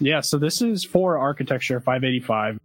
Yeah, 0.00 0.20
so 0.20 0.38
this 0.38 0.62
is 0.62 0.84
for 0.84 1.18
architecture 1.18 1.80
585. 1.80 2.60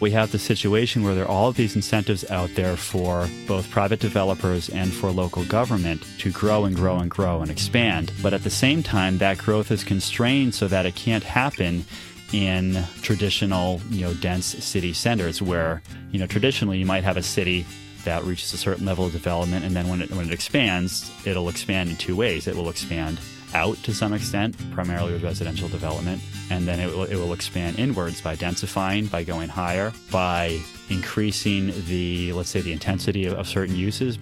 We 0.00 0.10
have 0.12 0.30
the 0.30 0.38
situation 0.38 1.02
where 1.02 1.14
there 1.14 1.24
are 1.24 1.28
all 1.28 1.48
of 1.48 1.56
these 1.56 1.74
incentives 1.74 2.28
out 2.30 2.50
there 2.54 2.76
for 2.76 3.28
both 3.48 3.68
private 3.70 3.98
developers 3.98 4.68
and 4.68 4.92
for 4.92 5.10
local 5.10 5.44
government 5.44 6.04
to 6.18 6.30
grow 6.30 6.64
and 6.64 6.74
grow 6.74 6.98
and 6.98 7.10
grow 7.10 7.40
and 7.40 7.50
expand. 7.50 8.12
But 8.22 8.32
at 8.32 8.44
the 8.44 8.50
same 8.50 8.82
time, 8.82 9.18
that 9.18 9.38
growth 9.38 9.72
is 9.72 9.82
constrained 9.82 10.54
so 10.54 10.68
that 10.68 10.86
it 10.86 10.94
can't 10.94 11.24
happen 11.24 11.84
in 12.32 12.84
traditional, 13.02 13.80
you 13.90 14.02
know, 14.02 14.14
dense 14.14 14.46
city 14.46 14.92
centers 14.92 15.42
where, 15.42 15.82
you 16.12 16.20
know, 16.20 16.26
traditionally 16.26 16.78
you 16.78 16.86
might 16.86 17.02
have 17.02 17.16
a 17.16 17.22
city 17.22 17.66
that 18.04 18.22
reaches 18.22 18.52
a 18.52 18.58
certain 18.58 18.86
level 18.86 19.06
of 19.06 19.12
development 19.12 19.64
and 19.64 19.74
then 19.74 19.88
when 19.88 20.00
it 20.00 20.10
when 20.12 20.26
it 20.26 20.32
expands, 20.32 21.10
it'll 21.24 21.48
expand 21.48 21.90
in 21.90 21.96
two 21.96 22.14
ways. 22.14 22.46
It 22.46 22.54
will 22.54 22.68
expand 22.68 23.18
out 23.54 23.76
to 23.78 23.94
some 23.94 24.12
extent, 24.12 24.56
primarily 24.72 25.12
with 25.12 25.22
residential 25.22 25.68
development, 25.68 26.22
and 26.50 26.66
then 26.66 26.80
it 26.80 26.86
will, 26.86 27.04
it 27.04 27.16
will 27.16 27.32
expand 27.32 27.78
inwards 27.78 28.20
by 28.20 28.36
densifying, 28.36 29.10
by 29.10 29.24
going 29.24 29.48
higher, 29.48 29.92
by 30.10 30.60
increasing 30.90 31.72
the, 31.86 32.32
let's 32.32 32.50
say, 32.50 32.60
the 32.60 32.72
intensity 32.72 33.26
of, 33.26 33.34
of 33.34 33.46
certain 33.46 33.74
uses. 33.74 34.18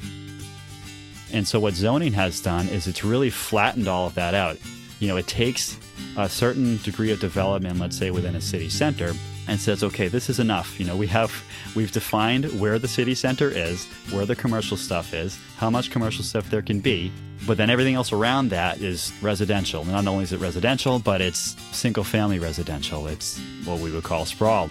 And 1.33 1.47
so 1.47 1.59
what 1.61 1.75
zoning 1.75 2.13
has 2.13 2.41
done 2.41 2.69
is 2.69 2.87
it's 2.87 3.05
really 3.05 3.31
flattened 3.31 3.89
all 3.89 4.07
of 4.07 4.15
that 4.15 4.35
out. 4.35 4.59
You 5.01 5.09
know, 5.09 5.17
it 5.17 5.27
takes 5.27 5.77
a 6.17 6.29
certain 6.29 6.79
degree 6.79 7.11
of 7.11 7.21
development, 7.21 7.79
let's 7.79 7.97
say 7.97 8.11
within 8.11 8.37
a 8.37 8.41
city 8.41 8.69
center, 8.69 9.13
and 9.49 9.61
says, 9.61 9.85
okay, 9.85 10.09
this 10.09 10.29
is 10.29 10.41
enough. 10.41 10.79
You 10.81 10.87
know, 10.87 10.97
we 10.97 11.07
have 11.09 11.33
we've 11.75 11.93
defined 11.93 12.47
where 12.59 12.79
the 12.79 12.89
city 12.89 13.15
center 13.15 13.51
is, 13.51 13.87
where 14.11 14.27
the 14.27 14.35
commercial 14.35 14.77
stuff 14.77 15.15
is, 15.15 15.39
how 15.57 15.71
much 15.71 15.91
commercial 15.91 16.25
stuff 16.25 16.49
there 16.51 16.63
can 16.63 16.81
be, 16.81 17.13
but 17.47 17.57
then 17.57 17.71
everything 17.71 17.95
else 17.95 18.13
around 18.13 18.51
that 18.51 18.81
is 18.81 19.13
residential. 19.21 19.85
Not 19.85 20.07
only 20.07 20.25
is 20.25 20.33
it 20.33 20.41
residential, 20.41 20.99
but 20.99 21.21
it's 21.21 21.57
single 21.73 22.05
family 22.05 22.39
residential. 22.39 23.07
It's 23.07 23.41
what 23.65 23.81
we 23.81 23.93
would 23.93 24.05
call 24.05 24.25
sprawl. 24.25 24.69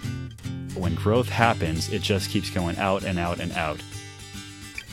When 0.74 0.94
growth 0.94 1.28
happens, 1.28 1.90
it 1.90 2.02
just 2.02 2.30
keeps 2.30 2.50
going 2.50 2.76
out 2.76 3.04
and 3.04 3.18
out 3.18 3.40
and 3.40 3.52
out. 3.52 3.80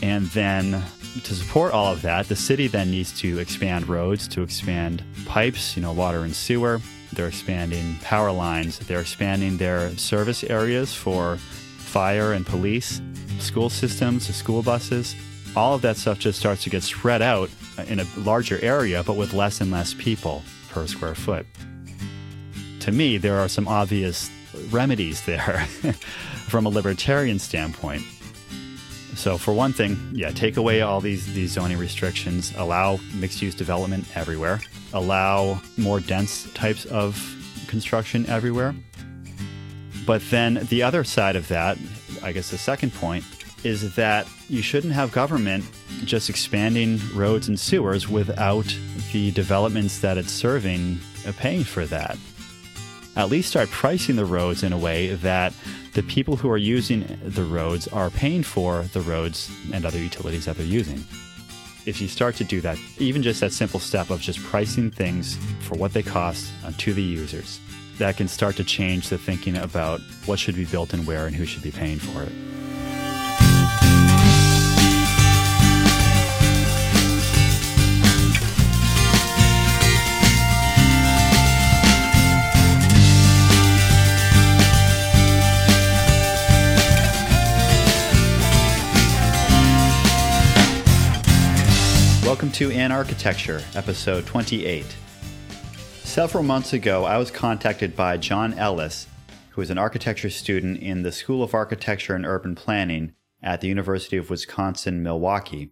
And 0.02 0.28
then 0.28 0.84
to 1.24 1.34
support 1.34 1.74
all 1.74 1.92
of 1.92 2.02
that, 2.02 2.28
the 2.28 2.36
city 2.36 2.68
then 2.68 2.92
needs 2.92 3.18
to 3.20 3.40
expand 3.40 3.88
roads, 3.88 4.28
to 4.30 4.42
expand 4.42 5.04
pipes, 5.26 5.76
you 5.76 5.82
know, 5.82 5.94
water 5.94 6.24
and 6.24 6.36
sewer. 6.36 6.82
They're 7.14 7.28
expanding 7.28 7.98
power 8.02 8.32
lines. 8.32 8.80
They're 8.80 9.02
expanding 9.02 9.58
their 9.58 9.96
service 9.98 10.44
areas 10.44 10.94
for 10.94 11.38
fire 11.78 12.34
and 12.34 12.46
police, 12.46 13.02
school 13.40 13.70
systems, 13.70 14.34
school 14.36 14.64
buses. 14.64 15.16
All 15.56 15.76
of 15.76 15.82
that 15.84 15.98
stuff 15.98 16.20
just 16.20 16.40
starts 16.40 16.64
to 16.64 16.70
get 16.70 16.84
spread 16.84 17.22
out 17.22 17.50
in 17.88 18.00
a 18.00 18.06
larger 18.18 18.60
area, 18.62 19.04
but 19.04 19.16
with 19.16 19.34
less 19.34 19.62
and 19.62 19.72
less 19.72 19.94
people 19.94 20.44
per 20.70 20.88
square 20.88 21.16
foot. 21.16 21.46
To 22.82 22.92
me, 22.92 23.18
there 23.18 23.38
are 23.40 23.48
some 23.48 23.68
obvious 23.68 24.30
remedies 24.70 25.26
there 25.26 25.66
from 26.48 26.66
a 26.66 26.70
libertarian 26.70 27.40
standpoint. 27.40 28.04
So 29.16 29.38
for 29.38 29.54
one 29.54 29.74
thing, 29.74 29.98
yeah, 30.12 30.32
take 30.32 30.58
away 30.58 30.82
all 30.82 31.00
these 31.00 31.32
these 31.34 31.52
zoning 31.52 31.78
restrictions, 31.78 32.52
allow 32.58 33.00
mixed 33.14 33.42
use 33.42 33.54
development 33.54 34.06
everywhere, 34.18 34.60
allow 34.92 35.62
more 35.78 36.00
dense 36.00 36.52
types 36.54 36.86
of 36.86 37.16
construction 37.68 38.26
everywhere. 38.26 38.76
But 40.06 40.22
then 40.30 40.66
the 40.70 40.84
other 40.84 41.04
side 41.04 41.36
of 41.36 41.48
that, 41.50 41.78
I 42.24 42.32
guess 42.32 42.50
the 42.50 42.58
second 42.58 42.94
point 42.94 43.24
is 43.64 43.96
that 43.96 44.28
you 44.50 44.62
shouldn't 44.62 44.94
have 44.94 45.12
government 45.12 45.64
just 46.04 46.30
expanding 46.30 47.00
roads 47.14 47.48
and 47.48 47.60
sewers 47.60 48.10
without 48.10 48.66
the 49.12 49.32
developments 49.32 50.00
that 50.00 50.18
it's 50.18 50.32
serving 50.32 51.00
uh, 51.28 51.32
paying 51.38 51.64
for 51.64 51.86
that. 51.86 52.18
At 53.16 53.30
least 53.30 53.50
start 53.50 53.70
pricing 53.70 54.16
the 54.16 54.26
roads 54.26 54.64
in 54.64 54.74
a 54.74 54.78
way 54.78 55.14
that 55.16 55.54
the 55.94 56.04
people 56.04 56.36
who 56.36 56.50
are 56.50 56.58
using 56.58 57.06
the 57.24 57.44
roads 57.44 57.88
are 57.88 58.10
paying 58.10 58.44
for 58.44 58.84
the 58.94 59.02
roads 59.02 59.52
and 59.72 59.86
other 59.86 60.00
utilities 60.00 60.46
that 60.46 60.58
they're 60.58 60.66
using. 60.66 61.04
If 61.86 62.02
you 62.02 62.08
start 62.08 62.36
to 62.38 62.44
do 62.44 62.62
that, 62.62 62.78
even 62.98 63.22
just 63.22 63.42
that 63.42 63.52
simple 63.52 63.80
step 63.80 64.10
of 64.10 64.20
just 64.20 64.40
pricing 64.40 64.90
things 64.90 65.38
for 65.62 65.76
what 65.76 65.94
they 65.94 66.02
cost 66.02 66.52
uh, 66.66 66.72
to 66.78 66.94
the 66.94 67.04
users, 67.04 67.60
that 67.98 68.18
can 68.18 68.28
start 68.28 68.56
to 68.56 68.64
change 68.64 69.10
the 69.10 69.18
thinking 69.18 69.58
about 69.58 70.02
what 70.26 70.40
should 70.40 70.56
be 70.56 70.66
built 70.66 70.94
and 70.94 71.06
where 71.06 71.28
and 71.28 71.36
who 71.36 71.46
should 71.46 71.62
be 71.62 71.72
paying 71.72 72.00
for 72.00 72.24
it. 72.24 72.53
Welcome 92.44 92.58
to 92.58 92.72
Anarchitecture, 92.72 93.64
episode 93.74 94.26
28. 94.26 94.86
Several 96.04 96.44
months 96.44 96.74
ago, 96.74 97.06
I 97.06 97.18
was 97.18 97.32
contacted 97.32 97.96
by 97.96 98.18
John 98.18 98.54
Ellis, 98.56 99.08
who 99.52 99.62
is 99.62 99.70
an 99.70 99.78
architecture 99.78 100.30
student 100.30 100.80
in 100.80 101.04
the 101.04 101.14
School 101.14 101.42
of 101.42 101.54
Architecture 101.54 102.16
and 102.16 102.26
Urban 102.26 102.54
Planning 102.54 103.14
at 103.42 103.62
the 103.62 103.70
University 103.70 104.18
of 104.18 104.30
Wisconsin 104.30 105.02
Milwaukee. 105.02 105.72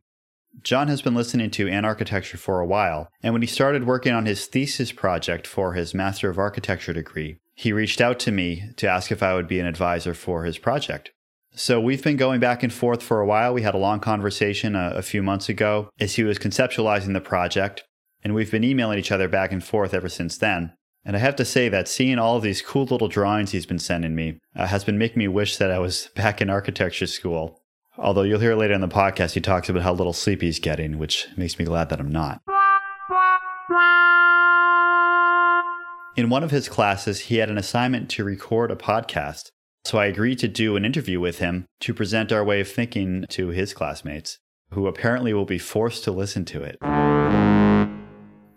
John 0.64 0.88
has 0.88 1.02
been 1.02 1.14
listening 1.14 1.52
to 1.52 1.66
Anarchitecture 1.66 2.38
for 2.38 2.62
a 2.62 2.66
while, 2.66 3.10
and 3.22 3.34
when 3.34 3.42
he 3.42 3.50
started 3.50 3.86
working 3.86 4.14
on 4.14 4.26
his 4.26 4.46
thesis 4.46 4.94
project 4.94 5.46
for 5.48 5.74
his 5.74 5.94
Master 5.94 6.30
of 6.30 6.40
Architecture 6.40 6.94
degree, 6.94 7.36
he 7.54 7.74
reached 7.74 8.00
out 8.00 8.18
to 8.20 8.32
me 8.32 8.72
to 8.78 8.88
ask 8.88 9.12
if 9.12 9.22
I 9.22 9.34
would 9.34 9.50
be 9.50 9.60
an 9.60 9.68
advisor 9.68 10.14
for 10.14 10.46
his 10.46 10.58
project. 10.58 11.12
So 11.54 11.82
we've 11.82 12.04
been 12.04 12.16
going 12.16 12.40
back 12.40 12.64
and 12.64 12.72
forth 12.72 13.04
for 13.04 13.20
a 13.20 13.26
while. 13.26 13.54
We 13.54 13.62
had 13.62 13.76
a 13.76 13.80
long 13.80 14.00
conversation 14.00 14.74
a, 14.76 14.94
a, 14.96 15.02
few 15.02 15.22
months 15.22 15.50
ago 15.50 15.90
as 16.00 16.16
he 16.16 16.24
was 16.24 16.40
conceptualizing 16.40 17.12
the 17.12 17.20
project, 17.20 17.84
and 18.24 18.34
we've 18.34 18.50
been 18.50 18.64
emailing 18.64 18.98
each 18.98 19.12
other 19.12 19.28
back 19.28 19.52
and 19.52 19.62
forth 19.62 19.94
ever 19.94 20.08
since 20.08 20.38
then. 20.38 20.72
And 21.04 21.16
I 21.16 21.20
have 21.20 21.36
to 21.38 21.46
say 21.46 21.68
that 21.68 21.90
seeing 21.90 22.20
all 22.20 22.38
of 22.38 22.44
these 22.44 22.62
cool 22.62 22.86
little 22.86 23.10
drawings 23.10 23.52
he's 23.52 23.66
been 23.66 23.80
sending 23.80 24.16
me 24.16 24.40
uh, 24.56 24.68
has 24.68 24.86
been 24.86 24.98
making 24.98 25.18
me 25.18 25.28
wish 25.28 25.58
that 25.58 25.72
I 25.72 25.80
was 25.80 26.10
back 26.16 26.42
in 26.42 26.50
architecture 26.50 27.08
school. 27.08 27.62
Although 27.98 28.22
you'll 28.22 28.40
hear 28.40 28.56
later 28.56 28.74
in 28.74 28.82
the 28.82 28.88
podcast, 28.88 29.34
he 29.34 29.42
talks 29.42 29.68
about 29.68 29.84
how 29.84 29.94
little 29.94 30.14
sleep 30.14 30.42
he's 30.42 30.60
getting, 30.60 30.98
which 30.98 31.28
makes 31.36 31.60
me 31.60 31.66
glad 31.66 31.90
that 31.90 32.00
I'm 32.00 32.12
not. 32.12 32.42
In 36.16 36.30
one 36.30 36.44
of 36.44 36.52
his 36.52 36.70
classes, 36.70 37.22
he 37.22 37.38
had 37.38 37.50
an 37.50 37.58
assignment 37.58 38.10
to 38.12 38.24
record 38.24 38.72
a 38.72 38.76
podcast. 38.76 39.52
So 39.84 39.98
I 39.98 40.06
agreed 40.06 40.38
to 40.40 40.48
do 40.48 40.76
an 40.76 40.86
interview 40.86 41.20
with 41.20 41.40
him 41.40 41.66
to 41.82 41.94
present 41.94 42.32
our 42.32 42.44
way 42.44 42.62
of 42.62 42.70
thinking 42.70 43.26
to 43.30 43.48
his 43.50 43.74
classmates, 43.74 44.38
who 44.72 44.88
apparently 44.88 45.34
will 45.34 45.46
be 45.46 45.58
forced 45.58 46.04
to 46.04 46.12
listen 46.12 46.46
to 46.46 46.64
it. 46.64 46.78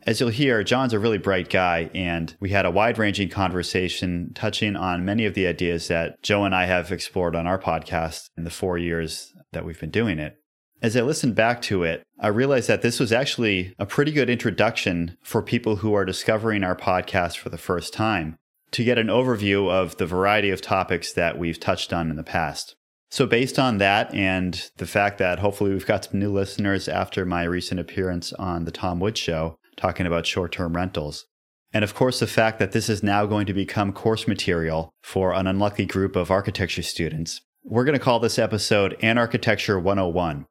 As 0.06 0.20
you'll 0.20 0.28
hear, 0.28 0.62
John's 0.62 0.92
a 0.92 0.98
really 0.98 1.16
bright 1.16 1.48
guy, 1.48 1.90
and 1.94 2.36
we 2.38 2.50
had 2.50 2.66
a 2.66 2.70
wide 2.70 2.98
ranging 2.98 3.30
conversation 3.30 4.32
touching 4.34 4.76
on 4.76 5.06
many 5.06 5.24
of 5.24 5.32
the 5.32 5.46
ideas 5.46 5.88
that 5.88 6.22
Joe 6.22 6.44
and 6.44 6.54
I 6.54 6.66
have 6.66 6.92
explored 6.92 7.34
on 7.34 7.46
our 7.46 7.58
podcast 7.58 8.28
in 8.36 8.44
the 8.44 8.50
four 8.50 8.76
years 8.76 9.32
that 9.52 9.64
we've 9.64 9.80
been 9.80 9.90
doing 9.90 10.18
it. 10.18 10.36
As 10.82 10.94
I 10.94 11.00
listened 11.00 11.34
back 11.34 11.62
to 11.62 11.84
it, 11.84 12.02
I 12.20 12.28
realized 12.28 12.68
that 12.68 12.82
this 12.82 13.00
was 13.00 13.12
actually 13.12 13.74
a 13.78 13.86
pretty 13.86 14.12
good 14.12 14.28
introduction 14.28 15.16
for 15.22 15.40
people 15.40 15.76
who 15.76 15.94
are 15.94 16.04
discovering 16.04 16.62
our 16.62 16.76
podcast 16.76 17.38
for 17.38 17.48
the 17.48 17.56
first 17.56 17.94
time 17.94 18.36
to 18.74 18.82
get 18.82 18.98
an 18.98 19.06
overview 19.06 19.70
of 19.70 19.96
the 19.98 20.06
variety 20.06 20.50
of 20.50 20.60
topics 20.60 21.12
that 21.12 21.38
we've 21.38 21.60
touched 21.60 21.92
on 21.92 22.10
in 22.10 22.16
the 22.16 22.24
past. 22.24 22.74
So, 23.08 23.24
based 23.24 23.56
on 23.56 23.78
that 23.78 24.12
and 24.12 24.68
the 24.78 24.86
fact 24.86 25.18
that 25.18 25.38
hopefully 25.38 25.70
we've 25.70 25.86
got 25.86 26.06
some 26.06 26.18
new 26.18 26.32
listeners 26.32 26.88
after 26.88 27.24
my 27.24 27.44
recent 27.44 27.78
appearance 27.78 28.32
on 28.32 28.64
the 28.64 28.72
Tom 28.72 28.98
Woods 28.98 29.20
Show 29.20 29.56
talking 29.76 30.06
about 30.06 30.26
short 30.26 30.50
term 30.50 30.74
rentals, 30.74 31.24
and 31.72 31.84
of 31.84 31.94
course 31.94 32.18
the 32.18 32.26
fact 32.26 32.58
that 32.58 32.72
this 32.72 32.88
is 32.88 33.00
now 33.00 33.26
going 33.26 33.46
to 33.46 33.54
become 33.54 33.92
course 33.92 34.26
material 34.26 34.90
for 35.04 35.32
an 35.32 35.46
unlucky 35.46 35.86
group 35.86 36.16
of 36.16 36.32
architecture 36.32 36.82
students, 36.82 37.40
we're 37.62 37.84
going 37.84 37.96
to 37.96 38.04
call 38.04 38.18
this 38.18 38.40
episode 38.40 38.98
Anarchitecture 39.00 39.80
101. 39.80 40.46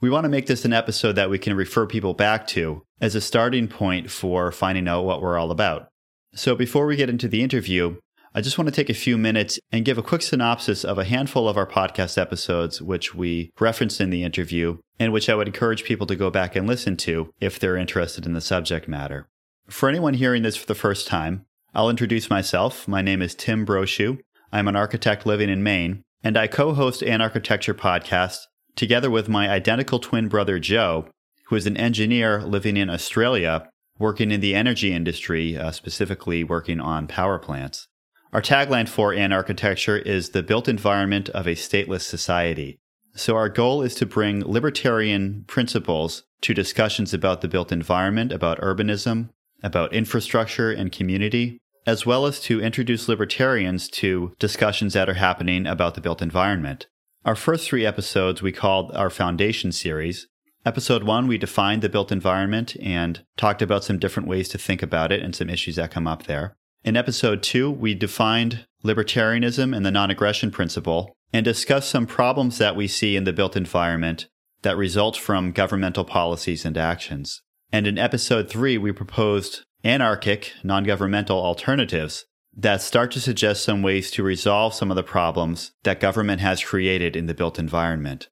We 0.00 0.10
want 0.10 0.24
to 0.24 0.28
make 0.28 0.46
this 0.46 0.64
an 0.64 0.72
episode 0.72 1.12
that 1.12 1.30
we 1.30 1.38
can 1.38 1.54
refer 1.54 1.86
people 1.86 2.14
back 2.14 2.48
to 2.48 2.82
as 3.00 3.14
a 3.14 3.20
starting 3.20 3.68
point 3.68 4.10
for 4.10 4.50
finding 4.50 4.88
out 4.88 5.04
what 5.04 5.22
we're 5.22 5.38
all 5.38 5.52
about. 5.52 5.87
So, 6.34 6.54
before 6.54 6.86
we 6.86 6.96
get 6.96 7.10
into 7.10 7.28
the 7.28 7.42
interview, 7.42 7.96
I 8.34 8.40
just 8.42 8.58
want 8.58 8.68
to 8.68 8.74
take 8.74 8.90
a 8.90 8.94
few 8.94 9.16
minutes 9.16 9.58
and 9.72 9.84
give 9.84 9.96
a 9.96 10.02
quick 10.02 10.22
synopsis 10.22 10.84
of 10.84 10.98
a 10.98 11.04
handful 11.04 11.48
of 11.48 11.56
our 11.56 11.66
podcast 11.66 12.18
episodes, 12.18 12.82
which 12.82 13.14
we 13.14 13.50
referenced 13.58 14.00
in 14.00 14.10
the 14.10 14.22
interview, 14.22 14.78
and 15.00 15.12
which 15.12 15.28
I 15.28 15.34
would 15.34 15.48
encourage 15.48 15.84
people 15.84 16.06
to 16.06 16.16
go 16.16 16.30
back 16.30 16.54
and 16.54 16.66
listen 16.66 16.96
to 16.98 17.32
if 17.40 17.58
they're 17.58 17.76
interested 17.76 18.26
in 18.26 18.34
the 18.34 18.40
subject 18.40 18.86
matter. 18.86 19.26
For 19.68 19.88
anyone 19.88 20.14
hearing 20.14 20.42
this 20.42 20.56
for 20.56 20.66
the 20.66 20.74
first 20.74 21.08
time, 21.08 21.46
I'll 21.74 21.90
introduce 21.90 22.30
myself. 22.30 22.86
My 22.86 23.02
name 23.02 23.22
is 23.22 23.34
Tim 23.34 23.64
Brochu. 23.64 24.18
I'm 24.52 24.68
an 24.68 24.76
architect 24.76 25.26
living 25.26 25.48
in 25.48 25.62
Maine, 25.62 26.02
and 26.22 26.36
I 26.36 26.46
co 26.46 26.74
host 26.74 27.02
an 27.02 27.20
architecture 27.20 27.74
podcast 27.74 28.38
together 28.76 29.10
with 29.10 29.28
my 29.28 29.48
identical 29.48 29.98
twin 29.98 30.28
brother 30.28 30.58
Joe, 30.58 31.08
who 31.46 31.56
is 31.56 31.66
an 31.66 31.76
engineer 31.76 32.42
living 32.42 32.76
in 32.76 32.90
Australia 32.90 33.68
working 33.98 34.30
in 34.30 34.40
the 34.40 34.54
energy 34.54 34.92
industry, 34.92 35.56
uh, 35.56 35.70
specifically 35.70 36.44
working 36.44 36.80
on 36.80 37.06
power 37.06 37.38
plants. 37.38 37.88
Our 38.32 38.42
tagline 38.42 38.88
for 38.88 39.12
Anarchitecture 39.12 40.00
is 40.04 40.30
the 40.30 40.42
built 40.42 40.68
environment 40.68 41.28
of 41.30 41.46
a 41.46 41.54
stateless 41.54 42.02
society. 42.02 42.78
So, 43.14 43.36
our 43.36 43.48
goal 43.48 43.82
is 43.82 43.94
to 43.96 44.06
bring 44.06 44.44
libertarian 44.44 45.44
principles 45.46 46.24
to 46.42 46.54
discussions 46.54 47.14
about 47.14 47.40
the 47.40 47.48
built 47.48 47.72
environment, 47.72 48.32
about 48.32 48.60
urbanism, 48.60 49.30
about 49.62 49.92
infrastructure 49.92 50.70
and 50.70 50.92
community, 50.92 51.58
as 51.86 52.04
well 52.04 52.26
as 52.26 52.38
to 52.40 52.60
introduce 52.60 53.08
libertarians 53.08 53.88
to 53.88 54.34
discussions 54.38 54.92
that 54.92 55.08
are 55.08 55.14
happening 55.14 55.66
about 55.66 55.94
the 55.94 56.00
built 56.00 56.20
environment. 56.20 56.86
Our 57.24 57.34
first 57.34 57.66
three 57.66 57.84
episodes 57.84 58.42
we 58.42 58.52
called 58.52 58.92
our 58.92 59.10
Foundation 59.10 59.72
series. 59.72 60.28
Episode 60.68 61.02
one, 61.02 61.26
we 61.26 61.38
defined 61.38 61.80
the 61.80 61.88
built 61.88 62.12
environment 62.12 62.76
and 62.82 63.24
talked 63.38 63.62
about 63.62 63.84
some 63.84 63.98
different 63.98 64.28
ways 64.28 64.50
to 64.50 64.58
think 64.58 64.82
about 64.82 65.10
it 65.10 65.22
and 65.22 65.34
some 65.34 65.48
issues 65.48 65.76
that 65.76 65.90
come 65.90 66.06
up 66.06 66.24
there. 66.24 66.58
In 66.84 66.94
episode 66.94 67.42
two, 67.42 67.70
we 67.70 67.94
defined 67.94 68.66
libertarianism 68.84 69.74
and 69.74 69.86
the 69.86 69.90
non 69.90 70.10
aggression 70.10 70.50
principle 70.50 71.16
and 71.32 71.42
discussed 71.42 71.88
some 71.88 72.04
problems 72.04 72.58
that 72.58 72.76
we 72.76 72.86
see 72.86 73.16
in 73.16 73.24
the 73.24 73.32
built 73.32 73.56
environment 73.56 74.28
that 74.60 74.76
result 74.76 75.16
from 75.16 75.52
governmental 75.52 76.04
policies 76.04 76.66
and 76.66 76.76
actions. 76.76 77.40
And 77.72 77.86
in 77.86 77.96
episode 77.96 78.50
three, 78.50 78.76
we 78.76 78.92
proposed 78.92 79.64
anarchic, 79.84 80.52
non 80.62 80.84
governmental 80.84 81.38
alternatives 81.38 82.26
that 82.54 82.82
start 82.82 83.10
to 83.12 83.22
suggest 83.22 83.64
some 83.64 83.80
ways 83.80 84.10
to 84.10 84.22
resolve 84.22 84.74
some 84.74 84.90
of 84.90 84.96
the 84.96 85.02
problems 85.02 85.72
that 85.84 85.98
government 85.98 86.42
has 86.42 86.62
created 86.62 87.16
in 87.16 87.24
the 87.24 87.32
built 87.32 87.58
environment. 87.58 88.28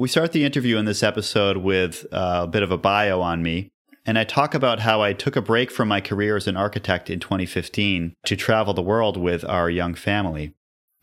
We 0.00 0.08
start 0.08 0.32
the 0.32 0.46
interview 0.46 0.78
in 0.78 0.86
this 0.86 1.02
episode 1.02 1.58
with 1.58 2.06
uh, 2.10 2.40
a 2.44 2.46
bit 2.46 2.62
of 2.62 2.70
a 2.70 2.78
bio 2.78 3.20
on 3.20 3.42
me, 3.42 3.68
and 4.06 4.18
I 4.18 4.24
talk 4.24 4.54
about 4.54 4.80
how 4.80 5.02
I 5.02 5.12
took 5.12 5.36
a 5.36 5.42
break 5.42 5.70
from 5.70 5.88
my 5.88 6.00
career 6.00 6.38
as 6.38 6.46
an 6.46 6.56
architect 6.56 7.10
in 7.10 7.20
2015 7.20 8.14
to 8.24 8.34
travel 8.34 8.72
the 8.72 8.80
world 8.80 9.18
with 9.18 9.44
our 9.44 9.68
young 9.68 9.94
family. 9.94 10.54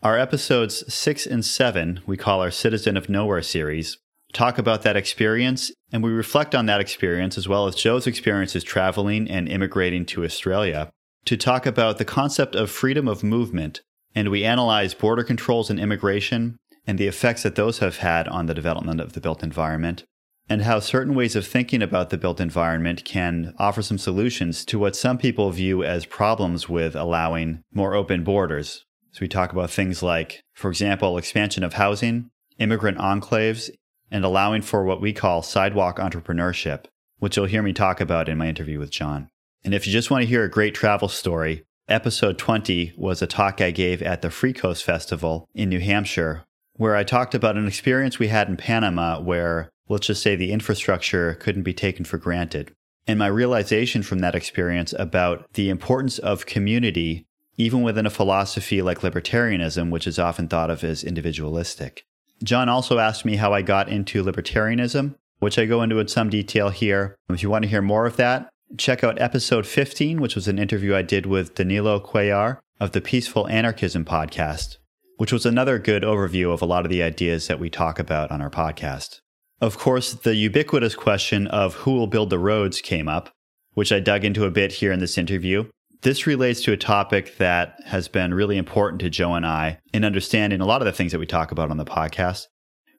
Our 0.01 0.17
episodes 0.17 0.91
6 0.91 1.27
and 1.27 1.45
7, 1.45 2.01
we 2.07 2.17
call 2.17 2.41
our 2.41 2.49
Citizen 2.49 2.97
of 2.97 3.07
Nowhere 3.07 3.43
series, 3.43 3.99
talk 4.33 4.57
about 4.57 4.81
that 4.81 4.97
experience 4.97 5.71
and 5.91 6.01
we 6.01 6.09
reflect 6.09 6.55
on 6.55 6.65
that 6.65 6.81
experience 6.81 7.37
as 7.37 7.47
well 7.47 7.67
as 7.67 7.75
Joe's 7.75 8.07
experiences 8.07 8.63
traveling 8.63 9.29
and 9.29 9.47
immigrating 9.47 10.07
to 10.07 10.25
Australia 10.25 10.89
to 11.25 11.37
talk 11.37 11.67
about 11.67 11.99
the 11.99 12.03
concept 12.03 12.55
of 12.55 12.71
freedom 12.71 13.07
of 13.07 13.23
movement. 13.23 13.81
And 14.15 14.29
we 14.29 14.43
analyze 14.43 14.95
border 14.95 15.23
controls 15.23 15.69
and 15.69 15.79
immigration 15.79 16.57
and 16.87 16.97
the 16.97 17.07
effects 17.07 17.43
that 17.43 17.55
those 17.55 17.79
have 17.79 17.97
had 17.97 18.27
on 18.29 18.45
the 18.45 18.55
development 18.55 19.01
of 19.01 19.13
the 19.13 19.21
built 19.21 19.43
environment, 19.43 20.05
and 20.49 20.61
how 20.61 20.79
certain 20.79 21.13
ways 21.13 21.35
of 21.35 21.45
thinking 21.45 21.81
about 21.81 22.09
the 22.09 22.17
built 22.17 22.39
environment 22.39 23.03
can 23.03 23.53
offer 23.59 23.81
some 23.81 23.97
solutions 23.97 24.63
to 24.65 24.79
what 24.79 24.95
some 24.95 25.17
people 25.17 25.51
view 25.51 25.83
as 25.83 26.05
problems 26.05 26.69
with 26.69 26.95
allowing 26.95 27.61
more 27.73 27.93
open 27.93 28.23
borders. 28.23 28.85
So 29.11 29.19
we 29.21 29.27
talk 29.27 29.51
about 29.51 29.69
things 29.69 30.01
like, 30.01 30.41
for 30.53 30.69
example, 30.69 31.17
expansion 31.17 31.63
of 31.63 31.73
housing, 31.73 32.29
immigrant 32.59 32.97
enclaves, 32.97 33.69
and 34.09 34.23
allowing 34.23 34.61
for 34.61 34.85
what 34.85 35.01
we 35.01 35.11
call 35.11 35.41
sidewalk 35.41 35.97
entrepreneurship, 35.97 36.85
which 37.19 37.35
you'll 37.35 37.45
hear 37.45 37.61
me 37.61 37.73
talk 37.73 37.99
about 37.99 38.29
in 38.29 38.37
my 38.37 38.47
interview 38.47 38.79
with 38.79 38.89
John. 38.89 39.27
And 39.65 39.73
if 39.73 39.85
you 39.85 39.91
just 39.91 40.09
want 40.09 40.21
to 40.21 40.29
hear 40.29 40.45
a 40.45 40.49
great 40.49 40.73
travel 40.73 41.09
story, 41.09 41.65
episode 41.89 42.37
20 42.37 42.93
was 42.95 43.21
a 43.21 43.27
talk 43.27 43.59
I 43.59 43.71
gave 43.71 44.01
at 44.01 44.21
the 44.21 44.29
Free 44.29 44.53
Coast 44.53 44.83
Festival 44.83 45.49
in 45.53 45.67
New 45.67 45.79
Hampshire, 45.79 46.45
where 46.77 46.95
I 46.95 47.03
talked 47.03 47.35
about 47.35 47.57
an 47.57 47.67
experience 47.67 48.19
we 48.19 48.27
had 48.27 48.47
in 48.47 48.57
Panama 48.57 49.19
where, 49.19 49.69
let's 49.89 50.07
just 50.07 50.21
say, 50.21 50.35
the 50.35 50.51
infrastructure 50.51 51.33
couldn't 51.35 51.63
be 51.63 51.73
taken 51.73 52.05
for 52.05 52.17
granted. 52.17 52.71
And 53.07 53.19
my 53.19 53.27
realization 53.27 54.03
from 54.03 54.19
that 54.19 54.35
experience 54.35 54.93
about 54.97 55.51
the 55.53 55.69
importance 55.69 56.19
of 56.19 56.45
community, 56.45 57.25
even 57.57 57.81
within 57.81 58.05
a 58.05 58.11
philosophy 58.11 58.81
like 58.81 58.99
libertarianism, 58.99 59.89
which 59.89 60.07
is 60.07 60.19
often 60.19 60.47
thought 60.47 60.69
of 60.69 60.83
as 60.83 61.03
individualistic. 61.03 62.03
John 62.43 62.69
also 62.69 62.99
asked 62.99 63.25
me 63.25 63.37
how 63.37 63.53
I 63.53 63.61
got 63.61 63.89
into 63.89 64.23
libertarianism, 64.23 65.15
which 65.39 65.57
I 65.57 65.65
go 65.65 65.81
into 65.81 65.99
in 65.99 66.07
some 66.07 66.29
detail 66.29 66.69
here. 66.69 67.15
If 67.29 67.41
you 67.41 67.49
want 67.49 67.63
to 67.63 67.69
hear 67.69 67.81
more 67.81 68.05
of 68.05 68.17
that, 68.17 68.49
check 68.77 69.03
out 69.03 69.19
episode 69.21 69.65
15, 69.65 70.19
which 70.19 70.35
was 70.35 70.47
an 70.47 70.59
interview 70.59 70.95
I 70.95 71.01
did 71.01 71.25
with 71.25 71.55
Danilo 71.55 71.99
Cuellar 71.99 72.59
of 72.79 72.91
the 72.91 73.01
Peaceful 73.01 73.47
Anarchism 73.47 74.05
podcast, 74.05 74.77
which 75.17 75.33
was 75.33 75.45
another 75.45 75.77
good 75.77 76.03
overview 76.03 76.53
of 76.53 76.61
a 76.61 76.65
lot 76.65 76.85
of 76.85 76.91
the 76.91 77.03
ideas 77.03 77.47
that 77.47 77.59
we 77.59 77.69
talk 77.69 77.99
about 77.99 78.31
on 78.31 78.41
our 78.41 78.49
podcast. 78.49 79.19
Of 79.59 79.77
course, 79.77 80.13
the 80.13 80.35
ubiquitous 80.35 80.95
question 80.95 81.47
of 81.47 81.73
who 81.75 81.93
will 81.93 82.07
build 82.07 82.29
the 82.29 82.39
roads 82.39 82.79
came 82.79 83.07
up, 83.07 83.31
which 83.73 83.91
I 83.91 83.99
dug 83.99 84.23
into 84.23 84.45
a 84.45 84.51
bit 84.51 84.73
here 84.73 84.91
in 84.91 84.99
this 84.99 85.17
interview. 85.17 85.65
This 86.03 86.27
relates 86.27 86.61
to 86.61 86.71
a 86.71 86.77
topic 86.77 87.37
that 87.37 87.75
has 87.85 88.07
been 88.07 88.35
really 88.35 88.55
important 88.57 89.01
to 89.01 89.09
Joe 89.09 89.33
and 89.33 89.45
I 89.45 89.79
in 89.93 90.05
understanding 90.05 90.61
a 90.61 90.65
lot 90.65 90.81
of 90.81 90.85
the 90.85 90.91
things 90.91 91.11
that 91.11 91.19
we 91.19 91.25
talk 91.25 91.51
about 91.51 91.71
on 91.71 91.77
the 91.77 91.85
podcast, 91.85 92.45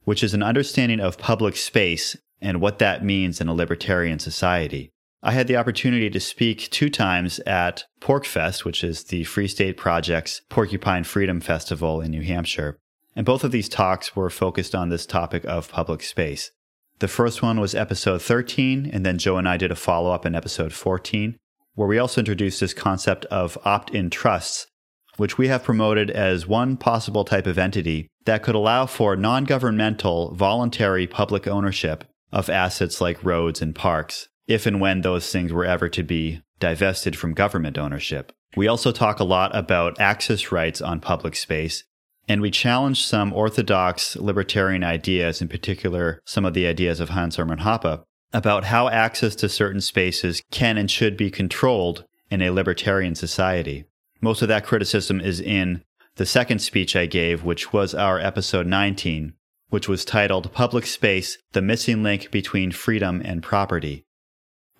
which 0.02 0.24
is 0.24 0.34
an 0.34 0.42
understanding 0.42 0.98
of 0.98 1.16
public 1.16 1.56
space 1.56 2.16
and 2.40 2.60
what 2.60 2.80
that 2.80 3.04
means 3.04 3.40
in 3.40 3.46
a 3.46 3.54
libertarian 3.54 4.18
society. 4.18 4.90
I 5.22 5.32
had 5.32 5.48
the 5.48 5.56
opportunity 5.56 6.08
to 6.10 6.20
speak 6.20 6.70
two 6.70 6.88
times 6.88 7.40
at 7.40 7.84
PorcFest, 8.00 8.64
which 8.64 8.84
is 8.84 9.04
the 9.04 9.24
Free 9.24 9.48
State 9.48 9.76
Project's 9.76 10.42
Porcupine 10.48 11.04
Freedom 11.04 11.40
Festival 11.40 12.00
in 12.00 12.12
New 12.12 12.22
Hampshire. 12.22 12.78
And 13.16 13.26
both 13.26 13.42
of 13.42 13.50
these 13.50 13.68
talks 13.68 14.14
were 14.14 14.30
focused 14.30 14.74
on 14.76 14.90
this 14.90 15.06
topic 15.06 15.44
of 15.44 15.72
public 15.72 16.02
space. 16.02 16.52
The 17.00 17.08
first 17.08 17.42
one 17.42 17.58
was 17.58 17.74
episode 17.74 18.22
13, 18.22 18.90
and 18.92 19.04
then 19.04 19.18
Joe 19.18 19.38
and 19.38 19.48
I 19.48 19.56
did 19.56 19.72
a 19.72 19.76
follow 19.76 20.12
up 20.12 20.24
in 20.24 20.34
episode 20.34 20.72
14 20.72 21.36
where 21.78 21.86
we 21.86 21.98
also 21.98 22.20
introduced 22.20 22.58
this 22.58 22.74
concept 22.74 23.24
of 23.26 23.56
opt 23.64 23.94
in 23.94 24.10
trusts, 24.10 24.66
which 25.16 25.38
we 25.38 25.46
have 25.46 25.62
promoted 25.62 26.10
as 26.10 26.44
one 26.44 26.76
possible 26.76 27.24
type 27.24 27.46
of 27.46 27.56
entity 27.56 28.08
that 28.24 28.42
could 28.42 28.56
allow 28.56 28.84
for 28.84 29.14
non 29.14 29.44
governmental, 29.44 30.34
voluntary 30.34 31.06
public 31.06 31.46
ownership 31.46 32.02
of 32.32 32.50
assets 32.50 33.00
like 33.00 33.22
roads 33.22 33.62
and 33.62 33.76
parks, 33.76 34.26
if 34.48 34.66
and 34.66 34.80
when 34.80 35.02
those 35.02 35.30
things 35.30 35.52
were 35.52 35.64
ever 35.64 35.88
to 35.90 36.02
be 36.02 36.42
divested 36.58 37.14
from 37.14 37.34
government 37.34 37.78
ownership. 37.78 38.32
We 38.56 38.66
also 38.66 38.90
talk 38.90 39.20
a 39.20 39.24
lot 39.24 39.54
about 39.54 40.00
access 40.00 40.50
rights 40.50 40.80
on 40.80 41.00
public 41.00 41.36
space, 41.36 41.84
and 42.26 42.40
we 42.40 42.50
challenge 42.50 43.04
some 43.04 43.32
orthodox 43.32 44.16
libertarian 44.16 44.82
ideas, 44.82 45.40
in 45.40 45.48
particular 45.48 46.20
some 46.24 46.44
of 46.44 46.54
the 46.54 46.66
ideas 46.66 46.98
of 46.98 47.10
Hans 47.10 47.36
Hermann 47.36 47.60
Hoppe, 47.60 48.02
about 48.32 48.64
how 48.64 48.88
access 48.88 49.34
to 49.36 49.48
certain 49.48 49.80
spaces 49.80 50.42
can 50.50 50.76
and 50.76 50.90
should 50.90 51.16
be 51.16 51.30
controlled 51.30 52.04
in 52.30 52.42
a 52.42 52.50
libertarian 52.50 53.14
society. 53.14 53.84
Most 54.20 54.42
of 54.42 54.48
that 54.48 54.66
criticism 54.66 55.20
is 55.20 55.40
in 55.40 55.82
the 56.16 56.26
second 56.26 56.58
speech 56.58 56.96
I 56.96 57.06
gave, 57.06 57.44
which 57.44 57.72
was 57.72 57.94
our 57.94 58.18
episode 58.18 58.66
19, 58.66 59.34
which 59.68 59.88
was 59.88 60.04
titled 60.04 60.52
Public 60.52 60.86
Space 60.86 61.38
The 61.52 61.62
Missing 61.62 62.02
Link 62.02 62.30
Between 62.30 62.72
Freedom 62.72 63.22
and 63.24 63.42
Property. 63.42 64.04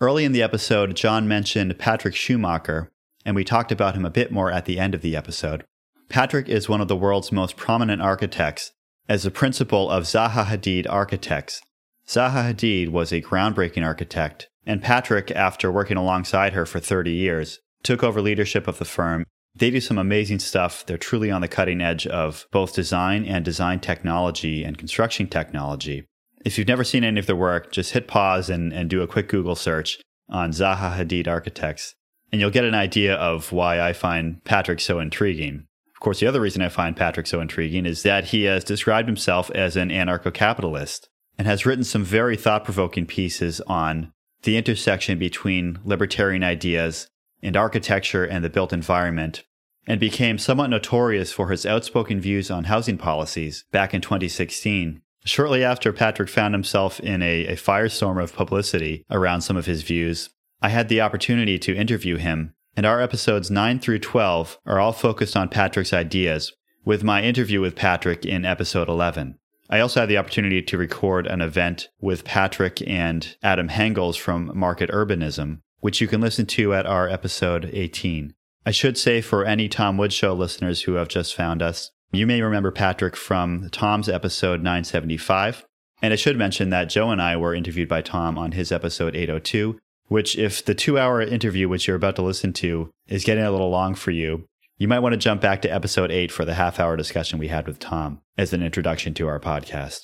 Early 0.00 0.25
in 0.25 0.33
the 0.33 0.43
episode, 0.43 0.95
John 0.95 1.26
mentioned 1.26 1.78
Patrick 1.78 2.14
Schumacher, 2.14 2.90
and 3.25 3.35
we 3.35 3.45
talked 3.45 3.73
about 3.73 3.95
him 3.95 4.05
a 4.05 4.11
bit 4.11 4.31
more 4.31 4.50
at 4.50 4.64
the 4.64 4.78
end 4.78 4.95
of 4.95 5.02
the 5.02 5.17
episode. 5.17 5.64
Patrick 6.09 6.49
is 6.49 6.69
one 6.69 6.81
of 6.81 6.88
the 6.88 6.97
world's 6.97 7.33
most 7.33 7.57
prominent 7.57 8.00
architects 8.00 8.73
as 9.09 9.23
the 9.25 9.31
principal 9.31 9.90
of 9.90 10.05
Zaha 10.05 10.45
Hadid 10.45 10.87
Architects, 10.88 11.62
Zaha 12.09 12.55
Hadid 12.55 12.88
was 12.88 13.12
a 13.12 13.21
groundbreaking 13.21 13.85
architect, 13.85 14.49
and 14.64 14.83
Patrick, 14.83 15.31
after 15.31 15.71
working 15.71 15.99
alongside 15.99 16.55
her 16.55 16.64
for 16.64 16.81
30 16.81 17.11
years, 17.11 17.61
took 17.83 18.02
over 18.02 18.23
leadership 18.23 18.67
of 18.67 18.78
the 18.78 18.87
firm. 18.87 19.25
They 19.55 19.71
do 19.71 19.78
some 19.78 19.99
amazing 19.99 20.38
stuff. 20.38 20.87
They're 20.87 20.97
truly 20.97 21.31
on 21.31 21.43
the 21.43 21.49
cutting 21.49 21.83
edge 21.83 22.07
of 22.07 22.47
both 22.50 22.75
design 22.75 23.26
and 23.26 23.45
design 23.45 23.81
technology 23.81 24.64
and 24.64 24.78
construction 24.78 25.26
technology. 25.26 26.07
If 26.49 26.57
you've 26.57 26.67
never 26.67 26.83
seen 26.83 27.05
any 27.05 27.21
of 27.21 27.26
their 27.26 27.37
work, 27.37 27.71
just 27.71 27.93
hit 27.93 28.09
pause 28.09 28.49
and, 28.49 28.73
and 28.73 28.88
do 28.88 29.02
a 29.02 29.07
quick 29.07 29.28
Google 29.28 29.55
search 29.55 29.99
on 30.31 30.50
Zaha 30.50 30.97
Hadid 30.97 31.28
Architects, 31.28 31.95
and 32.33 32.40
you'll 32.40 32.49
get 32.49 32.64
an 32.64 32.75
idea 32.75 33.17
of 33.17 33.52
why 33.52 33.83
I 33.83 33.93
find 33.93 34.43
Patrick 34.45 34.81
so 34.81 34.99
intriguing. 34.99 35.67
Of 35.95 36.00
course, 36.00 36.21
the 36.21 36.26
other 36.26 36.40
reason 36.40 36.62
I 36.62 36.71
find 36.71 36.97
Patrick 36.97 37.26
so 37.26 37.43
intriguing 37.43 37.85
is 37.85 38.02
that 38.02 38.28
he 38.28 38.45
has 38.45 38.64
described 38.64 39.09
himself 39.09 39.50
as 39.50 39.76
an 39.76 39.90
anarcho 39.90 40.33
capitalist 40.33 41.11
and 41.37 41.47
has 41.47 41.67
written 41.67 41.85
some 41.85 42.02
very 42.02 42.35
thought 42.35 42.64
provoking 42.64 43.05
pieces 43.05 43.61
on 43.67 44.11
the 44.45 44.57
intersection 44.57 45.19
between 45.19 45.78
libertarian 45.85 46.43
ideas 46.43 47.09
and 47.43 47.59
architecture 47.59 48.25
and 48.25 48.43
the 48.43 48.49
built 48.49 48.73
environment, 48.73 49.45
and 49.87 50.00
became 50.00 50.38
somewhat 50.38 50.71
notorious 50.71 51.31
for 51.31 51.50
his 51.50 51.67
outspoken 51.67 52.19
views 52.23 52.50
on 52.50 52.64
housing 52.64 52.97
policies 52.97 53.67
back 53.71 53.93
in 53.93 54.00
2016. 54.00 55.02
Shortly 55.28 55.62
after 55.62 55.92
Patrick 55.92 56.30
found 56.30 56.54
himself 56.54 57.00
in 57.00 57.20
a, 57.20 57.49
a 57.49 57.56
firestorm 57.56 58.20
of 58.20 58.35
publicity 58.35 59.04
around 59.11 59.42
some 59.42 59.58
of 59.58 59.66
his 59.66 59.82
views, 59.82 60.30
I 60.62 60.70
had 60.70 60.88
the 60.88 61.02
opportunity 61.02 61.58
to 61.58 61.76
interview 61.76 62.16
him, 62.16 62.54
and 62.75 62.87
our 62.87 63.02
episodes 63.02 63.50
9 63.50 63.78
through 63.78 63.99
12 63.99 64.58
are 64.64 64.80
all 64.80 64.92
focused 64.92 65.37
on 65.37 65.50
Patrick's 65.50 65.92
ideas, 65.92 66.54
with 66.82 67.04
my 67.04 67.23
interview 67.23 67.61
with 67.61 67.76
Patrick 67.76 68.25
in 68.25 68.47
episode 68.47 68.88
11. 68.88 69.38
I 69.68 69.80
also 69.80 70.00
had 70.00 70.08
the 70.08 70.16
opportunity 70.16 70.62
to 70.62 70.78
record 70.78 71.26
an 71.26 71.42
event 71.42 71.90
with 72.00 72.25
Patrick 72.25 72.80
and 72.88 73.37
Adam 73.42 73.68
Hengels 73.68 74.18
from 74.18 74.50
Market 74.54 74.88
Urbanism, 74.88 75.61
which 75.80 76.00
you 76.00 76.08
can 76.08 76.23
listen 76.23 76.47
to 76.47 76.73
at 76.73 76.87
our 76.87 77.06
episode 77.06 77.68
18. 77.75 78.32
I 78.64 78.70
should 78.70 78.97
say 78.97 79.20
for 79.20 79.44
any 79.44 79.68
Tom 79.68 79.99
Woods 79.99 80.14
Show 80.14 80.32
listeners 80.32 80.82
who 80.82 80.94
have 80.94 81.08
just 81.08 81.35
found 81.35 81.61
us, 81.61 81.90
you 82.12 82.27
may 82.27 82.41
remember 82.41 82.71
Patrick 82.71 83.17
from 83.17 83.69
Tom's 83.71 84.09
episode 84.09 84.62
975. 84.62 85.65
And 86.00 86.12
I 86.12 86.17
should 86.17 86.38
mention 86.38 86.71
that 86.71 86.88
Joe 86.88 87.11
and 87.11 87.21
I 87.21 87.37
were 87.37 87.55
interviewed 87.55 87.88
by 87.88 88.03
Tom 88.03 88.38
on 88.38 88.53
his 88.53 88.73
episode 88.73 89.15
802, 89.15 89.79
which, 90.07 90.38
if 90.38 90.65
the 90.65 90.75
two 90.75 90.99
hour 90.99 91.21
interview, 91.21 91.69
which 91.69 91.87
you're 91.87 91.97
about 91.97 92.17
to 92.17 92.23
listen 92.23 92.53
to, 92.55 92.91
is 93.09 93.25
getting 93.25 93.45
a 93.45 93.50
little 93.50 93.71
long 93.71 93.95
for 93.95 94.11
you, 94.11 94.47
you 94.79 94.88
might 94.88 95.00
want 95.00 95.12
to 95.12 95.19
jump 95.19 95.41
back 95.41 95.61
to 95.62 95.69
episode 95.69 96.11
8 96.11 96.31
for 96.31 96.45
the 96.45 96.55
half 96.55 96.79
hour 96.79 96.97
discussion 96.97 97.38
we 97.38 97.49
had 97.49 97.67
with 97.67 97.81
Tom 97.81 98.21
as 98.38 98.53
an 98.53 98.62
introduction 98.62 99.12
to 99.15 99.27
our 99.27 99.41
podcast. 99.41 100.03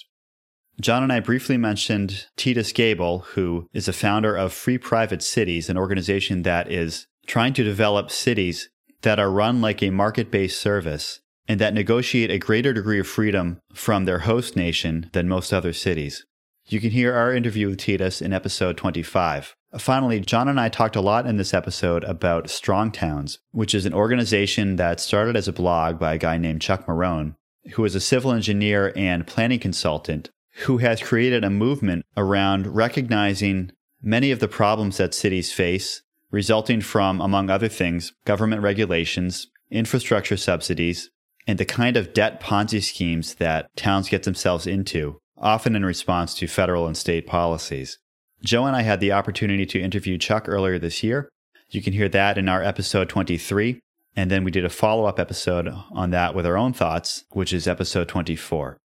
John 0.80 1.04
and 1.04 1.12
I 1.12 1.20
briefly 1.20 1.56
mentioned 1.56 2.26
Titus 2.36 2.72
Gebel, 2.72 3.20
who 3.20 3.68
is 3.72 3.86
a 3.86 3.92
founder 3.92 4.34
of 4.34 4.52
Free 4.52 4.76
Private 4.76 5.22
Cities, 5.22 5.70
an 5.70 5.78
organization 5.78 6.42
that 6.42 6.70
is 6.70 7.06
trying 7.26 7.54
to 7.54 7.62
develop 7.62 8.10
cities 8.10 8.68
that 9.02 9.20
are 9.20 9.30
run 9.30 9.60
like 9.60 9.82
a 9.82 9.90
market 9.90 10.32
based 10.32 10.60
service 10.60 11.20
and 11.48 11.60
that 11.60 11.74
negotiate 11.74 12.30
a 12.30 12.38
greater 12.38 12.72
degree 12.72 12.98
of 12.98 13.06
freedom 13.06 13.58
from 13.72 14.04
their 14.04 14.20
host 14.20 14.56
nation 14.56 15.10
than 15.12 15.28
most 15.28 15.52
other 15.52 15.72
cities. 15.72 16.24
You 16.66 16.80
can 16.80 16.90
hear 16.90 17.14
our 17.14 17.34
interview 17.34 17.68
with 17.68 17.78
Titus 17.78 18.22
in 18.22 18.32
episode 18.32 18.76
25. 18.78 19.54
Finally, 19.76 20.20
John 20.20 20.48
and 20.48 20.58
I 20.58 20.68
talked 20.68 20.96
a 20.96 21.00
lot 21.00 21.26
in 21.26 21.36
this 21.36 21.52
episode 21.52 22.04
about 22.04 22.48
Strong 22.48 22.92
Towns, 22.92 23.38
which 23.50 23.74
is 23.74 23.84
an 23.84 23.92
organization 23.92 24.76
that 24.76 25.00
started 25.00 25.36
as 25.36 25.48
a 25.48 25.52
blog 25.52 25.98
by 25.98 26.14
a 26.14 26.18
guy 26.18 26.38
named 26.38 26.62
Chuck 26.62 26.86
Marohn, 26.86 27.34
who 27.74 27.84
is 27.84 27.94
a 27.94 28.00
civil 28.00 28.32
engineer 28.32 28.92
and 28.96 29.26
planning 29.26 29.58
consultant 29.58 30.30
who 30.62 30.78
has 30.78 31.02
created 31.02 31.44
a 31.44 31.50
movement 31.50 32.06
around 32.16 32.68
recognizing 32.68 33.72
many 34.00 34.30
of 34.30 34.38
the 34.38 34.48
problems 34.48 34.98
that 34.98 35.14
cities 35.14 35.52
face, 35.52 36.02
resulting 36.30 36.80
from, 36.80 37.20
among 37.20 37.50
other 37.50 37.68
things, 37.68 38.12
government 38.24 38.62
regulations, 38.62 39.48
infrastructure 39.70 40.36
subsidies, 40.36 41.10
and 41.46 41.58
the 41.58 41.64
kind 41.64 41.96
of 41.96 42.12
debt 42.12 42.40
Ponzi 42.40 42.82
schemes 42.82 43.34
that 43.34 43.68
towns 43.76 44.08
get 44.08 44.22
themselves 44.22 44.66
into, 44.66 45.18
often 45.36 45.76
in 45.76 45.84
response 45.84 46.34
to 46.34 46.46
federal 46.46 46.86
and 46.86 46.96
state 46.96 47.26
policies. 47.26 47.98
Joe 48.42 48.66
and 48.66 48.76
I 48.76 48.82
had 48.82 49.00
the 49.00 49.12
opportunity 49.12 49.66
to 49.66 49.80
interview 49.80 50.18
Chuck 50.18 50.48
earlier 50.48 50.78
this 50.78 51.02
year. 51.02 51.28
You 51.70 51.82
can 51.82 51.92
hear 51.92 52.08
that 52.10 52.38
in 52.38 52.48
our 52.48 52.62
episode 52.62 53.08
23. 53.08 53.80
And 54.16 54.30
then 54.30 54.44
we 54.44 54.50
did 54.50 54.64
a 54.64 54.70
follow 54.70 55.06
up 55.06 55.18
episode 55.18 55.68
on 55.90 56.10
that 56.10 56.34
with 56.34 56.46
our 56.46 56.56
own 56.56 56.72
thoughts, 56.72 57.24
which 57.30 57.52
is 57.52 57.66
episode 57.66 58.08
24. 58.08 58.78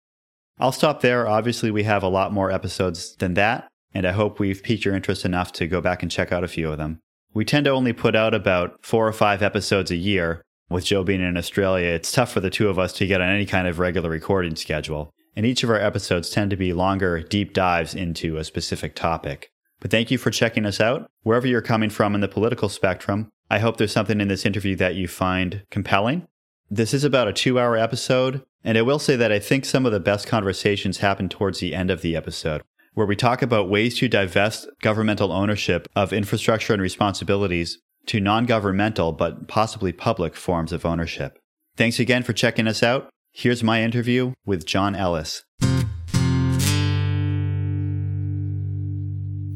I'll 0.60 0.72
stop 0.72 1.02
there. 1.02 1.28
Obviously, 1.28 1.70
we 1.70 1.84
have 1.84 2.04
a 2.04 2.08
lot 2.08 2.32
more 2.32 2.50
episodes 2.50 3.16
than 3.18 3.34
that, 3.36 3.68
and 3.94 4.08
I 4.08 4.12
hope 4.12 4.40
we've 4.40 4.64
piqued 4.64 4.86
your 4.86 4.96
interest 4.96 5.26
enough 5.26 5.52
to 5.54 5.68
go 5.68 5.82
back 5.82 6.02
and 6.02 6.12
check 6.12 6.32
out 6.32 6.44
a 6.44 6.48
few 6.48 6.72
of 6.72 6.78
them. 6.78 7.00
We 7.34 7.46
tend 7.46 7.66
to 7.66 7.72
only 7.72 7.94
put 7.94 8.16
out 8.16 8.34
about 8.34 8.78
four 8.82 9.08
or 9.08 9.14
five 9.14 9.44
episodes 9.44 9.92
a 9.92 9.96
year. 9.96 10.42
With 10.70 10.86
Joe 10.86 11.04
being 11.04 11.22
in 11.22 11.38
Australia, 11.38 11.88
it's 11.88 12.12
tough 12.12 12.32
for 12.32 12.42
the 12.42 12.50
two 12.50 12.68
of 12.68 12.78
us 12.78 12.92
to 12.94 13.08
get 13.08 13.22
on 13.22 13.30
any 13.30 13.46
kind 13.46 13.70
of 13.70 13.80
regular 13.80 14.10
recording 14.10 14.58
schedule. 14.58 15.14
And 15.34 15.46
each 15.46 15.64
of 15.64 15.70
our 15.70 15.80
episodes 15.80 16.30
tend 16.30 16.52
to 16.52 16.58
be 16.58 16.74
longer, 16.74 17.22
deep 17.22 17.54
dives 17.54 17.96
into 17.96 18.36
a 18.36 18.44
specific 18.44 18.94
topic. 18.94 19.50
But 19.80 19.92
thank 19.92 20.12
you 20.12 20.18
for 20.18 20.30
checking 20.30 20.66
us 20.66 20.82
out. 20.82 21.10
Wherever 21.22 21.48
you're 21.48 21.62
coming 21.62 21.90
from 21.90 22.16
in 22.16 22.22
the 22.22 22.28
political 22.28 22.68
spectrum, 22.68 23.30
I 23.50 23.60
hope 23.60 23.78
there's 23.78 23.94
something 23.94 24.20
in 24.20 24.28
this 24.28 24.46
interview 24.46 24.76
that 24.76 24.96
you 24.96 25.08
find 25.08 25.64
compelling. 25.72 26.28
This 26.70 26.94
is 26.94 27.06
about 27.06 27.30
a 27.30 27.34
two 27.34 27.58
hour 27.58 27.78
episode, 27.78 28.44
and 28.62 28.78
I 28.78 28.82
will 28.82 29.00
say 29.00 29.16
that 29.16 29.32
I 29.32 29.40
think 29.40 29.64
some 29.64 29.86
of 29.86 29.94
the 29.94 30.02
best 30.02 30.28
conversations 30.28 30.98
happen 30.98 31.30
towards 31.30 31.60
the 31.60 31.74
end 31.74 31.90
of 31.90 32.02
the 32.02 32.14
episode, 32.14 32.62
where 32.94 33.08
we 33.08 33.16
talk 33.16 33.42
about 33.42 33.70
ways 33.70 33.98
to 34.00 34.10
divest 34.10 34.68
governmental 34.82 35.32
ownership 35.32 35.88
of 35.96 36.12
infrastructure 36.12 36.74
and 36.74 36.82
responsibilities 36.82 37.78
to 38.08 38.20
non 38.20 38.46
governmental 38.46 39.12
but 39.12 39.48
possibly 39.48 39.92
public 39.92 40.36
forms 40.36 40.72
of 40.72 40.86
ownership. 40.86 41.40
Thanks 41.76 42.00
again 42.00 42.24
for 42.24 42.34
checking 42.34 42.68
us 42.68 42.82
out. 42.82 43.10
Here's 43.32 43.64
my 43.64 43.84
interview 43.84 44.34
with 44.46 44.66
John 44.66 44.96
Ellis. 44.96 45.44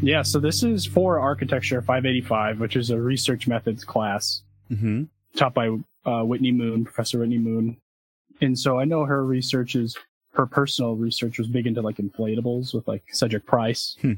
Yeah, 0.03 0.23
so 0.23 0.39
this 0.39 0.63
is 0.63 0.85
for 0.85 1.19
Architecture 1.19 1.79
585, 1.81 2.59
which 2.59 2.75
is 2.75 2.89
a 2.89 2.99
research 2.99 3.47
methods 3.47 3.83
class 3.85 4.43
Mm-hmm. 4.71 5.03
taught 5.35 5.53
by 5.53 5.67
uh, 6.05 6.23
Whitney 6.23 6.53
Moon, 6.53 6.85
Professor 6.85 7.19
Whitney 7.19 7.37
Moon. 7.37 7.75
And 8.39 8.57
so 8.57 8.79
I 8.79 8.85
know 8.85 9.03
her 9.03 9.25
research 9.25 9.75
is, 9.75 9.97
her 10.33 10.45
personal 10.45 10.95
research 10.95 11.37
was 11.37 11.47
big 11.47 11.67
into 11.67 11.81
like 11.81 11.97
inflatables 11.97 12.73
with 12.73 12.87
like 12.87 13.03
Cedric 13.11 13.45
Price. 13.45 13.97
Hmm. 13.99 14.13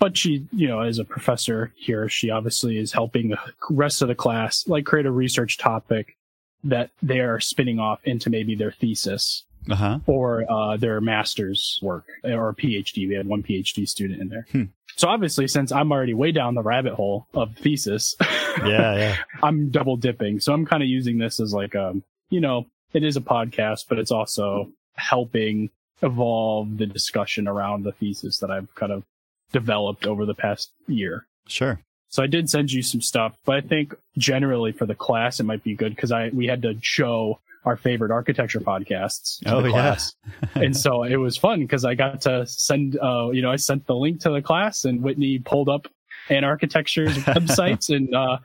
But 0.00 0.16
she, 0.16 0.46
you 0.52 0.66
know, 0.66 0.80
as 0.80 0.98
a 0.98 1.04
professor 1.04 1.72
here, 1.76 2.08
she 2.08 2.30
obviously 2.30 2.76
is 2.78 2.90
helping 2.92 3.28
the 3.28 3.38
rest 3.70 4.02
of 4.02 4.08
the 4.08 4.14
class 4.16 4.66
like 4.66 4.84
create 4.86 5.06
a 5.06 5.10
research 5.12 5.58
topic 5.58 6.16
that 6.64 6.90
they 7.02 7.20
are 7.20 7.38
spinning 7.38 7.78
off 7.78 8.00
into 8.04 8.28
maybe 8.30 8.54
their 8.56 8.72
thesis 8.72 9.44
Uh 9.70 9.74
huh. 9.76 9.98
or 10.06 10.50
uh, 10.50 10.76
their 10.76 11.00
master's 11.00 11.78
work 11.82 12.06
or 12.24 12.52
PhD. 12.54 13.06
We 13.08 13.14
had 13.14 13.26
one 13.28 13.42
PhD 13.42 13.86
student 13.88 14.20
in 14.20 14.28
there. 14.28 14.46
Hmm. 14.50 14.64
So 14.96 15.08
obviously, 15.08 15.46
since 15.48 15.70
I'm 15.70 15.92
already 15.92 16.14
way 16.14 16.32
down 16.32 16.54
the 16.54 16.62
rabbit 16.62 16.94
hole 16.94 17.26
of 17.34 17.54
thesis, 17.56 18.16
Yeah, 18.20 18.96
yeah. 18.96 19.16
I'm 19.42 19.70
double 19.70 19.96
dipping. 19.96 20.40
So 20.40 20.52
I'm 20.52 20.66
kind 20.66 20.82
of 20.82 20.88
using 20.88 21.18
this 21.18 21.40
as 21.40 21.54
like, 21.54 21.74
um, 21.76 22.02
you 22.30 22.40
know, 22.40 22.66
it 22.92 23.04
is 23.04 23.16
a 23.16 23.20
podcast, 23.20 23.84
but 23.88 23.98
it's 23.98 24.10
also 24.10 24.70
helping 24.94 25.70
evolve 26.02 26.76
the 26.78 26.86
discussion 26.86 27.46
around 27.46 27.84
the 27.84 27.92
thesis 27.92 28.38
that 28.38 28.50
I've 28.50 28.74
kind 28.74 28.92
of 28.92 29.04
developed 29.52 30.06
over 30.06 30.26
the 30.26 30.34
past 30.34 30.72
year. 30.86 31.26
Sure. 31.46 31.80
So 32.08 32.22
I 32.22 32.26
did 32.26 32.50
send 32.50 32.72
you 32.72 32.82
some 32.82 33.00
stuff, 33.00 33.36
but 33.44 33.56
I 33.56 33.60
think 33.60 33.94
generally 34.18 34.72
for 34.72 34.84
the 34.84 34.94
class, 34.94 35.38
it 35.38 35.44
might 35.44 35.62
be 35.62 35.74
good 35.74 35.94
because 35.94 36.10
I, 36.10 36.30
we 36.30 36.46
had 36.46 36.62
to 36.62 36.74
show 36.80 37.38
our 37.64 37.76
favorite 37.76 38.10
architecture 38.10 38.60
podcasts 38.60 39.40
to 39.40 39.54
Oh, 39.54 39.62
the 39.62 39.70
yeah. 39.70 39.96
and 40.54 40.76
so 40.76 41.04
it 41.04 41.16
was 41.16 41.36
fun 41.36 41.60
because 41.60 41.84
I 41.84 41.94
got 41.94 42.22
to 42.22 42.46
send, 42.46 42.98
uh, 42.98 43.30
you 43.30 43.42
know, 43.42 43.50
I 43.50 43.56
sent 43.56 43.86
the 43.86 43.94
link 43.94 44.20
to 44.22 44.30
the 44.30 44.42
class 44.42 44.84
and 44.84 45.02
Whitney 45.02 45.38
pulled 45.38 45.68
up 45.68 45.86
Anarchitecture's 46.28 47.16
websites 47.24 47.94
and, 47.94 48.12
uh, 48.14 48.38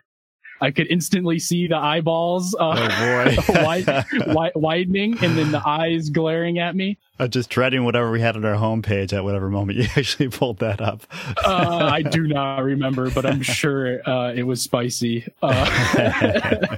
I 0.62 0.71
could 0.71 0.88
instantly 0.89 1.38
see 1.39 1.67
the 1.67 1.75
eyeballs, 1.77 2.55
uh, 2.57 2.75
Oh 2.89 3.25
boy. 3.25 3.35
wide, 3.63 3.85
wi- 4.19 4.51
widening 4.55 5.17
and 5.24 5.38
then 5.38 5.51
the 5.51 5.62
eyes 5.67 6.09
glaring 6.09 6.59
at 6.59 6.75
me. 6.75 6.97
I'm 7.19 7.29
just 7.29 7.50
dreading 7.50 7.83
whatever 7.83 8.09
we 8.12 8.21
had 8.21 8.35
on 8.38 8.45
our 8.45 8.55
homepage 8.55 9.12
at 9.13 9.24
whatever 9.24 9.50
moment 9.50 9.77
you 9.79 9.83
actually 9.95 10.29
pulled 10.29 10.59
that 10.59 10.79
up. 10.81 11.03
Uh, 11.45 11.89
I 11.91 12.01
do 12.01 12.27
not 12.27 12.63
remember, 12.63 13.09
but 13.09 13.25
I'm 13.25 13.41
sure, 13.41 14.00
uh, 14.09 14.31
it 14.33 14.43
was 14.43 14.62
spicy. 14.62 15.27
Uh, 15.41 16.77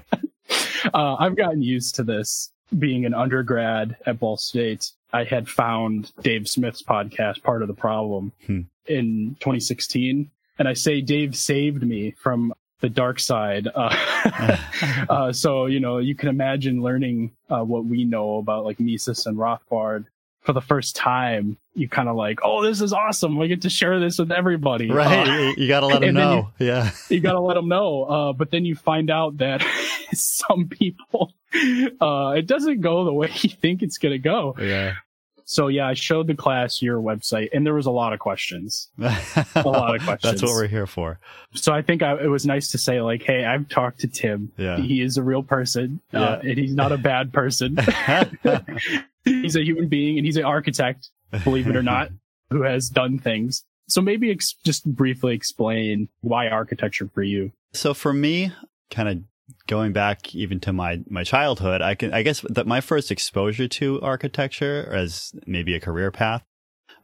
uh, 0.93 1.15
I've 1.19 1.35
gotten 1.35 1.61
used 1.61 1.95
to 1.95 2.03
this 2.03 2.51
being 2.77 3.05
an 3.05 3.13
undergrad 3.13 3.95
at 4.05 4.19
Ball 4.19 4.37
State. 4.37 4.91
I 5.13 5.23
had 5.23 5.47
found 5.47 6.11
Dave 6.21 6.47
Smith's 6.49 6.81
podcast, 6.83 7.41
Part 7.43 7.61
of 7.61 7.67
the 7.67 7.73
Problem, 7.73 8.31
Hmm. 8.45 8.61
in 8.87 9.35
2016. 9.39 10.29
And 10.59 10.67
I 10.67 10.73
say 10.73 11.01
Dave 11.01 11.35
saved 11.35 11.83
me 11.83 12.11
from 12.17 12.53
the 12.81 12.89
dark 12.89 13.19
side. 13.19 13.67
Uh, 13.73 14.57
uh, 15.09 15.31
so, 15.33 15.65
you 15.65 15.79
know, 15.79 15.97
you 15.97 16.15
can 16.15 16.29
imagine 16.29 16.81
learning 16.81 17.31
uh, 17.49 17.61
what 17.63 17.85
we 17.85 18.03
know 18.05 18.37
about 18.37 18.65
like 18.65 18.79
Mises 18.79 19.25
and 19.25 19.37
Rothbard 19.37 20.05
for 20.41 20.53
the 20.53 20.61
first 20.61 20.95
time. 20.95 21.57
You 21.75 21.89
kind 21.89 22.07
of 22.09 22.15
like, 22.15 22.39
oh, 22.43 22.63
this 22.63 22.81
is 22.81 22.93
awesome. 22.93 23.37
We 23.37 23.47
get 23.47 23.61
to 23.63 23.69
share 23.69 23.99
this 23.99 24.17
with 24.19 24.31
everybody. 24.31 24.89
right. 24.91 25.27
Uh, 25.27 25.31
you- 25.31 25.53
you 25.57 25.67
got 25.67 25.81
to 25.81 25.87
let 25.87 26.01
them 26.01 26.13
know. 26.15 26.51
yeah. 26.59 26.91
you 27.09 27.19
gotta 27.19 27.39
let 27.39 27.55
them 27.55 27.67
know. 27.67 28.03
Uh, 28.03 28.33
but 28.33 28.51
then 28.51 28.63
you 28.65 28.75
find 28.75 29.09
out 29.09 29.37
that 29.37 29.63
some 30.13 30.67
people, 30.69 31.33
uh, 32.01 32.33
it 32.37 32.45
doesn't 32.47 32.81
go 32.81 33.03
the 33.05 33.13
way 33.13 33.29
you 33.41 33.49
think 33.49 33.81
it's 33.81 33.97
gonna 33.97 34.17
go. 34.17 34.55
Yeah. 34.59 34.95
So 35.49 35.69
yeah, 35.69 35.87
I 35.87 35.93
showed 35.93 36.27
the 36.27 36.35
class 36.35 36.81
your 36.81 36.99
website 36.99 37.47
and 37.53 37.65
there 37.65 37.73
was 37.73 37.85
a 37.85 37.91
lot 37.91 38.11
of 38.11 38.19
questions. 38.19 38.89
a 38.99 39.63
lot 39.65 39.95
of 39.95 40.03
questions. 40.03 40.21
That's 40.21 40.41
what 40.41 40.51
we're 40.51 40.67
here 40.67 40.85
for. 40.85 41.19
So 41.53 41.71
I 41.71 41.81
think 41.81 42.03
I, 42.03 42.21
it 42.21 42.27
was 42.27 42.45
nice 42.45 42.69
to 42.71 42.77
say 42.77 43.01
like, 43.01 43.23
Hey, 43.23 43.45
I've 43.45 43.69
talked 43.69 44.01
to 44.01 44.07
Tim. 44.07 44.51
Yeah. 44.57 44.77
He 44.77 45.01
is 45.01 45.15
a 45.15 45.23
real 45.23 45.43
person, 45.43 46.01
uh, 46.13 46.39
and 46.41 46.57
he's 46.57 46.75
not 46.75 46.91
a 46.91 46.97
bad 46.97 47.31
person. 47.31 47.77
he's 49.23 49.55
a 49.55 49.63
human 49.63 49.87
being 49.87 50.17
and 50.17 50.25
he's 50.25 50.35
an 50.35 50.43
architect, 50.43 51.09
believe 51.45 51.67
it 51.67 51.77
or 51.77 51.83
not, 51.83 52.09
who 52.49 52.63
has 52.63 52.89
done 52.89 53.17
things. 53.17 53.63
So 53.87 54.01
maybe 54.01 54.29
ex- 54.31 54.55
just 54.65 54.85
briefly 54.85 55.33
explain 55.33 56.09
why 56.19 56.49
architecture 56.49 57.09
for 57.13 57.23
you. 57.23 57.53
So 57.71 57.93
for 57.93 58.11
me, 58.11 58.51
kind 58.91 59.07
of 59.07 59.19
going 59.67 59.93
back 59.93 60.35
even 60.35 60.59
to 60.61 60.73
my 60.73 61.01
my 61.09 61.23
childhood, 61.23 61.81
I 61.81 61.95
can 61.95 62.13
I 62.13 62.23
guess 62.23 62.41
that 62.49 62.67
my 62.67 62.81
first 62.81 63.11
exposure 63.11 63.67
to 63.67 64.01
architecture 64.01 64.89
as 64.91 65.33
maybe 65.45 65.75
a 65.75 65.79
career 65.79 66.11
path. 66.11 66.43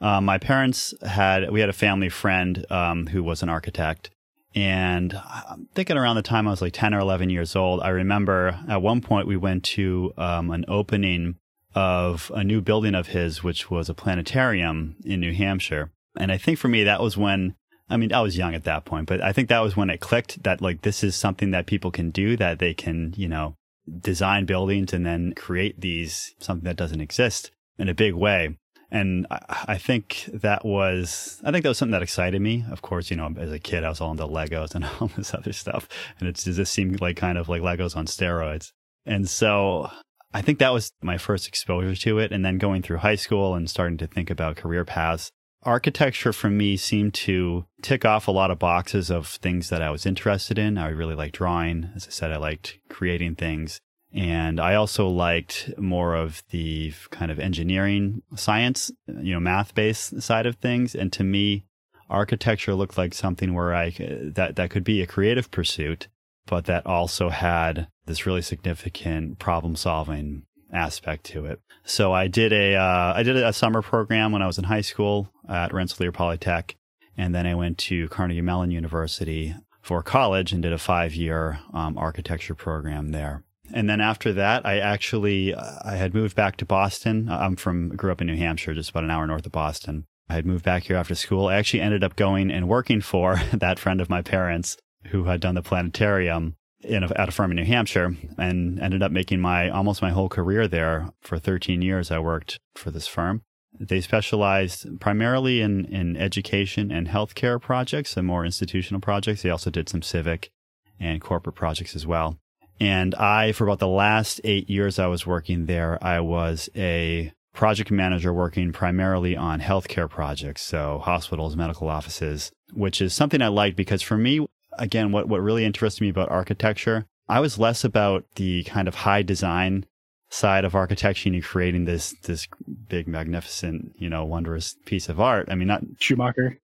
Um, 0.01 0.25
my 0.25 0.38
parents 0.38 0.93
had 1.05 1.50
we 1.51 1.59
had 1.59 1.69
a 1.69 1.73
family 1.73 2.09
friend 2.09 2.65
um, 2.69 3.07
who 3.07 3.23
was 3.23 3.41
an 3.41 3.50
architect, 3.50 4.09
and 4.53 5.13
I'm 5.13 5.67
thinking 5.73 5.97
around 5.97 6.17
the 6.17 6.21
time 6.21 6.47
I 6.47 6.51
was 6.51 6.62
like 6.62 6.73
ten 6.73 6.93
or 6.93 7.00
eleven 7.00 7.29
years 7.29 7.55
old, 7.55 7.81
I 7.81 7.89
remember 7.89 8.59
at 8.67 8.81
one 8.81 9.01
point 9.01 9.27
we 9.27 9.38
went 9.38 9.63
to 9.65 10.13
um, 10.17 10.51
an 10.51 10.65
opening 10.67 11.35
of 11.75 12.31
a 12.35 12.43
new 12.43 12.62
building 12.62 12.95
of 12.95 13.07
his, 13.07 13.43
which 13.43 13.71
was 13.71 13.89
a 13.89 13.93
planetarium 13.93 14.95
in 15.05 15.21
New 15.21 15.33
Hampshire, 15.33 15.91
and 16.19 16.31
I 16.31 16.38
think 16.38 16.59
for 16.59 16.67
me 16.67 16.83
that 16.83 17.01
was 17.01 17.15
when 17.17 17.55
I 17.89 17.97
mean, 17.97 18.13
I 18.13 18.21
was 18.21 18.37
young 18.37 18.55
at 18.55 18.63
that 18.63 18.85
point, 18.85 19.07
but 19.07 19.21
I 19.21 19.33
think 19.33 19.49
that 19.49 19.59
was 19.59 19.75
when 19.75 19.89
it 19.89 19.99
clicked 19.99 20.43
that 20.43 20.61
like 20.61 20.81
this 20.81 21.03
is 21.03 21.15
something 21.15 21.51
that 21.51 21.65
people 21.65 21.91
can 21.91 22.11
do 22.11 22.37
that 22.37 22.59
they 22.59 22.73
can, 22.73 23.13
you 23.17 23.27
know, 23.27 23.55
design 23.99 24.45
buildings 24.45 24.93
and 24.93 25.05
then 25.05 25.33
create 25.35 25.81
these 25.81 26.33
something 26.39 26.65
that 26.65 26.77
doesn't 26.77 27.01
exist 27.01 27.51
in 27.77 27.89
a 27.89 27.93
big 27.93 28.13
way. 28.13 28.57
And 28.93 29.25
I, 29.31 29.65
I 29.69 29.77
think 29.77 30.29
that 30.31 30.63
was, 30.63 31.41
I 31.43 31.51
think 31.51 31.63
that 31.63 31.69
was 31.69 31.79
something 31.79 31.93
that 31.93 32.03
excited 32.03 32.39
me. 32.41 32.63
Of 32.71 32.81
course, 32.81 33.09
you 33.09 33.17
know, 33.17 33.33
as 33.37 33.51
a 33.51 33.59
kid, 33.59 33.83
I 33.83 33.89
was 33.89 33.99
all 33.99 34.11
into 34.11 34.27
Legos 34.27 34.75
and 34.75 34.85
all 34.99 35.07
this 35.07 35.33
other 35.33 35.51
stuff. 35.51 35.89
And 36.19 36.29
it 36.29 36.35
just 36.35 36.71
seemed 36.71 37.01
like 37.01 37.17
kind 37.17 37.37
of 37.37 37.49
like 37.49 37.61
Legos 37.61 37.97
on 37.97 38.05
steroids. 38.05 38.71
And 39.05 39.27
so 39.27 39.89
I 40.33 40.41
think 40.41 40.59
that 40.59 40.71
was 40.71 40.91
my 41.01 41.17
first 41.17 41.47
exposure 41.47 41.95
to 41.95 42.19
it. 42.19 42.31
And 42.31 42.45
then 42.45 42.59
going 42.59 42.83
through 42.83 42.97
high 42.97 43.15
school 43.15 43.55
and 43.55 43.69
starting 43.69 43.97
to 43.97 44.07
think 44.07 44.29
about 44.29 44.57
career 44.57 44.85
paths, 44.85 45.31
architecture 45.65 46.34
for 46.34 46.50
me 46.50 46.77
seemed 46.77 47.13
to 47.13 47.65
tick 47.82 48.05
off 48.05 48.27
a 48.27 48.32
lot 48.32 48.51
of 48.51 48.60
boxes 48.60 49.10
of 49.10 49.27
things 49.27 49.70
that 49.70 49.82
I 49.82 49.89
was 49.89 50.05
interested 50.05 50.58
in. 50.58 50.77
I 50.77 50.89
really 50.89 51.15
liked 51.15 51.36
drawing. 51.36 51.89
As 51.96 52.08
I 52.08 52.12
said, 52.12 52.32
I 52.32 52.38
liked 52.38 52.77
creating 52.89 53.36
things. 53.36 53.79
And 54.13 54.60
I 54.60 54.75
also 54.75 55.08
liked 55.08 55.72
more 55.77 56.15
of 56.15 56.43
the 56.51 56.93
kind 57.10 57.32
of 57.32 57.39
engineering, 57.39 58.22
science, 58.36 58.91
you 59.08 59.34
know, 59.34 59.39
math 59.39 59.74
based 59.74 60.22
side 60.22 60.46
of 60.46 60.58
things. 60.58 60.93
And 60.93 61.12
to 61.13 61.24
me, 61.24 61.65
architecture 62.10 62.75
looked 62.75 62.98
like 62.98 63.13
something 63.13 63.55
where 63.55 63.74
I, 63.74 63.89
that, 64.36 64.55
that 64.55 64.70
could 64.70 64.84
be 64.84 65.01
a 65.01 65.08
creative 65.08 65.50
pursuit, 65.50 66.10
but 66.46 66.65
that 66.65 66.86
also 66.86 67.29
had 67.29 67.88
this 68.05 68.27
really 68.27 68.43
significant 68.43 69.39
problem 69.39 69.75
solving 69.75 70.43
aspect 70.72 71.24
to 71.24 71.46
it. 71.46 71.60
So 71.84 72.13
I 72.13 72.27
did 72.27 72.53
a 72.53 72.75
uh, 72.75 73.13
I 73.15 73.24
did 73.24 73.38
a 73.38 73.53
summer 73.53 73.82
program 73.82 74.32
when 74.32 74.41
I 74.41 74.48
was 74.48 74.58
in 74.58 74.63
high 74.63 74.82
school 74.82 75.32
at 75.50 75.73
Rensselaer 75.73 76.12
Polytech, 76.12 76.75
and 77.17 77.33
then 77.33 77.45
I 77.45 77.55
went 77.55 77.77
to 77.79 78.07
Carnegie 78.09 78.41
Mellon 78.41 78.71
University 78.71 79.55
for 79.81 80.01
college 80.01 80.51
and 80.51 80.63
did 80.63 80.73
a 80.73 80.77
five 80.77 81.13
year 81.13 81.59
um, 81.73 81.97
architecture 81.97 82.55
program 82.55 83.09
there. 83.09 83.43
And 83.73 83.89
then 83.89 84.01
after 84.01 84.33
that, 84.33 84.65
I 84.65 84.79
actually 84.79 85.53
uh, 85.53 85.79
I 85.83 85.95
had 85.95 86.13
moved 86.13 86.35
back 86.35 86.57
to 86.57 86.65
Boston. 86.65 87.29
I'm 87.29 87.55
from 87.55 87.89
grew 87.89 88.12
up 88.12 88.21
in 88.21 88.27
New 88.27 88.38
Hampshire, 88.38 88.73
just 88.73 88.89
about 88.89 89.03
an 89.03 89.12
hour 89.12 89.25
north 89.27 89.45
of 89.45 89.51
Boston. 89.51 90.05
I 90.29 90.35
had 90.35 90.45
moved 90.45 90.63
back 90.63 90.83
here 90.83 90.95
after 90.95 91.15
school. 91.15 91.47
I 91.47 91.55
actually 91.55 91.81
ended 91.81 92.03
up 92.03 92.15
going 92.15 92.50
and 92.50 92.67
working 92.67 93.01
for 93.01 93.41
that 93.53 93.79
friend 93.79 94.01
of 94.01 94.09
my 94.09 94.21
parents 94.21 94.77
who 95.07 95.25
had 95.25 95.41
done 95.41 95.55
the 95.55 95.62
planetarium 95.62 96.55
in 96.81 97.03
a, 97.03 97.07
at 97.15 97.29
a 97.29 97.31
firm 97.31 97.51
in 97.51 97.57
New 97.57 97.65
Hampshire 97.65 98.15
and 98.38 98.79
ended 98.79 99.03
up 99.03 99.12
making 99.12 99.39
my 99.39 99.69
almost 99.69 100.01
my 100.01 100.12
whole 100.12 100.29
career 100.29 100.67
there. 100.67 101.09
For 101.21 101.39
13 101.39 101.81
years, 101.81 102.12
I 102.12 102.19
worked 102.19 102.59
for 102.75 102.91
this 102.91 103.07
firm. 103.07 103.43
They 103.79 104.01
specialized 104.01 104.99
primarily 104.99 105.61
in, 105.61 105.85
in 105.85 106.15
education 106.15 106.91
and 106.91 107.07
healthcare 107.07 107.61
projects 107.61 108.15
and 108.15 108.27
more 108.27 108.45
institutional 108.45 109.01
projects. 109.01 109.41
They 109.41 109.49
also 109.49 109.69
did 109.69 109.89
some 109.89 110.01
civic 110.01 110.51
and 110.99 111.19
corporate 111.21 111.55
projects 111.55 111.95
as 111.95 112.05
well. 112.05 112.37
And 112.79 113.15
I, 113.15 113.51
for 113.51 113.63
about 113.65 113.79
the 113.79 113.87
last 113.87 114.41
eight 114.43 114.69
years 114.69 114.99
I 114.99 115.07
was 115.07 115.25
working 115.27 115.65
there, 115.65 116.03
I 116.03 116.19
was 116.19 116.69
a 116.75 117.31
project 117.53 117.91
manager 117.91 118.33
working 118.33 118.71
primarily 118.71 119.37
on 119.37 119.61
healthcare 119.61 120.09
projects. 120.09 120.63
So 120.63 120.99
hospitals, 121.03 121.55
medical 121.55 121.87
offices, 121.87 122.51
which 122.73 123.01
is 123.01 123.13
something 123.13 123.41
I 123.41 123.47
liked 123.47 123.77
because 123.77 124.01
for 124.01 124.17
me, 124.17 124.45
again, 124.77 125.11
what, 125.11 125.27
what 125.27 125.41
really 125.41 125.65
interested 125.65 126.01
me 126.01 126.09
about 126.09 126.29
architecture, 126.29 127.05
I 127.29 127.39
was 127.39 127.59
less 127.59 127.83
about 127.83 128.25
the 128.35 128.63
kind 128.63 128.87
of 128.87 128.95
high 128.95 129.21
design 129.21 129.85
side 130.33 130.65
of 130.65 130.73
architecture 130.75 131.29
and 131.29 131.43
creating 131.43 131.85
this 131.85 132.15
this 132.23 132.47
big, 132.87 133.07
magnificent, 133.07 133.93
you 133.97 134.09
know, 134.09 134.25
wondrous 134.25 134.75
piece 134.85 135.09
of 135.09 135.19
art. 135.19 135.47
I 135.49 135.55
mean, 135.55 135.67
not 135.67 135.83
Schumacher. 135.99 136.59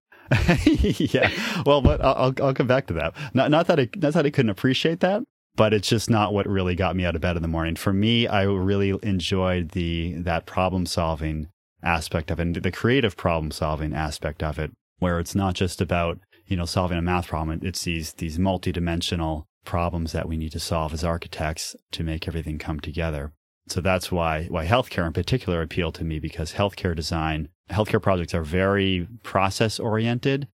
yeah. 0.65 1.31
Well, 1.65 1.81
but 1.81 2.01
I'll 2.01 2.33
I'll 2.41 2.53
come 2.53 2.67
back 2.67 2.88
to 2.88 2.93
that. 2.93 3.13
Not 3.33 3.51
not 3.51 3.67
that 3.67 3.79
I 3.79 3.89
not 3.95 4.13
that 4.13 4.25
I 4.25 4.29
couldn't 4.29 4.49
appreciate 4.49 4.99
that, 5.01 5.23
but 5.55 5.73
it's 5.73 5.89
just 5.89 6.09
not 6.09 6.33
what 6.33 6.47
really 6.47 6.75
got 6.75 6.95
me 6.95 7.05
out 7.05 7.15
of 7.15 7.21
bed 7.21 7.35
in 7.35 7.41
the 7.41 7.47
morning. 7.47 7.75
For 7.75 7.93
me, 7.93 8.27
I 8.27 8.43
really 8.43 8.97
enjoyed 9.03 9.71
the 9.71 10.13
that 10.17 10.45
problem 10.45 10.85
solving 10.85 11.48
aspect 11.81 12.29
of 12.29 12.39
it, 12.39 12.61
the 12.61 12.72
creative 12.72 13.15
problem 13.15 13.51
solving 13.51 13.94
aspect 13.94 14.44
of 14.44 14.59
it, 14.59 14.72
where 15.00 15.20
it's 15.20 15.35
not 15.35 15.53
just 15.55 15.79
about 15.79 16.20
you 16.50 16.57
know, 16.57 16.65
solving 16.65 16.98
a 16.98 17.01
math 17.01 17.27
problem. 17.27 17.59
It's 17.63 17.83
these, 17.83 18.13
these 18.13 18.39
multidimensional 18.39 19.44
problems 19.65 20.11
that 20.13 20.27
we 20.27 20.35
need 20.35 20.51
to 20.53 20.59
solve 20.59 20.94
as 20.94 21.03
architects 21.03 21.75
to 21.91 22.03
make 22.03 22.27
everything 22.27 22.57
come 22.57 22.79
together. 22.79 23.31
So 23.72 23.82
that's 23.82 24.12
why, 24.12 24.46
why 24.46 24.66
healthcare 24.66 25.05
in 25.05 25.14
particular 25.14 25.62
appealed 25.62 25.96
to 25.96 26.03
me 26.03 26.20
because 26.20 26.53
healthcare 26.53 26.96
design, 26.96 27.50
healthcare 27.70 28.01
projects 28.01 28.34
are 28.34 28.44
very 28.44 29.08
process 29.24 29.79
oriented 29.79 30.48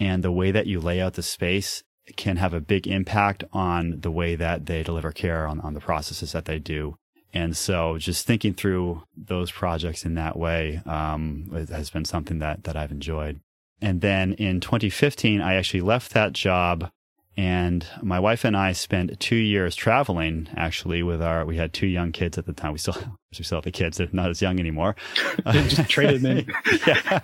and 0.00 0.24
the 0.24 0.32
way 0.32 0.50
that 0.50 0.66
you 0.66 0.80
lay 0.80 1.00
out 1.00 1.14
the 1.14 1.22
space 1.22 1.84
can 2.16 2.36
have 2.36 2.52
a 2.52 2.60
big 2.60 2.86
impact 2.86 3.44
on 3.52 4.00
the 4.00 4.10
way 4.10 4.34
that 4.34 4.66
they 4.66 4.82
deliver 4.82 5.12
care 5.12 5.46
on, 5.46 5.60
on 5.60 5.74
the 5.74 5.80
processes 5.80 6.32
that 6.32 6.46
they 6.46 6.58
do. 6.58 6.96
And 7.32 7.56
so 7.56 7.98
just 7.98 8.26
thinking 8.26 8.52
through 8.54 9.04
those 9.16 9.50
projects 9.50 10.04
in 10.04 10.14
that 10.14 10.36
way 10.36 10.82
um, 10.84 11.66
has 11.70 11.90
been 11.90 12.04
something 12.04 12.40
that, 12.40 12.64
that 12.64 12.76
I've 12.76 12.90
enjoyed. 12.90 13.40
And 13.80 14.00
then 14.00 14.34
in 14.34 14.60
2015, 14.60 15.40
I 15.40 15.54
actually 15.54 15.80
left 15.80 16.12
that 16.12 16.32
job 16.32 16.90
and 17.36 17.86
my 18.02 18.20
wife 18.20 18.44
and 18.44 18.56
I 18.56 18.72
spent 18.72 19.18
two 19.18 19.36
years 19.36 19.74
traveling 19.74 20.48
actually 20.54 21.02
with 21.02 21.22
our, 21.22 21.46
we 21.46 21.56
had 21.56 21.72
two 21.72 21.86
young 21.86 22.12
kids 22.12 22.36
at 22.36 22.44
the 22.44 22.52
time. 22.52 22.72
We 22.72 22.78
still, 22.78 22.96
we 23.38 23.44
still 23.44 23.56
have 23.56 23.64
the 23.64 23.70
kids. 23.70 23.96
They're 23.96 24.08
not 24.12 24.30
as 24.30 24.42
young 24.42 24.60
anymore. 24.60 24.96
just 25.52 25.88
traded 25.88 26.22
me. 26.22 26.46
yeah. 26.86 27.20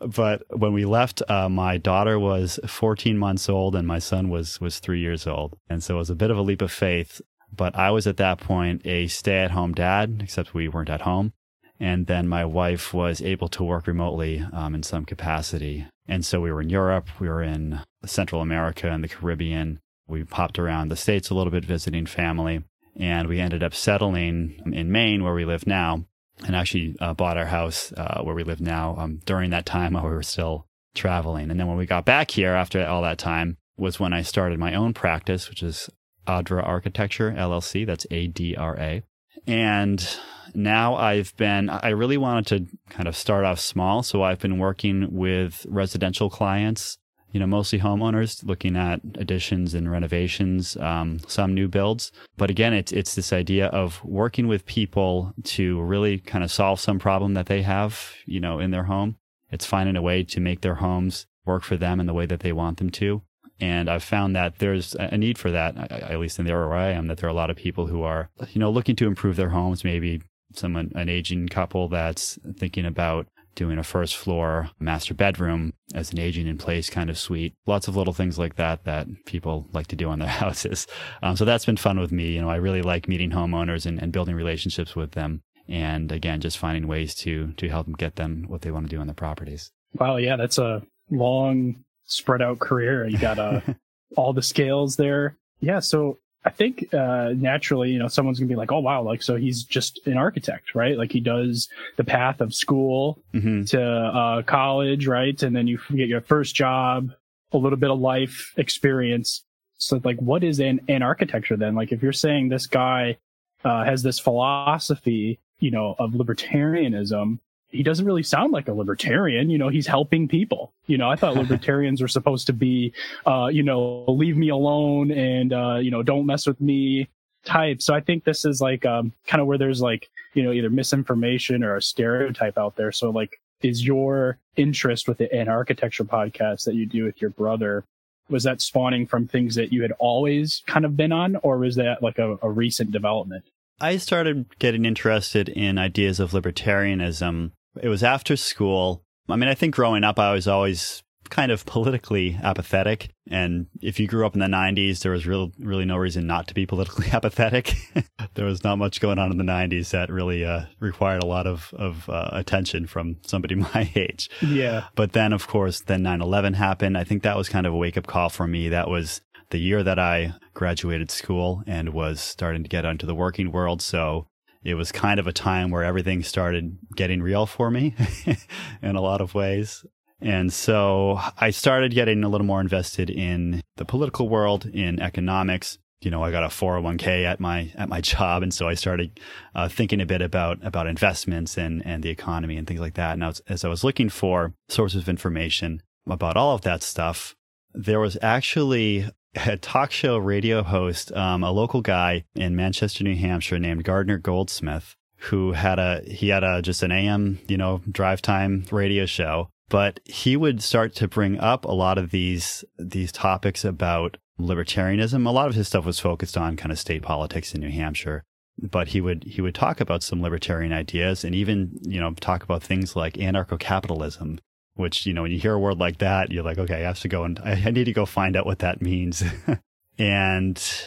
but 0.00 0.42
when 0.50 0.74
we 0.74 0.84
left, 0.84 1.22
uh, 1.28 1.48
my 1.48 1.78
daughter 1.78 2.18
was 2.18 2.60
14 2.66 3.16
months 3.16 3.48
old 3.48 3.74
and 3.74 3.86
my 3.86 3.98
son 3.98 4.28
was, 4.28 4.60
was 4.60 4.80
three 4.80 5.00
years 5.00 5.26
old. 5.26 5.56
And 5.70 5.82
so 5.82 5.94
it 5.94 5.98
was 5.98 6.10
a 6.10 6.14
bit 6.14 6.30
of 6.30 6.36
a 6.36 6.42
leap 6.42 6.60
of 6.60 6.70
faith. 6.70 7.22
But 7.50 7.74
I 7.74 7.90
was 7.90 8.06
at 8.06 8.18
that 8.18 8.38
point 8.38 8.82
a 8.84 9.06
stay 9.06 9.38
at 9.38 9.52
home 9.52 9.72
dad, 9.72 10.20
except 10.22 10.52
we 10.52 10.68
weren't 10.68 10.90
at 10.90 11.00
home. 11.00 11.32
And 11.80 12.06
then 12.06 12.26
my 12.26 12.44
wife 12.44 12.92
was 12.92 13.22
able 13.22 13.48
to 13.48 13.62
work 13.62 13.86
remotely 13.86 14.44
um, 14.52 14.74
in 14.74 14.82
some 14.82 15.04
capacity. 15.04 15.86
And 16.06 16.24
so 16.24 16.40
we 16.40 16.50
were 16.50 16.62
in 16.62 16.70
Europe, 16.70 17.08
we 17.20 17.28
were 17.28 17.42
in 17.42 17.80
Central 18.04 18.42
America 18.42 18.90
and 18.90 19.04
the 19.04 19.08
Caribbean. 19.08 19.80
We 20.06 20.24
popped 20.24 20.58
around 20.58 20.88
the 20.88 20.96
States 20.96 21.30
a 21.30 21.34
little 21.34 21.50
bit 21.50 21.64
visiting 21.64 22.06
family. 22.06 22.64
And 22.96 23.28
we 23.28 23.38
ended 23.38 23.62
up 23.62 23.74
settling 23.74 24.60
in 24.72 24.90
Maine, 24.90 25.22
where 25.22 25.34
we 25.34 25.44
live 25.44 25.66
now, 25.66 26.04
and 26.44 26.56
actually 26.56 26.96
uh, 27.00 27.14
bought 27.14 27.38
our 27.38 27.46
house 27.46 27.92
uh, 27.92 28.22
where 28.22 28.34
we 28.34 28.42
live 28.42 28.60
now 28.60 28.96
um, 28.98 29.20
during 29.24 29.50
that 29.50 29.66
time 29.66 29.92
while 29.92 30.02
we 30.02 30.10
were 30.10 30.22
still 30.22 30.66
traveling. 30.94 31.50
And 31.50 31.60
then 31.60 31.68
when 31.68 31.76
we 31.76 31.86
got 31.86 32.04
back 32.04 32.32
here 32.32 32.54
after 32.54 32.84
all 32.84 33.02
that 33.02 33.18
time 33.18 33.56
was 33.76 34.00
when 34.00 34.12
I 34.12 34.22
started 34.22 34.58
my 34.58 34.74
own 34.74 34.94
practice, 34.94 35.48
which 35.48 35.62
is 35.62 35.88
Adra 36.26 36.66
Architecture 36.66 37.32
LLC. 37.32 37.86
That's 37.86 38.06
A 38.10 38.26
D 38.26 38.56
R 38.56 38.76
A. 38.78 39.02
And 39.48 40.06
now 40.54 40.94
I've 40.94 41.34
been, 41.36 41.70
I 41.70 41.88
really 41.88 42.18
wanted 42.18 42.46
to 42.48 42.76
kind 42.90 43.08
of 43.08 43.16
start 43.16 43.44
off 43.44 43.58
small. 43.58 44.02
So 44.02 44.22
I've 44.22 44.38
been 44.38 44.58
working 44.58 45.08
with 45.10 45.64
residential 45.68 46.28
clients, 46.28 46.98
you 47.32 47.40
know, 47.40 47.46
mostly 47.46 47.78
homeowners 47.78 48.44
looking 48.44 48.76
at 48.76 49.00
additions 49.14 49.72
and 49.72 49.90
renovations, 49.90 50.76
um, 50.76 51.20
some 51.26 51.54
new 51.54 51.66
builds. 51.66 52.12
But 52.36 52.50
again, 52.50 52.74
it's, 52.74 52.92
it's 52.92 53.14
this 53.14 53.32
idea 53.32 53.68
of 53.68 54.04
working 54.04 54.48
with 54.48 54.66
people 54.66 55.32
to 55.44 55.80
really 55.80 56.18
kind 56.18 56.44
of 56.44 56.52
solve 56.52 56.78
some 56.78 56.98
problem 56.98 57.32
that 57.34 57.46
they 57.46 57.62
have, 57.62 58.12
you 58.26 58.40
know, 58.40 58.60
in 58.60 58.70
their 58.70 58.84
home. 58.84 59.16
It's 59.50 59.64
finding 59.64 59.96
a 59.96 60.02
way 60.02 60.24
to 60.24 60.40
make 60.40 60.60
their 60.60 60.76
homes 60.76 61.26
work 61.46 61.62
for 61.64 61.78
them 61.78 62.00
in 62.00 62.06
the 62.06 62.14
way 62.14 62.26
that 62.26 62.40
they 62.40 62.52
want 62.52 62.76
them 62.76 62.90
to. 62.90 63.22
And 63.60 63.88
I've 63.88 64.04
found 64.04 64.36
that 64.36 64.58
there's 64.58 64.94
a 64.94 65.18
need 65.18 65.36
for 65.36 65.50
that, 65.50 65.76
at 65.90 66.20
least 66.20 66.38
in 66.38 66.44
the 66.44 66.52
area 66.52 66.68
where 66.68 66.76
I 66.76 66.90
am, 66.90 67.06
that 67.06 67.18
there 67.18 67.28
are 67.28 67.32
a 67.32 67.34
lot 67.34 67.50
of 67.50 67.56
people 67.56 67.86
who 67.86 68.02
are, 68.02 68.30
you 68.52 68.60
know, 68.60 68.70
looking 68.70 68.96
to 68.96 69.06
improve 69.06 69.36
their 69.36 69.48
homes, 69.48 69.82
maybe 69.82 70.22
someone, 70.54 70.92
an 70.94 71.08
aging 71.08 71.48
couple 71.48 71.88
that's 71.88 72.38
thinking 72.56 72.86
about 72.86 73.26
doing 73.58 73.78
a 73.78 73.82
first 73.82 74.16
floor 74.16 74.70
master 74.78 75.14
bedroom 75.14 75.72
as 75.92 76.12
an 76.12 76.20
aging 76.20 76.46
in 76.46 76.56
place 76.56 76.88
kind 76.88 77.10
of 77.10 77.18
suite. 77.18 77.54
Lots 77.66 77.88
of 77.88 77.96
little 77.96 78.14
things 78.14 78.38
like 78.38 78.54
that 78.54 78.84
that 78.84 79.08
people 79.26 79.66
like 79.72 79.88
to 79.88 79.96
do 79.96 80.08
on 80.08 80.20
their 80.20 80.28
houses. 80.44 80.86
Um, 81.22 81.36
so 81.36 81.44
that's 81.44 81.66
been 81.66 81.76
fun 81.76 81.98
with 81.98 82.12
me. 82.12 82.30
You 82.30 82.42
know, 82.42 82.48
I 82.48 82.56
really 82.56 82.82
like 82.82 83.08
meeting 83.08 83.30
homeowners 83.30 83.84
and, 83.84 84.00
and 84.00 84.12
building 84.12 84.36
relationships 84.36 84.94
with 84.94 85.12
them. 85.12 85.42
And 85.68 86.12
again, 86.12 86.40
just 86.40 86.56
finding 86.56 86.86
ways 86.86 87.16
to, 87.16 87.52
to 87.54 87.68
help 87.68 87.86
them 87.86 87.94
get 87.94 88.14
them 88.14 88.44
what 88.46 88.62
they 88.62 88.70
want 88.70 88.88
to 88.88 88.94
do 88.94 89.00
on 89.00 89.08
their 89.08 89.14
properties. 89.14 89.72
Wow. 89.94 90.16
Yeah. 90.16 90.36
That's 90.36 90.58
a 90.58 90.82
long 91.10 91.84
spread 92.08 92.42
out 92.42 92.58
career. 92.58 93.06
You 93.06 93.18
got 93.18 93.38
uh, 93.38 93.60
all 94.16 94.32
the 94.32 94.42
scales 94.42 94.96
there. 94.96 95.36
Yeah. 95.60 95.78
So 95.78 96.18
I 96.44 96.50
think 96.50 96.92
uh, 96.92 97.34
naturally, 97.36 97.90
you 97.90 97.98
know, 97.98 98.08
someone's 98.08 98.38
gonna 98.38 98.48
be 98.48 98.56
like, 98.56 98.72
"Oh 98.72 98.80
wow, 98.80 99.02
like 99.02 99.22
so 99.22 99.36
he's 99.36 99.64
just 99.64 100.00
an 100.06 100.16
architect, 100.16 100.74
right? 100.74 100.96
Like 100.96 101.12
he 101.12 101.20
does 101.20 101.68
the 101.96 102.04
path 102.04 102.40
of 102.40 102.54
school 102.54 103.22
mm-hmm. 103.34 103.64
to 103.64 103.82
uh, 103.82 104.42
college, 104.42 105.06
right? 105.06 105.40
And 105.42 105.54
then 105.54 105.66
you 105.66 105.78
get 105.94 106.08
your 106.08 106.20
first 106.20 106.54
job, 106.54 107.10
a 107.52 107.58
little 107.58 107.78
bit 107.78 107.90
of 107.90 107.98
life 107.98 108.52
experience. 108.56 109.44
So, 109.78 110.00
like, 110.04 110.18
what 110.18 110.44
is 110.44 110.60
an 110.60 110.80
anarchitecture 110.88 111.58
then? 111.58 111.74
Like, 111.74 111.92
if 111.92 112.02
you're 112.02 112.12
saying 112.12 112.48
this 112.48 112.66
guy 112.66 113.18
uh, 113.64 113.84
has 113.84 114.02
this 114.02 114.18
philosophy, 114.18 115.38
you 115.60 115.70
know, 115.70 115.94
of 115.98 116.12
libertarianism, 116.12 117.38
he 117.70 117.82
doesn't 117.82 118.06
really 118.06 118.22
sound 118.22 118.52
like 118.52 118.68
a 118.68 118.72
libertarian. 118.72 119.50
You 119.50 119.58
know, 119.58 119.68
he's 119.68 119.86
helping 119.86 120.28
people. 120.28 120.72
You 120.86 120.98
know, 120.98 121.10
I 121.10 121.16
thought 121.16 121.36
libertarians 121.36 122.00
were 122.00 122.08
supposed 122.08 122.46
to 122.46 122.52
be, 122.52 122.92
uh, 123.26 123.46
you 123.46 123.62
know, 123.62 124.04
leave 124.08 124.36
me 124.36 124.48
alone 124.48 125.10
and, 125.10 125.52
uh, 125.52 125.76
you 125.76 125.90
know, 125.90 126.02
don't 126.02 126.26
mess 126.26 126.46
with 126.46 126.60
me 126.60 127.08
type. 127.44 127.82
So 127.82 127.94
I 127.94 128.00
think 128.00 128.24
this 128.24 128.44
is 128.44 128.60
like, 128.60 128.84
um, 128.86 129.12
kind 129.26 129.40
of 129.40 129.46
where 129.46 129.58
there's 129.58 129.80
like, 129.80 130.08
you 130.34 130.42
know, 130.42 130.52
either 130.52 130.70
misinformation 130.70 131.62
or 131.62 131.76
a 131.76 131.82
stereotype 131.82 132.58
out 132.58 132.76
there. 132.76 132.92
So 132.92 133.10
like, 133.10 133.40
is 133.62 133.84
your 133.84 134.38
interest 134.56 135.08
with 135.08 135.18
the 135.18 135.28
Anarchitecture 135.28 136.06
podcast 136.06 136.64
that 136.64 136.74
you 136.74 136.86
do 136.86 137.04
with 137.04 137.20
your 137.20 137.30
brother, 137.30 137.84
was 138.28 138.44
that 138.44 138.60
spawning 138.60 139.06
from 139.06 139.26
things 139.26 139.54
that 139.54 139.72
you 139.72 139.82
had 139.82 139.92
always 139.98 140.62
kind 140.66 140.84
of 140.84 140.96
been 140.96 141.12
on, 141.12 141.36
or 141.36 141.58
was 141.58 141.76
that 141.76 142.02
like 142.02 142.18
a, 142.18 142.38
a 142.42 142.50
recent 142.50 142.92
development? 142.92 143.44
I 143.80 143.96
started 143.96 144.46
getting 144.58 144.84
interested 144.84 145.48
in 145.48 145.78
ideas 145.78 146.20
of 146.20 146.32
libertarianism. 146.32 147.52
It 147.80 147.88
was 147.88 148.02
after 148.02 148.36
school. 148.36 149.04
I 149.28 149.36
mean, 149.36 149.48
I 149.48 149.54
think 149.54 149.74
growing 149.74 150.04
up, 150.04 150.18
I 150.18 150.32
was 150.32 150.48
always 150.48 151.02
kind 151.30 151.52
of 151.52 151.66
politically 151.66 152.38
apathetic. 152.42 153.10
And 153.30 153.66
if 153.82 154.00
you 154.00 154.06
grew 154.06 154.26
up 154.26 154.34
in 154.34 154.40
the 154.40 154.46
90s, 154.46 155.00
there 155.00 155.12
was 155.12 155.26
real, 155.26 155.52
really 155.58 155.84
no 155.84 155.96
reason 155.96 156.26
not 156.26 156.48
to 156.48 156.54
be 156.54 156.66
politically 156.66 157.08
apathetic. 157.12 157.74
there 158.34 158.46
was 158.46 158.64
not 158.64 158.76
much 158.76 159.00
going 159.00 159.18
on 159.18 159.30
in 159.30 159.38
the 159.38 159.44
90s 159.44 159.90
that 159.90 160.10
really 160.10 160.44
uh, 160.44 160.62
required 160.80 161.22
a 161.22 161.26
lot 161.26 161.46
of, 161.46 161.72
of 161.74 162.08
uh, 162.08 162.30
attention 162.32 162.86
from 162.86 163.16
somebody 163.26 163.54
my 163.74 163.90
age. 163.94 164.30
Yeah. 164.40 164.84
But 164.94 165.12
then, 165.12 165.32
of 165.32 165.46
course, 165.46 165.80
then 165.80 166.02
9 166.02 166.22
11 166.22 166.54
happened. 166.54 166.96
I 166.96 167.04
think 167.04 167.22
that 167.22 167.36
was 167.36 167.48
kind 167.48 167.66
of 167.66 167.72
a 167.72 167.76
wake 167.76 167.96
up 167.96 168.06
call 168.06 168.28
for 168.28 168.46
me. 168.46 168.68
That 168.68 168.88
was 168.88 169.20
the 169.50 169.58
year 169.58 169.82
that 169.82 169.98
I 169.98 170.34
graduated 170.54 171.10
school 171.10 171.62
and 171.66 171.90
was 171.90 172.20
starting 172.20 172.62
to 172.62 172.68
get 172.68 172.84
into 172.84 173.06
the 173.06 173.14
working 173.14 173.50
world. 173.50 173.80
So 173.80 174.26
it 174.68 174.74
was 174.74 174.92
kind 174.92 175.18
of 175.18 175.26
a 175.26 175.32
time 175.32 175.70
where 175.70 175.82
everything 175.82 176.22
started 176.22 176.78
getting 176.94 177.22
real 177.22 177.46
for 177.46 177.70
me 177.70 177.94
in 178.82 178.96
a 178.96 179.00
lot 179.00 179.20
of 179.20 179.34
ways. 179.34 179.84
And 180.20 180.52
so 180.52 181.20
I 181.38 181.50
started 181.50 181.94
getting 181.94 182.24
a 182.24 182.28
little 182.28 182.46
more 182.46 182.60
invested 182.60 183.08
in 183.08 183.62
the 183.76 183.84
political 183.84 184.28
world, 184.28 184.66
in 184.66 185.00
economics. 185.00 185.78
You 186.00 186.10
know, 186.10 186.22
I 186.22 186.30
got 186.30 186.44
a 186.44 186.48
401k 186.48 187.24
at 187.24 187.40
my 187.40 187.72
at 187.76 187.88
my 187.88 188.00
job, 188.12 188.42
and 188.42 188.52
so 188.52 188.68
I 188.68 188.74
started 188.74 189.18
uh, 189.54 189.68
thinking 189.68 190.00
a 190.00 190.06
bit 190.06 190.22
about 190.22 190.58
about 190.64 190.86
investments 190.86 191.56
and 191.56 191.84
and 191.86 192.02
the 192.02 192.10
economy 192.10 192.56
and 192.56 192.66
things 192.66 192.80
like 192.80 192.94
that. 192.94 193.14
And 193.14 193.22
was, 193.22 193.40
as 193.48 193.64
I 193.64 193.68
was 193.68 193.84
looking 193.84 194.08
for 194.08 194.54
sources 194.68 195.02
of 195.02 195.08
information 195.08 195.82
about 196.06 196.36
all 196.36 196.54
of 196.54 196.62
that 196.62 196.82
stuff, 196.82 197.36
there 197.74 198.00
was 198.00 198.16
actually 198.22 199.08
a 199.34 199.56
talk 199.56 199.90
show 199.90 200.18
radio 200.18 200.62
host, 200.62 201.12
um, 201.12 201.42
a 201.42 201.50
local 201.50 201.80
guy 201.80 202.24
in 202.34 202.56
Manchester, 202.56 203.04
New 203.04 203.16
Hampshire, 203.16 203.58
named 203.58 203.84
Gardner 203.84 204.18
Goldsmith, 204.18 204.96
who 205.16 205.52
had 205.52 205.78
a 205.78 206.02
he 206.06 206.28
had 206.28 206.44
a 206.44 206.62
just 206.62 206.82
an 206.82 206.92
AM, 206.92 207.38
you 207.48 207.56
know, 207.56 207.82
drive 207.90 208.22
time 208.22 208.64
radio 208.70 209.06
show 209.06 209.48
but 209.68 210.00
he 210.04 210.36
would 210.36 210.62
start 210.62 210.94
to 210.94 211.08
bring 211.08 211.38
up 211.38 211.64
a 211.64 211.72
lot 211.72 211.98
of 211.98 212.10
these 212.10 212.64
these 212.78 213.12
topics 213.12 213.64
about 213.64 214.16
libertarianism. 214.40 215.26
A 215.26 215.30
lot 215.30 215.48
of 215.48 215.54
his 215.54 215.68
stuff 215.68 215.84
was 215.84 216.00
focused 216.00 216.36
on 216.36 216.56
kind 216.56 216.72
of 216.72 216.78
state 216.78 217.02
politics 217.02 217.54
in 217.54 217.60
New 217.60 217.70
Hampshire, 217.70 218.24
but 218.58 218.88
he 218.88 219.00
would 219.00 219.24
he 219.24 219.40
would 219.40 219.54
talk 219.54 219.80
about 219.80 220.02
some 220.02 220.22
libertarian 220.22 220.72
ideas 220.72 221.24
and 221.24 221.34
even 221.34 221.78
you 221.82 222.00
know 222.00 222.12
talk 222.14 222.42
about 222.42 222.62
things 222.62 222.96
like 222.96 223.14
anarcho-capitalism. 223.14 224.40
Which 224.78 225.06
you 225.06 225.12
know 225.12 225.22
when 225.22 225.32
you 225.32 225.40
hear 225.40 225.54
a 225.54 225.58
word 225.58 225.78
like 225.78 225.98
that, 225.98 226.30
you're 226.30 226.44
like, 226.44 226.58
okay, 226.58 226.76
I 226.76 226.86
have 226.86 227.00
to 227.00 227.08
go 227.08 227.24
and 227.24 227.40
I, 227.40 227.70
need 227.70 227.84
to 227.84 227.92
go 227.92 228.06
find 228.06 228.36
out 228.36 228.46
what 228.46 228.60
that 228.60 228.80
means. 228.80 229.24
and 229.98 230.84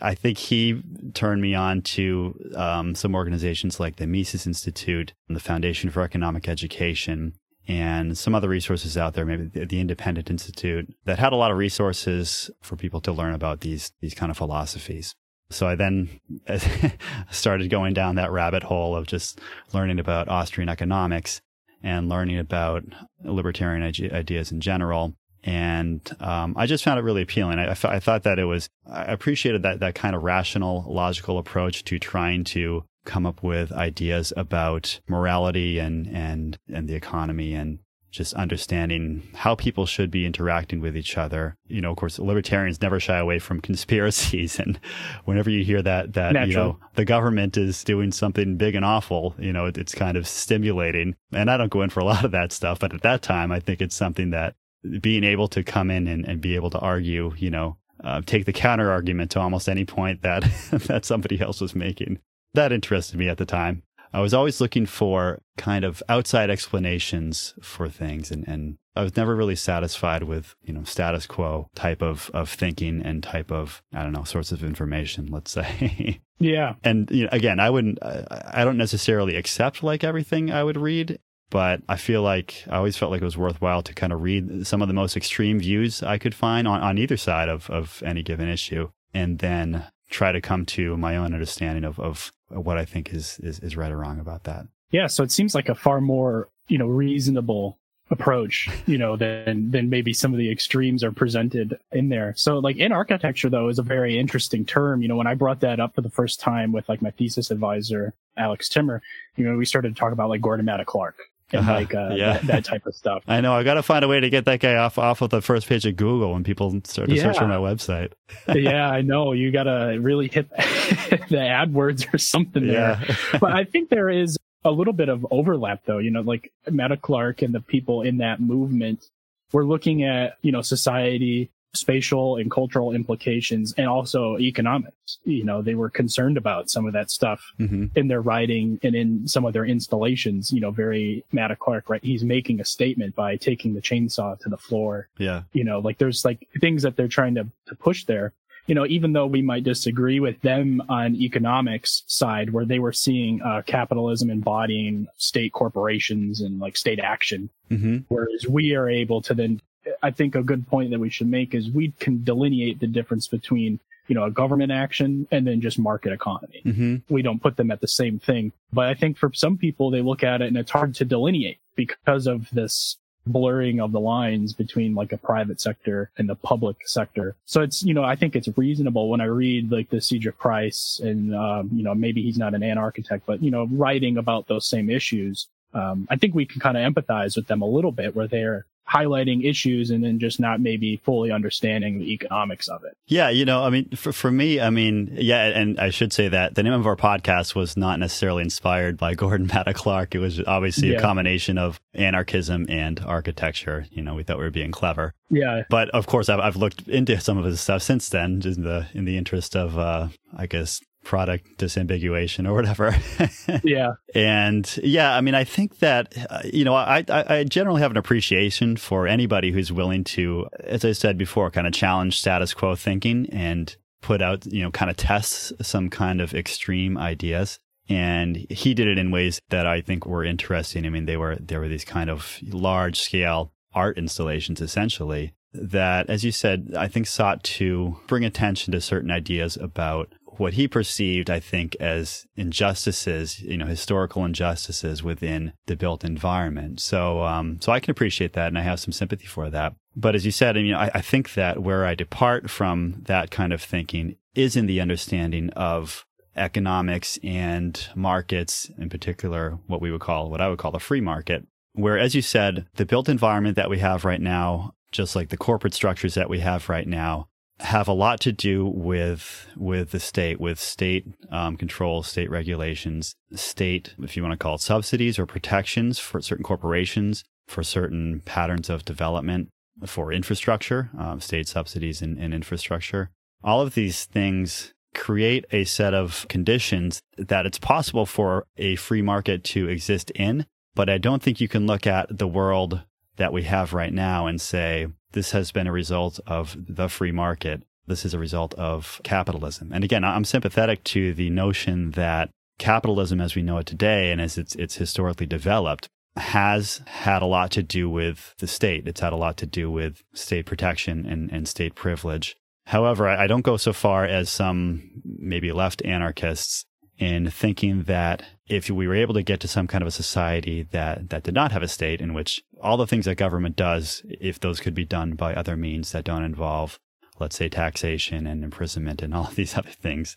I 0.00 0.14
think 0.14 0.38
he 0.38 0.82
turned 1.12 1.42
me 1.42 1.54
on 1.54 1.82
to 1.82 2.52
um, 2.56 2.94
some 2.94 3.14
organizations 3.14 3.78
like 3.78 3.96
the 3.96 4.06
Mises 4.06 4.46
Institute 4.46 5.12
and 5.28 5.36
the 5.36 5.40
Foundation 5.40 5.90
for 5.90 6.02
Economic 6.02 6.48
Education, 6.48 7.34
and 7.68 8.16
some 8.16 8.34
other 8.34 8.48
resources 8.48 8.96
out 8.96 9.12
there, 9.14 9.26
maybe 9.26 9.44
the, 9.64 9.80
Independent 9.80 10.30
Institute, 10.30 10.94
that 11.04 11.18
had 11.18 11.32
a 11.32 11.36
lot 11.36 11.50
of 11.50 11.58
resources 11.58 12.50
for 12.62 12.76
people 12.76 13.00
to 13.02 13.12
learn 13.12 13.34
about 13.34 13.60
these 13.60 13.92
these 14.00 14.14
kind 14.14 14.30
of 14.30 14.38
philosophies. 14.38 15.14
So 15.50 15.68
I 15.68 15.74
then 15.74 16.08
started 17.30 17.68
going 17.70 17.92
down 17.92 18.14
that 18.16 18.32
rabbit 18.32 18.62
hole 18.62 18.96
of 18.96 19.06
just 19.06 19.40
learning 19.72 19.98
about 19.98 20.28
Austrian 20.28 20.68
economics 20.68 21.40
and 21.84 22.08
learning 22.08 22.38
about 22.38 22.82
libertarian 23.22 23.82
ideas 23.82 24.50
in 24.50 24.60
general. 24.60 25.14
And 25.44 26.00
um, 26.20 26.54
I 26.56 26.64
just 26.64 26.82
found 26.82 26.98
it 26.98 27.02
really 27.02 27.20
appealing. 27.20 27.58
I, 27.58 27.72
I 27.72 28.00
thought 28.00 28.22
that 28.22 28.38
it 28.38 28.46
was, 28.46 28.66
I 28.90 29.04
appreciated 29.04 29.62
that, 29.62 29.80
that 29.80 29.94
kind 29.94 30.16
of 30.16 30.22
rational, 30.22 30.86
logical 30.88 31.36
approach 31.36 31.84
to 31.84 31.98
trying 31.98 32.44
to 32.44 32.84
come 33.04 33.26
up 33.26 33.42
with 33.42 33.70
ideas 33.70 34.32
about 34.36 35.00
morality 35.06 35.78
and 35.78 36.06
and 36.06 36.56
and 36.72 36.88
the 36.88 36.94
economy 36.94 37.54
and 37.54 37.78
just 38.14 38.32
understanding 38.34 39.26
how 39.34 39.56
people 39.56 39.86
should 39.86 40.08
be 40.08 40.24
interacting 40.24 40.80
with 40.80 40.96
each 40.96 41.18
other. 41.18 41.56
You 41.66 41.80
know, 41.80 41.90
of 41.90 41.96
course, 41.96 42.20
libertarians 42.20 42.80
never 42.80 43.00
shy 43.00 43.18
away 43.18 43.40
from 43.40 43.60
conspiracies. 43.68 44.60
And 44.60 44.78
whenever 45.24 45.50
you 45.50 45.64
hear 45.64 45.82
that, 45.82 46.12
that, 46.12 46.32
Natural. 46.32 46.48
you 46.48 46.56
know, 46.56 46.78
the 46.94 47.04
government 47.04 47.56
is 47.56 47.82
doing 47.82 48.12
something 48.12 48.56
big 48.56 48.76
and 48.76 48.84
awful, 48.84 49.34
you 49.36 49.52
know, 49.52 49.66
it, 49.66 49.76
it's 49.76 49.94
kind 49.94 50.16
of 50.16 50.28
stimulating. 50.28 51.16
And 51.32 51.50
I 51.50 51.56
don't 51.56 51.70
go 51.70 51.82
in 51.82 51.90
for 51.90 52.00
a 52.00 52.04
lot 52.04 52.24
of 52.24 52.30
that 52.30 52.52
stuff, 52.52 52.78
but 52.78 52.94
at 52.94 53.02
that 53.02 53.22
time, 53.22 53.50
I 53.50 53.58
think 53.58 53.82
it's 53.82 53.96
something 53.96 54.30
that 54.30 54.54
being 55.00 55.24
able 55.24 55.48
to 55.48 55.64
come 55.64 55.90
in 55.90 56.06
and, 56.06 56.24
and 56.24 56.40
be 56.40 56.54
able 56.54 56.70
to 56.70 56.78
argue, 56.78 57.32
you 57.36 57.50
know, 57.50 57.76
uh, 58.04 58.20
take 58.24 58.44
the 58.44 58.52
counter 58.52 58.92
argument 58.92 59.32
to 59.32 59.40
almost 59.40 59.68
any 59.68 59.84
point 59.84 60.22
that, 60.22 60.42
that 60.70 61.04
somebody 61.04 61.40
else 61.40 61.60
was 61.60 61.74
making 61.74 62.20
that 62.54 62.72
interested 62.72 63.18
me 63.18 63.28
at 63.28 63.36
the 63.36 63.44
time. 63.44 63.82
I 64.14 64.20
was 64.20 64.32
always 64.32 64.60
looking 64.60 64.86
for 64.86 65.42
kind 65.58 65.84
of 65.84 66.02
outside 66.08 66.48
explanations 66.48 67.54
for 67.60 67.88
things 67.88 68.30
and, 68.30 68.46
and 68.46 68.78
I 68.96 69.02
was 69.02 69.16
never 69.16 69.34
really 69.34 69.56
satisfied 69.56 70.22
with, 70.22 70.54
you 70.62 70.72
know, 70.72 70.84
status 70.84 71.26
quo 71.26 71.68
type 71.74 72.00
of, 72.00 72.30
of 72.32 72.48
thinking 72.48 73.02
and 73.02 73.24
type 73.24 73.50
of, 73.50 73.82
I 73.92 74.04
don't 74.04 74.12
know, 74.12 74.22
sorts 74.22 74.52
of 74.52 74.62
information, 74.62 75.26
let's 75.32 75.50
say. 75.50 76.20
yeah. 76.38 76.74
And 76.84 77.10
you 77.10 77.24
know, 77.24 77.30
again, 77.32 77.58
I 77.58 77.70
wouldn't, 77.70 77.98
I, 78.02 78.52
I 78.54 78.64
don't 78.64 78.76
necessarily 78.76 79.34
accept 79.34 79.82
like 79.82 80.04
everything 80.04 80.52
I 80.52 80.62
would 80.62 80.76
read, 80.76 81.18
but 81.50 81.82
I 81.88 81.96
feel 81.96 82.22
like 82.22 82.62
I 82.70 82.76
always 82.76 82.96
felt 82.96 83.10
like 83.10 83.20
it 83.20 83.24
was 83.24 83.36
worthwhile 83.36 83.82
to 83.82 83.94
kind 83.94 84.12
of 84.12 84.22
read 84.22 84.64
some 84.64 84.80
of 84.80 84.86
the 84.86 84.94
most 84.94 85.16
extreme 85.16 85.58
views 85.58 86.04
I 86.04 86.18
could 86.18 86.34
find 86.34 86.68
on, 86.68 86.80
on 86.80 86.98
either 86.98 87.16
side 87.16 87.48
of, 87.48 87.68
of 87.70 88.00
any 88.06 88.22
given 88.22 88.48
issue. 88.48 88.90
And 89.12 89.40
then 89.40 89.84
try 90.14 90.30
to 90.30 90.40
come 90.40 90.64
to 90.64 90.96
my 90.96 91.16
own 91.16 91.34
understanding 91.34 91.84
of, 91.84 91.98
of 91.98 92.32
what 92.48 92.78
I 92.78 92.84
think 92.84 93.12
is, 93.12 93.38
is, 93.40 93.58
is 93.58 93.76
right 93.76 93.90
or 93.90 93.98
wrong 93.98 94.20
about 94.20 94.44
that. 94.44 94.66
Yeah. 94.90 95.08
So 95.08 95.24
it 95.24 95.32
seems 95.32 95.54
like 95.54 95.68
a 95.68 95.74
far 95.74 96.00
more, 96.00 96.48
you 96.68 96.78
know, 96.78 96.86
reasonable 96.86 97.78
approach, 98.10 98.68
you 98.86 98.96
know, 98.96 99.16
than, 99.16 99.72
than 99.72 99.90
maybe 99.90 100.12
some 100.12 100.32
of 100.32 100.38
the 100.38 100.52
extremes 100.52 101.02
are 101.02 101.10
presented 101.10 101.78
in 101.90 102.10
there. 102.10 102.32
So 102.36 102.60
like 102.60 102.76
anarchitecture 102.76 103.50
though 103.50 103.68
is 103.68 103.80
a 103.80 103.82
very 103.82 104.16
interesting 104.16 104.64
term. 104.64 105.02
You 105.02 105.08
know, 105.08 105.16
when 105.16 105.26
I 105.26 105.34
brought 105.34 105.60
that 105.60 105.80
up 105.80 105.96
for 105.96 106.00
the 106.00 106.10
first 106.10 106.38
time 106.38 106.70
with 106.70 106.88
like 106.88 107.02
my 107.02 107.10
thesis 107.10 107.50
advisor, 107.50 108.14
Alex 108.36 108.68
Timmer, 108.68 109.02
you 109.36 109.44
know, 109.44 109.56
we 109.56 109.64
started 109.64 109.94
to 109.94 109.98
talk 109.98 110.12
about 110.12 110.28
like 110.28 110.42
Gordon 110.42 110.66
Matta 110.66 110.84
Clark 110.84 111.16
and 111.54 111.68
uh-huh. 111.68 111.74
like 111.74 111.94
uh, 111.94 112.10
yeah. 112.14 112.32
that, 112.34 112.46
that, 112.46 112.64
type 112.64 112.86
of 112.86 112.94
stuff. 112.94 113.22
I 113.28 113.40
know. 113.40 113.54
I 113.54 113.62
got 113.62 113.74
to 113.74 113.82
find 113.82 114.04
a 114.04 114.08
way 114.08 114.20
to 114.20 114.30
get 114.30 114.44
that 114.46 114.60
guy 114.60 114.74
off 114.76 114.98
off 114.98 115.22
of 115.22 115.30
the 115.30 115.40
first 115.40 115.66
page 115.66 115.86
of 115.86 115.96
Google 115.96 116.32
when 116.32 116.44
people 116.44 116.70
start 116.84 117.08
to 117.08 117.14
yeah. 117.14 117.22
search 117.22 117.38
for 117.38 117.46
my 117.46 117.56
website. 117.56 118.12
yeah, 118.54 118.90
I 118.90 119.02
know. 119.02 119.32
You 119.32 119.50
got 119.50 119.64
to 119.64 119.98
really 120.00 120.28
hit 120.28 120.50
the 120.56 121.36
AdWords 121.36 122.12
or 122.12 122.18
something 122.18 122.66
there. 122.66 123.00
Yeah. 123.08 123.38
but 123.38 123.52
I 123.52 123.64
think 123.64 123.88
there 123.88 124.10
is 124.10 124.36
a 124.64 124.70
little 124.70 124.92
bit 124.92 125.08
of 125.08 125.26
overlap 125.30 125.84
though. 125.84 125.98
You 125.98 126.10
know, 126.10 126.22
like 126.22 126.52
Matta 126.70 126.96
Clark 126.96 127.42
and 127.42 127.54
the 127.54 127.60
people 127.60 128.02
in 128.02 128.18
that 128.18 128.40
movement. 128.40 129.08
We're 129.52 129.64
looking 129.64 130.02
at 130.02 130.38
you 130.42 130.50
know 130.50 130.62
society 130.62 131.50
spatial 131.76 132.36
and 132.36 132.50
cultural 132.50 132.92
implications 132.92 133.74
and 133.76 133.86
also 133.86 134.38
economics. 134.38 135.18
You 135.24 135.44
know, 135.44 135.62
they 135.62 135.74
were 135.74 135.90
concerned 135.90 136.36
about 136.36 136.70
some 136.70 136.86
of 136.86 136.92
that 136.92 137.10
stuff 137.10 137.42
mm-hmm. 137.60 137.86
in 137.94 138.08
their 138.08 138.20
writing 138.20 138.78
and 138.82 138.94
in 138.94 139.28
some 139.28 139.44
of 139.44 139.52
their 139.52 139.64
installations, 139.64 140.52
you 140.52 140.60
know, 140.60 140.70
very 140.70 141.24
Matta 141.32 141.56
Clark, 141.56 141.90
right? 141.90 142.02
He's 142.02 142.24
making 142.24 142.60
a 142.60 142.64
statement 142.64 143.14
by 143.14 143.36
taking 143.36 143.74
the 143.74 143.82
chainsaw 143.82 144.38
to 144.40 144.48
the 144.48 144.56
floor. 144.56 145.08
Yeah. 145.18 145.42
You 145.52 145.64
know, 145.64 145.80
like 145.80 145.98
there's 145.98 146.24
like 146.24 146.48
things 146.60 146.82
that 146.82 146.96
they're 146.96 147.08
trying 147.08 147.34
to, 147.34 147.46
to 147.66 147.74
push 147.74 148.04
there. 148.04 148.32
You 148.66 148.74
know, 148.74 148.86
even 148.86 149.12
though 149.12 149.26
we 149.26 149.42
might 149.42 149.62
disagree 149.62 150.20
with 150.20 150.40
them 150.40 150.82
on 150.88 151.16
economics 151.16 152.02
side, 152.06 152.50
where 152.50 152.64
they 152.64 152.78
were 152.78 152.94
seeing 152.94 153.42
uh, 153.42 153.60
capitalism 153.66 154.30
embodying 154.30 155.06
state 155.18 155.52
corporations 155.52 156.40
and 156.40 156.58
like 156.60 156.78
state 156.78 156.98
action, 156.98 157.50
mm-hmm. 157.70 157.98
whereas 158.08 158.46
we 158.48 158.74
are 158.74 158.88
able 158.88 159.20
to 159.20 159.34
then 159.34 159.60
I 160.02 160.10
think 160.10 160.34
a 160.34 160.42
good 160.42 160.66
point 160.66 160.90
that 160.90 161.00
we 161.00 161.10
should 161.10 161.28
make 161.28 161.54
is 161.54 161.70
we 161.70 161.92
can 161.98 162.24
delineate 162.24 162.80
the 162.80 162.86
difference 162.86 163.28
between 163.28 163.80
you 164.06 164.14
know, 164.14 164.24
a 164.24 164.30
government 164.30 164.70
action 164.70 165.26
and 165.30 165.46
then 165.46 165.60
just 165.60 165.78
market 165.78 166.12
economy. 166.12 166.62
Mm-hmm. 166.64 167.14
We 167.14 167.22
don't 167.22 167.42
put 167.42 167.56
them 167.56 167.70
at 167.70 167.80
the 167.80 167.88
same 167.88 168.18
thing. 168.18 168.52
But 168.72 168.88
I 168.88 168.94
think 168.94 169.16
for 169.16 169.32
some 169.32 169.56
people, 169.56 169.90
they 169.90 170.02
look 170.02 170.22
at 170.22 170.42
it 170.42 170.48
and 170.48 170.56
it's 170.56 170.70
hard 170.70 170.94
to 170.96 171.04
delineate 171.04 171.58
because 171.74 172.26
of 172.26 172.50
this 172.50 172.98
blurring 173.26 173.80
of 173.80 173.92
the 173.92 174.00
lines 174.00 174.52
between 174.52 174.94
like 174.94 175.12
a 175.12 175.16
private 175.16 175.58
sector 175.58 176.10
and 176.18 176.28
the 176.28 176.34
public 176.34 176.86
sector. 176.86 177.34
So 177.46 177.62
it's, 177.62 177.82
you 177.82 177.94
know, 177.94 178.04
I 178.04 178.16
think 178.16 178.36
it's 178.36 178.48
reasonable 178.58 179.08
when 179.08 179.22
I 179.22 179.24
read 179.24 179.72
like 179.72 179.88
the 179.88 180.02
Cedric 180.02 180.38
Price 180.38 181.00
and, 181.02 181.34
um, 181.34 181.70
you 181.72 181.82
know, 181.82 181.94
maybe 181.94 182.22
he's 182.22 182.36
not 182.36 182.52
an 182.52 182.62
architect, 182.76 183.24
but, 183.24 183.42
you 183.42 183.50
know, 183.50 183.66
writing 183.70 184.18
about 184.18 184.48
those 184.48 184.66
same 184.66 184.90
issues 184.90 185.48
um, 185.74 186.06
I 186.08 186.16
think 186.16 186.34
we 186.34 186.46
can 186.46 186.60
kind 186.60 186.76
of 186.76 186.92
empathize 186.92 187.36
with 187.36 187.48
them 187.48 187.60
a 187.60 187.66
little 187.66 187.92
bit 187.92 188.14
where 188.14 188.28
they're 188.28 188.64
highlighting 188.88 189.48
issues 189.48 189.90
and 189.90 190.04
then 190.04 190.18
just 190.18 190.38
not 190.38 190.60
maybe 190.60 191.00
fully 191.04 191.30
understanding 191.30 191.98
the 191.98 192.12
economics 192.12 192.68
of 192.68 192.84
it. 192.84 192.96
Yeah, 193.06 193.30
you 193.30 193.44
know, 193.44 193.64
I 193.64 193.70
mean, 193.70 193.88
for, 193.90 194.12
for 194.12 194.30
me, 194.30 194.60
I 194.60 194.70
mean, 194.70 195.10
yeah, 195.12 195.46
and 195.46 195.80
I 195.80 195.90
should 195.90 196.12
say 196.12 196.28
that 196.28 196.54
the 196.54 196.62
name 196.62 196.72
of 196.72 196.86
our 196.86 196.96
podcast 196.96 197.54
was 197.54 197.76
not 197.76 197.98
necessarily 197.98 198.42
inspired 198.42 198.96
by 198.98 199.14
Gordon 199.14 199.46
Matta 199.46 199.74
Clark. 199.74 200.14
It 200.14 200.18
was 200.18 200.40
obviously 200.46 200.92
yeah. 200.92 200.98
a 200.98 201.00
combination 201.00 201.56
of 201.58 201.80
anarchism 201.94 202.66
and 202.68 203.00
architecture. 203.00 203.86
You 203.90 204.02
know, 204.02 204.14
we 204.14 204.22
thought 204.22 204.38
we 204.38 204.44
were 204.44 204.50
being 204.50 204.72
clever. 204.72 205.14
Yeah. 205.30 205.62
But 205.70 205.88
of 205.90 206.06
course, 206.06 206.28
I've, 206.28 206.40
I've 206.40 206.56
looked 206.56 206.86
into 206.88 207.18
some 207.20 207.38
of 207.38 207.44
his 207.44 207.60
stuff 207.60 207.82
since 207.82 208.08
then, 208.08 208.42
in 208.44 208.62
the 208.62 208.86
in 208.92 209.04
the 209.04 209.16
interest 209.16 209.56
of, 209.56 209.78
uh, 209.78 210.08
I 210.36 210.46
guess, 210.46 210.80
product 211.04 211.58
disambiguation 211.58 212.48
or 212.48 212.54
whatever. 212.54 212.96
yeah. 213.62 213.92
And 214.14 214.78
yeah, 214.82 215.14
I 215.14 215.20
mean, 215.20 215.34
I 215.34 215.44
think 215.44 215.78
that, 215.78 216.14
uh, 216.30 216.40
you 216.44 216.64
know, 216.64 216.74
I, 216.74 217.04
I, 217.08 217.38
I, 217.38 217.44
generally 217.44 217.82
have 217.82 217.90
an 217.90 217.96
appreciation 217.96 218.76
for 218.76 219.06
anybody 219.06 219.52
who's 219.52 219.70
willing 219.70 220.04
to, 220.04 220.48
as 220.60 220.84
I 220.84 220.92
said 220.92 221.18
before, 221.18 221.50
kind 221.50 221.66
of 221.66 221.72
challenge 221.72 222.18
status 222.18 222.54
quo 222.54 222.74
thinking 222.74 223.28
and 223.30 223.76
put 224.02 224.20
out, 224.20 224.46
you 224.46 224.62
know, 224.62 224.70
kind 224.70 224.90
of 224.90 224.96
test 224.96 225.52
some 225.64 225.90
kind 225.90 226.20
of 226.20 226.34
extreme 226.34 226.98
ideas. 226.98 227.58
And 227.88 228.36
he 228.50 228.72
did 228.72 228.88
it 228.88 228.98
in 228.98 229.10
ways 229.10 229.40
that 229.50 229.66
I 229.66 229.82
think 229.82 230.06
were 230.06 230.24
interesting. 230.24 230.86
I 230.86 230.88
mean, 230.88 231.04
they 231.04 231.18
were, 231.18 231.36
there 231.36 231.60
were 231.60 231.68
these 231.68 231.84
kind 231.84 232.08
of 232.08 232.38
large 232.42 232.98
scale 232.98 233.52
art 233.74 233.98
installations 233.98 234.60
essentially 234.60 235.34
that, 235.54 236.10
as 236.10 236.24
you 236.24 236.32
said, 236.32 236.74
I 236.76 236.88
think 236.88 237.06
sought 237.06 237.42
to 237.44 237.96
bring 238.06 238.24
attention 238.24 238.72
to 238.72 238.80
certain 238.80 239.10
ideas 239.10 239.56
about 239.56 240.12
what 240.38 240.54
he 240.54 240.68
perceived, 240.68 241.30
I 241.30 241.40
think, 241.40 241.76
as 241.80 242.26
injustices, 242.36 243.40
you 243.40 243.56
know, 243.56 243.66
historical 243.66 244.24
injustices 244.24 245.02
within 245.02 245.52
the 245.66 245.76
built 245.76 246.04
environment. 246.04 246.80
So, 246.80 247.22
um, 247.22 247.60
so 247.60 247.72
I 247.72 247.80
can 247.80 247.90
appreciate 247.90 248.32
that, 248.34 248.48
and 248.48 248.58
I 248.58 248.62
have 248.62 248.80
some 248.80 248.92
sympathy 248.92 249.26
for 249.26 249.50
that. 249.50 249.74
But 249.96 250.14
as 250.14 250.24
you 250.24 250.32
said, 250.32 250.56
I 250.56 250.62
mean, 250.62 250.74
I, 250.74 250.90
I 250.94 251.00
think 251.00 251.34
that 251.34 251.62
where 251.62 251.84
I 251.86 251.94
depart 251.94 252.50
from 252.50 253.02
that 253.06 253.30
kind 253.30 253.52
of 253.52 253.62
thinking 253.62 254.16
is 254.34 254.56
in 254.56 254.66
the 254.66 254.80
understanding 254.80 255.50
of 255.50 256.04
economics 256.36 257.18
and 257.22 257.88
markets, 257.94 258.70
in 258.76 258.88
particular, 258.88 259.58
what 259.66 259.80
we 259.80 259.92
would 259.92 260.00
call, 260.00 260.30
what 260.30 260.40
I 260.40 260.48
would 260.48 260.58
call 260.58 260.72
the 260.72 260.80
free 260.80 261.00
market, 261.00 261.46
where, 261.72 261.98
as 261.98 262.14
you 262.14 262.22
said, 262.22 262.66
the 262.74 262.86
built 262.86 263.08
environment 263.08 263.56
that 263.56 263.70
we 263.70 263.78
have 263.78 264.04
right 264.04 264.20
now, 264.20 264.74
just 264.90 265.14
like 265.14 265.28
the 265.28 265.36
corporate 265.36 265.74
structures 265.74 266.14
that 266.14 266.30
we 266.30 266.40
have 266.40 266.68
right 266.68 266.86
now, 266.86 267.28
have 267.60 267.86
a 267.86 267.92
lot 267.92 268.20
to 268.20 268.32
do 268.32 268.66
with 268.66 269.46
with 269.56 269.90
the 269.90 270.00
state, 270.00 270.40
with 270.40 270.58
state 270.58 271.06
um, 271.30 271.56
control, 271.56 272.02
state 272.02 272.30
regulations, 272.30 273.14
state, 273.34 273.94
if 274.02 274.16
you 274.16 274.22
want 274.22 274.32
to 274.32 274.38
call 274.38 274.56
it 274.56 274.60
subsidies 274.60 275.18
or 275.18 275.26
protections 275.26 275.98
for 275.98 276.20
certain 276.20 276.44
corporations, 276.44 277.24
for 277.46 277.62
certain 277.62 278.20
patterns 278.24 278.68
of 278.68 278.84
development, 278.84 279.48
for 279.86 280.12
infrastructure, 280.12 280.90
um, 280.98 281.20
state 281.20 281.48
subsidies 281.48 282.02
and 282.02 282.18
infrastructure. 282.18 283.10
All 283.42 283.60
of 283.60 283.74
these 283.74 284.04
things 284.04 284.72
create 284.94 285.44
a 285.50 285.64
set 285.64 285.92
of 285.92 286.26
conditions 286.28 287.00
that 287.18 287.46
it's 287.46 287.58
possible 287.58 288.06
for 288.06 288.46
a 288.56 288.76
free 288.76 289.02
market 289.02 289.44
to 289.44 289.68
exist 289.68 290.10
in. 290.12 290.46
But 290.74 290.88
I 290.88 290.98
don't 290.98 291.22
think 291.22 291.40
you 291.40 291.48
can 291.48 291.66
look 291.66 291.86
at 291.86 292.18
the 292.18 292.26
world 292.26 292.82
that 293.16 293.32
we 293.32 293.42
have 293.44 293.72
right 293.72 293.92
now 293.92 294.26
and 294.26 294.40
say, 294.40 294.88
this 295.12 295.30
has 295.30 295.52
been 295.52 295.66
a 295.66 295.72
result 295.72 296.20
of 296.26 296.56
the 296.68 296.88
free 296.88 297.12
market. 297.12 297.62
This 297.86 298.04
is 298.04 298.14
a 298.14 298.18
result 298.18 298.54
of 298.54 299.00
capitalism. 299.04 299.72
And 299.72 299.84
again, 299.84 300.04
I'm 300.04 300.24
sympathetic 300.24 300.82
to 300.84 301.14
the 301.14 301.30
notion 301.30 301.92
that 301.92 302.30
capitalism 302.58 303.20
as 303.20 303.34
we 303.34 303.42
know 303.42 303.58
it 303.58 303.66
today 303.66 304.10
and 304.10 304.20
as 304.20 304.38
it's, 304.38 304.54
it's 304.56 304.76
historically 304.76 305.26
developed 305.26 305.88
has 306.16 306.80
had 306.86 307.22
a 307.22 307.26
lot 307.26 307.50
to 307.50 307.62
do 307.62 307.90
with 307.90 308.34
the 308.38 308.46
state. 308.46 308.86
It's 308.86 309.00
had 309.00 309.12
a 309.12 309.16
lot 309.16 309.36
to 309.38 309.46
do 309.46 309.70
with 309.70 310.02
state 310.14 310.46
protection 310.46 311.06
and, 311.06 311.30
and 311.32 311.48
state 311.48 311.74
privilege. 311.74 312.36
However, 312.66 313.08
I, 313.08 313.24
I 313.24 313.26
don't 313.26 313.44
go 313.44 313.56
so 313.56 313.72
far 313.72 314.04
as 314.04 314.30
some 314.30 315.02
maybe 315.04 315.52
left 315.52 315.84
anarchists 315.84 316.64
in 317.04 317.30
thinking 317.30 317.82
that 317.82 318.22
if 318.48 318.70
we 318.70 318.88
were 318.88 318.94
able 318.94 319.12
to 319.12 319.22
get 319.22 319.38
to 319.40 319.48
some 319.48 319.66
kind 319.66 319.82
of 319.82 319.88
a 319.88 319.90
society 319.90 320.62
that, 320.70 321.10
that 321.10 321.22
did 321.22 321.34
not 321.34 321.52
have 321.52 321.62
a 321.62 321.68
state 321.68 322.00
in 322.00 322.14
which 322.14 322.42
all 322.62 322.78
the 322.78 322.86
things 322.86 323.04
that 323.04 323.16
government 323.16 323.56
does, 323.56 324.02
if 324.08 324.40
those 324.40 324.58
could 324.58 324.74
be 324.74 324.86
done 324.86 325.12
by 325.12 325.34
other 325.34 325.54
means 325.54 325.92
that 325.92 326.04
don't 326.04 326.24
involve, 326.24 326.78
let's 327.18 327.36
say, 327.36 327.50
taxation 327.50 328.26
and 328.26 328.42
imprisonment 328.42 329.02
and 329.02 329.12
all 329.12 329.30
these 329.34 329.56
other 329.56 329.70
things 329.70 330.16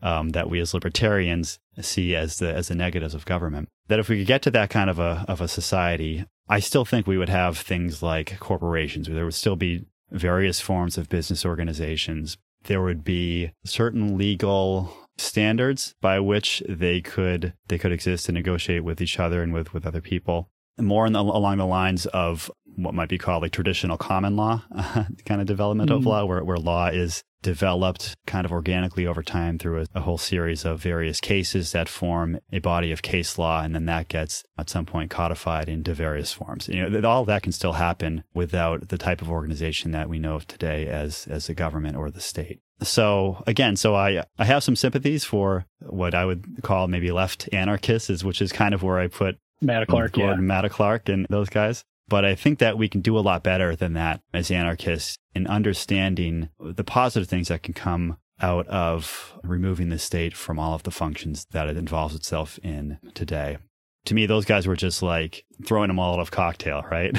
um, 0.00 0.30
that 0.30 0.48
we 0.48 0.58
as 0.58 0.72
libertarians 0.72 1.58
see 1.80 2.16
as 2.16 2.38
the 2.38 2.52
as 2.52 2.68
the 2.68 2.74
negatives 2.74 3.14
of 3.14 3.24
government, 3.24 3.68
that 3.88 3.98
if 3.98 4.08
we 4.08 4.18
could 4.18 4.26
get 4.26 4.42
to 4.42 4.50
that 4.50 4.70
kind 4.70 4.90
of 4.90 4.98
a 4.98 5.24
of 5.28 5.40
a 5.40 5.48
society, 5.48 6.24
I 6.48 6.60
still 6.60 6.84
think 6.84 7.06
we 7.06 7.18
would 7.18 7.28
have 7.28 7.58
things 7.58 8.02
like 8.02 8.40
corporations, 8.40 9.08
where 9.08 9.14
there 9.14 9.24
would 9.24 9.34
still 9.34 9.56
be 9.56 9.84
various 10.10 10.60
forms 10.60 10.98
of 10.98 11.08
business 11.08 11.44
organizations. 11.44 12.36
There 12.64 12.82
would 12.82 13.04
be 13.04 13.52
certain 13.64 14.16
legal 14.18 14.92
standards 15.16 15.94
by 16.00 16.20
which 16.20 16.62
they 16.68 17.00
could 17.00 17.54
they 17.68 17.78
could 17.78 17.92
exist 17.92 18.28
and 18.28 18.34
negotiate 18.34 18.84
with 18.84 19.00
each 19.00 19.18
other 19.18 19.42
and 19.42 19.52
with 19.52 19.72
with 19.72 19.86
other 19.86 20.00
people. 20.00 20.50
More 20.78 21.08
the, 21.08 21.20
along 21.20 21.58
the 21.58 21.66
lines 21.66 22.06
of 22.06 22.50
what 22.76 22.94
might 22.94 23.08
be 23.08 23.18
called 23.18 23.42
like 23.42 23.52
traditional 23.52 23.96
common 23.96 24.36
law 24.36 24.64
kind 25.26 25.40
of 25.40 25.46
development 25.46 25.90
mm. 25.90 25.96
of 25.96 26.06
law 26.06 26.24
where, 26.24 26.42
where 26.42 26.56
law 26.56 26.86
is 26.86 27.22
developed 27.42 28.14
kind 28.26 28.44
of 28.44 28.52
organically 28.52 29.06
over 29.06 29.22
time 29.22 29.58
through 29.58 29.80
a, 29.80 29.86
a, 29.96 30.00
whole 30.00 30.16
series 30.16 30.64
of 30.64 30.80
various 30.80 31.20
cases 31.20 31.72
that 31.72 31.88
form 31.88 32.38
a 32.52 32.60
body 32.60 32.92
of 32.92 33.02
case 33.02 33.36
law 33.36 33.62
and 33.62 33.74
then 33.74 33.84
that 33.86 34.08
gets 34.08 34.44
at 34.56 34.70
some 34.70 34.86
point 34.86 35.10
codified 35.10 35.68
into 35.68 35.92
various 35.92 36.32
forms. 36.32 36.68
You 36.68 36.88
know 36.88 37.08
all 37.08 37.22
of 37.22 37.26
that 37.26 37.42
can 37.42 37.52
still 37.52 37.72
happen 37.72 38.22
without 38.32 38.88
the 38.88 38.98
type 38.98 39.20
of 39.20 39.28
organization 39.28 39.90
that 39.90 40.08
we 40.08 40.18
know 40.18 40.36
of 40.36 40.46
today 40.46 40.86
as 40.86 41.26
as 41.28 41.48
the 41.48 41.54
government 41.54 41.96
or 41.96 42.10
the 42.10 42.20
state 42.20 42.60
so 42.82 43.42
again, 43.46 43.76
so 43.76 43.94
I 43.94 44.24
I 44.38 44.44
have 44.44 44.62
some 44.62 44.76
sympathies 44.76 45.24
for 45.24 45.66
what 45.80 46.14
I 46.14 46.24
would 46.24 46.62
call 46.62 46.88
maybe 46.88 47.10
left 47.10 47.48
anarchists, 47.52 48.24
which 48.24 48.42
is 48.42 48.52
kind 48.52 48.74
of 48.74 48.82
where 48.82 48.98
I 48.98 49.08
put 49.08 49.38
Matta 49.60 49.86
Clark, 49.86 50.12
Gordon, 50.12 50.40
yeah. 50.40 50.46
Matta 50.46 50.68
Clark, 50.68 51.08
and 51.08 51.26
those 51.30 51.48
guys. 51.48 51.84
But 52.08 52.24
I 52.24 52.34
think 52.34 52.58
that 52.58 52.76
we 52.76 52.88
can 52.88 53.00
do 53.00 53.16
a 53.16 53.20
lot 53.20 53.42
better 53.42 53.74
than 53.74 53.94
that 53.94 54.20
as 54.34 54.50
anarchists 54.50 55.16
in 55.34 55.46
understanding 55.46 56.50
the 56.60 56.84
positive 56.84 57.28
things 57.28 57.48
that 57.48 57.62
can 57.62 57.74
come 57.74 58.18
out 58.40 58.66
of 58.66 59.38
removing 59.44 59.88
the 59.88 59.98
state 59.98 60.36
from 60.36 60.58
all 60.58 60.74
of 60.74 60.82
the 60.82 60.90
functions 60.90 61.46
that 61.52 61.68
it 61.68 61.76
involves 61.76 62.14
itself 62.14 62.58
in 62.62 62.98
today 63.14 63.56
to 64.04 64.14
me, 64.14 64.26
those 64.26 64.44
guys 64.44 64.66
were 64.66 64.76
just 64.76 65.02
like 65.02 65.44
throwing 65.64 65.90
a 65.90 65.94
Molotov 65.94 66.30
cocktail, 66.30 66.82
right? 66.90 67.16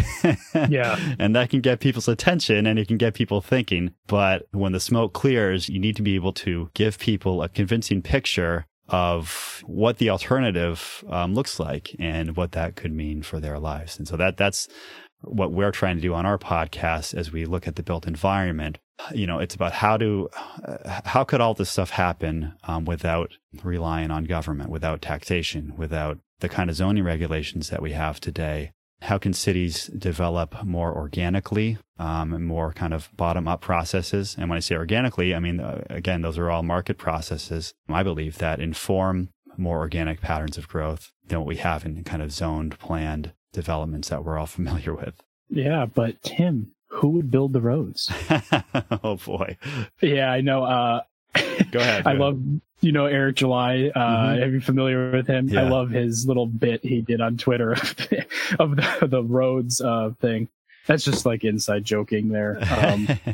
yeah. 0.69 0.99
and 1.17 1.35
that 1.35 1.49
can 1.49 1.61
get 1.61 1.79
people's 1.79 2.07
attention 2.07 2.65
and 2.67 2.77
it 2.77 2.87
can 2.87 2.97
get 2.97 3.13
people 3.13 3.41
thinking. 3.41 3.93
But 4.07 4.47
when 4.51 4.73
the 4.73 4.79
smoke 4.79 5.13
clears, 5.13 5.69
you 5.69 5.79
need 5.79 5.95
to 5.95 6.01
be 6.01 6.15
able 6.15 6.33
to 6.33 6.69
give 6.73 6.99
people 6.99 7.41
a 7.41 7.49
convincing 7.49 8.01
picture 8.01 8.65
of 8.89 9.63
what 9.65 9.97
the 9.97 10.09
alternative 10.09 11.03
um, 11.09 11.33
looks 11.33 11.59
like 11.59 11.95
and 11.99 12.35
what 12.35 12.51
that 12.51 12.75
could 12.75 12.91
mean 12.91 13.23
for 13.23 13.39
their 13.39 13.59
lives. 13.59 13.97
And 13.97 14.07
so 14.07 14.17
that 14.17 14.35
that's 14.35 14.67
what 15.21 15.53
we're 15.53 15.71
trying 15.71 15.95
to 15.95 16.01
do 16.01 16.13
on 16.13 16.25
our 16.25 16.37
podcast 16.37 17.13
as 17.13 17.31
we 17.31 17.45
look 17.45 17.65
at 17.65 17.77
the 17.77 17.83
built 17.83 18.05
environment. 18.05 18.77
You 19.13 19.25
know, 19.25 19.39
it's 19.39 19.55
about 19.55 19.71
how 19.71 19.97
to, 19.97 20.29
uh, 20.65 21.01
how 21.05 21.23
could 21.23 21.41
all 21.41 21.53
this 21.53 21.69
stuff 21.69 21.89
happen 21.91 22.53
um, 22.65 22.85
without 22.85 23.31
relying 23.63 24.11
on 24.11 24.25
government, 24.25 24.69
without 24.69 25.01
taxation, 25.01 25.73
without 25.77 26.19
the 26.43 26.49
kind 26.49 26.69
of 26.69 26.75
zoning 26.75 27.05
regulations 27.05 27.69
that 27.69 27.81
we 27.81 27.93
have 27.93 28.19
today. 28.19 28.73
How 29.03 29.17
can 29.17 29.31
cities 29.31 29.87
develop 29.87 30.61
more 30.63 30.93
organically, 30.93 31.77
um, 31.97 32.33
and 32.33 32.45
more 32.45 32.73
kind 32.73 32.93
of 32.93 33.09
bottom 33.15 33.47
up 33.47 33.61
processes? 33.61 34.35
And 34.37 34.49
when 34.49 34.57
I 34.57 34.59
say 34.59 34.75
organically, 34.75 35.33
I 35.33 35.39
mean, 35.39 35.61
uh, 35.61 35.85
again, 35.89 36.21
those 36.21 36.37
are 36.37 36.51
all 36.51 36.61
market 36.61 36.97
processes, 36.97 37.73
I 37.87 38.03
believe, 38.03 38.39
that 38.39 38.59
inform 38.59 39.29
more 39.55 39.79
organic 39.79 40.19
patterns 40.19 40.57
of 40.57 40.67
growth 40.67 41.11
than 41.25 41.39
what 41.39 41.47
we 41.47 41.57
have 41.57 41.85
in 41.85 42.03
kind 42.03 42.21
of 42.21 42.33
zoned, 42.33 42.77
planned 42.77 43.31
developments 43.53 44.09
that 44.09 44.25
we're 44.25 44.37
all 44.37 44.45
familiar 44.59 44.93
with. 44.93 45.21
Yeah, 45.49 45.85
but 45.85 46.21
Tim, 46.23 46.73
who 46.87 47.09
would 47.09 47.31
build 47.31 47.53
the 47.53 47.61
roads? 47.61 48.11
oh 49.03 49.15
boy. 49.15 49.57
Yeah, 50.01 50.29
I 50.29 50.41
know. 50.41 50.63
Uh, 50.65 51.03
go 51.71 51.79
ahead. 51.79 52.05
I 52.05 52.11
ahead. 52.11 52.19
love 52.19 52.41
you 52.81 52.91
know 52.91 53.05
Eric 53.05 53.37
July. 53.37 53.91
Uh, 53.95 53.99
mm-hmm. 53.99 54.43
Are 54.43 54.47
you 54.47 54.61
familiar 54.61 55.11
with 55.11 55.27
him? 55.27 55.47
Yeah. 55.47 55.61
I 55.61 55.69
love 55.69 55.89
his 55.89 56.27
little 56.27 56.45
bit 56.45 56.83
he 56.83 57.01
did 57.01 57.21
on 57.21 57.37
Twitter 57.37 57.71
of 58.59 58.75
the, 58.75 59.07
the 59.09 59.23
roads 59.23 59.81
uh, 59.81 60.11
thing. 60.19 60.49
That's 60.85 61.05
just 61.05 61.25
like 61.25 61.45
inside 61.45 61.85
joking 61.85 62.27
there. 62.27 62.57
Um, 62.57 63.05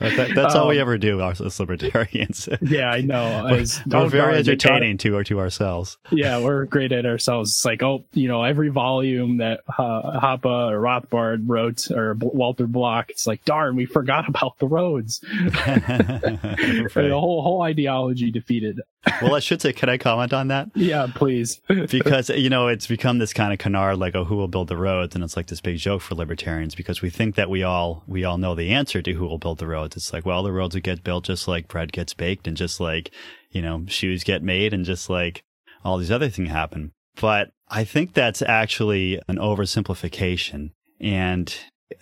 that, 0.00 0.32
that's 0.34 0.54
um, 0.54 0.62
all 0.62 0.68
we 0.68 0.76
um, 0.76 0.82
ever 0.82 0.98
do, 0.98 1.22
as 1.22 1.60
libertarians. 1.60 2.48
yeah, 2.62 2.90
I 2.90 3.00
know. 3.00 3.46
we're, 3.48 3.64
we're 3.86 4.08
very 4.08 4.38
entertaining 4.38 4.98
to 4.98 5.14
or 5.14 5.24
to 5.24 5.38
ourselves. 5.38 5.98
Yeah, 6.10 6.42
we're 6.42 6.64
great 6.64 6.90
at 6.90 7.06
ourselves. 7.06 7.52
It's 7.52 7.64
like, 7.64 7.82
oh, 7.84 8.04
you 8.12 8.26
know, 8.26 8.42
every 8.42 8.70
volume 8.70 9.36
that 9.38 9.60
uh, 9.68 10.18
Hoppe 10.20 10.46
or 10.46 10.80
Rothbard 10.80 11.44
wrote 11.46 11.88
or 11.92 12.14
Walter 12.14 12.66
Block, 12.66 13.10
it's 13.10 13.26
like, 13.26 13.44
darn, 13.44 13.76
we 13.76 13.86
forgot 13.86 14.28
about 14.28 14.58
the 14.58 14.66
roads. 14.66 15.24
right. 15.66 16.92
The 16.94 17.10
whole 17.12 17.42
whole 17.42 17.62
ideology 17.62 18.32
defeated. 18.32 18.80
well, 19.22 19.36
I 19.36 19.40
should 19.40 19.62
say, 19.62 19.72
can 19.72 19.88
I 19.88 19.96
comment 19.96 20.32
on 20.32 20.48
that? 20.48 20.70
Yeah, 20.74 21.06
please. 21.14 21.60
because, 21.68 22.30
you 22.30 22.50
know, 22.50 22.66
it's 22.66 22.88
become 22.88 23.18
this 23.18 23.32
kind 23.32 23.52
of 23.52 23.60
canard, 23.60 23.98
like, 23.98 24.16
oh, 24.16 24.24
who 24.24 24.36
will 24.36 24.48
build 24.48 24.66
the 24.68 24.76
roads? 24.76 25.14
And 25.14 25.22
it's 25.22 25.36
like 25.36 25.46
this 25.46 25.60
big 25.60 25.78
joke 25.78 26.02
for 26.02 26.16
libertarians 26.16 26.47
because 26.74 27.02
we 27.02 27.10
think 27.10 27.34
that 27.34 27.50
we 27.50 27.62
all, 27.62 28.02
we 28.06 28.24
all 28.24 28.38
know 28.38 28.54
the 28.54 28.70
answer 28.70 29.02
to 29.02 29.12
who 29.12 29.26
will 29.26 29.38
build 29.38 29.58
the 29.58 29.66
roads. 29.66 29.96
It's 29.96 30.12
like, 30.12 30.26
well, 30.26 30.42
the 30.42 30.52
roads 30.52 30.74
will 30.74 30.82
get 30.82 31.04
built 31.04 31.24
just 31.24 31.48
like 31.48 31.68
bread 31.68 31.92
gets 31.92 32.14
baked 32.14 32.46
and 32.46 32.56
just 32.56 32.80
like, 32.80 33.10
you 33.50 33.62
know, 33.62 33.84
shoes 33.86 34.24
get 34.24 34.42
made 34.42 34.72
and 34.72 34.84
just 34.84 35.08
like 35.10 35.42
all 35.84 35.98
these 35.98 36.10
other 36.10 36.28
things 36.28 36.50
happen. 36.50 36.92
But 37.20 37.50
I 37.68 37.84
think 37.84 38.14
that's 38.14 38.42
actually 38.42 39.20
an 39.28 39.36
oversimplification 39.36 40.70
and 41.00 41.54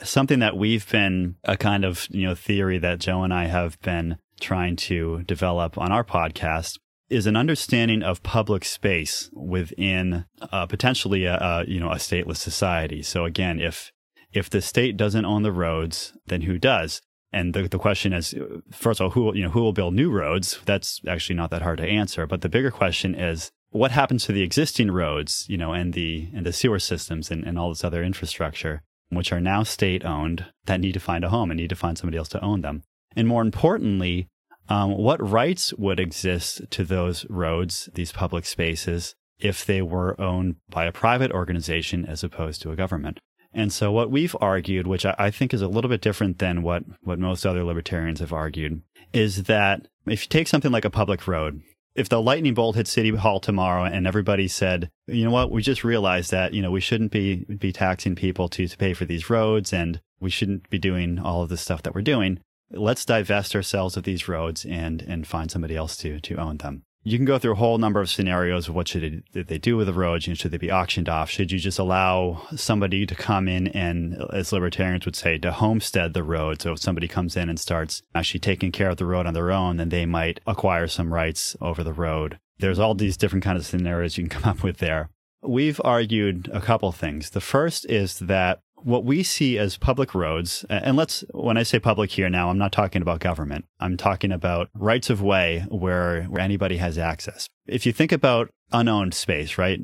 something 0.03 0.41
that 0.41 0.57
we've 0.57 0.89
been 0.91 1.37
a 1.45 1.57
kind 1.57 1.85
of, 1.85 2.07
you 2.11 2.27
know, 2.27 2.35
theory 2.35 2.79
that 2.79 3.01
Joe 3.01 3.23
and 3.23 3.33
I 3.33 3.47
have 3.47 3.81
been 3.81 4.19
trying 4.41 4.77
to 4.77 5.23
develop 5.23 5.79
on 5.79 5.93
our 5.93 6.05
podcast 6.05 6.79
is 7.09 7.27
an 7.27 7.37
understanding 7.37 8.03
of 8.03 8.23
public 8.23 8.65
space 8.65 9.31
within 9.33 10.25
uh, 10.53 10.67
potentially 10.67 11.25
a, 11.25 11.37
a, 11.37 11.65
you 11.67 11.79
know 11.79 11.91
a 11.91 11.97
stateless 11.97 12.39
society. 12.39 13.03
So 13.03 13.25
again, 13.25 13.61
if 13.61 13.93
if 14.37 14.51
the 14.51 14.61
state 14.61 14.97
doesn't 14.97 15.25
own 15.25 15.43
the 15.43 15.53
roads, 15.53 16.13
then 16.27 16.43
who 16.43 16.59
does? 16.59 17.01
And 17.33 17.55
the, 17.55 17.69
the 17.69 17.79
question 17.79 18.13
is, 18.13 18.35
first 18.71 19.01
of 19.01 19.05
all, 19.05 19.11
who 19.11 19.35
you 19.35 19.43
know 19.43 19.51
who 19.51 19.63
will 19.63 19.73
build 19.73 19.95
new 19.95 20.11
roads? 20.11 20.61
That's 20.65 21.01
actually 21.09 21.37
not 21.37 21.51
that 21.51 21.63
hard 21.63 21.79
to 21.79 21.89
answer. 21.89 22.27
But 22.27 22.43
the 22.43 22.49
bigger 22.49 22.71
question 22.71 23.15
is, 23.15 23.51
what 23.71 23.91
happens 23.91 24.25
to 24.25 24.33
the 24.33 24.43
existing 24.43 24.91
roads, 24.91 25.47
you 25.49 25.57
know, 25.57 25.73
and 25.73 25.93
the 25.93 26.29
and 26.35 26.47
the 26.47 26.53
sewer 26.53 26.79
systems 26.79 27.31
and, 27.31 27.45
and 27.45 27.59
all 27.59 27.71
this 27.71 27.85
other 27.85 28.03
infrastructure, 28.03 28.83
which 29.09 29.33
are 29.33 29.41
now 29.41 29.63
state 29.63 30.05
owned, 30.05 30.47
that 30.67 30.81
need 30.81 30.93
to 30.93 31.01
find 31.01 31.25
a 31.25 31.31
home 31.31 31.51
and 31.51 31.59
need 31.59 31.71
to 31.71 31.77
find 31.77 31.99
somebody 31.99 32.19
else 32.19 32.29
to 32.29 32.45
own 32.45 32.61
them. 32.61 32.83
And 33.17 33.27
more 33.27 33.43
importantly, 33.43 34.29
um, 34.69 34.97
what 34.97 35.27
rights 35.27 35.73
would 35.75 36.01
exist 36.01 36.63
to 36.71 36.85
those 36.85 37.25
roads, 37.31 37.89
these 37.95 38.13
public 38.13 38.45
spaces, 38.45 39.15
if 39.39 39.65
they 39.65 39.83
were 39.83 40.21
owned 40.21 40.57
by 40.69 40.85
a 40.85 40.93
private 40.93 41.33
organization 41.33 42.05
as 42.05 42.25
opposed 42.25 42.63
to 42.63 42.71
a 42.71 42.77
government? 42.77 43.21
And 43.57 43.73
so 43.73 43.91
what 43.91 44.11
we've 44.11 44.37
argued, 44.41 44.87
which 44.87 45.07
I 45.07 45.31
think 45.31 45.55
is 45.55 45.63
a 45.63 45.69
little 45.69 45.89
bit 45.89 46.03
different 46.03 46.39
than 46.39 46.63
what, 46.63 46.85
what 47.01 47.19
most 47.19 47.47
other 47.47 47.65
libertarians 47.65 48.21
have 48.21 48.33
argued, 48.33 48.83
is 49.15 49.45
that 49.45 49.89
if 50.07 50.25
you 50.25 50.29
take 50.29 50.47
something 50.47 50.71
like 50.71 50.85
a 50.85 50.91
public 50.91 51.27
road, 51.27 51.63
if 51.95 52.11
the 52.11 52.21
lightning 52.21 52.53
bolt 52.53 52.77
hit 52.77 52.87
City 52.87 53.11
Hall 53.17 53.41
tomorrow 53.41 53.85
and 53.85 54.07
everybody 54.07 54.47
said, 54.47 54.91
you 55.07 55.25
know 55.25 55.31
what, 55.31 55.51
we 55.51 55.63
just 55.63 55.85
realized 55.85 56.31
that, 56.33 56.53
you 56.53 56.61
know, 56.61 56.71
we 56.71 56.83
shouldn't 56.83 57.11
be, 57.13 57.47
be 57.47 57.73
taxing 57.73 58.15
people 58.15 58.51
to, 58.51 58.69
to 58.69 58.77
pay 58.77 58.93
for 58.93 59.07
these 59.07 59.31
roads 59.31 59.73
and 59.73 60.03
we 60.21 60.29
shouldn't 60.29 60.69
be 60.69 60.79
doing 60.79 61.19
all 61.19 61.43
of 61.43 61.49
the 61.49 61.57
stuff 61.57 61.83
that 61.83 61.95
we're 61.95 62.03
doing 62.03 62.41
let's 62.71 63.05
divest 63.05 63.55
ourselves 63.55 63.97
of 63.97 64.05
these 64.05 64.29
roads 64.29 64.65
and 64.65 65.03
and 65.03 65.27
find 65.27 65.51
somebody 65.51 65.77
else 65.77 65.97
to 65.97 66.21
to 66.21 66.37
own 66.37 66.57
them. 66.59 66.83
You 67.07 67.19
can 67.19 67.25
go 67.25 67.39
through 67.39 67.53
a 67.53 67.55
whole 67.55 67.79
number 67.79 68.01
of 68.01 68.11
scenarios 68.11 68.67
of 68.67 68.75
what 68.75 68.89
should 68.89 69.23
they 69.33 69.59
do 69.59 69.77
with 69.77 69.87
the 69.87 69.93
roads. 69.93 70.27
You 70.27 70.33
know, 70.33 70.35
should 70.35 70.51
they 70.51 70.57
be 70.57 70.73
auctioned 70.73 71.09
off? 71.09 71.31
Should 71.31 71.53
you 71.53 71.61
just 71.61 71.79
allow 71.79 72.43
somebody 72.57 73.07
to 73.07 73.15
come 73.15 73.47
in 73.47 73.69
and, 73.69 74.21
as 74.33 74.53
libertarians 74.53 75.05
would 75.05 75.15
say, 75.15 75.39
to 75.39 75.53
homestead 75.53 76.15
the 76.15 76.25
road? 76.25 76.61
So 76.61 76.73
if 76.73 76.81
somebody 76.81 77.07
comes 77.07 77.37
in 77.37 77.49
and 77.49 77.61
starts 77.61 78.03
actually 78.13 78.41
taking 78.41 78.73
care 78.73 78.91
of 78.91 78.97
the 78.97 79.07
road 79.07 79.25
on 79.25 79.35
their 79.35 79.53
own, 79.53 79.77
then 79.77 79.91
they 79.91 80.05
might 80.05 80.41
acquire 80.49 80.89
some 80.89 81.15
rights 81.15 81.55
over 81.61 81.85
the 81.85 81.93
road. 81.93 82.41
There's 82.59 82.81
all 82.81 82.97
these 82.97 83.17
different 83.17 83.45
kind 83.45 83.57
of 83.57 83.65
scenarios 83.65 84.19
you 84.19 84.25
can 84.25 84.41
come 84.41 84.51
up 84.51 84.65
with 84.65 84.79
there. 84.79 85.09
We've 85.45 85.81
argued 85.85 86.51
a 86.53 86.61
couple 86.61 86.91
things. 86.91 87.31
The 87.31 87.41
first 87.41 87.89
is 87.89 88.19
that 88.19 88.59
what 88.87 89.05
we 89.05 89.25
see 89.25 89.59
as 89.59 89.77
public 89.77 90.15
roads, 90.15 90.65
and 90.71 90.97
let's, 90.97 91.25
when 91.33 91.57
I 91.57 91.65
say 91.65 91.81
public 91.81 92.09
here 92.13 92.31
now, 92.31 92.51
I'm 92.51 92.59
not 92.59 92.71
talking 92.71 93.03
about 93.03 93.19
government. 93.19 93.65
I'm 93.81 93.97
talking 93.97 94.31
about 94.31 94.71
rights 94.75 95.11
of 95.11 95.21
way 95.21 95.67
where, 95.69 96.23
where 96.25 96.41
anybody 96.41 96.77
has 96.77 96.97
access. 96.97 97.49
If 97.67 97.85
you 97.85 97.93
think 97.93 98.13
about 98.13 98.49
unowned 98.71 99.13
space, 99.13 99.59
right? 99.59 99.81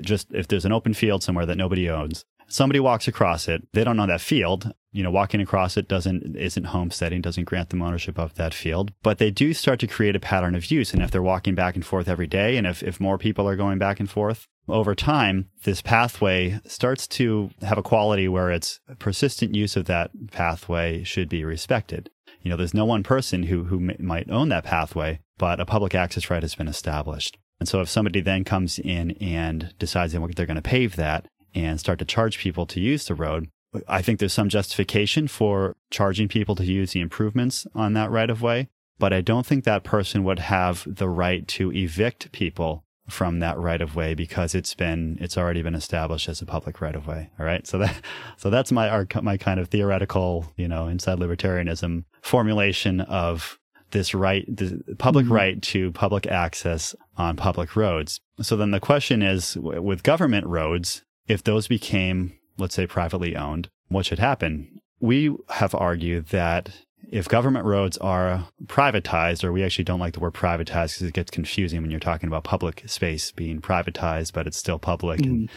Just 0.00 0.32
if 0.32 0.48
there's 0.48 0.64
an 0.64 0.72
open 0.72 0.94
field 0.94 1.22
somewhere 1.22 1.44
that 1.44 1.58
nobody 1.58 1.90
owns, 1.90 2.24
somebody 2.48 2.80
walks 2.80 3.06
across 3.06 3.46
it, 3.46 3.68
they 3.74 3.84
don't 3.84 3.98
know 3.98 4.06
that 4.06 4.22
field. 4.22 4.72
You 4.90 5.02
know, 5.02 5.10
walking 5.10 5.42
across 5.42 5.76
it 5.76 5.86
doesn't, 5.86 6.36
isn't 6.36 6.64
homesteading, 6.64 7.20
doesn't 7.20 7.44
grant 7.44 7.68
them 7.68 7.82
ownership 7.82 8.18
of 8.18 8.36
that 8.36 8.54
field, 8.54 8.90
but 9.02 9.18
they 9.18 9.30
do 9.30 9.52
start 9.52 9.80
to 9.80 9.86
create 9.86 10.16
a 10.16 10.20
pattern 10.20 10.54
of 10.54 10.70
use. 10.70 10.94
And 10.94 11.02
if 11.02 11.10
they're 11.10 11.20
walking 11.22 11.54
back 11.54 11.74
and 11.74 11.84
forth 11.84 12.08
every 12.08 12.26
day, 12.26 12.56
and 12.56 12.66
if, 12.66 12.82
if 12.82 12.98
more 13.00 13.18
people 13.18 13.46
are 13.46 13.56
going 13.56 13.78
back 13.78 14.00
and 14.00 14.08
forth, 14.08 14.48
over 14.68 14.94
time, 14.94 15.48
this 15.64 15.80
pathway 15.80 16.60
starts 16.66 17.06
to 17.06 17.50
have 17.62 17.78
a 17.78 17.82
quality 17.82 18.28
where 18.28 18.50
its 18.50 18.80
persistent 18.98 19.54
use 19.54 19.76
of 19.76 19.86
that 19.86 20.10
pathway 20.30 21.04
should 21.04 21.28
be 21.28 21.44
respected. 21.44 22.10
You 22.42 22.50
know, 22.50 22.56
there's 22.56 22.74
no 22.74 22.84
one 22.84 23.02
person 23.02 23.44
who, 23.44 23.64
who 23.64 23.80
might 23.98 24.30
own 24.30 24.48
that 24.50 24.64
pathway, 24.64 25.20
but 25.38 25.60
a 25.60 25.66
public 25.66 25.94
access 25.94 26.30
right 26.30 26.42
has 26.42 26.54
been 26.54 26.68
established. 26.68 27.38
And 27.58 27.68
so 27.68 27.80
if 27.80 27.88
somebody 27.88 28.20
then 28.20 28.44
comes 28.44 28.78
in 28.78 29.12
and 29.12 29.74
decides 29.78 30.12
they're 30.12 30.20
going 30.20 30.54
to 30.56 30.62
pave 30.62 30.96
that 30.96 31.26
and 31.54 31.80
start 31.80 31.98
to 32.00 32.04
charge 32.04 32.38
people 32.38 32.66
to 32.66 32.80
use 32.80 33.06
the 33.06 33.14
road, 33.14 33.48
I 33.88 34.02
think 34.02 34.18
there's 34.18 34.32
some 34.32 34.48
justification 34.48 35.28
for 35.28 35.76
charging 35.90 36.28
people 36.28 36.54
to 36.56 36.64
use 36.64 36.92
the 36.92 37.00
improvements 37.00 37.66
on 37.74 37.94
that 37.94 38.10
right 38.10 38.30
of 38.30 38.42
way. 38.42 38.68
But 38.98 39.12
I 39.12 39.20
don't 39.20 39.44
think 39.44 39.64
that 39.64 39.84
person 39.84 40.24
would 40.24 40.38
have 40.38 40.86
the 40.86 41.08
right 41.08 41.46
to 41.48 41.72
evict 41.72 42.32
people 42.32 42.84
from 43.08 43.38
that 43.38 43.58
right 43.58 43.80
of 43.80 43.94
way 43.94 44.14
because 44.14 44.54
it's 44.54 44.74
been 44.74 45.16
it's 45.20 45.38
already 45.38 45.62
been 45.62 45.74
established 45.74 46.28
as 46.28 46.42
a 46.42 46.46
public 46.46 46.80
right 46.80 46.94
of 46.94 47.06
way. 47.06 47.30
All 47.38 47.46
right, 47.46 47.66
so 47.66 47.78
that 47.78 48.00
so 48.36 48.50
that's 48.50 48.72
my 48.72 48.88
our, 48.88 49.06
my 49.22 49.36
kind 49.36 49.60
of 49.60 49.68
theoretical 49.68 50.52
you 50.56 50.68
know 50.68 50.88
inside 50.88 51.18
libertarianism 51.18 52.04
formulation 52.22 53.00
of 53.02 53.58
this 53.92 54.14
right 54.14 54.44
the 54.48 54.82
public 54.98 55.26
mm-hmm. 55.26 55.34
right 55.34 55.62
to 55.62 55.92
public 55.92 56.26
access 56.26 56.94
on 57.16 57.36
public 57.36 57.76
roads. 57.76 58.20
So 58.42 58.56
then 58.56 58.72
the 58.72 58.80
question 58.80 59.22
is 59.22 59.56
with 59.56 60.02
government 60.02 60.46
roads, 60.46 61.02
if 61.28 61.42
those 61.44 61.68
became 61.68 62.32
let's 62.58 62.74
say 62.74 62.86
privately 62.86 63.36
owned, 63.36 63.68
what 63.88 64.06
should 64.06 64.18
happen? 64.18 64.80
We 64.98 65.36
have 65.50 65.74
argued 65.74 66.28
that 66.28 66.70
if 67.10 67.28
government 67.28 67.64
roads 67.64 67.96
are 67.98 68.48
privatized, 68.66 69.44
or 69.44 69.52
we 69.52 69.62
actually 69.62 69.84
don't 69.84 70.00
like 70.00 70.14
the 70.14 70.20
word 70.20 70.34
privatized 70.34 70.94
because 70.94 71.02
it 71.02 71.14
gets 71.14 71.30
confusing 71.30 71.82
when 71.82 71.90
you're 71.90 72.00
talking 72.00 72.28
about 72.28 72.44
public 72.44 72.82
space 72.86 73.32
being 73.32 73.60
privatized, 73.60 74.32
but 74.32 74.46
it's 74.46 74.56
still 74.56 74.78
public. 74.78 75.20
Mm. 75.20 75.48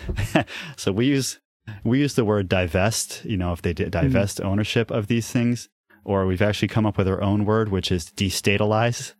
so 0.77 0.91
we 0.91 1.05
use 1.05 1.39
we 1.83 1.99
use 1.99 2.15
the 2.15 2.25
word 2.25 2.49
divest. 2.49 3.23
You 3.25 3.37
know, 3.37 3.53
if 3.53 3.61
they 3.61 3.73
mm. 3.73 3.89
divest 3.89 4.39
mm. 4.39 4.45
ownership 4.45 4.91
of 4.91 5.07
these 5.07 5.31
things, 5.31 5.69
or 6.03 6.25
we've 6.25 6.41
actually 6.41 6.67
come 6.67 6.85
up 6.85 6.97
with 6.97 7.07
our 7.07 7.21
own 7.21 7.45
word, 7.45 7.69
which 7.69 7.91
is 7.91 8.05
destatalize. 8.05 9.13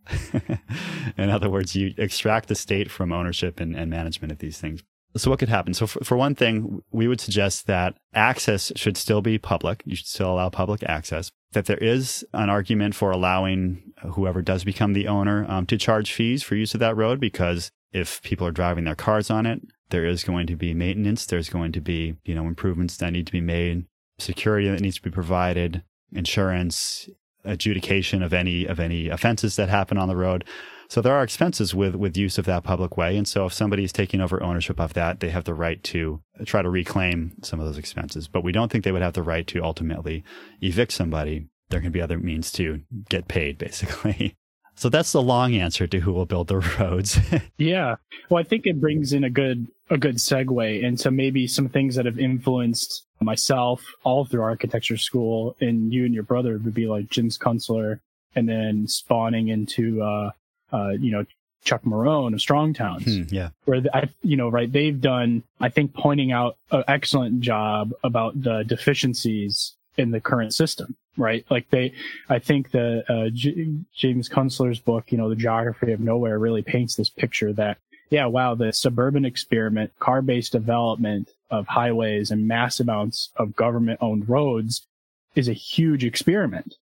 In 1.18 1.30
other 1.30 1.50
words, 1.50 1.76
you 1.76 1.94
extract 1.98 2.48
the 2.48 2.56
state 2.56 2.90
from 2.92 3.12
ownership 3.12 3.60
and, 3.60 3.76
and 3.76 3.90
management 3.90 4.32
of 4.32 4.40
these 4.40 4.60
things. 4.60 4.84
So 5.18 5.32
what 5.32 5.40
could 5.40 5.50
happen? 5.50 5.74
So 5.74 5.88
for, 5.88 6.04
for, 6.04 6.18
one 6.18 6.36
thing, 6.36 6.84
we 6.92 7.08
would 7.08 7.20
suggest 7.20 7.66
that 7.66 7.98
access 8.14 8.72
should 8.76 8.96
still 8.96 9.22
be 9.22 9.40
public. 9.40 9.82
You 9.86 9.96
should 9.96 10.08
still 10.08 10.34
allow 10.34 10.50
public 10.50 10.84
access. 10.84 11.32
That 11.54 11.66
there 11.66 11.78
is 11.78 12.24
an 12.34 12.50
argument 12.50 12.94
for 12.94 13.10
allowing 13.10 13.94
whoever 14.12 14.42
does 14.42 14.64
become 14.64 14.94
the 14.94 15.08
owner 15.08 15.46
um, 15.50 15.66
to 15.66 15.78
charge 15.78 16.14
fees 16.14 16.44
for 16.44 16.56
use 16.56 16.74
of 16.74 16.80
that 16.80 16.96
road 16.96 17.20
because 17.20 17.72
if 17.92 18.22
people 18.22 18.46
are 18.46 18.52
driving 18.52 18.84
their 18.84 18.96
cars 18.96 19.32
on 19.32 19.46
it, 19.46 19.62
there 19.90 20.06
is 20.06 20.24
going 20.24 20.48
to 20.48 20.56
be 20.56 20.74
maintenance. 20.74 21.26
There's 21.26 21.50
going 21.50 21.72
to 21.72 21.82
be, 21.82 22.16
you 22.24 22.36
know, 22.36 22.46
improvements 22.46 22.98
that 22.98 23.12
need 23.12 23.26
to 23.26 23.32
be 23.32 23.42
made, 23.42 23.86
security 24.20 24.70
that 24.70 24.82
needs 24.82 24.98
to 24.98 25.02
be 25.02 25.10
provided, 25.10 25.84
insurance, 26.12 27.10
adjudication 27.44 28.22
of 28.22 28.34
any, 28.34 28.66
of 28.66 28.80
any 28.80 29.10
offenses 29.10 29.56
that 29.56 29.70
happen 29.70 29.98
on 29.98 30.08
the 30.08 30.16
road. 30.16 30.46
So 30.90 31.02
there 31.02 31.14
are 31.14 31.24
expenses 31.24 31.76
with, 31.76 31.96
with 31.96 32.18
use 32.18 32.40
of 32.40 32.46
that 32.46 32.64
public 32.64 32.98
way. 32.98 33.16
And 33.16 33.28
so 33.28 33.46
if 33.46 33.54
somebody 33.54 33.84
is 33.84 33.94
taking 33.94 34.22
over 34.22 34.42
ownership 34.42 34.80
of 34.80 34.94
that, 34.96 35.20
they 35.20 35.30
have 35.30 35.44
the 35.44 35.54
right 35.54 35.84
to 35.86 36.22
try 36.46 36.64
to 36.64 36.70
reclaim 36.70 37.34
some 37.44 37.60
of 37.60 37.68
those 37.68 37.78
expenses. 37.78 38.28
But 38.28 38.44
we 38.44 38.52
don't 38.52 38.72
think 38.72 38.84
they 38.84 38.92
would 38.92 39.04
have 39.04 39.14
the 39.14 39.22
right 39.22 39.46
to 39.48 39.64
ultimately 39.64 40.24
evict 40.62 40.92
somebody. 40.92 41.48
There 41.70 41.80
can 41.80 41.92
be 41.92 42.02
other 42.02 42.18
means 42.18 42.52
to 42.54 42.82
get 43.08 43.28
paid, 43.28 43.58
basically. 43.60 44.36
So 44.76 44.90
that's 44.90 45.12
the 45.12 45.22
long 45.22 45.54
answer 45.56 45.86
to 45.86 46.00
who 46.00 46.12
will 46.12 46.26
build 46.26 46.48
the 46.48 46.58
roads. 46.80 47.20
yeah. 47.58 47.96
Well, 48.30 48.40
I 48.40 48.48
think 48.48 48.66
it 48.66 48.82
brings 48.82 49.14
in 49.14 49.24
a 49.24 49.30
good 49.30 49.68
a 49.92 49.98
good 49.98 50.16
segue 50.16 50.82
into 50.82 51.12
maybe 51.12 51.48
some 51.48 51.68
things 51.68 51.96
that 51.96 52.06
have 52.06 52.20
influenced 52.20 53.06
myself 53.20 53.84
all 54.04 54.24
through 54.24 54.42
architecture 54.42 54.98
school 54.98 55.56
and 55.60 55.92
you 55.92 56.06
and 56.06 56.14
your 56.14 56.24
brother 56.24 56.60
would 56.64 56.74
be 56.74 56.88
like 56.88 57.10
Jim's 57.10 57.38
Kunstler 57.38 58.00
and 58.36 58.48
then 58.48 58.88
spawning 58.88 59.50
into 59.50 60.02
uh, 60.02 60.32
uh, 60.72 60.90
you 60.90 61.12
know, 61.12 61.26
Chuck 61.64 61.84
Marohn 61.84 62.34
of 62.34 62.42
Strong 62.42 62.74
Towns. 62.74 63.04
Hmm, 63.04 63.36
yeah. 63.36 63.50
Where 63.66 63.82
I, 63.94 64.10
you 64.22 64.38
know, 64.38 64.50
right, 64.50 64.72
they've 64.72 65.00
done, 65.00 65.44
I 65.60 65.70
think, 65.70 65.94
pointing 65.94 66.32
out 66.32 66.58
an 66.72 66.84
excellent 66.88 67.42
job 67.42 67.92
about 68.04 68.42
the 68.42 68.64
deficiencies 68.64 69.76
in 69.98 70.12
the 70.12 70.22
current 70.22 70.54
system, 70.54 70.96
right? 71.18 71.46
Like 71.50 71.70
they, 71.70 71.94
I 72.30 72.40
think 72.40 72.72
the 72.72 73.04
uh, 73.12 73.30
J- 73.34 73.76
James 73.94 74.30
Kunstler's 74.30 74.80
book, 74.80 75.12
you 75.12 75.18
know, 75.18 75.30
the 75.30 75.36
geography 75.36 75.92
of 75.92 76.00
nowhere, 76.00 76.40
really 76.40 76.62
paints 76.62 76.96
this 76.96 77.10
picture 77.10 77.52
that, 77.54 77.78
yeah, 78.10 78.26
wow, 78.26 78.56
the 78.56 78.72
suburban 78.72 79.26
experiment, 79.26 79.92
car-based 80.00 80.54
development 80.54 81.30
of 81.52 81.68
highways 81.68 82.32
and 82.32 82.48
mass 82.48 82.80
amounts 82.80 83.30
of 83.36 83.56
government-owned 83.56 84.30
roads 84.30 84.88
is 85.36 85.48
a 85.48 85.54
huge 85.54 86.04
experiment. 86.06 86.76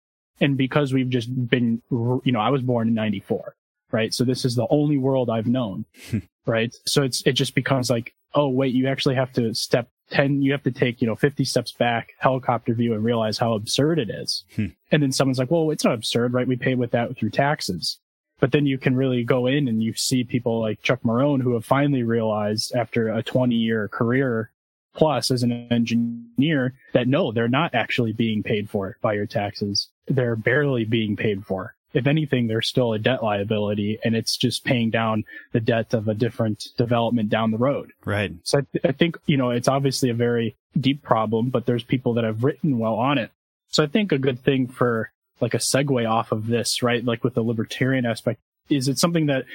And 0.42 0.58
because 0.58 0.94
we've 0.94 1.10
just 1.10 1.50
been, 1.50 1.82
you 1.90 2.32
know, 2.32 2.42
I 2.42 2.50
was 2.50 2.62
born 2.62 2.90
in 2.90 2.94
'94 2.94 3.56
right? 3.96 4.14
So 4.14 4.26
this 4.26 4.44
is 4.44 4.56
the 4.56 4.68
only 4.70 4.98
world 4.98 5.30
I've 5.30 5.48
known, 5.48 5.86
right? 6.46 6.76
So 6.86 7.02
it's, 7.02 7.26
it 7.26 7.32
just 7.32 7.56
becomes 7.56 7.90
like, 7.90 8.14
oh, 8.34 8.50
wait, 8.50 8.76
you 8.76 8.88
actually 8.90 9.16
have 9.16 9.32
to 9.34 9.56
step 9.56 9.88
10, 10.12 10.42
you 10.42 10.52
have 10.52 10.64
to 10.64 10.72
take, 10.72 11.02
you 11.02 11.08
know, 11.08 11.16
50 11.16 11.46
steps 11.46 11.72
back, 11.72 12.10
helicopter 12.20 12.74
view 12.74 12.94
and 12.94 13.06
realize 13.06 13.38
how 13.38 13.54
absurd 13.54 13.98
it 13.98 14.10
is. 14.10 14.44
Hmm. 14.56 14.68
And 14.92 15.02
then 15.02 15.14
someone's 15.14 15.40
like, 15.40 15.50
well, 15.50 15.72
it's 15.72 15.86
not 15.86 15.94
absurd, 15.94 16.34
right? 16.34 16.46
We 16.46 16.58
pay 16.58 16.76
with 16.76 16.92
that 16.92 17.18
through 17.18 17.30
taxes. 17.30 17.98
But 18.42 18.52
then 18.52 18.66
you 18.66 18.78
can 18.78 18.98
really 18.98 19.24
go 19.24 19.48
in 19.48 19.70
and 19.70 19.82
you 19.82 19.94
see 19.94 20.26
people 20.26 20.60
like 20.60 20.82
Chuck 20.82 21.00
Marohn 21.04 21.42
who 21.42 21.54
have 21.54 21.64
finally 21.64 22.04
realized 22.04 22.76
after 22.76 23.08
a 23.08 23.24
20 23.24 23.56
year 23.56 23.88
career 23.88 24.52
plus 24.94 25.32
as 25.32 25.42
an 25.42 25.68
engineer 25.72 26.74
that 26.94 27.08
no, 27.08 27.32
they're 27.32 27.48
not 27.48 27.74
actually 27.74 28.12
being 28.12 28.44
paid 28.44 28.70
for 28.70 28.98
by 29.02 29.14
your 29.14 29.26
taxes. 29.26 29.90
They're 30.08 30.36
barely 30.36 30.84
being 30.84 31.16
paid 31.16 31.46
for. 31.46 31.75
If 31.96 32.08
anything, 32.08 32.46
they're 32.46 32.62
still 32.62 32.94
a 32.94 33.00
debt 33.00 33.24
liability 33.24 33.98
and 34.04 34.16
it's 34.16 34.36
just 34.36 34.66
paying 34.66 34.90
down 34.90 35.24
the 35.54 35.62
debt 35.62 35.94
of 35.94 36.08
a 36.08 36.14
different 36.14 36.68
development 36.78 37.30
down 37.30 37.52
the 37.52 37.58
road. 37.58 37.94
Right. 38.04 38.34
So 38.44 38.60
I, 38.60 38.62
th- 38.72 38.86
I 38.86 38.92
think, 38.92 39.18
you 39.26 39.38
know, 39.38 39.50
it's 39.50 39.70
obviously 39.70 40.10
a 40.10 40.14
very 40.14 40.56
deep 40.80 41.02
problem, 41.02 41.50
but 41.50 41.66
there's 41.66 41.84
people 41.84 42.14
that 42.16 42.26
have 42.26 42.44
written 42.44 42.78
well 42.78 42.96
on 42.96 43.18
it. 43.18 43.32
So 43.70 43.82
I 43.82 43.88
think 43.88 44.12
a 44.12 44.18
good 44.18 44.42
thing 44.44 44.68
for 44.68 45.10
like 45.40 45.54
a 45.54 45.60
segue 45.60 46.10
off 46.10 46.32
of 46.32 46.48
this, 46.48 46.84
right? 46.84 47.04
Like 47.04 47.24
with 47.24 47.34
the 47.34 47.42
libertarian 47.42 48.06
aspect, 48.06 48.40
is 48.70 48.88
it 48.88 49.00
something 49.00 49.28
that, 49.28 49.46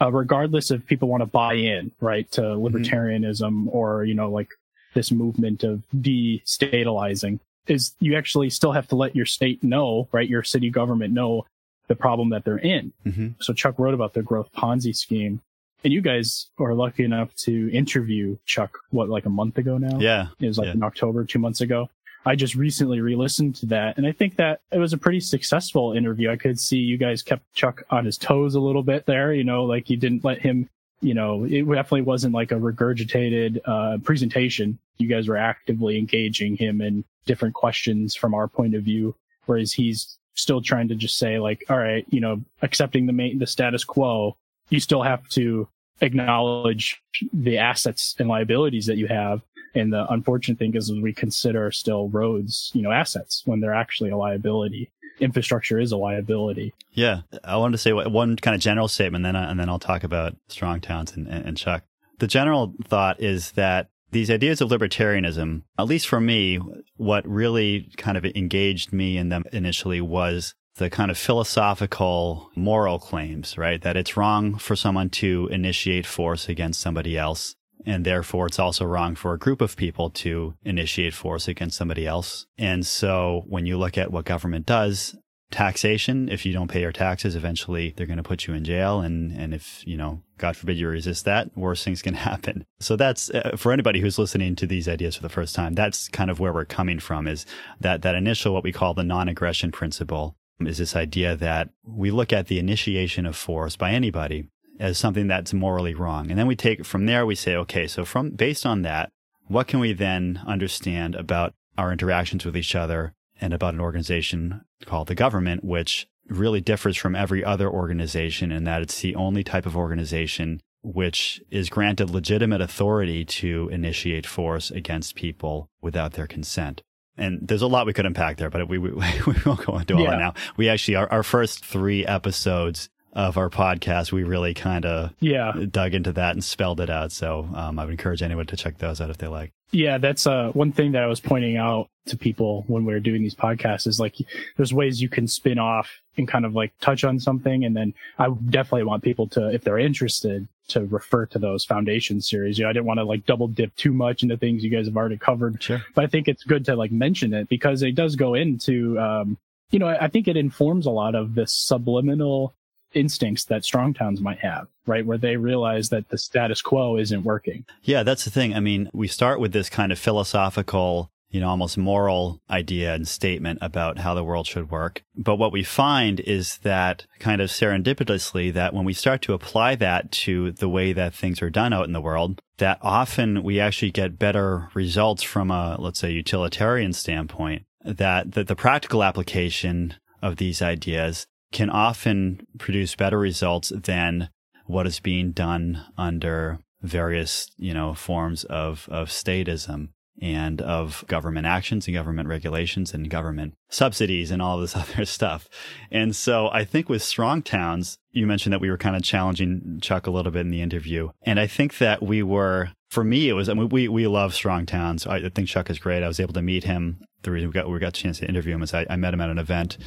uh, 0.00 0.12
regardless 0.12 0.70
if 0.70 0.86
people 0.86 1.08
want 1.08 1.22
to 1.22 1.26
buy 1.26 1.54
in, 1.54 1.90
right, 2.00 2.30
to 2.32 2.40
libertarianism 2.40 3.66
or, 3.68 4.04
you 4.04 4.14
know, 4.14 4.30
like 4.30 4.50
this 4.94 5.10
movement 5.10 5.64
of 5.64 5.82
destatalizing, 5.96 7.40
is 7.66 7.94
you 8.00 8.16
actually 8.16 8.50
still 8.50 8.72
have 8.72 8.88
to 8.88 8.96
let 8.96 9.14
your 9.14 9.26
state 9.26 9.62
know, 9.62 10.08
right, 10.12 10.28
your 10.28 10.42
city 10.42 10.70
government 10.70 11.12
know 11.12 11.44
the 11.88 11.96
problem 11.96 12.30
that 12.30 12.44
they're 12.44 12.58
in. 12.58 12.92
hmm 13.04 13.28
So 13.40 13.52
Chuck 13.52 13.78
wrote 13.78 13.94
about 13.94 14.14
the 14.14 14.22
growth 14.22 14.50
Ponzi 14.52 14.94
scheme. 14.94 15.40
And 15.84 15.92
you 15.92 16.00
guys 16.00 16.48
are 16.58 16.74
lucky 16.74 17.04
enough 17.04 17.34
to 17.46 17.70
interview 17.72 18.36
Chuck, 18.44 18.76
what, 18.90 19.08
like 19.08 19.26
a 19.26 19.30
month 19.30 19.58
ago 19.58 19.78
now? 19.78 19.98
Yeah. 20.00 20.26
It 20.40 20.46
was 20.46 20.58
like 20.58 20.66
Yeah. 20.66 20.72
in 20.74 20.82
October, 20.82 21.24
two 21.24 21.38
months 21.38 21.60
ago. 21.60 21.88
I 22.26 22.34
just 22.34 22.56
recently 22.56 23.00
re-listened 23.00 23.54
to 23.56 23.66
that, 23.66 23.96
and 23.96 24.04
I 24.06 24.10
think 24.12 24.36
that 24.36 24.60
it 24.72 24.78
was 24.78 24.92
a 24.92 24.98
pretty 24.98 25.20
successful 25.20 25.92
interview. 25.92 26.30
I 26.30 26.36
could 26.36 26.58
see 26.60 26.76
you 26.78 26.98
guys 26.98 27.22
kept 27.22 27.42
Chuck 27.54 27.84
on 27.90 28.04
his 28.04 28.18
toes 28.18 28.54
a 28.56 28.60
little 28.60 28.82
bit 28.82 29.06
there. 29.06 29.32
You 29.32 29.44
know, 29.44 29.64
like 29.64 29.88
you 29.88 29.96
didn't 29.96 30.24
let 30.24 30.40
him. 30.40 30.68
You 31.00 31.14
know, 31.14 31.44
it 31.44 31.62
definitely 31.64 32.02
wasn't 32.02 32.34
like 32.34 32.50
a 32.50 32.56
regurgitated 32.56 33.60
uh, 33.64 33.98
presentation. 34.02 34.78
You 34.98 35.06
guys 35.08 35.28
were 35.28 35.36
actively 35.36 35.96
engaging 35.96 36.56
him 36.56 36.80
in 36.80 37.04
different 37.24 37.54
questions 37.54 38.16
from 38.16 38.34
our 38.34 38.48
point 38.48 38.74
of 38.74 38.82
view, 38.82 39.14
whereas 39.46 39.72
he's 39.72 40.17
still 40.38 40.62
trying 40.62 40.88
to 40.88 40.94
just 40.94 41.18
say 41.18 41.38
like, 41.38 41.64
all 41.68 41.78
right, 41.78 42.06
you 42.10 42.20
know, 42.20 42.42
accepting 42.62 43.06
the 43.06 43.12
main, 43.12 43.38
the 43.38 43.46
status 43.46 43.84
quo, 43.84 44.36
you 44.70 44.80
still 44.80 45.02
have 45.02 45.28
to 45.30 45.68
acknowledge 46.00 47.02
the 47.32 47.58
assets 47.58 48.14
and 48.18 48.28
liabilities 48.28 48.86
that 48.86 48.96
you 48.96 49.08
have 49.08 49.42
and 49.74 49.92
the 49.92 50.10
unfortunate 50.12 50.58
thing 50.58 50.74
is 50.74 50.92
we 50.92 51.12
consider 51.12 51.70
still 51.70 52.08
roads, 52.08 52.70
you 52.74 52.82
know, 52.82 52.90
assets 52.90 53.42
when 53.44 53.60
they're 53.60 53.74
actually 53.74 54.10
a 54.10 54.16
liability. 54.16 54.90
Infrastructure 55.20 55.78
is 55.78 55.92
a 55.92 55.96
liability. 55.96 56.72
Yeah, 56.92 57.22
I 57.44 57.56
wanted 57.56 57.72
to 57.72 57.78
say 57.78 57.92
one 57.92 58.36
kind 58.36 58.54
of 58.54 58.60
general 58.60 58.88
statement, 58.88 59.24
then 59.24 59.36
I, 59.36 59.50
and 59.50 59.58
then 59.58 59.68
I'll 59.68 59.78
talk 59.78 60.04
about 60.04 60.36
strong 60.48 60.80
towns 60.80 61.12
and, 61.16 61.26
and, 61.26 61.46
and 61.46 61.56
Chuck. 61.56 61.84
The 62.18 62.26
general 62.26 62.74
thought 62.84 63.20
is 63.20 63.52
that 63.52 63.88
these 64.10 64.30
ideas 64.30 64.60
of 64.60 64.70
libertarianism, 64.70 65.62
at 65.78 65.86
least 65.86 66.08
for 66.08 66.20
me, 66.20 66.58
what 66.96 67.26
really 67.28 67.90
kind 67.96 68.16
of 68.16 68.24
engaged 68.24 68.92
me 68.92 69.16
in 69.16 69.28
them 69.28 69.44
initially 69.52 70.00
was 70.00 70.54
the 70.76 70.88
kind 70.88 71.10
of 71.10 71.18
philosophical 71.18 72.50
moral 72.54 72.98
claims, 72.98 73.58
right? 73.58 73.82
That 73.82 73.96
it's 73.96 74.16
wrong 74.16 74.56
for 74.58 74.76
someone 74.76 75.10
to 75.10 75.48
initiate 75.50 76.06
force 76.06 76.48
against 76.48 76.80
somebody 76.80 77.18
else. 77.18 77.54
And 77.86 78.04
therefore, 78.04 78.46
it's 78.46 78.58
also 78.58 78.84
wrong 78.84 79.14
for 79.14 79.32
a 79.32 79.38
group 79.38 79.60
of 79.60 79.76
people 79.76 80.10
to 80.10 80.54
initiate 80.64 81.14
force 81.14 81.46
against 81.48 81.76
somebody 81.76 82.06
else. 82.06 82.46
And 82.56 82.86
so 82.86 83.44
when 83.46 83.66
you 83.66 83.78
look 83.78 83.96
at 83.96 84.10
what 84.10 84.24
government 84.24 84.66
does, 84.66 85.16
taxation, 85.50 86.28
if 86.28 86.44
you 86.44 86.52
don't 86.52 86.70
pay 86.70 86.80
your 86.80 86.92
taxes, 86.92 87.34
eventually 87.34 87.94
they're 87.96 88.06
going 88.06 88.18
to 88.18 88.22
put 88.22 88.46
you 88.46 88.54
in 88.54 88.64
jail. 88.64 89.00
And, 89.00 89.32
and 89.32 89.54
if, 89.54 89.82
you 89.86 89.96
know, 89.96 90.22
God 90.36 90.56
forbid 90.56 90.76
you 90.76 90.88
resist 90.88 91.24
that, 91.24 91.56
worse 91.56 91.82
things 91.82 92.02
can 92.02 92.14
happen. 92.28 92.64
So 92.80 92.96
that's 92.96 93.30
uh, 93.30 93.56
for 93.56 93.72
anybody 93.72 94.00
who's 94.00 94.18
listening 94.18 94.56
to 94.56 94.66
these 94.66 94.88
ideas 94.88 95.16
for 95.16 95.22
the 95.22 95.28
first 95.28 95.54
time. 95.54 95.74
That's 95.74 96.08
kind 96.08 96.30
of 96.30 96.40
where 96.40 96.52
we're 96.52 96.64
coming 96.64 96.98
from 96.98 97.26
is 97.26 97.46
that, 97.80 98.02
that 98.02 98.14
initial, 98.14 98.52
what 98.52 98.64
we 98.64 98.72
call 98.72 98.94
the 98.94 99.02
non-aggression 99.02 99.72
principle 99.72 100.36
is 100.60 100.78
this 100.78 100.96
idea 100.96 101.36
that 101.36 101.70
we 101.84 102.10
look 102.10 102.32
at 102.32 102.48
the 102.48 102.58
initiation 102.58 103.26
of 103.26 103.36
force 103.36 103.76
by 103.76 103.92
anybody 103.92 104.48
as 104.80 104.98
something 104.98 105.26
that's 105.26 105.52
morally 105.52 105.94
wrong. 105.94 106.30
And 106.30 106.38
then 106.38 106.46
we 106.46 106.56
take 106.56 106.84
from 106.84 107.06
there, 107.06 107.26
we 107.26 107.34
say, 107.34 107.56
okay, 107.56 107.86
so 107.86 108.04
from 108.04 108.30
based 108.30 108.66
on 108.66 108.82
that, 108.82 109.10
what 109.46 109.66
can 109.66 109.80
we 109.80 109.92
then 109.92 110.42
understand 110.46 111.14
about 111.14 111.54
our 111.76 111.92
interactions 111.92 112.44
with 112.44 112.56
each 112.56 112.74
other 112.74 113.14
and 113.40 113.54
about 113.54 113.74
an 113.74 113.80
organization 113.80 114.62
called 114.86 115.08
the 115.08 115.14
government, 115.14 115.64
which 115.64 116.06
really 116.28 116.60
differs 116.60 116.96
from 116.96 117.14
every 117.16 117.42
other 117.44 117.68
organization 117.70 118.52
in 118.52 118.64
that 118.64 118.82
it's 118.82 119.00
the 119.00 119.14
only 119.14 119.42
type 119.42 119.66
of 119.66 119.76
organization 119.76 120.60
which 120.82 121.40
is 121.50 121.68
granted 121.68 122.08
legitimate 122.10 122.60
authority 122.60 123.24
to 123.24 123.68
initiate 123.72 124.26
force 124.26 124.70
against 124.70 125.14
people 125.16 125.68
without 125.82 126.12
their 126.12 126.26
consent. 126.26 126.82
And 127.16 127.40
there's 127.48 127.62
a 127.62 127.66
lot 127.66 127.84
we 127.84 127.92
could 127.92 128.06
unpack 128.06 128.36
there, 128.36 128.48
but 128.48 128.68
we, 128.68 128.78
we, 128.78 128.90
we 129.26 129.34
won't 129.44 129.64
go 129.66 129.76
into 129.78 129.94
all 129.94 130.02
Yeah. 130.02 130.10
that 130.10 130.18
now. 130.20 130.34
We 130.56 130.68
actually, 130.68 130.94
our, 130.94 131.10
our 131.10 131.22
first 131.24 131.64
three 131.64 132.06
episodes 132.06 132.88
of 133.12 133.36
our 133.36 133.50
podcast, 133.50 134.12
we 134.12 134.22
really 134.22 134.54
kind 134.54 134.86
of 134.86 135.12
Yeah. 135.18 135.52
dug 135.68 135.94
into 135.94 136.12
that 136.12 136.32
and 136.32 136.44
spelled 136.44 136.80
it 136.80 136.90
out. 136.90 137.10
So 137.10 137.48
um, 137.54 137.78
I 137.78 137.84
would 137.84 137.90
encourage 137.90 138.22
anyone 138.22 138.46
to 138.46 138.56
check 138.56 138.78
those 138.78 139.00
out 139.00 139.10
if 139.10 139.18
they 139.18 139.26
like. 139.28 139.50
Yeah. 139.70 139.98
That's 139.98 140.26
uh, 140.26 140.50
one 140.52 140.72
thing 140.72 140.92
that 140.92 141.02
I 141.02 141.06
was 141.06 141.20
pointing 141.20 141.56
out 141.56 141.88
to 142.06 142.16
people 142.16 142.64
when 142.68 142.84
we 142.84 142.92
were 142.92 143.00
doing 143.00 143.22
these 143.22 143.34
podcasts 143.34 143.86
is 143.86 144.00
like 144.00 144.16
there's 144.56 144.72
ways 144.72 145.00
you 145.00 145.08
can 145.08 145.28
spin 145.28 145.58
off 145.58 145.90
and 146.16 146.26
kind 146.26 146.44
of 146.44 146.54
like 146.54 146.72
touch 146.80 147.04
on 147.04 147.20
something. 147.20 147.64
And 147.64 147.76
then 147.76 147.94
I 148.18 148.28
definitely 148.50 148.84
want 148.84 149.02
people 149.02 149.28
to, 149.28 149.48
if 149.48 149.62
they're 149.64 149.78
interested, 149.78 150.48
to 150.68 150.84
refer 150.86 151.26
to 151.26 151.38
those 151.38 151.64
foundation 151.64 152.20
series. 152.20 152.58
You 152.58 152.64
know, 152.64 152.70
I 152.70 152.72
didn't 152.72 152.86
want 152.86 152.98
to 152.98 153.04
like 153.04 153.26
double 153.26 153.48
dip 153.48 153.74
too 153.76 153.92
much 153.92 154.22
into 154.22 154.36
things 154.36 154.62
you 154.62 154.70
guys 154.70 154.86
have 154.86 154.96
already 154.96 155.16
covered. 155.16 155.62
Sure. 155.62 155.82
but 155.94 156.04
I 156.04 156.06
think 156.06 156.28
it's 156.28 156.44
good 156.44 156.64
to 156.66 156.76
like 156.76 156.92
mention 156.92 157.32
it 157.34 157.48
because 157.48 157.82
it 157.82 157.94
does 157.94 158.16
go 158.16 158.34
into, 158.34 158.98
um, 158.98 159.38
you 159.70 159.78
know, 159.78 159.86
I 159.86 160.04
I 160.04 160.08
think 160.08 160.28
it 160.28 160.36
informs 160.36 160.86
a 160.86 160.90
lot 160.90 161.14
of 161.14 161.34
the 161.34 161.46
subliminal 161.46 162.54
instincts 162.98 163.44
that 163.44 163.64
strong 163.64 163.94
towns 163.94 164.20
might 164.20 164.40
have, 164.40 164.66
right? 164.86 165.06
Where 165.06 165.18
they 165.18 165.36
realize 165.36 165.88
that 165.90 166.08
the 166.08 166.18
status 166.18 166.60
quo 166.62 166.96
isn't 166.96 167.24
working. 167.24 167.64
Yeah, 167.82 168.02
that's 168.02 168.24
the 168.24 168.30
thing. 168.30 168.54
I 168.54 168.60
mean, 168.60 168.90
we 168.92 169.08
start 169.08 169.40
with 169.40 169.52
this 169.52 169.70
kind 169.70 169.92
of 169.92 169.98
philosophical, 169.98 171.10
you 171.30 171.40
know, 171.40 171.48
almost 171.48 171.78
moral 171.78 172.40
idea 172.50 172.94
and 172.94 173.06
statement 173.06 173.58
about 173.62 173.98
how 173.98 174.14
the 174.14 174.24
world 174.24 174.46
should 174.46 174.70
work. 174.70 175.02
But 175.16 175.36
what 175.36 175.52
we 175.52 175.62
find 175.62 176.20
is 176.20 176.58
that 176.58 177.06
kind 177.18 177.40
of 177.40 177.50
serendipitously 177.50 178.52
that 178.54 178.74
when 178.74 178.84
we 178.84 178.92
start 178.94 179.22
to 179.22 179.34
apply 179.34 179.74
that 179.76 180.10
to 180.12 180.52
the 180.52 180.68
way 180.68 180.92
that 180.92 181.14
things 181.14 181.42
are 181.42 181.50
done 181.50 181.72
out 181.72 181.86
in 181.86 181.92
the 181.92 182.00
world, 182.00 182.40
that 182.58 182.78
often 182.82 183.42
we 183.42 183.60
actually 183.60 183.90
get 183.90 184.18
better 184.18 184.68
results 184.74 185.22
from 185.22 185.50
a, 185.50 185.76
let's 185.78 186.00
say, 186.00 186.10
utilitarian 186.10 186.92
standpoint, 186.92 187.64
that, 187.84 188.32
that 188.32 188.48
the 188.48 188.56
practical 188.56 189.04
application 189.04 189.94
of 190.20 190.36
these 190.36 190.60
ideas 190.60 191.26
can 191.52 191.70
often 191.70 192.46
produce 192.58 192.94
better 192.94 193.18
results 193.18 193.72
than 193.74 194.28
what 194.66 194.86
is 194.86 195.00
being 195.00 195.32
done 195.32 195.84
under 195.96 196.58
various, 196.82 197.50
you 197.56 197.74
know, 197.74 197.94
forms 197.94 198.44
of, 198.44 198.88
of 198.90 199.08
statism 199.08 199.88
and 200.20 200.60
of 200.60 201.04
government 201.06 201.46
actions 201.46 201.86
and 201.86 201.94
government 201.94 202.28
regulations 202.28 202.92
and 202.92 203.08
government 203.08 203.54
subsidies 203.70 204.30
and 204.30 204.42
all 204.42 204.58
this 204.58 204.76
other 204.76 205.04
stuff. 205.04 205.48
And 205.90 206.14
so 206.14 206.48
I 206.52 206.64
think 206.64 206.88
with 206.88 207.02
strong 207.02 207.42
towns, 207.42 207.98
you 208.10 208.26
mentioned 208.26 208.52
that 208.52 208.60
we 208.60 208.70
were 208.70 208.78
kind 208.78 208.96
of 208.96 209.02
challenging 209.02 209.78
Chuck 209.80 210.06
a 210.06 210.10
little 210.10 210.32
bit 210.32 210.40
in 210.40 210.50
the 210.50 210.62
interview. 210.62 211.10
And 211.22 211.38
I 211.38 211.46
think 211.46 211.78
that 211.78 212.02
we 212.02 212.22
were, 212.22 212.70
for 212.90 213.04
me, 213.04 213.28
it 213.28 213.34
was, 213.34 213.48
I 213.48 213.54
mean, 213.54 213.68
we, 213.68 213.88
we 213.88 214.06
love 214.06 214.34
strong 214.34 214.66
towns. 214.66 215.06
I 215.06 215.28
think 215.28 215.48
Chuck 215.48 215.70
is 215.70 215.78
great. 215.78 216.02
I 216.02 216.08
was 216.08 216.20
able 216.20 216.34
to 216.34 216.42
meet 216.42 216.64
him. 216.64 217.00
The 217.22 217.30
reason 217.30 217.48
we 217.48 217.52
got, 217.52 217.68
we 217.68 217.78
got 217.78 217.98
a 217.98 218.00
chance 218.00 218.18
to 218.18 218.28
interview 218.28 218.54
him 218.54 218.62
is 218.62 218.74
I, 218.74 218.86
I 218.88 218.96
met 218.96 219.14
him 219.14 219.20
at 219.20 219.30
an 219.30 219.38
event 219.38 219.78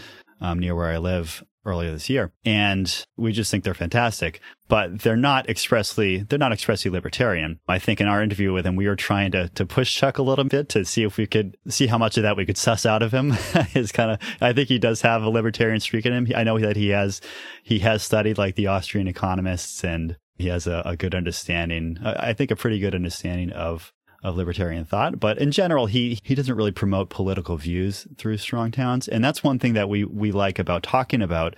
um, 0.42 0.60
near 0.60 0.76
where 0.76 0.88
I 0.88 0.98
live 0.98 1.44
earlier 1.64 1.92
this 1.92 2.10
year. 2.10 2.32
And 2.44 3.06
we 3.18 3.32
just 3.32 3.52
think 3.52 3.64
they're 3.64 3.74
fantastic, 3.74 4.40
but 4.68 5.02
they're 5.02 5.16
not 5.16 5.48
expressly, 5.48 6.24
they're 6.24 6.40
not 6.40 6.52
expressly 6.52 6.90
libertarian. 6.90 7.60
I 7.68 7.78
think 7.78 8.02
in 8.02 8.08
our 8.08 8.24
interview 8.24 8.52
with 8.52 8.66
him, 8.66 8.76
we 8.76 8.88
were 8.88 8.96
trying 8.96 9.32
to, 9.34 9.50
to 9.50 9.66
push 9.66 9.94
Chuck 9.94 10.18
a 10.18 10.24
little 10.24 10.46
bit 10.46 10.70
to 10.70 10.84
see 10.86 11.04
if 11.04 11.18
we 11.18 11.28
could 11.28 11.58
see 11.68 11.88
how 11.88 11.98
much 11.98 12.18
of 12.18 12.24
that 12.24 12.36
we 12.36 12.46
could 12.46 12.58
suss 12.58 12.86
out 12.86 13.04
of 13.04 13.12
him. 13.12 13.34
Is 13.76 13.92
kind 13.92 14.12
of, 14.12 14.20
I 14.42 14.54
think 14.54 14.70
he 14.70 14.80
does 14.80 15.02
have 15.02 15.24
a 15.24 15.30
libertarian 15.30 15.80
streak 15.80 16.06
in 16.06 16.14
him. 16.14 16.28
I 16.36 16.44
know 16.44 16.58
that 16.60 16.76
he 16.76 16.90
has, 16.90 17.22
he 17.64 17.80
has 17.80 18.02
studied 18.02 18.38
like 18.38 18.56
the 18.56 18.68
Austrian 18.68 19.08
economists 19.08 19.84
and 19.84 20.18
he 20.38 20.48
has 20.48 20.68
a, 20.68 20.82
a 20.86 20.98
good 20.98 21.14
understanding, 21.14 21.98
I 22.04 22.32
I 22.32 22.34
think 22.34 22.50
a 22.50 22.56
pretty 22.56 22.80
good 22.80 22.96
understanding 22.96 23.52
of 23.52 23.94
of 24.24 24.38
libertarian 24.38 24.86
thought. 24.86 25.20
But 25.20 25.38
in 25.38 25.52
general, 25.52 25.88
he, 25.88 26.20
he 26.24 26.36
doesn't 26.36 26.56
really 26.56 26.72
promote 26.72 27.10
political 27.10 27.58
views 27.58 28.08
through 28.18 28.38
strong 28.38 28.72
towns. 28.72 29.08
And 29.08 29.24
that's 29.24 29.44
one 29.44 29.60
thing 29.60 29.74
that 29.74 29.90
we, 29.90 30.04
we 30.04 30.32
like 30.32 30.60
about 30.60 30.84
talking 30.84 31.22
about 31.22 31.56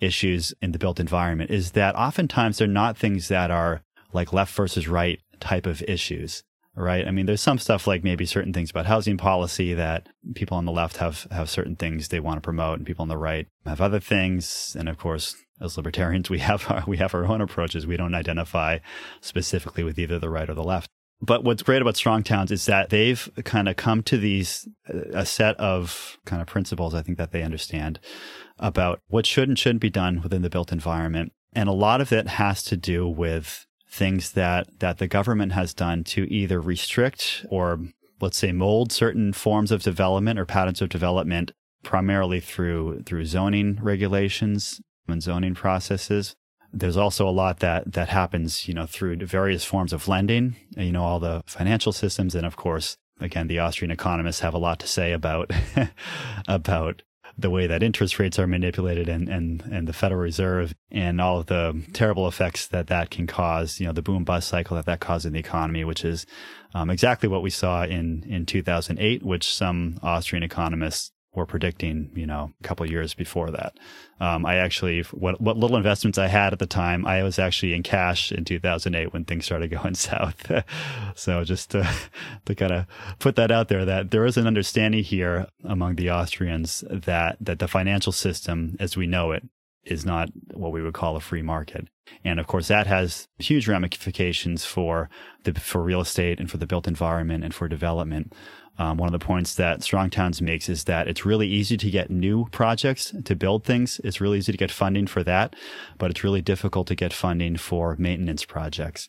issues 0.00 0.54
in 0.60 0.72
the 0.72 0.78
built 0.78 1.00
environment 1.00 1.50
is 1.50 1.72
that 1.72 1.96
oftentimes 1.96 2.58
they're 2.58 2.68
not 2.68 2.96
things 2.96 3.28
that 3.28 3.50
are 3.50 3.82
like 4.12 4.32
left 4.32 4.54
versus 4.54 4.88
right 4.88 5.20
type 5.40 5.66
of 5.66 5.82
issues 5.82 6.42
right? 6.76 7.08
I 7.08 7.10
mean, 7.10 7.26
there's 7.26 7.40
some 7.40 7.58
stuff 7.58 7.86
like 7.86 8.04
maybe 8.04 8.26
certain 8.26 8.52
things 8.52 8.70
about 8.70 8.86
housing 8.86 9.16
policy 9.16 9.74
that 9.74 10.08
people 10.34 10.58
on 10.58 10.66
the 10.66 10.72
left 10.72 10.98
have 10.98 11.26
have 11.30 11.50
certain 11.50 11.74
things 11.74 12.08
they 12.08 12.20
want 12.20 12.36
to 12.36 12.42
promote, 12.42 12.78
and 12.78 12.86
people 12.86 13.02
on 13.02 13.08
the 13.08 13.16
right 13.16 13.48
have 13.64 13.80
other 13.80 13.98
things. 13.98 14.76
And 14.78 14.88
of 14.88 14.98
course, 14.98 15.34
as 15.60 15.76
libertarians, 15.76 16.28
we 16.30 16.38
have 16.40 16.70
our, 16.70 16.84
we 16.86 16.98
have 16.98 17.14
our 17.14 17.26
own 17.26 17.40
approaches. 17.40 17.86
We 17.86 17.96
don't 17.96 18.14
identify 18.14 18.78
specifically 19.20 19.82
with 19.82 19.98
either 19.98 20.18
the 20.18 20.30
right 20.30 20.48
or 20.48 20.54
the 20.54 20.62
left. 20.62 20.90
But 21.20 21.44
what's 21.44 21.62
great 21.62 21.80
about 21.80 21.96
strong 21.96 22.22
towns 22.22 22.50
is 22.50 22.66
that 22.66 22.90
they've 22.90 23.28
kind 23.44 23.68
of 23.68 23.76
come 23.76 24.02
to 24.04 24.18
these 24.18 24.68
a 24.88 25.24
set 25.24 25.56
of 25.56 26.18
kind 26.26 26.42
of 26.42 26.48
principles 26.48 26.94
I 26.94 27.02
think 27.02 27.16
that 27.18 27.32
they 27.32 27.42
understand 27.42 27.98
about 28.58 29.00
what 29.08 29.26
should 29.26 29.48
and 29.48 29.58
shouldn't 29.58 29.80
be 29.80 29.90
done 29.90 30.20
within 30.22 30.42
the 30.42 30.50
built 30.50 30.72
environment. 30.72 31.32
And 31.54 31.68
a 31.68 31.72
lot 31.72 32.02
of 32.02 32.12
it 32.12 32.28
has 32.28 32.62
to 32.64 32.76
do 32.76 33.08
with 33.08 33.66
things 33.88 34.32
that 34.32 34.80
that 34.80 34.98
the 34.98 35.06
government 35.06 35.52
has 35.52 35.72
done 35.72 36.04
to 36.04 36.30
either 36.30 36.60
restrict 36.60 37.46
or 37.50 37.80
let's 38.20 38.36
say 38.36 38.52
mold 38.52 38.92
certain 38.92 39.32
forms 39.32 39.70
of 39.70 39.82
development 39.82 40.38
or 40.38 40.44
patterns 40.44 40.82
of 40.82 40.88
development 40.88 41.52
primarily 41.82 42.40
through 42.40 43.02
through 43.06 43.24
zoning 43.24 43.78
regulations 43.80 44.80
and 45.08 45.22
zoning 45.22 45.54
processes. 45.54 46.36
There's 46.78 46.96
also 46.96 47.28
a 47.28 47.30
lot 47.30 47.60
that 47.60 47.92
that 47.92 48.08
happens, 48.08 48.68
you 48.68 48.74
know, 48.74 48.86
through 48.86 49.16
various 49.26 49.64
forms 49.64 49.92
of 49.92 50.08
lending, 50.08 50.56
you 50.76 50.92
know, 50.92 51.02
all 51.02 51.20
the 51.20 51.42
financial 51.46 51.92
systems, 51.92 52.34
and 52.34 52.46
of 52.46 52.56
course, 52.56 52.98
again, 53.20 53.46
the 53.46 53.58
Austrian 53.58 53.90
economists 53.90 54.40
have 54.40 54.54
a 54.54 54.58
lot 54.58 54.78
to 54.80 54.86
say 54.86 55.12
about 55.12 55.50
about 56.48 57.02
the 57.38 57.50
way 57.50 57.66
that 57.66 57.82
interest 57.82 58.18
rates 58.18 58.38
are 58.38 58.46
manipulated 58.46 59.08
and, 59.08 59.28
and, 59.28 59.62
and 59.70 59.86
the 59.86 59.92
Federal 59.92 60.20
Reserve 60.20 60.74
and 60.90 61.20
all 61.20 61.40
of 61.40 61.46
the 61.46 61.82
terrible 61.92 62.26
effects 62.28 62.66
that 62.68 62.86
that 62.86 63.10
can 63.10 63.26
cause, 63.26 63.78
you 63.78 63.86
know, 63.86 63.92
the 63.92 64.02
boom 64.02 64.24
bust 64.24 64.48
cycle 64.48 64.76
that 64.76 64.86
that 64.86 65.00
caused 65.00 65.26
in 65.26 65.34
the 65.34 65.38
economy, 65.38 65.84
which 65.84 66.04
is 66.04 66.24
um, 66.74 66.88
exactly 66.88 67.28
what 67.28 67.42
we 67.42 67.50
saw 67.50 67.84
in, 67.84 68.24
in 68.26 68.46
2008, 68.46 69.22
which 69.22 69.54
some 69.54 69.98
Austrian 70.02 70.42
economists 70.42 71.12
were 71.36 71.46
predicting, 71.46 72.10
you 72.14 72.26
know, 72.26 72.50
a 72.58 72.66
couple 72.66 72.90
years 72.90 73.14
before 73.14 73.50
that. 73.50 73.78
Um, 74.18 74.46
I 74.46 74.56
actually, 74.56 75.02
what, 75.12 75.40
what 75.40 75.58
little 75.58 75.76
investments 75.76 76.16
I 76.16 76.26
had 76.26 76.52
at 76.52 76.58
the 76.58 76.66
time, 76.66 77.06
I 77.06 77.22
was 77.22 77.38
actually 77.38 77.74
in 77.74 77.82
cash 77.82 78.32
in 78.32 78.44
2008 78.44 79.12
when 79.12 79.24
things 79.24 79.44
started 79.44 79.70
going 79.70 79.94
south. 79.94 80.50
so 81.14 81.44
just 81.44 81.70
to, 81.72 81.88
to 82.46 82.54
kind 82.54 82.72
of 82.72 82.86
put 83.18 83.36
that 83.36 83.50
out 83.50 83.68
there, 83.68 83.84
that 83.84 84.10
there 84.10 84.24
is 84.24 84.36
an 84.36 84.46
understanding 84.46 85.04
here 85.04 85.46
among 85.62 85.96
the 85.96 86.10
Austrians 86.10 86.82
that, 86.90 87.36
that 87.40 87.58
the 87.58 87.68
financial 87.68 88.12
system 88.12 88.76
as 88.80 88.96
we 88.96 89.06
know 89.06 89.32
it 89.32 89.44
is 89.86 90.04
not 90.04 90.28
what 90.52 90.72
we 90.72 90.82
would 90.82 90.94
call 90.94 91.16
a 91.16 91.20
free 91.20 91.42
market. 91.42 91.88
And 92.24 92.38
of 92.38 92.46
course, 92.46 92.68
that 92.68 92.86
has 92.86 93.28
huge 93.38 93.68
ramifications 93.68 94.64
for 94.64 95.08
the, 95.44 95.54
for 95.54 95.82
real 95.82 96.00
estate 96.00 96.40
and 96.40 96.50
for 96.50 96.56
the 96.56 96.66
built 96.66 96.86
environment 96.86 97.44
and 97.44 97.54
for 97.54 97.68
development. 97.68 98.32
Um, 98.78 98.98
one 98.98 99.08
of 99.08 99.18
the 99.18 99.24
points 99.24 99.54
that 99.54 99.82
Strong 99.82 100.10
Towns 100.10 100.42
makes 100.42 100.68
is 100.68 100.84
that 100.84 101.08
it's 101.08 101.24
really 101.24 101.48
easy 101.48 101.76
to 101.78 101.90
get 101.90 102.10
new 102.10 102.46
projects 102.50 103.14
to 103.24 103.34
build 103.34 103.64
things. 103.64 104.00
It's 104.04 104.20
really 104.20 104.38
easy 104.38 104.52
to 104.52 104.58
get 104.58 104.70
funding 104.70 105.06
for 105.06 105.22
that, 105.22 105.56
but 105.96 106.10
it's 106.10 106.22
really 106.22 106.42
difficult 106.42 106.86
to 106.88 106.94
get 106.94 107.12
funding 107.12 107.56
for 107.56 107.96
maintenance 107.98 108.44
projects. 108.44 109.08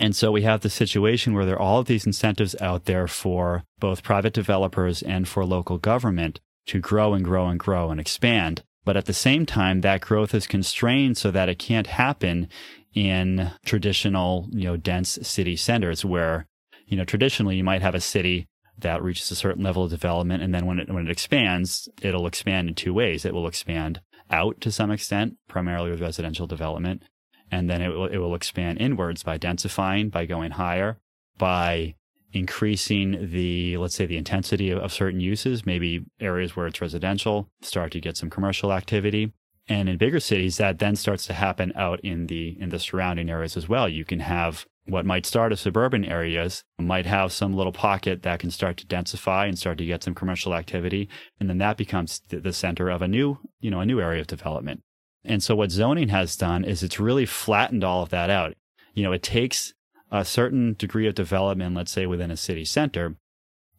And 0.00 0.16
so 0.16 0.32
we 0.32 0.42
have 0.42 0.62
the 0.62 0.70
situation 0.70 1.34
where 1.34 1.44
there 1.44 1.56
are 1.56 1.60
all 1.60 1.80
of 1.80 1.86
these 1.86 2.06
incentives 2.06 2.56
out 2.62 2.86
there 2.86 3.06
for 3.06 3.64
both 3.78 4.02
private 4.02 4.32
developers 4.32 5.02
and 5.02 5.28
for 5.28 5.44
local 5.44 5.76
government 5.76 6.40
to 6.66 6.78
grow 6.78 7.12
and 7.12 7.24
grow 7.24 7.48
and 7.48 7.60
grow 7.60 7.90
and 7.90 8.00
expand. 8.00 8.62
But 8.84 8.96
at 8.96 9.04
the 9.04 9.12
same 9.12 9.46
time, 9.46 9.80
that 9.80 10.00
growth 10.00 10.34
is 10.34 10.46
constrained 10.46 11.16
so 11.16 11.30
that 11.30 11.48
it 11.48 11.58
can't 11.58 11.86
happen 11.86 12.48
in 12.94 13.52
traditional, 13.64 14.48
you 14.50 14.64
know, 14.64 14.76
dense 14.76 15.18
city 15.22 15.56
centers 15.56 16.04
where, 16.04 16.46
you 16.86 16.96
know, 16.96 17.04
traditionally 17.04 17.56
you 17.56 17.64
might 17.64 17.82
have 17.82 17.94
a 17.94 18.00
city 18.00 18.48
that 18.78 19.02
reaches 19.02 19.30
a 19.30 19.36
certain 19.36 19.62
level 19.62 19.84
of 19.84 19.90
development. 19.90 20.42
And 20.42 20.54
then 20.54 20.66
when 20.66 20.80
it, 20.80 20.92
when 20.92 21.06
it 21.06 21.10
expands, 21.10 21.88
it'll 22.02 22.26
expand 22.26 22.68
in 22.68 22.74
two 22.74 22.92
ways. 22.92 23.24
It 23.24 23.34
will 23.34 23.46
expand 23.46 24.00
out 24.30 24.60
to 24.62 24.72
some 24.72 24.90
extent, 24.90 25.36
primarily 25.48 25.90
with 25.90 26.00
residential 26.00 26.46
development. 26.46 27.02
And 27.50 27.70
then 27.70 27.82
it 27.82 27.88
will, 27.88 28.06
it 28.06 28.16
will 28.18 28.34
expand 28.34 28.80
inwards 28.80 29.22
by 29.22 29.38
densifying, 29.38 30.10
by 30.10 30.26
going 30.26 30.52
higher, 30.52 30.98
by 31.38 31.94
increasing 32.32 33.30
the, 33.30 33.76
let's 33.76 33.94
say, 33.94 34.06
the 34.06 34.16
intensity 34.16 34.70
of, 34.70 34.78
of 34.78 34.92
certain 34.92 35.20
uses, 35.20 35.66
maybe 35.66 36.04
areas 36.20 36.56
where 36.56 36.66
it's 36.66 36.80
residential, 36.80 37.48
start 37.60 37.92
to 37.92 38.00
get 38.00 38.16
some 38.16 38.30
commercial 38.30 38.72
activity. 38.72 39.32
And 39.68 39.88
in 39.88 39.96
bigger 39.96 40.20
cities, 40.20 40.56
that 40.56 40.78
then 40.78 40.96
starts 40.96 41.26
to 41.26 41.34
happen 41.34 41.72
out 41.76 42.00
in 42.00 42.26
the, 42.26 42.56
in 42.60 42.70
the 42.70 42.78
surrounding 42.78 43.30
areas 43.30 43.56
as 43.56 43.68
well. 43.68 43.88
You 43.88 44.04
can 44.04 44.20
have 44.20 44.66
what 44.86 45.06
might 45.06 45.24
start 45.26 45.52
as 45.52 45.60
suburban 45.60 46.04
areas 46.04 46.64
might 46.78 47.06
have 47.06 47.32
some 47.32 47.54
little 47.54 47.72
pocket 47.72 48.22
that 48.22 48.40
can 48.40 48.50
start 48.50 48.76
to 48.78 48.86
densify 48.86 49.46
and 49.46 49.56
start 49.56 49.78
to 49.78 49.86
get 49.86 50.02
some 50.02 50.14
commercial 50.14 50.54
activity. 50.54 51.08
And 51.38 51.48
then 51.48 51.58
that 51.58 51.76
becomes 51.76 52.20
the 52.28 52.52
center 52.52 52.90
of 52.90 53.02
a 53.02 53.08
new, 53.08 53.38
you 53.60 53.70
know, 53.70 53.80
a 53.80 53.86
new 53.86 54.00
area 54.00 54.20
of 54.20 54.26
development. 54.26 54.80
And 55.24 55.40
so 55.42 55.54
what 55.54 55.70
zoning 55.70 56.08
has 56.08 56.34
done 56.34 56.64
is 56.64 56.82
it's 56.82 56.98
really 56.98 57.26
flattened 57.26 57.84
all 57.84 58.02
of 58.02 58.08
that 58.08 58.28
out. 58.28 58.54
You 58.94 59.04
know, 59.04 59.12
it 59.12 59.22
takes 59.22 59.72
a 60.12 60.24
certain 60.24 60.74
degree 60.74 61.08
of 61.08 61.14
development, 61.14 61.74
let's 61.74 61.90
say 61.90 62.06
within 62.06 62.30
a 62.30 62.36
city 62.36 62.64
center, 62.64 63.16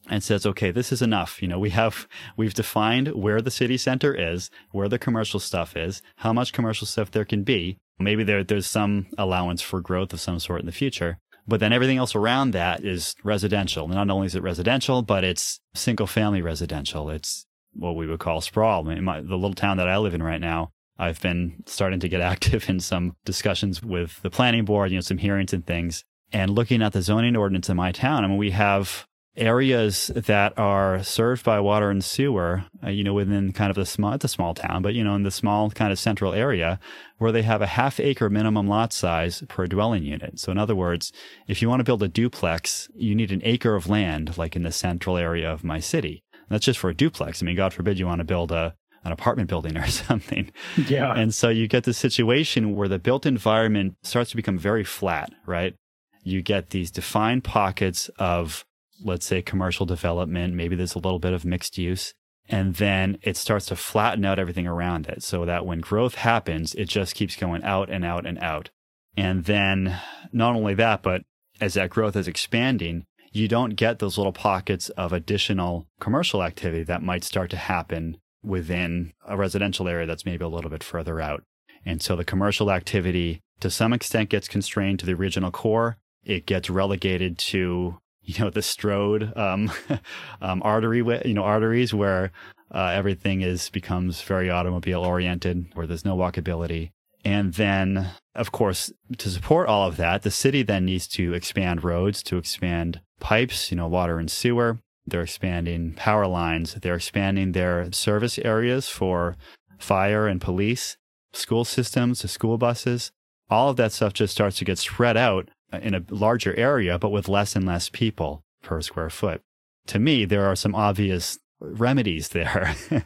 and 0.09 0.21
says, 0.21 0.45
okay, 0.45 0.71
this 0.71 0.91
is 0.91 1.01
enough. 1.01 1.41
You 1.41 1.47
know, 1.47 1.59
we 1.59 1.69
have, 1.69 2.07
we've 2.37 2.53
defined 2.53 3.09
where 3.13 3.39
the 3.39 3.51
city 3.51 3.77
center 3.77 4.13
is, 4.13 4.49
where 4.71 4.89
the 4.89 4.99
commercial 4.99 5.39
stuff 5.39 5.77
is, 5.77 6.01
how 6.17 6.33
much 6.33 6.51
commercial 6.51 6.87
stuff 6.87 7.11
there 7.11 7.23
can 7.23 7.43
be. 7.43 7.77
Maybe 7.99 8.23
there, 8.23 8.43
there's 8.43 8.65
some 8.65 9.07
allowance 9.17 9.61
for 9.61 9.79
growth 9.79 10.11
of 10.11 10.19
some 10.19 10.39
sort 10.39 10.59
in 10.59 10.65
the 10.65 10.71
future. 10.71 11.19
But 11.47 11.59
then 11.59 11.71
everything 11.71 11.97
else 11.97 12.15
around 12.15 12.51
that 12.51 12.83
is 12.83 13.15
residential. 13.23 13.87
Not 13.87 14.09
only 14.09 14.27
is 14.27 14.35
it 14.35 14.41
residential, 14.41 15.01
but 15.01 15.23
it's 15.23 15.59
single 15.73 16.07
family 16.07 16.41
residential. 16.41 17.09
It's 17.09 17.45
what 17.73 17.95
we 17.95 18.07
would 18.07 18.19
call 18.19 18.41
sprawl. 18.41 18.83
My, 18.83 19.21
the 19.21 19.35
little 19.35 19.53
town 19.53 19.77
that 19.77 19.89
I 19.89 19.97
live 19.97 20.13
in 20.13 20.23
right 20.23 20.41
now, 20.41 20.71
I've 20.97 21.21
been 21.21 21.63
starting 21.65 21.99
to 21.99 22.09
get 22.09 22.21
active 22.33 22.69
in 22.69 22.79
some 22.79 23.15
discussions 23.25 23.83
with 23.83 24.21
the 24.21 24.29
planning 24.29 24.65
board, 24.65 24.91
you 24.91 24.97
know, 24.97 25.01
some 25.01 25.17
hearings 25.17 25.53
and 25.53 25.65
things. 25.65 26.03
And 26.33 26.51
looking 26.51 26.81
at 26.81 26.93
the 26.93 27.01
zoning 27.01 27.37
ordinance 27.37 27.69
in 27.69 27.77
my 27.77 27.91
town, 27.91 28.23
I 28.23 28.27
mean, 28.27 28.37
we 28.37 28.51
have 28.51 29.07
areas 29.35 30.11
that 30.15 30.57
are 30.57 31.01
served 31.03 31.43
by 31.43 31.59
water 31.59 31.89
and 31.89 32.03
sewer, 32.03 32.65
uh, 32.83 32.89
you 32.89 33.03
know, 33.03 33.13
within 33.13 33.51
kind 33.51 33.69
of 33.69 33.75
the 33.75 33.85
small, 33.85 34.13
it's 34.13 34.25
a 34.25 34.27
small 34.27 34.53
town, 34.53 34.81
but, 34.81 34.93
you 34.93 35.03
know, 35.03 35.15
in 35.15 35.23
the 35.23 35.31
small 35.31 35.71
kind 35.71 35.91
of 35.91 35.97
central 35.97 36.33
area 36.33 36.79
where 37.17 37.31
they 37.31 37.41
have 37.41 37.61
a 37.61 37.67
half 37.67 37.99
acre 37.99 38.29
minimum 38.29 38.67
lot 38.67 38.93
size 38.93 39.43
per 39.47 39.65
dwelling 39.65 40.03
unit. 40.03 40.39
So 40.39 40.51
in 40.51 40.57
other 40.57 40.75
words, 40.75 41.11
if 41.47 41.61
you 41.61 41.69
want 41.69 41.79
to 41.79 41.83
build 41.83 42.03
a 42.03 42.07
duplex, 42.07 42.89
you 42.95 43.15
need 43.15 43.31
an 43.31 43.41
acre 43.43 43.75
of 43.75 43.89
land, 43.89 44.37
like 44.37 44.55
in 44.55 44.63
the 44.63 44.71
central 44.71 45.17
area 45.17 45.51
of 45.51 45.63
my 45.63 45.79
city. 45.79 46.23
That's 46.49 46.65
just 46.65 46.79
for 46.79 46.89
a 46.89 46.95
duplex. 46.95 47.41
I 47.41 47.45
mean, 47.45 47.55
God 47.55 47.73
forbid 47.73 47.97
you 47.97 48.05
want 48.05 48.19
to 48.19 48.25
build 48.25 48.51
a, 48.51 48.75
an 49.03 49.11
apartment 49.11 49.49
building 49.49 49.77
or 49.79 49.87
something. 49.87 50.51
Yeah. 50.87 51.11
And 51.13 51.33
so 51.33 51.49
you 51.49 51.67
get 51.67 51.85
this 51.85 51.97
situation 51.97 52.75
where 52.75 52.87
the 52.87 52.99
built 52.99 53.25
environment 53.25 53.95
starts 54.03 54.29
to 54.31 54.35
become 54.35 54.59
very 54.59 54.83
flat, 54.83 55.31
right? 55.47 55.75
You 56.23 56.41
get 56.41 56.69
these 56.69 56.91
defined 56.91 57.43
pockets 57.43 58.09
of 58.17 58.65
let's 59.03 59.25
say 59.25 59.41
commercial 59.41 59.85
development, 59.85 60.53
maybe 60.53 60.75
there's 60.75 60.95
a 60.95 60.99
little 60.99 61.19
bit 61.19 61.33
of 61.33 61.45
mixed 61.45 61.77
use. 61.77 62.13
And 62.49 62.75
then 62.75 63.17
it 63.21 63.37
starts 63.37 63.67
to 63.67 63.75
flatten 63.75 64.25
out 64.25 64.39
everything 64.39 64.67
around 64.67 65.07
it 65.07 65.23
so 65.23 65.45
that 65.45 65.65
when 65.65 65.79
growth 65.79 66.15
happens, 66.15 66.75
it 66.75 66.85
just 66.85 67.15
keeps 67.15 67.35
going 67.35 67.63
out 67.63 67.89
and 67.89 68.03
out 68.03 68.25
and 68.25 68.37
out. 68.39 68.69
And 69.15 69.45
then 69.45 69.99
not 70.31 70.55
only 70.55 70.73
that, 70.75 71.03
but 71.03 71.21
as 71.61 71.75
that 71.75 71.89
growth 71.89 72.15
is 72.15 72.27
expanding, 72.27 73.05
you 73.31 73.47
don't 73.47 73.75
get 73.75 73.99
those 73.99 74.17
little 74.17 74.33
pockets 74.33 74.89
of 74.89 75.13
additional 75.13 75.87
commercial 75.99 76.43
activity 76.43 76.83
that 76.83 77.01
might 77.01 77.23
start 77.23 77.49
to 77.51 77.57
happen 77.57 78.17
within 78.43 79.13
a 79.25 79.37
residential 79.37 79.87
area 79.87 80.05
that's 80.05 80.25
maybe 80.25 80.43
a 80.43 80.49
little 80.49 80.69
bit 80.69 80.83
further 80.83 81.21
out. 81.21 81.43
And 81.85 82.01
so 82.01 82.15
the 82.15 82.25
commercial 82.25 82.71
activity 82.71 83.41
to 83.61 83.69
some 83.69 83.93
extent 83.93 84.29
gets 84.29 84.47
constrained 84.47 84.99
to 84.99 85.05
the 85.05 85.13
original 85.13 85.51
core. 85.51 85.97
It 86.25 86.45
gets 86.45 86.69
relegated 86.69 87.37
to 87.39 87.97
you 88.23 88.39
know 88.39 88.49
the 88.49 88.61
stroad 88.61 89.35
um, 89.37 89.71
um, 90.41 90.61
artery, 90.63 90.99
you 91.25 91.33
know 91.33 91.43
arteries 91.43 91.93
where 91.93 92.31
uh, 92.73 92.91
everything 92.93 93.41
is 93.41 93.69
becomes 93.69 94.21
very 94.21 94.49
automobile 94.49 95.01
oriented, 95.01 95.67
where 95.73 95.87
there's 95.87 96.05
no 96.05 96.15
walkability. 96.15 96.91
And 97.25 97.53
then, 97.53 98.09
of 98.35 98.51
course, 98.51 98.91
to 99.17 99.29
support 99.29 99.69
all 99.69 99.87
of 99.87 99.97
that, 99.97 100.23
the 100.23 100.31
city 100.31 100.61
then 100.61 100.85
needs 100.85 101.07
to 101.09 101.33
expand 101.33 101.83
roads, 101.83 102.21
to 102.23 102.37
expand 102.37 102.99
pipes, 103.21 103.71
you 103.71 103.77
know, 103.77 103.87
water 103.87 104.19
and 104.19 104.29
sewer. 104.29 104.79
They're 105.05 105.23
expanding 105.23 105.93
power 105.93 106.27
lines. 106.27 106.75
They're 106.75 106.95
expanding 106.95 107.51
their 107.51 107.91
service 107.91 108.39
areas 108.39 108.89
for 108.89 109.37
fire 109.77 110.27
and 110.27 110.41
police, 110.41 110.97
school 111.31 111.63
systems, 111.63 112.21
the 112.21 112.27
school 112.27 112.57
buses. 112.57 113.11
All 113.49 113.69
of 113.69 113.77
that 113.77 113.91
stuff 113.91 114.13
just 114.13 114.33
starts 114.33 114.57
to 114.57 114.65
get 114.65 114.77
spread 114.77 115.15
out 115.15 115.49
Uh, 115.73 115.79
in 115.81 115.95
a 115.95 116.03
larger 116.09 116.55
area, 116.55 116.99
but 116.99 117.09
with 117.09 117.27
less 117.27 117.55
and 117.55 117.65
less 117.65 117.89
people. 117.89 118.43
per 118.61 118.81
square 118.81 119.09
foot. 119.09 119.41
To 119.87 119.99
me, 119.99 120.23
there 120.23 120.45
are 120.45 120.55
some 120.55 120.75
obvious 120.75 121.39
remedies 121.59 122.29
there 122.29 122.75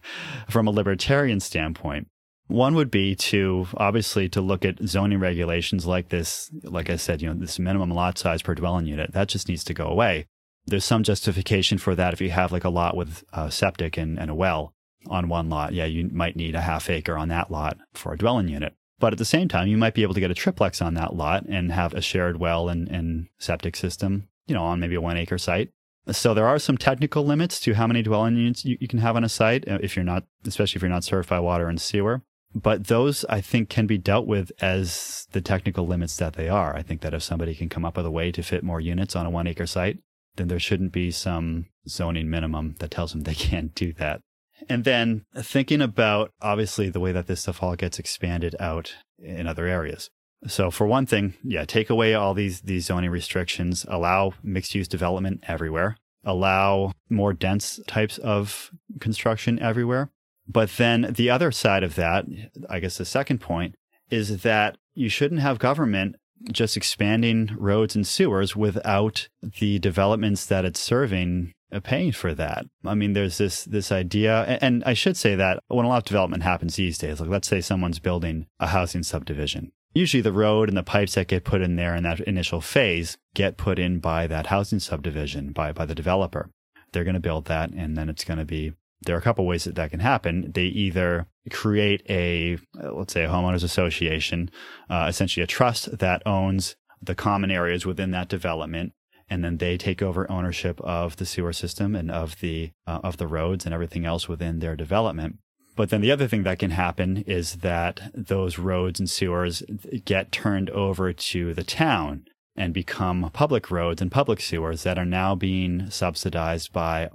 from 0.50 0.68
a 0.68 0.72
libertarian 0.72 1.40
standpoint. 1.40 2.08
One 2.48 2.76
would 2.76 2.92
be 2.92 3.16
to 3.16 3.68
obviously 3.76 4.30
to 4.30 4.42
look 4.42 4.66
at 4.66 4.84
zoning 4.86 5.20
regulations 5.20 5.86
like 5.86 6.10
this, 6.10 6.52
like 6.64 6.90
I 6.90 6.98
said, 6.98 7.22
you 7.22 7.30
know, 7.30 7.34
this 7.34 7.58
minimum 7.58 7.90
lot 7.90 8.18
size 8.18 8.42
per 8.42 8.54
dwelling 8.54 8.86
unit. 8.86 9.14
That 9.14 9.30
just 9.30 9.48
needs 9.50 9.64
to 9.66 9.74
go 9.74 9.88
away. 9.88 10.28
There's 10.66 10.86
some 10.86 11.04
justification 11.04 11.78
for 11.78 11.96
that 11.96 12.14
if 12.14 12.22
you 12.22 12.30
have 12.30 12.52
like 12.52 12.66
a 12.66 12.70
lot 12.70 12.96
with 12.96 13.24
a 13.34 13.50
septic 13.50 13.98
and, 13.98 14.20
and 14.20 14.30
a 14.30 14.36
well 14.36 14.74
on 15.08 15.30
one 15.30 15.50
lot. 15.50 15.74
Yeah, 15.74 15.86
you 15.86 16.10
might 16.12 16.36
need 16.36 16.56
a 16.56 16.62
half 16.62 16.90
acre 16.90 17.18
on 17.18 17.30
that 17.30 17.50
lot 17.50 17.78
for 17.94 18.14
a 18.14 18.18
dwelling 18.18 18.50
unit. 18.50 18.76
But 19.00 19.14
at 19.14 19.20
the 19.20 19.26
same 19.26 19.48
time, 19.48 19.68
you 19.68 19.78
might 19.78 19.94
be 19.94 20.02
able 20.02 20.16
to 20.16 20.20
get 20.20 20.32
a 20.32 20.36
triplex 20.36 20.82
on 20.82 20.96
that 20.96 21.16
lot 21.16 21.46
and 21.48 21.72
have 21.72 21.94
a 21.94 22.02
shared 22.02 22.40
well 22.40 22.68
and, 22.68 22.88
and 22.90 23.28
septic 23.38 23.76
system, 23.76 24.28
you 24.48 24.56
know, 24.56 24.64
on 24.64 24.80
maybe 24.80 24.96
a 24.96 25.02
one 25.02 25.18
acre 25.18 25.38
site. 25.38 25.70
So 26.10 26.34
there 26.34 26.48
are 26.48 26.58
some 26.58 26.78
technical 26.78 27.26
limits 27.26 27.60
to 27.62 27.74
how 27.74 27.86
many 27.86 28.02
dwelling 28.02 28.38
units 28.38 28.64
you, 28.64 28.78
you, 28.80 28.88
can 28.88 29.00
have 29.00 29.16
on 29.18 29.26
a 29.26 29.30
site 29.30 29.68
uh, 29.68 29.78
if 29.82 29.96
you're 29.96 30.06
not, 30.06 30.24
especially 30.46 30.78
if 30.78 30.82
you're 30.82 30.90
not 30.90 31.04
served 31.04 31.30
by 31.30 31.40
water 31.40 31.68
and 31.68 31.82
sewer. 31.82 32.22
But 32.56 32.88
those 32.88 33.26
I 33.26 33.42
think 33.42 33.70
can 33.70 33.88
be 33.88 33.98
dealt 33.98 34.26
with 34.26 34.52
as 34.62 35.28
the 35.34 35.42
technical 35.42 35.86
limits 35.86 36.16
that 36.18 36.34
they 36.34 36.48
are. 36.48 36.76
I 36.76 36.82
think 36.82 37.02
that 37.02 37.14
if 37.14 37.24
somebody 37.24 37.54
can 37.54 37.68
come 37.68 37.84
up 37.84 37.98
with 37.98 38.06
a 38.06 38.12
way 38.12 38.32
to 38.32 38.42
fit 38.42 38.64
more 38.64 38.80
units 38.80 39.16
on 39.16 39.26
a 39.26 39.30
one 39.30 39.48
acre 39.48 39.68
site, 39.68 40.00
then 40.38 40.48
there 40.48 40.60
shouldn't 40.60 40.94
be 40.94 41.12
some 41.12 41.68
zoning 41.88 42.30
minimum 42.30 42.76
that 42.80 42.92
tells 42.92 43.12
them 43.12 43.22
they 43.22 43.36
can't 43.36 43.76
do 43.76 43.92
that. 43.94 44.22
And 44.70 44.84
then 44.84 45.26
thinking 45.36 45.82
about 45.82 46.32
obviously 46.42 46.90
the 46.90 47.00
way 47.00 47.12
that 47.12 47.28
this 47.28 47.42
stuff 47.42 47.62
all 47.62 47.76
gets 47.76 48.00
expanded 48.00 48.56
out 48.60 48.96
in 49.20 49.48
other 49.48 49.66
areas. 49.66 50.10
So 50.46 50.70
for 50.70 50.86
one 50.86 51.06
thing, 51.06 51.34
yeah, 51.44 51.66
take 51.66 51.90
away 51.90 52.14
all 52.14 52.34
these 52.34 52.62
these 52.62 52.86
zoning 52.86 53.10
restrictions, 53.10 53.86
allow 53.90 54.34
mixed 54.44 54.76
use 54.76 54.88
development 54.88 55.44
everywhere, 55.48 55.98
allow 56.24 56.92
more 57.10 57.34
dense 57.34 57.80
types 57.88 58.18
of 58.20 58.72
construction 59.00 59.60
everywhere. 59.60 60.12
But 60.48 60.70
then 60.78 61.14
the 61.14 61.30
other 61.30 61.52
side 61.52 61.84
of 61.84 61.96
that, 61.96 62.26
I 62.70 62.80
guess 62.80 62.98
the 62.98 63.06
second 63.06 63.40
point 63.40 63.76
is 64.10 64.44
that 64.44 64.78
you 64.94 65.10
shouldn't 65.10 65.42
have 65.42 65.60
government 65.60 66.16
just 66.52 66.78
expanding 66.78 67.50
roads 67.58 67.96
and 67.96 68.06
sewers 68.06 68.56
without 68.56 69.28
the 69.60 69.80
developments 69.80 70.46
that 70.46 70.66
it's 70.66 70.80
serving 70.80 71.54
paying 71.84 72.12
for 72.12 72.34
that. 72.34 72.66
I 72.86 72.96
mean, 72.96 73.14
there's 73.14 73.38
this 73.38 73.66
this 73.66 73.92
idea, 73.92 74.58
and 74.62 74.84
I 74.86 74.94
should 74.94 75.18
say 75.18 75.36
that 75.36 75.64
when 75.68 75.86
a 75.86 75.90
lot 75.90 76.00
of 76.00 76.06
development 76.06 76.44
happens 76.44 76.76
these 76.76 76.98
days, 76.98 77.20
like 77.20 77.30
let's 77.30 77.48
say 77.48 77.62
someone's 77.62 78.00
building 78.00 78.48
a 78.60 78.68
housing 78.68 79.04
subdivision, 79.04 79.72
usually 79.94 80.22
the 80.22 80.32
road 80.32 80.70
and 80.70 80.78
the 80.78 80.84
pipes 80.84 81.16
that 81.16 81.28
get 81.28 81.44
put 81.44 81.62
in 81.62 81.76
there 81.76 81.96
in 81.96 82.04
that 82.04 82.22
initial 82.22 82.62
phase 82.62 83.18
get 83.34 83.58
put 83.58 83.80
in 83.80 84.00
by 84.00 84.28
that 84.28 84.48
housing 84.48 84.80
subdivision 84.80 85.52
by 85.52 85.72
by 85.72 85.86
the 85.86 85.96
developer. 85.96 86.50
They're 86.94 87.04
going 87.04 87.16
to 87.16 87.20
build 87.20 87.46
that, 87.46 87.72
and 87.72 87.98
then 87.98 88.10
it's 88.10 88.24
going 88.24 88.40
to 88.40 88.46
be. 88.46 88.74
There 89.02 89.16
are 89.16 89.20
a 89.20 89.24
couple 89.24 89.46
ways 89.46 89.66
that 89.66 89.76
that 89.76 89.92
can 89.92 90.00
happen. 90.00 90.52
They 90.54 90.64
either 90.64 91.28
create 91.52 92.02
a, 92.10 92.58
let's 92.74 93.14
say, 93.14 93.26
a 93.26 93.28
homeowners 93.28 93.64
association, 93.64 94.50
uh, 94.90 95.06
essentially 95.08 95.44
a 95.44 95.48
trust 95.48 96.00
that 96.00 96.24
owns 96.26 96.76
the 97.00 97.14
common 97.14 97.52
areas 97.52 97.86
within 97.86 98.10
that 98.12 98.28
development 98.28 98.94
and 99.30 99.44
then 99.44 99.58
they 99.58 99.78
take 99.78 100.02
over 100.02 100.30
ownership 100.32 100.80
of 100.82 101.18
the 101.18 101.26
sewer 101.26 101.54
system 101.54 101.96
and 101.96 102.10
of 102.12 102.40
the 102.40 102.72
uh, 102.86 103.00
of 103.04 103.18
the 103.18 103.28
roads 103.28 103.66
and 103.66 103.74
everything 103.74 104.06
else 104.06 104.28
within 104.28 104.60
their 104.60 104.76
development. 104.76 105.38
But 105.76 105.90
then 105.92 106.02
the 106.02 106.12
other 106.12 106.28
thing 106.28 106.44
that 106.44 106.60
can 106.60 106.72
happen 106.72 107.18
is 107.28 107.58
that 107.58 108.12
those 108.14 108.58
roads 108.58 109.00
and 109.00 109.10
sewers 109.10 109.62
get 110.06 110.32
turned 110.32 110.72
over 110.72 111.14
to 111.14 111.54
the 111.54 111.64
town 111.64 112.26
and 112.56 112.74
become 112.74 113.30
public 113.32 113.70
roads 113.70 114.02
and 114.02 114.12
public 114.12 114.42
sewers 114.42 114.82
that 114.84 114.98
are 114.98 115.06
now 115.06 115.36
being 115.36 115.92
subsidized 115.92 116.74
by 116.74 117.10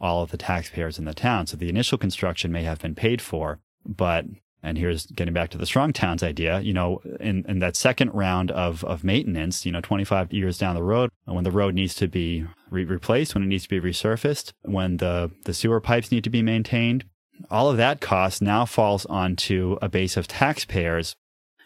all 0.00 0.22
of 0.22 0.32
the 0.32 0.36
taxpayers 0.36 0.98
in 0.98 1.04
the 1.04 1.14
town. 1.14 1.46
So 1.46 1.56
the 1.56 1.68
initial 1.68 1.96
construction 1.96 2.50
may 2.50 2.64
have 2.64 2.80
been 2.80 2.96
paid 2.96 3.22
for, 3.22 3.60
but 3.86 4.24
and 4.62 4.76
here's 4.76 5.06
getting 5.06 5.34
back 5.34 5.50
to 5.50 5.58
the 5.58 5.66
strong 5.66 5.92
towns 5.92 6.22
idea, 6.22 6.60
you 6.60 6.72
know, 6.72 7.00
in, 7.20 7.44
in 7.48 7.60
that 7.60 7.76
second 7.76 8.10
round 8.10 8.50
of, 8.50 8.84
of 8.84 9.04
maintenance, 9.04 9.64
you 9.64 9.72
know, 9.72 9.80
25 9.80 10.32
years 10.32 10.58
down 10.58 10.74
the 10.74 10.82
road, 10.82 11.10
when 11.26 11.44
the 11.44 11.50
road 11.50 11.74
needs 11.74 11.94
to 11.96 12.08
be 12.08 12.44
re- 12.70 12.84
replaced, 12.84 13.34
when 13.34 13.44
it 13.44 13.46
needs 13.46 13.64
to 13.64 13.68
be 13.68 13.80
resurfaced, 13.80 14.52
when 14.62 14.96
the, 14.96 15.30
the 15.44 15.54
sewer 15.54 15.80
pipes 15.80 16.10
need 16.10 16.24
to 16.24 16.30
be 16.30 16.42
maintained, 16.42 17.04
all 17.50 17.70
of 17.70 17.76
that 17.76 18.00
cost 18.00 18.42
now 18.42 18.64
falls 18.64 19.06
onto 19.06 19.78
a 19.80 19.88
base 19.88 20.16
of 20.16 20.26
taxpayers, 20.26 21.14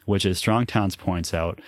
which 0.05 0.27
as 0.27 0.39
Strong 0.39 0.67
Towns 0.67 0.97
points 0.97 1.33
out, 1.33 1.61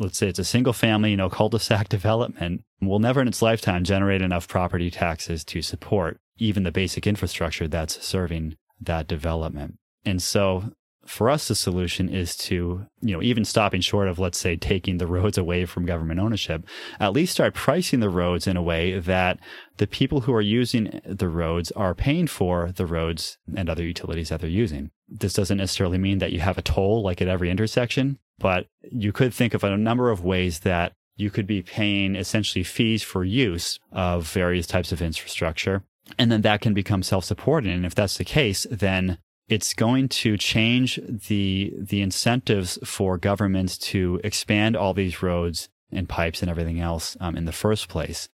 let's 0.00 0.18
say 0.18 0.28
it's 0.28 0.38
a 0.38 0.44
single 0.44 0.72
family, 0.72 1.12
you 1.12 1.16
know, 1.16 1.30
cul-de-sac 1.30 1.88
development, 1.88 2.62
will 2.80 2.98
never 2.98 3.20
in 3.20 3.28
its 3.28 3.42
lifetime 3.42 3.84
generate 3.84 4.22
enough 4.22 4.48
property 4.48 4.90
taxes 4.90 5.44
to 5.44 5.62
support 5.62 6.18
even 6.38 6.64
the 6.64 6.72
basic 6.72 7.06
infrastructure 7.06 7.68
that's 7.68 8.04
serving 8.04 8.56
that 8.80 9.06
development. 9.06 9.78
And 10.04 10.22
so 10.22 10.72
for 11.06 11.28
us, 11.28 11.48
the 11.48 11.54
solution 11.54 12.08
is 12.08 12.36
to, 12.36 12.86
you 13.00 13.12
know, 13.12 13.22
even 13.22 13.44
stopping 13.44 13.80
short 13.80 14.08
of, 14.08 14.18
let's 14.18 14.38
say, 14.38 14.56
taking 14.56 14.98
the 14.98 15.06
roads 15.06 15.36
away 15.36 15.64
from 15.64 15.84
government 15.84 16.20
ownership, 16.20 16.64
at 17.00 17.12
least 17.12 17.32
start 17.32 17.54
pricing 17.54 18.00
the 18.00 18.08
roads 18.08 18.46
in 18.46 18.56
a 18.56 18.62
way 18.62 18.98
that 18.98 19.38
the 19.78 19.86
people 19.86 20.22
who 20.22 20.32
are 20.32 20.40
using 20.40 21.00
the 21.04 21.28
roads 21.28 21.72
are 21.72 21.94
paying 21.94 22.26
for 22.26 22.72
the 22.72 22.86
roads 22.86 23.38
and 23.56 23.68
other 23.68 23.82
utilities 23.82 24.28
that 24.28 24.40
they're 24.40 24.50
using. 24.50 24.90
This 25.08 25.34
doesn't 25.34 25.58
necessarily 25.58 25.98
mean 25.98 26.18
that 26.18 26.32
you 26.32 26.40
have 26.40 26.58
a 26.58 26.62
toll 26.62 27.02
like 27.02 27.20
at 27.20 27.28
every 27.28 27.50
intersection, 27.50 28.18
but 28.38 28.66
you 28.90 29.12
could 29.12 29.34
think 29.34 29.54
of 29.54 29.64
a 29.64 29.76
number 29.76 30.10
of 30.10 30.24
ways 30.24 30.60
that 30.60 30.92
you 31.16 31.30
could 31.30 31.46
be 31.46 31.62
paying 31.62 32.16
essentially 32.16 32.62
fees 32.62 33.02
for 33.02 33.24
use 33.24 33.78
of 33.90 34.26
various 34.26 34.66
types 34.66 34.92
of 34.92 35.02
infrastructure. 35.02 35.82
And 36.18 36.30
then 36.32 36.42
that 36.42 36.60
can 36.60 36.74
become 36.74 37.02
self 37.02 37.24
supporting. 37.24 37.72
And 37.72 37.86
if 37.86 37.94
that's 37.94 38.16
the 38.16 38.24
case, 38.24 38.66
then 38.70 39.18
it's 39.52 39.74
going 39.74 40.08
to 40.08 40.38
change 40.38 40.98
the 41.28 41.74
the 41.78 42.00
incentives 42.00 42.78
for 42.84 43.18
governments 43.18 43.76
to 43.76 44.18
expand 44.24 44.74
all 44.74 44.94
these 44.94 45.22
roads 45.22 45.68
and 45.90 46.08
pipes 46.08 46.40
and 46.40 46.50
everything 46.50 46.80
else 46.80 47.18
um, 47.20 47.36
in 47.36 47.44
the 47.44 47.52
first 47.52 47.88
place. 47.88 48.30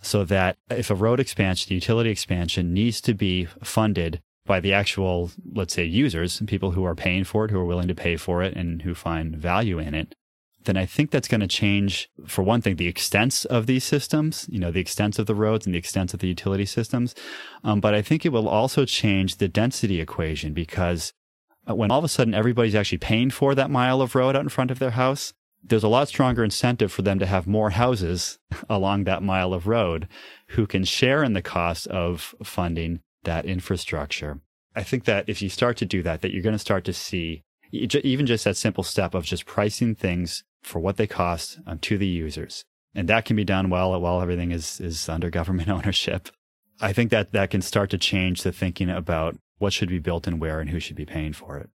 So 0.00 0.24
that 0.24 0.56
if 0.70 0.90
a 0.90 0.94
road 0.94 1.20
expansion, 1.20 1.68
the 1.68 1.74
utility 1.74 2.10
expansion 2.10 2.72
needs 2.72 3.02
to 3.02 3.12
be 3.12 3.44
funded 3.62 4.20
by 4.46 4.60
the 4.60 4.72
actual, 4.72 5.30
let's 5.52 5.74
say, 5.74 5.84
users, 5.84 6.42
people 6.46 6.72
who 6.72 6.84
are 6.84 6.94
paying 6.94 7.24
for 7.24 7.44
it, 7.44 7.50
who 7.50 7.58
are 7.58 7.64
willing 7.64 7.88
to 7.88 7.94
pay 7.94 8.16
for 8.16 8.42
it, 8.42 8.54
and 8.54 8.82
who 8.82 8.94
find 8.94 9.36
value 9.36 9.78
in 9.78 9.94
it, 9.94 10.14
then 10.64 10.76
I 10.76 10.86
think 10.86 11.10
that's 11.10 11.28
going 11.28 11.40
to 11.40 11.46
change, 11.46 12.10
for 12.26 12.42
one 12.42 12.60
thing, 12.60 12.76
the 12.76 12.88
extents 12.88 13.44
of 13.44 13.66
these 13.66 13.84
systems, 13.84 14.46
you 14.50 14.58
know, 14.58 14.70
the 14.70 14.80
extents 14.80 15.18
of 15.18 15.26
the 15.26 15.34
roads 15.34 15.66
and 15.66 15.74
the 15.74 15.78
extents 15.78 16.14
of 16.14 16.20
the 16.20 16.28
utility 16.28 16.64
systems. 16.64 17.14
Um, 17.62 17.80
but 17.80 17.94
I 17.94 18.02
think 18.02 18.24
it 18.24 18.32
will 18.32 18.48
also 18.48 18.84
change 18.84 19.36
the 19.36 19.48
density 19.48 20.00
equation 20.00 20.52
because 20.52 21.12
uh, 21.68 21.74
when 21.74 21.90
all 21.90 21.98
of 21.98 22.04
a 22.04 22.08
sudden 22.08 22.34
everybody's 22.34 22.74
actually 22.74 22.98
paying 22.98 23.30
for 23.30 23.54
that 23.54 23.70
mile 23.70 24.00
of 24.00 24.14
road 24.14 24.36
out 24.36 24.42
in 24.42 24.48
front 24.48 24.70
of 24.70 24.78
their 24.78 24.90
house, 24.90 25.32
there's 25.62 25.84
a 25.84 25.88
lot 25.88 26.08
stronger 26.08 26.44
incentive 26.44 26.92
for 26.92 27.02
them 27.02 27.18
to 27.18 27.26
have 27.26 27.46
more 27.46 27.70
houses 27.70 28.38
along 28.68 29.04
that 29.04 29.22
mile 29.22 29.54
of 29.54 29.66
road 29.66 30.08
who 30.48 30.66
can 30.66 30.84
share 30.84 31.24
in 31.24 31.32
the 31.32 31.42
cost 31.42 31.86
of 31.88 32.34
funding 32.42 33.00
that 33.24 33.46
infrastructure. 33.46 34.40
I 34.76 34.82
think 34.82 35.04
that 35.04 35.28
if 35.28 35.40
you 35.40 35.48
start 35.48 35.76
to 35.78 35.86
do 35.86 36.02
that, 36.02 36.20
that 36.20 36.32
you're 36.32 36.42
going 36.42 36.54
to 36.54 36.58
start 36.58 36.84
to 36.84 36.92
see 36.92 37.44
even 37.72 38.26
just 38.26 38.44
that 38.44 38.56
simple 38.56 38.84
step 38.84 39.14
of 39.14 39.24
just 39.24 39.46
pricing 39.46 39.94
things 39.94 40.44
for 40.64 40.80
what 40.80 40.96
they 40.96 41.06
cost 41.06 41.58
um, 41.66 41.78
to 41.80 41.98
the 41.98 42.06
users. 42.06 42.64
And 42.94 43.08
that 43.08 43.24
can 43.24 43.36
be 43.36 43.44
done 43.44 43.70
while, 43.70 44.00
while 44.00 44.20
everything 44.20 44.52
is, 44.52 44.80
is 44.80 45.08
under 45.08 45.30
government 45.30 45.68
ownership. 45.76 46.28
I 46.80 46.92
think 46.92 47.10
that 47.10 47.32
that 47.32 47.50
can 47.50 47.62
start 47.62 47.90
to 47.90 47.98
change 47.98 48.42
the 48.42 48.52
thinking 48.52 48.90
about 48.90 49.36
what 49.58 49.72
should 49.72 49.88
be 49.88 49.98
built 49.98 50.26
and 50.26 50.40
where 50.40 50.60
and 50.60 50.70
who 50.70 50.80
should 50.80 50.96
be 50.96 51.06
paying 51.06 51.32
for 51.32 51.56
it. 51.58 51.70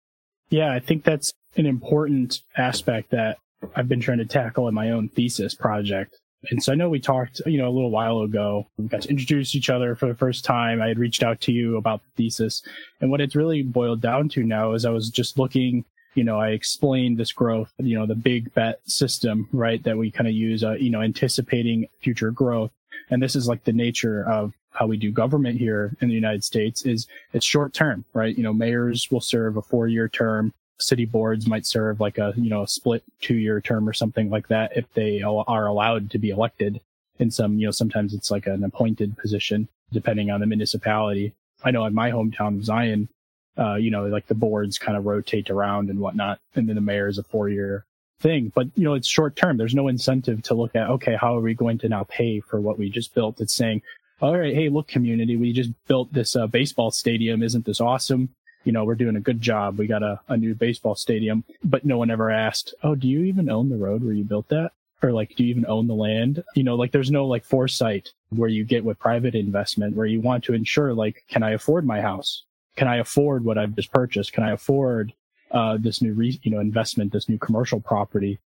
Yeah, 0.50 0.72
I 0.72 0.80
think 0.80 1.04
that's 1.04 1.34
an 1.56 1.66
important 1.66 2.42
aspect 2.56 3.12
that 3.12 3.38
I've 3.76 3.88
been 3.88 4.00
trying 4.00 4.20
to 4.20 4.26
tackle 4.26 4.68
in 4.68 4.74
my 4.74 4.92
own 4.92 5.10
thesis 5.10 5.54
project. 5.54 6.16
And 6.50 6.64
so 6.64 6.72
I 6.72 6.76
know 6.76 6.90
we 6.90 7.00
talked, 7.00 7.42
you 7.46 7.58
know, 7.58 7.68
a 7.68 7.74
little 7.74 7.92
while 7.92 8.22
ago. 8.22 8.68
We 8.78 8.88
got 8.88 9.02
to 9.02 9.10
introduce 9.10 9.56
each 9.56 9.70
other 9.70 9.96
for 9.96 10.08
the 10.08 10.16
first 10.16 10.46
time. 10.46 10.82
I 10.82 10.88
had 10.88 11.00
reached 11.00 11.24
out 11.24 11.42
to 11.42 11.52
you 11.52 11.78
about 11.78 12.02
the 12.04 12.24
thesis. 12.24 12.62
And 13.02 13.10
what 13.10 13.22
it's 13.22 13.36
really 13.36 13.64
boiled 13.64 14.02
down 14.02 14.30
to 14.30 14.44
now 14.44 14.74
is 14.74 14.86
I 14.86 14.92
was 14.92 15.10
just 15.10 15.38
looking 15.38 15.84
you 16.18 16.24
know, 16.24 16.40
I 16.40 16.50
explained 16.50 17.18
this 17.18 17.32
growth, 17.32 17.72
you 17.78 17.98
know, 17.98 18.08
the 18.08 18.16
big 18.16 18.52
bet 18.56 18.80
system, 18.90 19.48
right? 19.52 19.84
That 19.84 19.98
we 19.98 20.10
kind 20.10 20.28
of 20.28 20.34
use, 20.34 20.64
uh, 20.64 20.72
you 20.72 20.90
know, 20.90 21.02
anticipating 21.02 21.88
future 22.02 22.32
growth. 22.32 22.72
And 23.12 23.22
this 23.22 23.36
is 23.36 23.48
like 23.48 23.64
the 23.64 23.72
nature 23.72 24.28
of 24.28 24.54
how 24.72 24.88
we 24.88 24.98
do 24.98 25.12
government 25.12 25.60
here 25.60 25.96
in 26.02 26.08
the 26.10 26.16
United 26.16 26.44
States 26.44 26.82
is 26.82 27.06
it's 27.34 27.46
short 27.46 27.76
term, 27.76 28.04
right? 28.16 28.36
You 28.36 28.44
know, 28.44 28.52
mayors 28.52 29.12
will 29.12 29.22
serve 29.22 29.58
a 29.58 29.62
four 29.62 29.88
year 29.88 30.10
term. 30.10 30.54
City 30.80 31.06
boards 31.06 31.48
might 31.48 31.68
serve 31.68 32.00
like 32.00 32.18
a, 32.18 32.34
you 32.36 32.50
know, 32.50 32.64
a 32.64 32.68
split 32.68 33.04
two 33.22 33.36
year 33.36 33.62
term 33.62 33.88
or 33.88 33.94
something 33.94 34.32
like 34.32 34.48
that 34.48 34.76
if 34.76 34.92
they 34.96 35.22
are 35.22 35.68
allowed 35.68 36.10
to 36.12 36.18
be 36.18 36.32
elected. 36.32 36.82
In 37.20 37.30
some, 37.30 37.60
you 37.60 37.68
know, 37.68 37.72
sometimes 37.72 38.16
it's 38.16 38.32
like 38.32 38.48
an 38.48 38.64
appointed 38.64 39.18
position 39.18 39.68
depending 39.92 40.32
on 40.32 40.40
the 40.40 40.48
municipality. 40.48 41.34
I 41.64 41.72
know 41.72 41.86
in 41.86 41.94
my 41.94 42.12
hometown, 42.12 42.58
of 42.58 42.66
Zion, 42.66 43.10
uh, 43.58 43.76
you 43.76 43.92
know, 43.92 44.06
like 44.06 44.28
the 44.28 44.36
boards 44.36 44.78
kind 44.78 44.98
of 44.98 45.06
rotate 45.06 45.50
around 45.50 45.90
and 45.90 46.00
whatnot. 46.00 46.40
And 46.56 46.68
then 46.68 46.76
the 46.76 46.82
mayor 46.82 47.08
is 47.08 47.18
a 47.18 47.24
four 47.24 47.50
year 47.50 47.86
thing. 48.20 48.52
But 48.54 48.68
you 48.76 48.84
know, 48.84 48.94
it's 48.94 49.08
short 49.08 49.36
term. 49.36 49.58
There's 49.58 49.76
no 49.76 49.88
incentive 49.88 50.44
to 50.44 50.54
look 50.54 50.76
at 50.76 50.90
okay, 50.90 51.16
how 51.20 51.38
are 51.38 51.42
we 51.42 51.54
going 51.54 51.78
to 51.80 51.90
now 51.90 52.04
pay 52.04 52.40
for 52.40 52.60
what 52.60 52.78
we 52.78 52.90
just 52.90 53.14
built? 53.14 53.42
It's 53.42 53.56
saying, 53.56 53.82
all 54.22 54.38
right, 54.38 54.54
hey, 54.54 54.70
look, 54.70 54.88
community, 54.88 55.36
we 55.36 55.54
just 55.54 55.72
built 55.88 56.12
this 56.12 56.36
uh, 56.36 56.48
baseball 56.48 56.92
stadium. 56.92 57.44
Isn't 57.44 57.66
this 57.66 57.82
awesome? 57.82 58.30
You 58.64 58.72
know, 58.72 58.84
we're 58.84 58.96
doing 58.96 59.16
a 59.16 59.22
good 59.22 59.40
job. 59.40 59.78
We 59.78 59.88
got 59.88 60.04
a, 60.04 60.20
a 60.28 60.36
new 60.36 60.56
baseball 60.56 60.96
stadium, 60.96 61.44
but 61.64 61.86
no 61.86 61.98
one 61.98 62.12
ever 62.12 62.30
asked, 62.30 62.74
oh, 62.84 62.96
do 62.96 63.08
you 63.08 63.24
even 63.24 63.50
own 63.50 63.70
the 63.70 63.78
road 63.78 64.04
where 64.04 64.14
you 64.14 64.24
built 64.24 64.50
that? 64.50 64.72
Or 65.04 65.12
like, 65.12 65.36
do 65.36 65.44
you 65.44 65.52
even 65.52 65.68
own 65.68 65.88
the 65.88 65.94
land? 65.94 66.44
You 66.56 66.64
know, 66.64 66.76
like 66.76 66.92
there's 66.92 67.12
no 67.12 67.28
like 67.28 67.46
foresight 67.46 68.10
where 68.30 68.50
you 68.50 68.66
get 68.66 68.84
with 68.84 69.00
private 69.00 69.36
investment 69.36 69.96
where 69.96 70.08
you 70.08 70.20
want 70.20 70.44
to 70.46 70.54
ensure 70.54 70.94
like, 70.94 71.24
can 71.30 71.44
I 71.44 71.52
afford 71.52 71.86
my 71.86 72.02
house? 72.02 72.44
Can 72.78 72.88
I 72.88 72.98
afford 72.98 73.44
what 73.44 73.58
I've 73.58 73.76
just 73.76 73.92
purchased? 73.92 74.32
Can 74.32 74.44
I 74.44 74.52
afford 74.52 75.14
uh, 75.52 75.78
this 75.80 76.02
new, 76.02 76.14
re- 76.14 76.40
you 76.44 76.52
know, 76.52 76.60
investment, 76.60 77.12
this 77.12 77.28
new 77.28 77.38
commercial 77.38 77.82
property? 77.82 78.40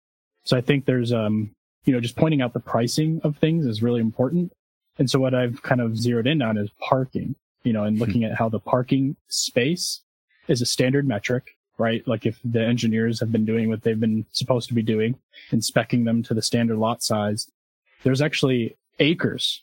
So 0.44 0.56
I 0.56 0.60
think 0.60 0.84
there's, 0.84 1.12
um, 1.12 1.50
you 1.84 1.92
know, 1.92 2.00
just 2.00 2.16
pointing 2.16 2.42
out 2.42 2.52
the 2.52 2.60
pricing 2.60 3.20
of 3.24 3.36
things 3.38 3.66
is 3.66 3.82
really 3.82 4.00
important. 4.00 4.52
And 4.98 5.10
so 5.10 5.18
what 5.18 5.34
I've 5.34 5.62
kind 5.62 5.80
of 5.80 5.96
zeroed 5.96 6.26
in 6.26 6.42
on 6.42 6.58
is 6.58 6.70
parking, 6.78 7.34
you 7.64 7.72
know, 7.72 7.84
and 7.84 7.96
hmm. 7.96 8.04
looking 8.04 8.24
at 8.24 8.36
how 8.36 8.48
the 8.48 8.60
parking 8.60 9.16
space 9.28 10.02
is 10.46 10.60
a 10.60 10.66
standard 10.66 11.08
metric, 11.08 11.56
right? 11.78 12.06
Like 12.06 12.26
if 12.26 12.38
the 12.44 12.62
engineers 12.62 13.20
have 13.20 13.32
been 13.32 13.44
doing 13.44 13.68
what 13.68 13.82
they've 13.82 13.98
been 13.98 14.26
supposed 14.32 14.68
to 14.68 14.74
be 14.74 14.82
doing 14.82 15.16
and 15.50 15.62
specking 15.62 16.04
them 16.04 16.22
to 16.24 16.34
the 16.34 16.42
standard 16.42 16.76
lot 16.76 17.02
size, 17.02 17.50
there's 18.02 18.20
actually 18.20 18.76
acres, 18.98 19.62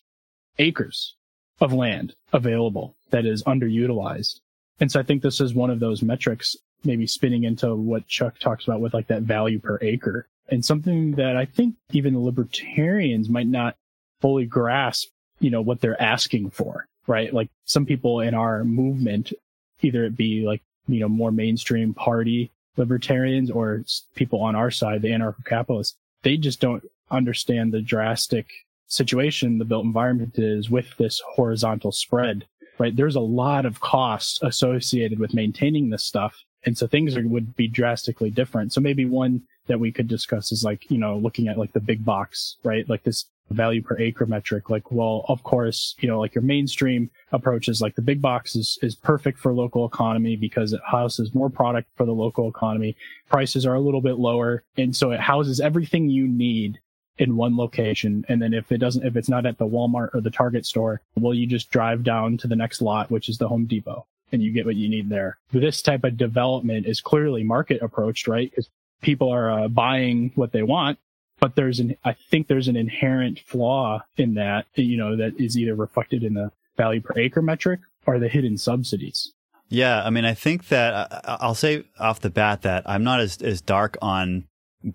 acres 0.58 1.16
of 1.62 1.74
land 1.74 2.16
available 2.34 2.96
that 3.12 3.26
is 3.26 3.44
underutilized. 3.44 4.40
And 4.80 4.92
so 4.92 5.00
I 5.00 5.04
think 5.04 5.22
this 5.22 5.40
is 5.40 5.54
one 5.54 5.70
of 5.70 5.80
those 5.80 6.02
metrics, 6.02 6.56
maybe 6.84 7.08
spinning 7.08 7.44
into 7.44 7.76
what 7.76 8.08
Chuck 8.08 8.40
talks 8.40 8.66
about 8.66 8.82
with 8.82 8.94
like 8.94 9.08
that 9.08 9.24
value 9.24 9.60
per 9.60 9.80
acre 9.82 10.28
and 10.50 10.64
something 10.64 11.14
that 11.14 11.36
I 11.36 11.46
think 11.46 11.76
even 11.92 12.24
libertarians 12.24 13.30
might 13.30 13.48
not 13.48 13.76
fully 14.22 14.46
grasp, 14.46 15.10
you 15.40 15.50
know, 15.50 15.62
what 15.62 15.82
they're 15.82 16.02
asking 16.02 16.52
for, 16.52 16.88
right? 17.08 17.34
Like 17.34 17.50
some 17.66 17.86
people 17.86 18.22
in 18.22 18.34
our 18.34 18.64
movement, 18.64 19.34
either 19.82 20.06
it 20.06 20.16
be 20.16 20.46
like, 20.46 20.62
you 20.88 21.00
know, 21.00 21.10
more 21.10 21.32
mainstream 21.32 21.94
party 21.94 22.52
libertarians 22.78 23.50
or 23.50 23.84
people 24.16 24.42
on 24.42 24.56
our 24.56 24.70
side, 24.70 25.02
the 25.02 25.10
anarcho 25.10 25.44
capitalists, 25.46 25.98
they 26.24 26.38
just 26.38 26.60
don't 26.60 26.84
understand 27.10 27.72
the 27.72 27.82
drastic 27.82 28.48
situation 28.88 29.58
the 29.58 29.66
built 29.66 29.86
environment 29.86 30.38
is 30.38 30.70
with 30.70 30.96
this 30.98 31.22
horizontal 31.26 31.92
spread 31.92 32.46
right? 32.78 32.96
There's 32.96 33.16
a 33.16 33.22
lot 33.22 33.66
of 33.66 33.80
costs 33.80 34.40
associated 34.42 35.20
with 35.20 35.34
maintaining 35.34 35.90
this 35.90 36.04
stuff. 36.04 36.36
And 36.66 36.78
so 36.78 36.88
things 36.88 37.16
are, 37.16 37.28
would 37.28 37.56
be 37.56 37.68
drastically 37.68 38.32
different. 38.32 38.74
So 38.74 38.82
maybe 38.82 39.06
one 39.06 39.44
that 39.68 39.80
we 39.80 39.92
could 39.92 40.08
discuss 40.08 40.52
is 40.52 40.64
like, 40.64 40.90
you 40.90 40.98
know, 40.98 41.18
looking 41.18 41.48
at 41.48 41.58
like 41.58 41.74
the 41.74 41.80
big 41.80 42.04
box, 42.04 42.58
right? 42.64 42.88
Like 42.90 43.04
this 43.04 43.26
value 43.52 43.82
per 43.82 43.98
acre 44.00 44.26
metric. 44.26 44.70
Like, 44.70 44.92
well, 44.92 45.26
of 45.28 45.44
course, 45.44 45.96
you 46.00 46.08
know, 46.08 46.20
like 46.20 46.36
your 46.36 46.44
mainstream 46.44 47.10
approach 47.32 47.68
is 47.68 47.82
like 47.82 47.96
the 47.96 48.02
big 48.02 48.22
box 48.22 48.56
is, 48.56 48.80
is 48.82 48.96
perfect 48.96 49.40
for 49.40 49.54
local 49.54 49.86
economy 49.86 50.36
because 50.36 50.74
it 50.74 50.82
houses 50.86 51.36
more 51.36 51.50
product 51.50 51.88
for 51.96 52.06
the 52.06 52.12
local 52.12 52.48
economy. 52.50 52.96
Prices 53.30 53.66
are 53.66 53.76
a 53.76 53.80
little 53.80 54.02
bit 54.02 54.18
lower. 54.18 54.64
And 54.78 54.96
so 54.96 55.12
it 55.12 55.20
houses 55.20 55.60
everything 55.60 56.10
you 56.10 56.28
need 56.28 56.80
in 57.18 57.36
one 57.36 57.58
location. 57.58 58.26
And 58.28 58.42
then 58.42 58.54
if 58.54 58.72
it 58.72 58.78
doesn't, 58.78 59.06
if 59.06 59.16
it's 59.16 59.30
not 59.30 59.46
at 59.46 59.58
the 59.58 59.68
Walmart 59.68 60.14
or 60.14 60.22
the 60.22 60.32
Target 60.32 60.66
store, 60.66 61.02
well, 61.16 61.34
you 61.34 61.48
just 61.48 61.70
drive 61.70 62.04
down 62.04 62.38
to 62.38 62.48
the 62.48 62.56
next 62.56 62.82
lot, 62.82 63.10
which 63.12 63.30
is 63.30 63.38
the 63.38 63.48
Home 63.48 63.66
Depot 63.66 64.06
and 64.32 64.44
you 64.44 64.52
get 64.52 64.66
what 64.66 64.76
you 64.76 64.90
need 64.90 65.10
there. 65.10 65.38
This 65.52 65.82
type 65.82 66.04
of 66.04 66.18
development 66.18 66.86
is 66.86 67.02
clearly 67.02 67.44
market 67.44 67.82
approached, 67.82 68.28
right? 68.28 68.50
Because 68.50 68.70
people 69.02 69.32
are 69.32 69.52
uh, 69.52 69.68
buying 69.68 70.32
what 70.36 70.52
they 70.52 70.64
want. 70.64 71.00
But 71.40 71.56
there's 71.56 71.80
an, 71.80 71.98
I 72.04 72.14
think 72.14 72.48
there's 72.48 72.68
an 72.68 72.78
inherent 72.78 73.40
flaw 73.40 74.04
in 74.18 74.36
that, 74.36 74.66
you 74.76 74.98
know, 74.98 75.18
that 75.18 75.40
is 75.40 75.58
either 75.58 75.76
reflected 75.76 76.24
in 76.24 76.34
the 76.34 76.52
value 76.78 77.02
per 77.02 77.20
acre 77.20 77.42
metric 77.42 77.82
or 78.06 78.20
the 78.20 78.30
hidden 78.30 78.58
subsidies. 78.58 79.34
Yeah, 79.68 80.04
I 80.04 80.10
mean, 80.12 80.26
I 80.26 80.34
think 80.34 80.70
that 80.70 80.94
uh, 80.94 81.38
I'll 81.42 81.56
say 81.56 81.84
off 82.00 82.22
the 82.22 82.30
bat 82.30 82.62
that 82.62 82.84
I'm 82.86 83.04
not 83.04 83.20
as, 83.20 83.42
as 83.42 83.62
dark 83.62 83.98
on 84.02 84.48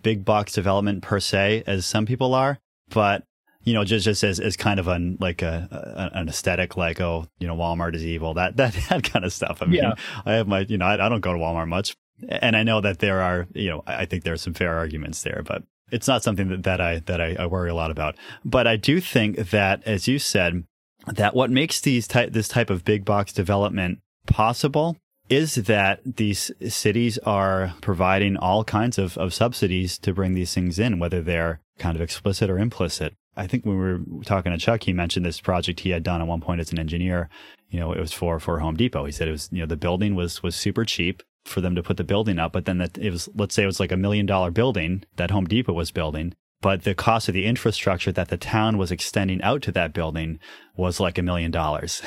big 0.02 0.24
box 0.24 0.52
development 0.52 1.02
per 1.02 1.20
se 1.20 1.64
as 1.66 1.86
some 1.86 2.06
people 2.06 2.34
are, 2.34 2.58
but 2.88 3.24
you 3.62 3.74
know, 3.74 3.84
just 3.84 4.04
just 4.04 4.24
as, 4.24 4.40
as 4.40 4.56
kind 4.56 4.80
of 4.80 4.88
an 4.88 5.18
like 5.20 5.42
a, 5.42 5.68
a, 5.70 6.18
an 6.18 6.28
aesthetic, 6.28 6.76
like 6.76 7.00
oh, 7.00 7.26
you 7.38 7.46
know, 7.46 7.56
Walmart 7.56 7.94
is 7.94 8.04
evil, 8.04 8.34
that 8.34 8.56
that 8.56 8.74
that 8.88 9.04
kind 9.04 9.24
of 9.24 9.32
stuff. 9.32 9.62
I 9.62 9.66
mean, 9.66 9.82
yeah. 9.82 9.94
I 10.24 10.32
have 10.32 10.48
my, 10.48 10.60
you 10.60 10.78
know, 10.78 10.86
I, 10.86 11.06
I 11.06 11.08
don't 11.08 11.20
go 11.20 11.32
to 11.32 11.38
Walmart 11.38 11.68
much, 11.68 11.94
and 12.28 12.56
I 12.56 12.62
know 12.62 12.80
that 12.80 12.98
there 13.00 13.20
are, 13.20 13.46
you 13.52 13.70
know, 13.70 13.82
I 13.86 14.06
think 14.06 14.24
there 14.24 14.32
are 14.32 14.38
some 14.38 14.54
fair 14.54 14.74
arguments 14.76 15.22
there, 15.22 15.42
but 15.44 15.62
it's 15.90 16.08
not 16.08 16.22
something 16.22 16.48
that, 16.48 16.62
that 16.64 16.80
I 16.80 17.00
that 17.00 17.20
I, 17.20 17.36
I 17.38 17.46
worry 17.46 17.70
a 17.70 17.74
lot 17.74 17.90
about. 17.90 18.16
But 18.44 18.66
I 18.66 18.76
do 18.76 19.00
think 19.00 19.50
that, 19.50 19.82
as 19.84 20.08
you 20.08 20.18
said, 20.18 20.64
that 21.06 21.34
what 21.34 21.50
makes 21.50 21.80
these 21.80 22.06
type 22.06 22.32
this 22.32 22.48
type 22.48 22.70
of 22.70 22.84
big 22.84 23.04
box 23.04 23.32
development 23.32 24.00
possible 24.26 24.96
is 25.30 25.54
that 25.54 26.00
these 26.04 26.50
cities 26.68 27.16
are 27.18 27.72
providing 27.80 28.36
all 28.36 28.64
kinds 28.64 28.98
of, 28.98 29.16
of 29.16 29.32
subsidies 29.32 29.96
to 29.98 30.12
bring 30.12 30.34
these 30.34 30.52
things 30.52 30.78
in, 30.78 30.98
whether 30.98 31.22
they're 31.22 31.60
kind 31.78 31.96
of 31.96 32.02
explicit 32.02 32.50
or 32.50 32.58
implicit. 32.58 33.14
I 33.36 33.46
think 33.46 33.64
when 33.64 33.78
we 33.78 34.16
were 34.16 34.24
talking 34.24 34.50
to 34.50 34.58
Chuck, 34.58 34.82
he 34.82 34.92
mentioned 34.92 35.24
this 35.24 35.40
project 35.40 35.80
he 35.80 35.90
had 35.90 36.02
done 36.02 36.20
at 36.20 36.26
one 36.26 36.40
point 36.40 36.60
as 36.60 36.72
an 36.72 36.80
engineer. 36.80 37.28
You 37.70 37.78
know, 37.78 37.92
it 37.92 38.00
was 38.00 38.12
for 38.12 38.40
for 38.40 38.58
Home 38.58 38.76
Depot. 38.76 39.04
He 39.04 39.12
said 39.12 39.28
it 39.28 39.32
was 39.32 39.48
you 39.52 39.60
know 39.60 39.66
the 39.66 39.76
building 39.76 40.16
was 40.16 40.42
was 40.42 40.56
super 40.56 40.84
cheap 40.84 41.22
for 41.44 41.60
them 41.60 41.74
to 41.76 41.82
put 41.82 41.96
the 41.96 42.04
building 42.04 42.38
up, 42.38 42.52
but 42.52 42.64
then 42.64 42.78
that 42.78 42.98
it 42.98 43.10
was 43.10 43.28
let's 43.34 43.54
say 43.54 43.62
it 43.62 43.66
was 43.66 43.80
like 43.80 43.92
a 43.92 43.96
million 43.96 44.26
dollar 44.26 44.50
building 44.50 45.04
that 45.16 45.30
Home 45.30 45.46
Depot 45.46 45.72
was 45.72 45.92
building, 45.92 46.34
but 46.62 46.82
the 46.84 46.94
cost 46.94 47.28
of 47.28 47.34
the 47.34 47.46
infrastructure 47.46 48.12
that 48.12 48.28
the 48.28 48.36
town 48.36 48.76
was 48.76 48.90
extending 48.90 49.40
out 49.42 49.62
to 49.62 49.72
that 49.72 49.94
building 49.94 50.38
was 50.76 51.00
like 51.00 51.16
a 51.16 51.22
million 51.22 51.50
dollars. 51.50 52.02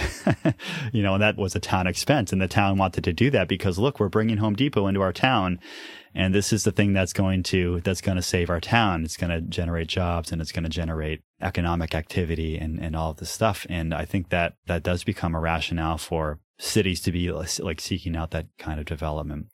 you 0.93 1.01
know, 1.01 1.15
and 1.15 1.23
that 1.23 1.37
was 1.37 1.55
a 1.55 1.59
town 1.59 1.87
expense. 1.87 2.31
And 2.31 2.41
the 2.41 2.47
town 2.47 2.77
wanted 2.77 3.03
to 3.03 3.13
do 3.13 3.31
that 3.31 3.47
because 3.47 3.79
look, 3.79 3.99
we're 3.99 4.09
bringing 4.09 4.37
Home 4.37 4.55
Depot 4.55 4.87
into 4.87 5.01
our 5.01 5.13
town. 5.13 5.59
And 6.13 6.35
this 6.35 6.53
is 6.53 6.63
the 6.63 6.71
thing 6.71 6.93
that's 6.93 7.13
going 7.13 7.41
to, 7.43 7.81
that's 7.81 8.01
going 8.01 8.17
to 8.17 8.21
save 8.21 8.51
our 8.51 8.61
town. 8.61 9.03
It's 9.03 9.17
going 9.17 9.31
to 9.31 9.41
generate 9.41 9.87
jobs 9.87 10.31
and 10.31 10.39
it's 10.39 10.51
going 10.51 10.63
to 10.63 10.69
generate 10.69 11.21
economic 11.41 11.95
activity 11.95 12.57
and, 12.57 12.79
and 12.79 12.95
all 12.95 13.11
of 13.11 13.17
this 13.17 13.31
stuff. 13.31 13.65
And 13.69 13.91
I 13.91 14.05
think 14.05 14.29
that 14.29 14.53
that 14.67 14.83
does 14.83 15.03
become 15.03 15.33
a 15.33 15.39
rationale 15.39 15.97
for 15.97 16.39
cities 16.59 17.01
to 17.01 17.11
be 17.11 17.31
like 17.31 17.81
seeking 17.81 18.15
out 18.15 18.29
that 18.31 18.47
kind 18.59 18.79
of 18.79 18.85
development. 18.85 19.47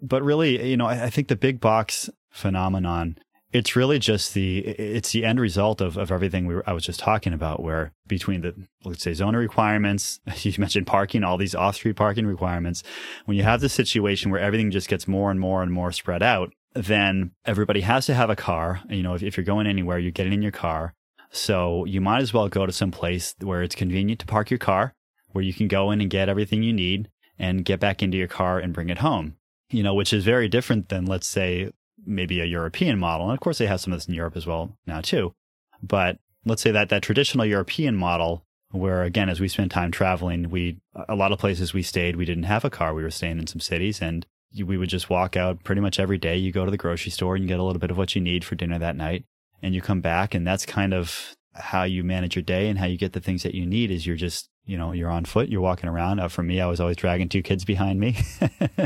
But 0.00 0.22
really, 0.22 0.70
you 0.70 0.78
know, 0.78 0.86
I, 0.86 1.04
I 1.04 1.10
think 1.10 1.28
the 1.28 1.36
big 1.36 1.60
box 1.60 2.08
phenomenon 2.30 3.18
it's 3.56 3.74
really 3.74 3.98
just 3.98 4.34
the 4.34 4.58
it's 4.58 5.12
the 5.12 5.24
end 5.24 5.40
result 5.40 5.80
of, 5.80 5.96
of 5.96 6.12
everything 6.12 6.46
we 6.46 6.54
were, 6.54 6.68
I 6.68 6.72
was 6.72 6.84
just 6.84 7.00
talking 7.00 7.32
about 7.32 7.62
where 7.62 7.92
between 8.06 8.42
the 8.42 8.54
let's 8.84 9.02
say 9.02 9.14
zoning 9.14 9.40
requirements 9.40 10.20
you 10.42 10.52
mentioned 10.58 10.86
parking 10.86 11.24
all 11.24 11.38
these 11.38 11.54
off-street 11.54 11.96
parking 11.96 12.26
requirements. 12.26 12.82
When 13.24 13.36
you 13.36 13.42
have 13.42 13.60
the 13.60 13.68
situation 13.68 14.30
where 14.30 14.40
everything 14.40 14.70
just 14.70 14.88
gets 14.88 15.08
more 15.08 15.30
and 15.30 15.40
more 15.40 15.62
and 15.62 15.72
more 15.72 15.92
spread 15.92 16.22
out 16.22 16.52
then 16.74 17.30
everybody 17.46 17.80
has 17.80 18.04
to 18.04 18.14
have 18.14 18.28
a 18.28 18.36
car. 18.36 18.82
You 18.88 19.02
know 19.02 19.14
if, 19.14 19.22
if 19.22 19.36
you're 19.36 19.44
going 19.44 19.66
anywhere 19.66 19.98
you're 19.98 20.12
getting 20.12 20.34
in 20.34 20.42
your 20.42 20.52
car. 20.52 20.94
So 21.30 21.84
you 21.86 22.00
might 22.00 22.22
as 22.22 22.32
well 22.32 22.48
go 22.48 22.66
to 22.66 22.72
some 22.72 22.90
place 22.90 23.34
where 23.40 23.62
it's 23.62 23.74
convenient 23.74 24.20
to 24.20 24.26
park 24.26 24.50
your 24.50 24.58
car 24.58 24.94
where 25.32 25.44
you 25.44 25.52
can 25.52 25.68
go 25.68 25.90
in 25.90 26.00
and 26.00 26.08
get 26.10 26.28
everything 26.28 26.62
you 26.62 26.72
need 26.72 27.10
and 27.38 27.64
get 27.64 27.80
back 27.80 28.02
into 28.02 28.16
your 28.16 28.28
car 28.28 28.58
and 28.58 28.72
bring 28.72 28.88
it 28.88 28.98
home 28.98 29.36
you 29.70 29.82
know, 29.82 29.94
which 29.94 30.12
is 30.12 30.24
very 30.24 30.48
different 30.48 30.88
than, 30.88 31.06
let's 31.06 31.26
say, 31.26 31.70
maybe 32.06 32.40
a 32.40 32.44
European 32.44 32.98
model. 32.98 33.26
And 33.26 33.34
of 33.34 33.40
course, 33.40 33.58
they 33.58 33.66
have 33.66 33.80
some 33.80 33.92
of 33.92 33.98
this 33.98 34.08
in 34.08 34.14
Europe 34.14 34.36
as 34.36 34.46
well 34.46 34.76
now 34.86 35.00
too. 35.00 35.34
But 35.82 36.18
let's 36.44 36.62
say 36.62 36.70
that 36.70 36.88
that 36.88 37.02
traditional 37.02 37.44
European 37.44 37.96
model, 37.96 38.44
where 38.70 39.02
again, 39.02 39.28
as 39.28 39.40
we 39.40 39.48
spent 39.48 39.72
time 39.72 39.90
traveling, 39.90 40.50
we 40.50 40.78
a 41.08 41.14
lot 41.14 41.32
of 41.32 41.38
places 41.38 41.74
we 41.74 41.82
stayed, 41.82 42.16
we 42.16 42.24
didn't 42.24 42.44
have 42.44 42.64
a 42.64 42.70
car. 42.70 42.94
We 42.94 43.02
were 43.02 43.10
staying 43.10 43.38
in 43.38 43.46
some 43.46 43.60
cities, 43.60 44.00
and 44.00 44.26
we 44.64 44.76
would 44.76 44.88
just 44.88 45.10
walk 45.10 45.36
out 45.36 45.64
pretty 45.64 45.80
much 45.80 46.00
every 46.00 46.18
day. 46.18 46.36
You 46.36 46.52
go 46.52 46.64
to 46.64 46.70
the 46.70 46.76
grocery 46.76 47.10
store 47.10 47.34
and 47.34 47.44
you 47.44 47.48
get 47.48 47.60
a 47.60 47.62
little 47.62 47.80
bit 47.80 47.90
of 47.90 47.98
what 47.98 48.14
you 48.14 48.20
need 48.20 48.44
for 48.44 48.54
dinner 48.54 48.78
that 48.78 48.96
night, 48.96 49.24
and 49.62 49.74
you 49.74 49.82
come 49.82 50.00
back, 50.00 50.34
and 50.34 50.46
that's 50.46 50.66
kind 50.66 50.94
of 50.94 51.34
how 51.54 51.84
you 51.84 52.04
manage 52.04 52.36
your 52.36 52.42
day 52.42 52.68
and 52.68 52.78
how 52.78 52.86
you 52.86 52.98
get 52.98 53.12
the 53.12 53.20
things 53.20 53.42
that 53.42 53.54
you 53.54 53.66
need. 53.66 53.90
Is 53.90 54.06
you're 54.06 54.16
just 54.16 54.48
you 54.66 54.76
know, 54.76 54.92
you're 54.92 55.10
on 55.10 55.24
foot, 55.24 55.48
you're 55.48 55.60
walking 55.60 55.88
around. 55.88 56.18
Uh, 56.18 56.28
for 56.28 56.42
me, 56.42 56.60
I 56.60 56.66
was 56.66 56.80
always 56.80 56.96
dragging 56.96 57.28
two 57.28 57.42
kids 57.42 57.64
behind 57.64 58.00
me 58.00 58.18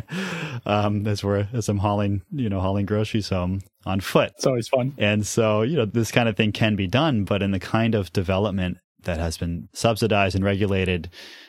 um, 0.66 1.07
as 1.07 1.24
we're 1.24 1.49
as 1.53 1.68
I'm 1.68 1.78
hauling, 1.78 2.22
you 2.31 2.49
know, 2.49 2.61
hauling 2.61 2.87
groceries 2.87 3.31
home 3.31 3.62
on 3.87 4.01
foot. 4.01 4.33
It's 4.37 4.47
always 4.47 4.68
fun. 4.68 4.95
And 4.99 5.26
so, 5.26 5.62
you 5.62 5.76
know, 5.76 5.87
this 5.87 6.12
kind 6.12 6.28
of 6.28 6.37
thing 6.37 6.53
can 6.53 6.76
be 6.76 6.87
done, 6.87 7.24
but 7.24 7.43
in 7.43 7.51
the 7.51 7.59
kind 7.59 7.95
of 7.95 8.12
development 8.12 8.78
that 9.05 9.18
has 9.18 9.39
been 9.39 9.70
subsidized 9.72 10.37
and 10.37 10.45
regulated 10.45 11.09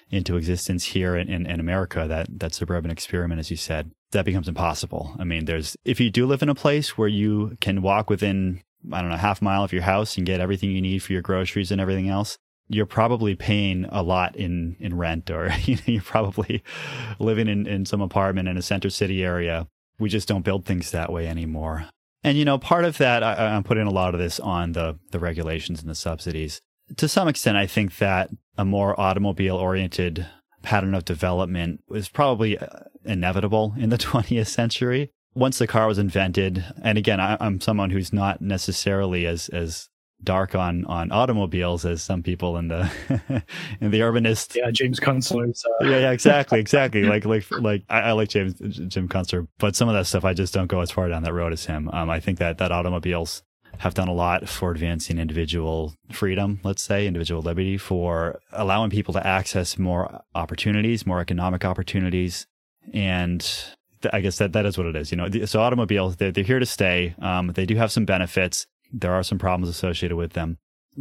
into 0.09 0.37
existence 0.37 0.85
here 0.85 1.17
in, 1.17 1.29
in, 1.29 1.45
in 1.45 1.59
America, 1.59 2.05
that 2.07 2.27
that 2.39 2.53
suburban 2.53 2.89
experiment, 2.89 3.39
as 3.39 3.51
you 3.51 3.57
said, 3.57 3.91
that 4.11 4.23
becomes 4.23 4.47
impossible. 4.47 5.13
I 5.19 5.25
mean, 5.25 5.43
there's 5.43 5.75
if 5.83 5.99
you 5.99 6.09
do 6.09 6.25
live 6.25 6.41
in 6.41 6.49
a 6.49 6.55
place 6.55 6.97
where 6.97 7.09
you 7.09 7.57
can 7.59 7.81
walk 7.81 8.09
within 8.09 8.61
I 8.91 9.01
don't 9.01 9.11
know, 9.11 9.17
half 9.17 9.41
mile 9.41 9.63
of 9.63 9.73
your 9.73 9.83
house 9.83 10.17
and 10.17 10.25
get 10.25 10.39
everything 10.39 10.71
you 10.71 10.81
need 10.81 11.03
for 11.03 11.13
your 11.13 11.21
groceries 11.21 11.71
and 11.71 11.81
everything 11.81 12.09
else 12.09 12.37
you're 12.73 12.85
probably 12.85 13.35
paying 13.35 13.85
a 13.89 14.01
lot 14.01 14.35
in, 14.35 14.75
in 14.79 14.97
rent 14.97 15.29
or 15.29 15.51
you 15.63 15.75
know, 15.75 15.81
you're 15.85 16.01
probably 16.01 16.63
living 17.19 17.47
in, 17.47 17.67
in 17.67 17.85
some 17.85 18.01
apartment 18.01 18.47
in 18.47 18.57
a 18.57 18.61
center 18.61 18.89
city 18.89 19.23
area. 19.23 19.67
We 19.99 20.09
just 20.09 20.27
don't 20.27 20.45
build 20.45 20.65
things 20.65 20.91
that 20.91 21.11
way 21.11 21.27
anymore. 21.27 21.85
And 22.23 22.37
you 22.37 22.45
know, 22.45 22.57
part 22.57 22.85
of 22.85 22.97
that, 22.97 23.23
I, 23.23 23.55
I'm 23.55 23.63
putting 23.63 23.87
a 23.87 23.91
lot 23.91 24.13
of 24.13 24.19
this 24.19 24.39
on 24.39 24.73
the 24.73 24.99
the 25.11 25.19
regulations 25.19 25.81
and 25.81 25.89
the 25.89 25.95
subsidies. 25.95 26.61
To 26.97 27.07
some 27.07 27.27
extent, 27.27 27.57
I 27.57 27.67
think 27.67 27.97
that 27.97 28.29
a 28.57 28.65
more 28.65 28.99
automobile 28.99 29.55
oriented 29.55 30.27
pattern 30.61 30.93
of 30.93 31.05
development 31.05 31.81
was 31.87 32.09
probably 32.09 32.57
uh, 32.57 32.67
inevitable 33.05 33.73
in 33.77 33.89
the 33.89 33.97
20th 33.97 34.47
century. 34.47 35.09
Once 35.33 35.57
the 35.57 35.67
car 35.67 35.87
was 35.87 35.97
invented, 35.97 36.63
and 36.83 36.97
again, 36.97 37.19
I, 37.19 37.37
am 37.39 37.61
someone 37.61 37.89
who's 37.89 38.11
not 38.11 38.41
necessarily 38.41 39.25
as 39.25 39.49
as 39.49 39.89
dark 40.23 40.55
on 40.55 40.85
on 40.85 41.11
automobiles 41.11 41.85
as 41.85 42.01
some 42.01 42.23
people 42.23 42.57
in 42.57 42.67
the 42.67 42.91
in 43.81 43.91
the 43.91 43.99
urbanist. 43.99 44.55
Yeah, 44.55 44.71
James 44.71 44.99
Kunstler's. 44.99 45.63
Uh... 45.65 45.85
yeah, 45.85 45.99
yeah, 45.99 46.11
exactly, 46.11 46.59
exactly. 46.65 47.03
like 47.03 47.25
like 47.25 47.45
like 47.51 47.83
I, 47.89 48.01
I, 48.01 48.11
like 48.13 48.29
James 48.29 48.55
Jim 48.55 49.07
Kunstler, 49.07 49.47
but 49.57 49.75
some 49.75 49.89
of 49.89 49.95
that 49.95 50.05
stuff 50.05 50.25
I 50.25 50.33
just 50.33 50.53
don't 50.53 50.67
go 50.67 50.81
as 50.81 50.91
far 50.91 51.09
down 51.09 51.23
that 51.23 51.33
road 51.33 51.53
as 51.53 51.65
him. 51.65 51.89
Um, 51.91 52.09
I 52.09 52.19
think 52.19 52.39
that 52.39 52.57
that 52.59 52.71
automobiles 52.71 53.43
have 53.79 53.93
done 53.93 54.07
a 54.07 54.13
lot 54.13 54.47
for 54.47 54.71
advancing 54.71 55.17
individual 55.17 55.93
freedom, 56.11 56.59
let's 56.63 56.83
say, 56.83 57.07
individual 57.07 57.41
liberty, 57.41 57.77
for 57.77 58.39
allowing 58.51 58.89
people 58.89 59.13
to 59.13 59.25
access 59.25 59.77
more 59.77 60.21
opportunities, 60.35 61.05
more 61.05 61.19
economic 61.19 61.65
opportunities, 61.65 62.45
and 62.93 63.47
I 64.11 64.21
guess 64.21 64.37
that 64.37 64.53
that 64.53 64.65
is 64.65 64.77
what 64.77 64.87
it 64.87 64.95
is. 64.95 65.11
You 65.11 65.17
know, 65.17 65.45
so 65.45 65.61
automobiles 65.61 66.17
they're, 66.17 66.31
they're 66.31 66.43
here 66.43 66.59
to 66.59 66.65
stay. 66.65 67.15
Um, 67.19 67.47
they 67.47 67.65
do 67.65 67.75
have 67.75 67.91
some 67.91 68.05
benefits 68.05 68.67
there 68.91 69.13
are 69.13 69.23
some 69.23 69.39
problems 69.39 69.69
associated 69.69 70.15
with 70.15 70.33
them. 70.33 70.57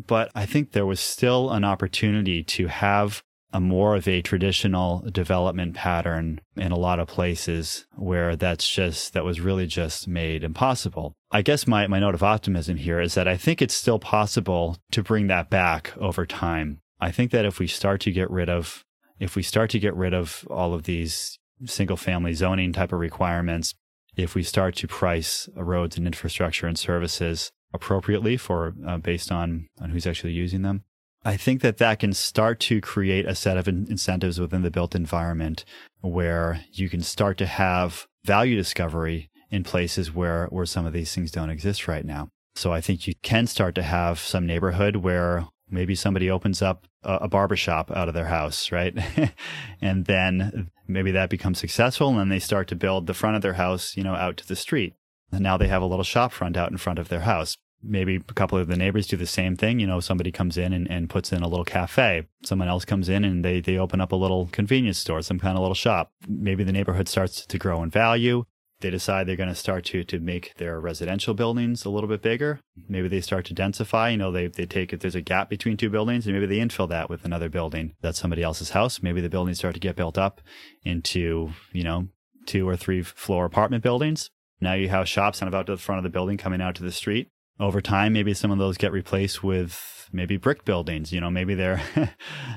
But 0.06 0.30
I 0.34 0.46
think 0.46 0.72
there 0.72 0.86
was 0.86 1.00
still 1.00 1.50
an 1.50 1.64
opportunity 1.64 2.44
to 2.44 2.68
have 2.68 3.22
a 3.52 3.60
more 3.60 3.96
of 3.96 4.06
a 4.06 4.22
traditional 4.22 5.00
development 5.10 5.74
pattern 5.74 6.40
in 6.56 6.70
a 6.70 6.78
lot 6.78 7.00
of 7.00 7.08
places 7.08 7.84
where 7.96 8.36
that's 8.36 8.68
just, 8.68 9.12
that 9.12 9.24
was 9.24 9.40
really 9.40 9.66
just 9.66 10.06
made 10.06 10.44
impossible. 10.44 11.14
I 11.32 11.42
guess 11.42 11.66
my, 11.66 11.86
my 11.88 11.98
note 11.98 12.14
of 12.14 12.22
optimism 12.22 12.76
here 12.76 13.00
is 13.00 13.14
that 13.14 13.26
I 13.26 13.36
think 13.36 13.60
it's 13.60 13.74
still 13.74 13.98
possible 13.98 14.76
to 14.92 15.02
bring 15.02 15.26
that 15.26 15.50
back 15.50 15.92
over 15.98 16.26
time. 16.26 16.80
I 17.00 17.10
think 17.10 17.32
that 17.32 17.44
if 17.44 17.58
we 17.58 17.66
start 17.66 18.00
to 18.02 18.12
get 18.12 18.30
rid 18.30 18.48
of, 18.48 18.84
if 19.18 19.34
we 19.34 19.42
start 19.42 19.70
to 19.70 19.80
get 19.80 19.96
rid 19.96 20.14
of 20.14 20.46
all 20.48 20.72
of 20.72 20.84
these 20.84 21.38
single 21.64 21.96
family 21.96 22.34
zoning 22.34 22.72
type 22.72 22.92
of 22.92 23.00
requirements, 23.00 23.74
if 24.16 24.34
we 24.34 24.42
start 24.42 24.76
to 24.76 24.86
price 24.86 25.48
roads 25.56 25.96
and 25.96 26.06
infrastructure 26.06 26.66
and 26.66 26.78
services 26.78 27.50
appropriately 27.72 28.36
for 28.36 28.74
uh, 28.86 28.98
based 28.98 29.30
on 29.30 29.68
on 29.80 29.90
who's 29.90 30.06
actually 30.06 30.32
using 30.32 30.62
them. 30.62 30.84
I 31.22 31.36
think 31.36 31.60
that 31.60 31.76
that 31.78 31.98
can 31.98 32.14
start 32.14 32.60
to 32.60 32.80
create 32.80 33.26
a 33.26 33.34
set 33.34 33.58
of 33.58 33.68
in- 33.68 33.86
incentives 33.90 34.40
within 34.40 34.62
the 34.62 34.70
built 34.70 34.94
environment 34.94 35.64
where 36.00 36.64
you 36.72 36.88
can 36.88 37.02
start 37.02 37.36
to 37.38 37.46
have 37.46 38.06
value 38.24 38.56
discovery 38.56 39.30
in 39.50 39.64
places 39.64 40.14
where 40.14 40.46
where 40.46 40.66
some 40.66 40.86
of 40.86 40.92
these 40.92 41.14
things 41.14 41.30
don't 41.30 41.50
exist 41.50 41.88
right 41.88 42.04
now. 42.04 42.28
So 42.54 42.72
I 42.72 42.80
think 42.80 43.06
you 43.06 43.14
can 43.22 43.46
start 43.46 43.74
to 43.76 43.82
have 43.82 44.18
some 44.18 44.46
neighborhood 44.46 44.96
where 44.96 45.46
maybe 45.68 45.94
somebody 45.94 46.30
opens 46.30 46.62
up 46.62 46.86
a, 47.02 47.14
a 47.22 47.28
barbershop 47.28 47.90
out 47.90 48.08
of 48.08 48.14
their 48.14 48.26
house, 48.26 48.72
right? 48.72 48.96
and 49.80 50.06
then 50.06 50.70
maybe 50.88 51.12
that 51.12 51.30
becomes 51.30 51.58
successful 51.58 52.08
and 52.08 52.18
then 52.18 52.28
they 52.28 52.38
start 52.38 52.68
to 52.68 52.76
build 52.76 53.06
the 53.06 53.14
front 53.14 53.36
of 53.36 53.42
their 53.42 53.54
house, 53.54 53.96
you 53.96 54.02
know, 54.02 54.14
out 54.14 54.36
to 54.38 54.48
the 54.48 54.56
street. 54.56 54.94
And 55.32 55.42
now 55.42 55.56
they 55.56 55.68
have 55.68 55.82
a 55.82 55.86
little 55.86 56.04
shop 56.04 56.32
front 56.32 56.56
out 56.56 56.70
in 56.70 56.76
front 56.76 56.98
of 56.98 57.08
their 57.08 57.20
house. 57.20 57.56
Maybe 57.82 58.16
a 58.16 58.34
couple 58.34 58.58
of 58.58 58.68
the 58.68 58.76
neighbors 58.76 59.06
do 59.06 59.16
the 59.16 59.26
same 59.26 59.56
thing. 59.56 59.80
You 59.80 59.86
know, 59.86 60.00
somebody 60.00 60.30
comes 60.30 60.58
in 60.58 60.72
and, 60.72 60.90
and 60.90 61.08
puts 61.08 61.32
in 61.32 61.42
a 61.42 61.48
little 61.48 61.64
cafe. 61.64 62.26
Someone 62.44 62.68
else 62.68 62.84
comes 62.84 63.08
in 63.08 63.24
and 63.24 63.42
they, 63.42 63.60
they 63.60 63.78
open 63.78 64.00
up 64.00 64.12
a 64.12 64.16
little 64.16 64.48
convenience 64.52 64.98
store, 64.98 65.22
some 65.22 65.38
kind 65.38 65.56
of 65.56 65.62
little 65.62 65.74
shop. 65.74 66.12
Maybe 66.28 66.62
the 66.62 66.72
neighborhood 66.72 67.08
starts 67.08 67.46
to 67.46 67.58
grow 67.58 67.82
in 67.82 67.90
value. 67.90 68.44
They 68.80 68.90
decide 68.90 69.26
they're 69.26 69.36
going 69.36 69.50
to 69.50 69.54
start 69.54 69.84
to, 69.86 70.04
to 70.04 70.18
make 70.18 70.54
their 70.56 70.80
residential 70.80 71.34
buildings 71.34 71.84
a 71.84 71.90
little 71.90 72.08
bit 72.08 72.22
bigger. 72.22 72.60
Maybe 72.88 73.08
they 73.08 73.20
start 73.20 73.44
to 73.46 73.54
densify. 73.54 74.12
You 74.12 74.18
know, 74.18 74.32
they, 74.32 74.46
they 74.46 74.66
take 74.66 74.92
if 74.92 75.00
there's 75.00 75.14
a 75.14 75.20
gap 75.20 75.50
between 75.50 75.76
two 75.76 75.90
buildings 75.90 76.26
and 76.26 76.34
maybe 76.34 76.46
they 76.46 76.64
infill 76.64 76.88
that 76.88 77.10
with 77.10 77.24
another 77.24 77.50
building. 77.50 77.94
That's 78.00 78.18
somebody 78.18 78.42
else's 78.42 78.70
house. 78.70 79.02
Maybe 79.02 79.20
the 79.20 79.28
buildings 79.28 79.58
start 79.58 79.74
to 79.74 79.80
get 79.80 79.96
built 79.96 80.16
up 80.16 80.40
into, 80.82 81.50
you 81.72 81.84
know, 81.84 82.08
two 82.46 82.66
or 82.66 82.76
three 82.76 83.02
floor 83.02 83.44
apartment 83.44 83.82
buildings. 83.82 84.30
Now 84.60 84.74
you 84.74 84.88
have 84.88 85.08
shops 85.08 85.40
kind 85.40 85.48
of 85.48 85.54
out 85.58 85.66
to 85.66 85.72
the 85.72 85.78
front 85.80 85.98
of 85.98 86.02
the 86.04 86.10
building 86.10 86.36
coming 86.36 86.60
out 86.60 86.74
to 86.76 86.82
the 86.82 86.92
street. 86.92 87.28
Over 87.58 87.80
time, 87.80 88.12
maybe 88.12 88.34
some 88.34 88.50
of 88.50 88.58
those 88.58 88.78
get 88.78 88.92
replaced 88.92 89.42
with 89.42 90.08
maybe 90.12 90.36
brick 90.36 90.64
buildings. 90.64 91.12
You 91.12 91.20
know, 91.20 91.30
maybe 91.30 91.54
they're 91.54 91.82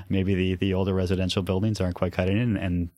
maybe 0.08 0.34
the 0.34 0.54
the 0.54 0.74
older 0.74 0.94
residential 0.94 1.42
buildings 1.42 1.80
aren't 1.80 1.94
quite 1.94 2.12
cutting 2.12 2.38
in, 2.38 2.56
and 2.56 2.90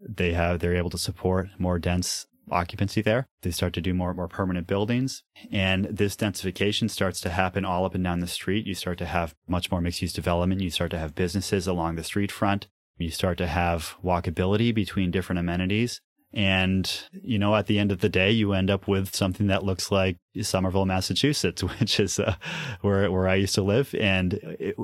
they 0.00 0.32
have 0.32 0.60
they're 0.60 0.76
able 0.76 0.90
to 0.90 0.98
support 0.98 1.48
more 1.58 1.78
dense 1.78 2.26
occupancy 2.50 3.02
there. 3.02 3.26
They 3.42 3.50
start 3.50 3.72
to 3.74 3.80
do 3.80 3.94
more 3.94 4.14
more 4.14 4.28
permanent 4.28 4.66
buildings, 4.66 5.22
and 5.50 5.84
this 5.86 6.16
densification 6.16 6.90
starts 6.90 7.20
to 7.22 7.30
happen 7.30 7.64
all 7.64 7.84
up 7.84 7.94
and 7.94 8.04
down 8.04 8.20
the 8.20 8.26
street. 8.26 8.66
You 8.66 8.74
start 8.74 8.98
to 8.98 9.06
have 9.06 9.34
much 9.48 9.70
more 9.70 9.80
mixed 9.80 10.02
use 10.02 10.12
development. 10.12 10.60
You 10.60 10.70
start 10.70 10.90
to 10.92 10.98
have 10.98 11.14
businesses 11.14 11.66
along 11.66 11.96
the 11.96 12.04
street 12.04 12.32
front. 12.32 12.68
You 12.96 13.10
start 13.10 13.38
to 13.38 13.46
have 13.46 13.96
walkability 14.04 14.74
between 14.74 15.10
different 15.10 15.38
amenities. 15.38 16.00
And, 16.32 16.88
you 17.12 17.38
know, 17.38 17.56
at 17.56 17.66
the 17.66 17.78
end 17.78 17.90
of 17.90 18.00
the 18.00 18.08
day, 18.08 18.30
you 18.30 18.52
end 18.52 18.70
up 18.70 18.86
with 18.86 19.14
something 19.14 19.48
that 19.48 19.64
looks 19.64 19.90
like 19.90 20.16
Somerville, 20.42 20.86
Massachusetts, 20.86 21.62
which 21.80 21.98
is 21.98 22.18
uh, 22.20 22.36
where, 22.82 23.10
where 23.10 23.28
I 23.28 23.34
used 23.34 23.54
to 23.56 23.62
live. 23.62 23.94
And 23.98 24.38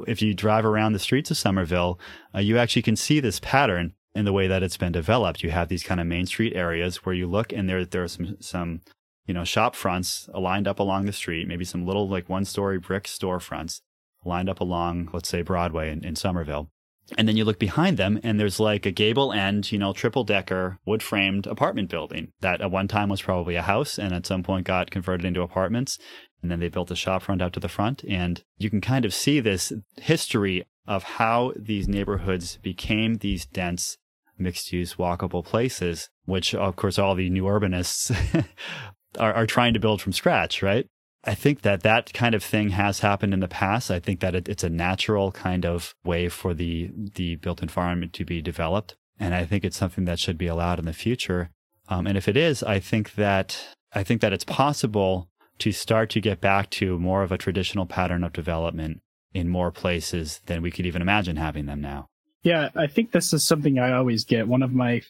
if 0.06 0.22
you 0.22 0.34
drive 0.34 0.64
around 0.64 0.92
the 0.92 0.98
streets 0.98 1.30
of 1.30 1.36
Somerville, 1.36 2.00
uh, 2.34 2.40
you 2.40 2.58
actually 2.58 2.82
can 2.82 2.96
see 2.96 3.20
this 3.20 3.38
pattern 3.40 3.94
in 4.14 4.24
the 4.24 4.32
way 4.32 4.48
that 4.48 4.62
it's 4.62 4.76
been 4.76 4.92
developed. 4.92 5.42
You 5.42 5.50
have 5.50 5.68
these 5.68 5.84
kind 5.84 6.00
of 6.00 6.06
main 6.06 6.26
street 6.26 6.54
areas 6.56 7.04
where 7.04 7.14
you 7.14 7.26
look 7.26 7.52
and 7.52 7.68
there, 7.68 7.84
there 7.84 8.02
are 8.02 8.08
some, 8.08 8.36
some, 8.40 8.80
you 9.26 9.34
know, 9.34 9.44
shop 9.44 9.76
fronts 9.76 10.28
lined 10.34 10.66
up 10.66 10.80
along 10.80 11.06
the 11.06 11.12
street, 11.12 11.46
maybe 11.46 11.64
some 11.64 11.86
little 11.86 12.08
like 12.08 12.28
one 12.28 12.44
story 12.44 12.78
brick 12.78 13.04
storefronts 13.04 13.82
lined 14.24 14.48
up 14.48 14.60
along, 14.60 15.10
let's 15.12 15.28
say 15.28 15.42
Broadway 15.42 15.92
in, 15.92 16.04
in 16.04 16.16
Somerville. 16.16 16.70
And 17.16 17.28
then 17.28 17.36
you 17.36 17.44
look 17.44 17.58
behind 17.58 17.96
them 17.96 18.18
and 18.22 18.38
there's 18.38 18.58
like 18.58 18.84
a 18.84 18.90
gable 18.90 19.32
end, 19.32 19.70
you 19.70 19.78
know, 19.78 19.92
triple 19.92 20.24
decker 20.24 20.78
wood 20.84 21.02
framed 21.02 21.46
apartment 21.46 21.88
building 21.88 22.32
that 22.40 22.60
at 22.60 22.70
one 22.70 22.88
time 22.88 23.08
was 23.08 23.22
probably 23.22 23.54
a 23.54 23.62
house 23.62 23.98
and 23.98 24.12
at 24.12 24.26
some 24.26 24.42
point 24.42 24.66
got 24.66 24.90
converted 24.90 25.24
into 25.24 25.42
apartments. 25.42 25.98
And 26.42 26.50
then 26.50 26.60
they 26.60 26.68
built 26.68 26.90
a 26.90 26.96
shop 26.96 27.22
front 27.22 27.42
out 27.42 27.52
to 27.52 27.60
the 27.60 27.68
front. 27.68 28.04
And 28.08 28.42
you 28.58 28.70
can 28.70 28.80
kind 28.80 29.04
of 29.04 29.14
see 29.14 29.40
this 29.40 29.72
history 29.96 30.64
of 30.86 31.02
how 31.04 31.52
these 31.56 31.88
neighborhoods 31.88 32.58
became 32.62 33.16
these 33.16 33.46
dense 33.46 33.98
mixed 34.38 34.72
use 34.72 34.94
walkable 34.94 35.44
places, 35.44 36.10
which 36.24 36.54
of 36.54 36.76
course 36.76 36.98
all 36.98 37.14
the 37.14 37.30
new 37.30 37.44
urbanists 37.44 38.14
are, 39.18 39.32
are 39.32 39.46
trying 39.46 39.74
to 39.74 39.80
build 39.80 40.02
from 40.02 40.12
scratch, 40.12 40.62
right? 40.62 40.86
I 41.26 41.34
think 41.34 41.62
that 41.62 41.82
that 41.82 42.12
kind 42.12 42.34
of 42.34 42.44
thing 42.44 42.70
has 42.70 43.00
happened 43.00 43.34
in 43.34 43.40
the 43.40 43.48
past. 43.48 43.90
I 43.90 43.98
think 43.98 44.20
that 44.20 44.34
it, 44.34 44.48
it's 44.48 44.64
a 44.64 44.70
natural 44.70 45.32
kind 45.32 45.66
of 45.66 45.94
way 46.04 46.28
for 46.28 46.54
the 46.54 46.90
the 46.94 47.36
built 47.36 47.62
environment 47.62 48.12
to 48.14 48.24
be 48.24 48.40
developed, 48.40 48.96
and 49.18 49.34
I 49.34 49.44
think 49.44 49.64
it's 49.64 49.76
something 49.76 50.04
that 50.04 50.20
should 50.20 50.38
be 50.38 50.46
allowed 50.46 50.78
in 50.78 50.84
the 50.84 50.92
future. 50.92 51.50
Um, 51.88 52.06
and 52.06 52.16
if 52.16 52.28
it 52.28 52.36
is, 52.36 52.62
I 52.62 52.78
think 52.78 53.14
that 53.14 53.76
I 53.92 54.04
think 54.04 54.20
that 54.20 54.32
it's 54.32 54.44
possible 54.44 55.28
to 55.58 55.72
start 55.72 56.10
to 56.10 56.20
get 56.20 56.40
back 56.40 56.70
to 56.70 56.98
more 56.98 57.22
of 57.22 57.32
a 57.32 57.38
traditional 57.38 57.86
pattern 57.86 58.22
of 58.22 58.32
development 58.32 59.00
in 59.32 59.48
more 59.48 59.70
places 59.70 60.40
than 60.46 60.62
we 60.62 60.70
could 60.70 60.86
even 60.86 61.02
imagine 61.02 61.36
having 61.36 61.66
them 61.66 61.80
now. 61.80 62.06
Yeah, 62.42 62.68
I 62.76 62.86
think 62.86 63.12
this 63.12 63.32
is 63.32 63.44
something 63.44 63.78
I 63.78 63.92
always 63.92 64.24
get. 64.24 64.48
One 64.48 64.62
of 64.62 64.72
my 64.72 65.02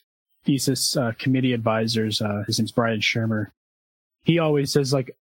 thesis 0.45 0.97
uh, 0.97 1.13
committee 1.19 1.53
advisors, 1.53 2.23
uh, 2.23 2.45
his 2.47 2.59
name's 2.59 2.73
Brian 2.73 3.01
Shermer. 3.01 3.49
He 4.23 4.39
always 4.39 4.73
says 4.73 4.93
like, 4.93 5.17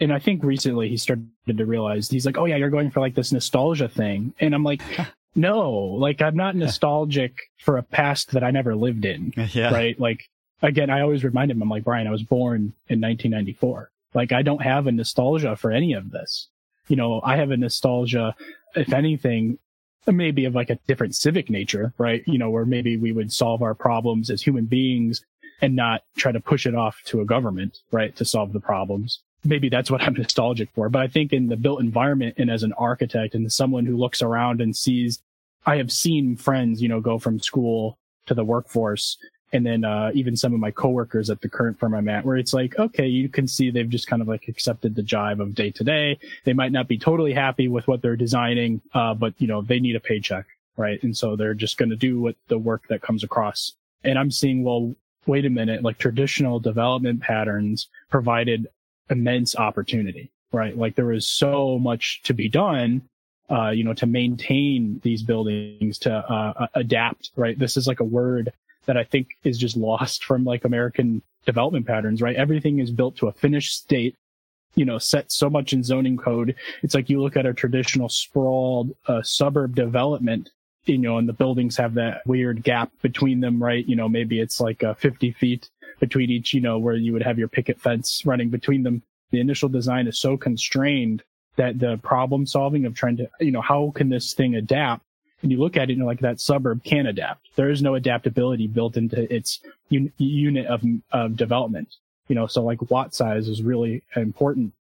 and 0.00 0.12
I 0.12 0.18
think 0.18 0.42
recently 0.42 0.88
he 0.88 0.96
started 0.96 1.28
to 1.46 1.66
realize 1.66 2.08
he's 2.08 2.26
like, 2.26 2.38
oh 2.38 2.46
yeah, 2.46 2.56
you're 2.56 2.70
going 2.70 2.90
for 2.90 3.00
like 3.00 3.14
this 3.14 3.32
nostalgia 3.32 3.88
thing, 3.88 4.34
and 4.40 4.54
I'm 4.54 4.64
like, 4.64 4.82
no, 5.34 5.70
like 5.70 6.20
I'm 6.20 6.36
not 6.36 6.56
nostalgic 6.56 7.38
for 7.58 7.76
a 7.76 7.82
past 7.82 8.32
that 8.32 8.44
I 8.44 8.50
never 8.50 8.74
lived 8.74 9.04
in, 9.04 9.32
yeah. 9.52 9.72
right? 9.72 9.98
Like 9.98 10.28
again, 10.62 10.90
I 10.90 11.00
always 11.00 11.24
remind 11.24 11.50
him, 11.50 11.62
I'm 11.62 11.68
like 11.68 11.84
Brian, 11.84 12.06
I 12.06 12.10
was 12.12 12.22
born 12.22 12.72
in 12.88 13.00
1994. 13.00 13.90
Like 14.14 14.32
I 14.32 14.42
don't 14.42 14.62
have 14.62 14.86
a 14.86 14.92
nostalgia 14.92 15.56
for 15.56 15.70
any 15.70 15.92
of 15.92 16.10
this. 16.10 16.48
You 16.88 16.96
know, 16.96 17.20
I 17.24 17.36
have 17.36 17.50
a 17.50 17.56
nostalgia, 17.56 18.34
if 18.74 18.92
anything, 18.92 19.58
maybe 20.06 20.44
of 20.44 20.54
like 20.54 20.70
a 20.70 20.78
different 20.86 21.14
civic 21.14 21.48
nature, 21.48 21.94
right? 21.98 22.22
You 22.26 22.38
know, 22.38 22.50
where 22.50 22.66
maybe 22.66 22.96
we 22.96 23.12
would 23.12 23.32
solve 23.32 23.62
our 23.62 23.74
problems 23.74 24.28
as 24.28 24.42
human 24.42 24.66
beings 24.66 25.24
and 25.62 25.74
not 25.74 26.02
try 26.16 26.30
to 26.30 26.40
push 26.40 26.66
it 26.66 26.74
off 26.74 27.00
to 27.06 27.20
a 27.20 27.24
government, 27.24 27.78
right, 27.90 28.14
to 28.16 28.24
solve 28.24 28.52
the 28.52 28.60
problems 28.60 29.20
maybe 29.44 29.68
that's 29.68 29.90
what 29.90 30.02
I'm 30.06 30.14
nostalgic 30.14 30.70
for. 30.74 30.88
But 30.88 31.02
I 31.02 31.08
think 31.08 31.32
in 31.32 31.48
the 31.48 31.56
built 31.56 31.80
environment 31.80 32.34
and 32.38 32.50
as 32.50 32.62
an 32.62 32.72
architect 32.74 33.34
and 33.34 33.52
someone 33.52 33.86
who 33.86 33.96
looks 33.96 34.22
around 34.22 34.60
and 34.60 34.76
sees, 34.76 35.20
I 35.66 35.76
have 35.76 35.92
seen 35.92 36.36
friends, 36.36 36.82
you 36.82 36.88
know, 36.88 37.00
go 37.00 37.18
from 37.18 37.40
school 37.40 37.98
to 38.26 38.34
the 38.34 38.44
workforce. 38.44 39.16
And 39.52 39.64
then, 39.64 39.84
uh, 39.84 40.10
even 40.14 40.36
some 40.36 40.52
of 40.52 40.58
my 40.58 40.72
coworkers 40.72 41.30
at 41.30 41.40
the 41.40 41.48
current 41.48 41.78
firm 41.78 41.94
I'm 41.94 42.08
at, 42.08 42.24
where 42.24 42.36
it's 42.36 42.52
like, 42.52 42.76
okay, 42.76 43.06
you 43.06 43.28
can 43.28 43.46
see 43.46 43.70
they've 43.70 43.88
just 43.88 44.08
kind 44.08 44.20
of 44.20 44.26
like 44.26 44.48
accepted 44.48 44.96
the 44.96 45.02
jive 45.02 45.40
of 45.40 45.54
day 45.54 45.70
to 45.70 45.84
day. 45.84 46.18
They 46.44 46.54
might 46.54 46.72
not 46.72 46.88
be 46.88 46.98
totally 46.98 47.32
happy 47.32 47.68
with 47.68 47.86
what 47.86 48.02
they're 48.02 48.16
designing, 48.16 48.80
uh, 48.94 49.14
but 49.14 49.34
you 49.38 49.46
know, 49.46 49.62
they 49.62 49.78
need 49.78 49.94
a 49.94 50.00
paycheck, 50.00 50.46
right? 50.76 51.00
And 51.04 51.16
so 51.16 51.36
they're 51.36 51.54
just 51.54 51.76
going 51.76 51.90
to 51.90 51.96
do 51.96 52.20
what 52.20 52.34
the 52.48 52.58
work 52.58 52.88
that 52.88 53.00
comes 53.00 53.22
across. 53.22 53.74
And 54.02 54.18
I'm 54.18 54.32
seeing, 54.32 54.64
well, 54.64 54.92
wait 55.26 55.46
a 55.46 55.50
minute, 55.50 55.82
like 55.82 55.98
traditional 55.98 56.58
development 56.58 57.20
patterns 57.20 57.88
provided 58.10 58.66
immense 59.10 59.56
opportunity, 59.56 60.30
right? 60.52 60.76
Like 60.76 60.94
there 60.94 61.06
was 61.06 61.26
so 61.26 61.78
much 61.78 62.22
to 62.24 62.34
be 62.34 62.48
done, 62.48 63.02
uh, 63.50 63.70
you 63.70 63.84
know, 63.84 63.94
to 63.94 64.06
maintain 64.06 65.00
these 65.02 65.22
buildings, 65.22 65.98
to 65.98 66.12
uh, 66.12 66.66
adapt, 66.74 67.30
right? 67.36 67.58
This 67.58 67.76
is 67.76 67.86
like 67.86 68.00
a 68.00 68.04
word 68.04 68.52
that 68.86 68.96
I 68.96 69.04
think 69.04 69.36
is 69.44 69.58
just 69.58 69.76
lost 69.76 70.24
from 70.24 70.44
like 70.44 70.64
American 70.64 71.22
development 71.46 71.86
patterns, 71.86 72.22
right? 72.22 72.36
Everything 72.36 72.78
is 72.78 72.90
built 72.90 73.16
to 73.16 73.28
a 73.28 73.32
finished 73.32 73.76
state, 73.76 74.16
you 74.74 74.84
know, 74.84 74.98
set 74.98 75.30
so 75.30 75.48
much 75.48 75.72
in 75.72 75.82
zoning 75.82 76.16
code. 76.16 76.54
It's 76.82 76.94
like 76.94 77.08
you 77.08 77.22
look 77.22 77.36
at 77.36 77.46
a 77.46 77.54
traditional 77.54 78.08
sprawled 78.08 78.94
uh, 79.06 79.22
suburb 79.22 79.74
development, 79.74 80.50
you 80.86 80.98
know, 80.98 81.18
and 81.18 81.28
the 81.28 81.32
buildings 81.32 81.76
have 81.76 81.94
that 81.94 82.26
weird 82.26 82.62
gap 82.62 82.90
between 83.02 83.40
them, 83.40 83.62
right? 83.62 83.86
You 83.86 83.96
know, 83.96 84.08
maybe 84.08 84.40
it's 84.40 84.60
like 84.60 84.82
uh, 84.82 84.94
50 84.94 85.32
feet 85.32 85.70
between 86.00 86.30
each, 86.30 86.54
you 86.54 86.60
know, 86.60 86.78
where 86.78 86.94
you 86.94 87.12
would 87.12 87.22
have 87.22 87.38
your 87.38 87.48
picket 87.48 87.80
fence 87.80 88.22
running 88.24 88.50
between 88.50 88.82
them. 88.82 89.02
The 89.30 89.40
initial 89.40 89.68
design 89.68 90.06
is 90.06 90.20
so 90.20 90.36
constrained 90.36 91.22
that 91.56 91.78
the 91.78 91.98
problem 92.02 92.46
solving 92.46 92.84
of 92.84 92.94
trying 92.94 93.16
to, 93.18 93.30
you 93.40 93.52
know, 93.52 93.60
how 93.60 93.92
can 93.94 94.08
this 94.08 94.32
thing 94.34 94.54
adapt? 94.54 95.02
And 95.42 95.52
you 95.52 95.58
look 95.58 95.76
at 95.76 95.90
it 95.90 95.96
and 95.96 96.06
like 96.06 96.20
that 96.20 96.40
suburb 96.40 96.84
can 96.84 97.06
adapt. 97.06 97.48
There 97.54 97.70
is 97.70 97.82
no 97.82 97.94
adaptability 97.94 98.66
built 98.66 98.96
into 98.96 99.32
its 99.32 99.60
un- 99.92 100.12
unit 100.18 100.66
of, 100.66 100.82
of 101.12 101.36
development, 101.36 101.88
you 102.28 102.34
know, 102.34 102.46
so 102.46 102.62
like 102.62 102.90
lot 102.90 103.14
size 103.14 103.48
is 103.48 103.62
really 103.62 104.02
important. 104.16 104.72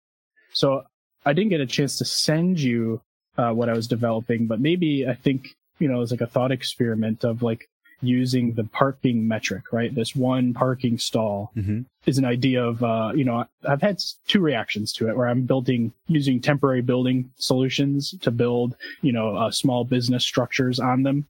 So 0.52 0.84
I 1.26 1.32
didn't 1.32 1.50
get 1.50 1.60
a 1.60 1.66
chance 1.66 1.98
to 1.98 2.04
send 2.04 2.60
you 2.60 3.00
uh, 3.36 3.52
what 3.52 3.68
I 3.68 3.74
was 3.74 3.88
developing, 3.88 4.46
but 4.46 4.60
maybe 4.60 5.06
I 5.08 5.14
think, 5.14 5.48
you 5.78 5.88
know, 5.88 6.00
it's 6.00 6.10
like 6.10 6.20
a 6.20 6.26
thought 6.26 6.52
experiment 6.52 7.24
of 7.24 7.42
like, 7.42 7.68
using 8.02 8.52
the 8.52 8.64
parking 8.64 9.26
metric, 9.26 9.72
right? 9.72 9.94
This 9.94 10.14
one 10.14 10.52
parking 10.52 10.98
stall 10.98 11.52
mm-hmm. 11.56 11.82
is 12.04 12.18
an 12.18 12.24
idea 12.24 12.62
of, 12.62 12.82
uh, 12.82 13.12
you 13.14 13.24
know, 13.24 13.46
I've 13.66 13.80
had 13.80 14.02
two 14.26 14.40
reactions 14.40 14.92
to 14.94 15.08
it 15.08 15.16
where 15.16 15.28
I'm 15.28 15.42
building 15.42 15.92
using 16.08 16.40
temporary 16.40 16.82
building 16.82 17.30
solutions 17.36 18.14
to 18.20 18.30
build, 18.30 18.76
you 19.00 19.12
know, 19.12 19.36
uh, 19.36 19.50
small 19.50 19.84
business 19.84 20.24
structures 20.24 20.80
on 20.80 21.04
them, 21.04 21.26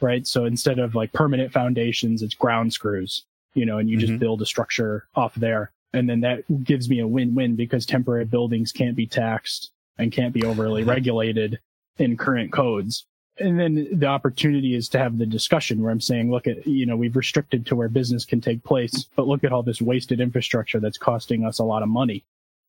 right? 0.00 0.26
So 0.26 0.44
instead 0.44 0.78
of 0.78 0.94
like 0.94 1.12
permanent 1.12 1.52
foundations, 1.52 2.22
it's 2.22 2.34
ground 2.34 2.72
screws, 2.72 3.24
you 3.54 3.64
know, 3.64 3.78
and 3.78 3.88
you 3.88 3.96
mm-hmm. 3.96 4.06
just 4.06 4.18
build 4.18 4.42
a 4.42 4.46
structure 4.46 5.06
off 5.14 5.34
there. 5.36 5.72
And 5.92 6.10
then 6.10 6.20
that 6.20 6.42
gives 6.64 6.90
me 6.90 6.98
a 6.98 7.06
win-win 7.06 7.56
because 7.56 7.86
temporary 7.86 8.24
buildings 8.24 8.72
can't 8.72 8.96
be 8.96 9.06
taxed 9.06 9.70
and 9.96 10.12
can't 10.12 10.34
be 10.34 10.44
overly 10.44 10.84
regulated 10.96 11.60
in 11.96 12.16
current 12.16 12.52
codes 12.52 13.06
and 13.40 13.58
then 13.58 13.88
the 13.92 14.06
opportunity 14.06 14.74
is 14.74 14.88
to 14.90 14.98
have 14.98 15.18
the 15.18 15.26
discussion 15.26 15.82
where 15.82 15.90
I'm 15.90 16.00
saying, 16.00 16.30
look 16.30 16.46
at, 16.46 16.66
you 16.66 16.86
know, 16.86 16.96
we've 16.96 17.16
restricted 17.16 17.66
to 17.66 17.76
where 17.76 17.88
business 17.88 18.24
can 18.24 18.40
take 18.40 18.62
place, 18.64 19.06
but 19.16 19.26
look 19.26 19.44
at 19.44 19.52
all 19.52 19.62
this 19.62 19.80
wasted 19.80 20.20
infrastructure 20.20 20.80
that's 20.80 20.98
costing 20.98 21.44
us 21.44 21.58
a 21.58 21.64
lot 21.64 21.82
of 21.82 21.88
money. 21.88 22.24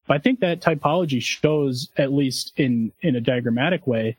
But 0.07 0.15
I 0.15 0.19
think 0.19 0.39
that 0.39 0.61
typology 0.61 1.21
shows, 1.21 1.89
at 1.97 2.11
least 2.11 2.53
in, 2.57 2.91
in 3.01 3.15
a 3.15 3.21
diagrammatic 3.21 3.85
way, 3.85 4.17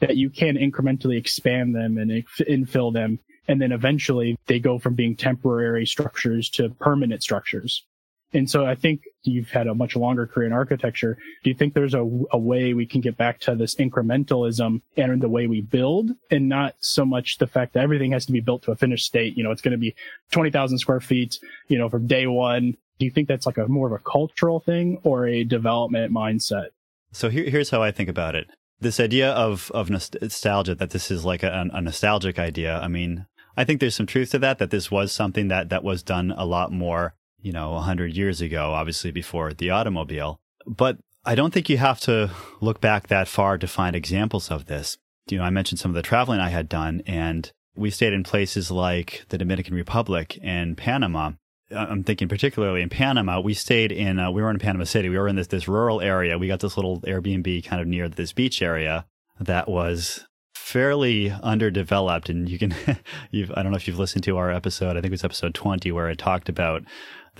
that 0.00 0.16
you 0.16 0.30
can 0.30 0.56
incrementally 0.56 1.16
expand 1.16 1.74
them 1.74 1.98
and 1.98 2.10
infill 2.10 2.92
them. 2.92 3.18
And 3.48 3.60
then 3.60 3.72
eventually 3.72 4.38
they 4.46 4.58
go 4.58 4.78
from 4.78 4.94
being 4.94 5.16
temporary 5.16 5.86
structures 5.86 6.48
to 6.50 6.70
permanent 6.70 7.22
structures. 7.22 7.84
And 8.32 8.48
so 8.48 8.64
I 8.64 8.74
think 8.74 9.02
you've 9.22 9.50
had 9.50 9.66
a 9.66 9.74
much 9.74 9.96
longer 9.96 10.26
career 10.26 10.46
in 10.46 10.52
architecture. 10.52 11.18
Do 11.42 11.50
you 11.50 11.56
think 11.56 11.74
there's 11.74 11.94
a, 11.94 12.08
a 12.30 12.38
way 12.38 12.74
we 12.74 12.86
can 12.86 13.00
get 13.00 13.16
back 13.16 13.40
to 13.40 13.54
this 13.54 13.74
incrementalism 13.74 14.82
and 14.96 15.20
the 15.20 15.28
way 15.28 15.46
we 15.46 15.60
build 15.60 16.10
and 16.30 16.48
not 16.48 16.76
so 16.78 17.04
much 17.04 17.38
the 17.38 17.46
fact 17.46 17.72
that 17.72 17.82
everything 17.82 18.12
has 18.12 18.26
to 18.26 18.32
be 18.32 18.40
built 18.40 18.62
to 18.62 18.72
a 18.72 18.76
finished 18.76 19.06
state? 19.06 19.36
You 19.36 19.42
know, 19.42 19.50
it's 19.50 19.62
going 19.62 19.72
to 19.72 19.78
be 19.78 19.94
20,000 20.30 20.78
square 20.78 21.00
feet, 21.00 21.38
you 21.68 21.78
know, 21.78 21.88
from 21.88 22.06
day 22.06 22.26
one. 22.26 22.76
Do 22.98 23.04
you 23.04 23.10
think 23.10 23.28
that's 23.28 23.46
like 23.46 23.58
a 23.58 23.66
more 23.66 23.88
of 23.88 23.92
a 23.92 24.10
cultural 24.10 24.60
thing 24.60 25.00
or 25.02 25.26
a 25.26 25.42
development 25.42 26.12
mindset? 26.12 26.68
So 27.12 27.30
here, 27.30 27.50
here's 27.50 27.70
how 27.70 27.82
I 27.82 27.90
think 27.90 28.08
about 28.08 28.36
it. 28.36 28.48
This 28.78 29.00
idea 29.00 29.32
of, 29.32 29.70
of 29.72 29.90
nostalgia, 29.90 30.74
that 30.76 30.90
this 30.90 31.10
is 31.10 31.24
like 31.24 31.42
a, 31.42 31.68
a 31.72 31.80
nostalgic 31.80 32.38
idea. 32.38 32.78
I 32.78 32.88
mean, 32.88 33.26
I 33.56 33.64
think 33.64 33.80
there's 33.80 33.96
some 33.96 34.06
truth 34.06 34.30
to 34.30 34.38
that, 34.38 34.58
that 34.58 34.70
this 34.70 34.90
was 34.90 35.12
something 35.12 35.48
that, 35.48 35.68
that 35.70 35.82
was 35.82 36.02
done 36.02 36.32
a 36.36 36.46
lot 36.46 36.72
more 36.72 37.14
you 37.42 37.52
know, 37.52 37.72
100 37.72 38.16
years 38.16 38.40
ago, 38.40 38.72
obviously 38.72 39.10
before 39.10 39.52
the 39.52 39.70
automobile. 39.70 40.40
But 40.66 40.98
I 41.24 41.34
don't 41.34 41.52
think 41.52 41.68
you 41.68 41.76
have 41.78 42.00
to 42.00 42.30
look 42.60 42.80
back 42.80 43.08
that 43.08 43.28
far 43.28 43.58
to 43.58 43.66
find 43.66 43.94
examples 43.94 44.50
of 44.50 44.66
this. 44.66 44.98
You 45.28 45.38
know, 45.38 45.44
I 45.44 45.50
mentioned 45.50 45.78
some 45.78 45.90
of 45.90 45.94
the 45.94 46.02
traveling 46.02 46.40
I 46.40 46.48
had 46.48 46.68
done, 46.68 47.02
and 47.06 47.50
we 47.76 47.90
stayed 47.90 48.12
in 48.12 48.24
places 48.24 48.70
like 48.70 49.24
the 49.28 49.38
Dominican 49.38 49.74
Republic 49.74 50.38
and 50.42 50.76
Panama. 50.76 51.32
I'm 51.70 52.02
thinking 52.02 52.28
particularly 52.28 52.82
in 52.82 52.88
Panama. 52.88 53.40
We 53.40 53.54
stayed 53.54 53.92
in, 53.92 54.18
uh, 54.18 54.30
we 54.30 54.42
were 54.42 54.50
in 54.50 54.58
Panama 54.58 54.84
City. 54.84 55.08
We 55.08 55.18
were 55.18 55.28
in 55.28 55.36
this, 55.36 55.46
this 55.46 55.68
rural 55.68 56.00
area. 56.00 56.36
We 56.36 56.48
got 56.48 56.60
this 56.60 56.76
little 56.76 57.00
Airbnb 57.02 57.64
kind 57.64 57.80
of 57.80 57.86
near 57.86 58.08
this 58.08 58.32
beach 58.32 58.60
area 58.60 59.06
that 59.38 59.68
was 59.68 60.26
fairly 60.54 61.30
underdeveloped. 61.30 62.28
And 62.28 62.48
you 62.48 62.58
can, 62.58 62.74
you've, 63.30 63.52
I 63.52 63.62
don't 63.62 63.70
know 63.70 63.76
if 63.76 63.86
you've 63.86 63.98
listened 63.98 64.24
to 64.24 64.36
our 64.36 64.50
episode. 64.50 64.96
I 64.96 65.00
think 65.00 65.06
it 65.06 65.12
was 65.12 65.24
episode 65.24 65.54
20 65.54 65.92
where 65.92 66.08
I 66.08 66.14
talked 66.14 66.48
about 66.48 66.82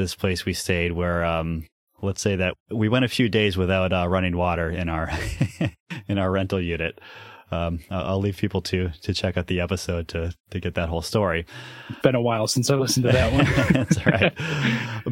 this 0.01 0.15
place 0.15 0.45
we 0.45 0.53
stayed 0.53 0.93
where 0.93 1.25
um, 1.25 1.67
let's 2.03 2.23
say 2.23 2.37
that 2.37 2.55
we 2.71 2.89
went 2.89 3.05
a 3.05 3.09
few 3.09 3.29
days 3.29 3.57
without 3.57 3.93
uh, 3.93 4.09
running 4.09 4.37
water 4.37 4.71
in 4.71 4.89
our 4.89 5.11
in 6.09 6.19
our 6.19 6.31
rental 6.31 6.61
unit. 6.61 7.01
Um, 7.53 7.81
I'll 7.91 8.21
leave 8.21 8.37
people 8.37 8.63
to 8.63 8.91
to 9.03 9.13
check 9.13 9.37
out 9.37 9.49
the 9.49 9.61
episode 9.61 10.09
to 10.09 10.33
to 10.51 10.61
get 10.61 10.75
that 10.75 10.89
whole 10.89 11.03
story. 11.03 11.47
It's 11.89 12.01
been 12.01 12.15
a 12.15 12.23
while 12.23 12.47
since 12.47 12.71
I 12.71 12.77
listened 12.77 13.07
to 13.07 13.13
that 13.13 13.33
one. 13.33 13.45
That's 13.73 14.07
right. 14.07 14.33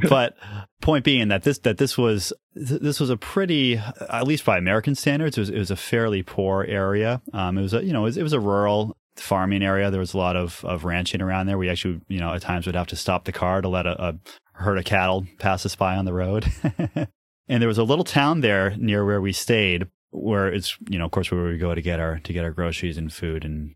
but 0.09 0.36
point 0.80 1.05
being 1.05 1.28
that 1.28 1.43
this 1.43 1.59
that 1.61 1.78
this 1.78 1.99
was 1.99 2.32
this 2.55 3.01
was 3.01 3.11
a 3.11 3.16
pretty, 3.16 3.76
at 4.09 4.26
least 4.26 4.45
by 4.45 4.57
American 4.57 4.95
standards, 4.95 5.36
it 5.36 5.41
was 5.41 5.51
it 5.51 5.59
was 5.59 5.70
a 5.70 5.76
fairly 5.76 6.22
poor 6.22 6.64
area. 6.64 7.20
Um, 7.32 7.59
it 7.59 7.62
was 7.62 7.74
a 7.74 7.84
you 7.84 7.93
know 7.93 8.03
it 8.03 8.05
was, 8.05 8.16
it 8.16 8.22
was 8.22 8.32
a 8.32 8.41
rural 8.41 8.97
farming 9.16 9.62
area. 9.62 9.91
There 9.91 10.01
was 10.01 10.14
a 10.14 10.18
lot 10.18 10.36
of, 10.36 10.64
of 10.64 10.84
ranching 10.84 11.20
around 11.20 11.47
there. 11.47 11.59
We 11.59 11.68
actually, 11.68 12.01
you 12.09 12.20
know, 12.20 12.32
at 12.32 12.43
times 12.43 12.66
would 12.66 12.74
have 12.74 12.86
to 12.89 12.97
stop 12.97 13.24
the 13.24 13.32
car 13.32 13.61
to 13.61 13.68
let 13.68 13.86
a, 13.86 14.03
a 14.03 14.14
herd 14.59 14.78
of 14.78 14.84
cattle 14.84 15.26
pass 15.38 15.64
us 15.64 15.76
by 15.76 15.96
on 15.96 16.04
the 16.04 16.12
road. 16.12 16.46
and 17.48 17.62
there 17.62 17.68
was 17.68 17.78
a 17.78 17.84
little 17.84 18.04
town 18.04 18.40
there 18.40 18.74
near 18.76 19.04
where 19.04 19.20
we 19.20 19.32
stayed 19.32 19.86
where 20.11 20.48
it's, 20.48 20.76
you 20.88 20.98
know, 20.98 21.04
of 21.04 21.11
course, 21.11 21.30
where 21.30 21.44
we 21.44 21.59
go 21.59 21.74
to 21.74 21.82
get 21.82 22.00
our, 22.00 22.18
to 22.20 22.32
get 22.32 22.44
our 22.44 22.50
groceries 22.50 22.96
and 22.96 23.12
food. 23.12 23.44
And, 23.44 23.74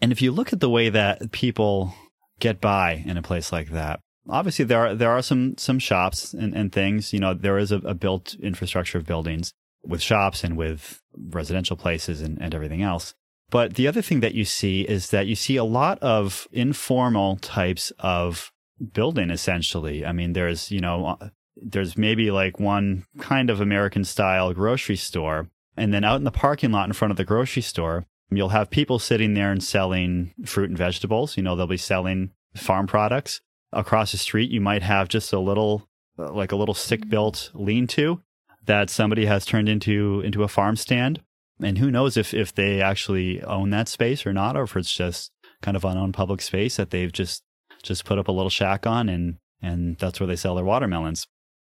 and 0.00 0.12
if 0.12 0.22
you 0.22 0.32
look 0.32 0.52
at 0.52 0.60
the 0.60 0.70
way 0.70 0.88
that 0.88 1.30
people 1.32 1.94
get 2.40 2.60
by 2.60 3.04
in 3.06 3.16
a 3.16 3.22
place 3.22 3.52
like 3.52 3.70
that, 3.70 4.00
obviously 4.28 4.64
there 4.64 4.80
are, 4.80 4.94
there 4.94 5.10
are 5.10 5.22
some, 5.22 5.56
some 5.58 5.78
shops 5.78 6.32
and, 6.32 6.54
and 6.54 6.72
things, 6.72 7.12
you 7.12 7.20
know, 7.20 7.34
there 7.34 7.58
is 7.58 7.70
a, 7.70 7.76
a 7.78 7.94
built 7.94 8.34
infrastructure 8.42 8.98
of 8.98 9.06
buildings 9.06 9.52
with 9.84 10.00
shops 10.00 10.42
and 10.42 10.56
with 10.56 11.00
residential 11.14 11.76
places 11.76 12.22
and, 12.22 12.40
and 12.40 12.54
everything 12.54 12.82
else. 12.82 13.14
But 13.50 13.74
the 13.74 13.86
other 13.86 14.02
thing 14.02 14.20
that 14.20 14.34
you 14.34 14.44
see 14.44 14.82
is 14.82 15.10
that 15.10 15.26
you 15.26 15.36
see 15.36 15.56
a 15.56 15.64
lot 15.64 15.98
of 16.00 16.48
informal 16.50 17.36
types 17.36 17.92
of 17.98 18.50
building 18.92 19.30
essentially. 19.30 20.04
I 20.04 20.12
mean, 20.12 20.32
there's, 20.32 20.70
you 20.70 20.80
know, 20.80 21.16
uh, 21.20 21.28
there's 21.56 21.96
maybe 21.96 22.30
like 22.30 22.58
one 22.58 23.06
kind 23.18 23.50
of 23.50 23.60
American 23.60 24.04
style 24.04 24.52
grocery 24.52 24.96
store. 24.96 25.48
And 25.76 25.92
then 25.92 26.04
out 26.04 26.16
in 26.16 26.24
the 26.24 26.30
parking 26.30 26.72
lot 26.72 26.88
in 26.88 26.92
front 26.92 27.10
of 27.10 27.16
the 27.16 27.24
grocery 27.24 27.62
store, 27.62 28.06
you'll 28.30 28.50
have 28.50 28.70
people 28.70 28.98
sitting 28.98 29.34
there 29.34 29.52
and 29.52 29.62
selling 29.62 30.34
fruit 30.44 30.68
and 30.68 30.78
vegetables. 30.78 31.36
You 31.36 31.42
know, 31.42 31.56
they'll 31.56 31.66
be 31.66 31.76
selling 31.76 32.30
farm 32.56 32.86
products. 32.86 33.40
Across 33.72 34.12
the 34.12 34.18
street, 34.18 34.50
you 34.50 34.60
might 34.60 34.82
have 34.82 35.08
just 35.08 35.32
a 35.32 35.40
little, 35.40 35.88
uh, 36.18 36.32
like 36.32 36.52
a 36.52 36.56
little 36.56 36.74
stick 36.74 37.08
built 37.08 37.50
lean 37.54 37.86
to 37.88 38.22
that 38.66 38.88
somebody 38.88 39.26
has 39.26 39.44
turned 39.44 39.68
into, 39.68 40.20
into 40.20 40.42
a 40.42 40.48
farm 40.48 40.76
stand. 40.76 41.20
And 41.60 41.78
who 41.78 41.90
knows 41.90 42.16
if, 42.16 42.34
if 42.34 42.54
they 42.54 42.80
actually 42.80 43.42
own 43.42 43.70
that 43.70 43.88
space 43.88 44.26
or 44.26 44.32
not, 44.32 44.56
or 44.56 44.62
if 44.62 44.76
it's 44.76 44.92
just 44.92 45.32
kind 45.62 45.76
of 45.76 45.84
an 45.84 45.92
unowned 45.92 46.14
public 46.14 46.40
space 46.40 46.76
that 46.76 46.90
they've 46.90 47.12
just 47.12 47.43
just 47.84 48.04
put 48.04 48.18
up 48.18 48.28
a 48.28 48.32
little 48.32 48.50
shack 48.50 48.86
on 48.86 49.08
and 49.08 49.36
and 49.62 49.96
that's 49.98 50.20
where 50.20 50.26
they 50.26 50.36
sell 50.36 50.54
their 50.54 50.64
watermelons. 50.64 51.26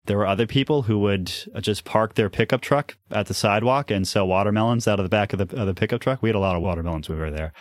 There 0.07 0.19
were 0.19 0.27
other 0.27 0.47
people 0.47 0.83
who 0.83 0.99
would 1.01 1.33
uh, 1.55 1.61
just 1.61 1.85
park 1.85 2.15
their 2.15 2.29
pickup 2.29 2.61
truck 2.61 2.97
at 3.11 3.27
the 3.27 3.35
sidewalk 3.35 3.91
and 3.91 4.07
sell 4.07 4.27
watermelons 4.27 4.89
out 4.89 4.99
of 4.99 5.05
the 5.05 5.11
back 5.11 5.33
of 5.33 5.39
the, 5.39 5.57
of 5.57 5.67
the 5.67 5.75
pickup 5.75 6.01
truck. 6.01 6.21
We 6.21 6.29
had 6.29 6.37
a 6.37 6.41
lot 6.41 6.57
of 6.57 6.63
watermelons 6.63 7.09
when 7.09 7.19
we 7.19 7.25
were 7.25 7.31
there. 7.31 7.53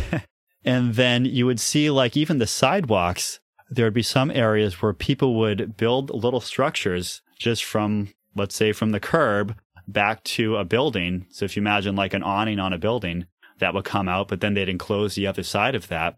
and 0.64 0.94
then 0.94 1.24
you 1.24 1.44
would 1.44 1.60
see 1.60 1.90
like 1.90 2.16
even 2.16 2.38
the 2.38 2.46
sidewalks, 2.46 3.40
there 3.68 3.84
would 3.84 3.94
be 3.94 4.02
some 4.02 4.30
areas 4.30 4.80
where 4.80 4.94
people 4.94 5.34
would 5.34 5.76
build 5.76 6.10
little 6.10 6.40
structures 6.40 7.20
just 7.38 7.64
from, 7.64 8.14
let's 8.34 8.54
say, 8.54 8.72
from 8.72 8.92
the 8.92 9.00
curb 9.00 9.56
back 9.88 10.22
to 10.24 10.56
a 10.56 10.64
building. 10.64 11.26
So 11.30 11.44
if 11.44 11.56
you 11.56 11.60
imagine 11.60 11.96
like 11.96 12.14
an 12.14 12.22
awning 12.22 12.60
on 12.60 12.72
a 12.72 12.78
building, 12.78 13.26
that 13.58 13.74
would 13.74 13.84
come 13.84 14.08
out, 14.08 14.28
but 14.28 14.40
then 14.40 14.54
they'd 14.54 14.68
enclose 14.68 15.14
the 15.14 15.26
other 15.26 15.42
side 15.42 15.74
of 15.74 15.88
that 15.88 16.16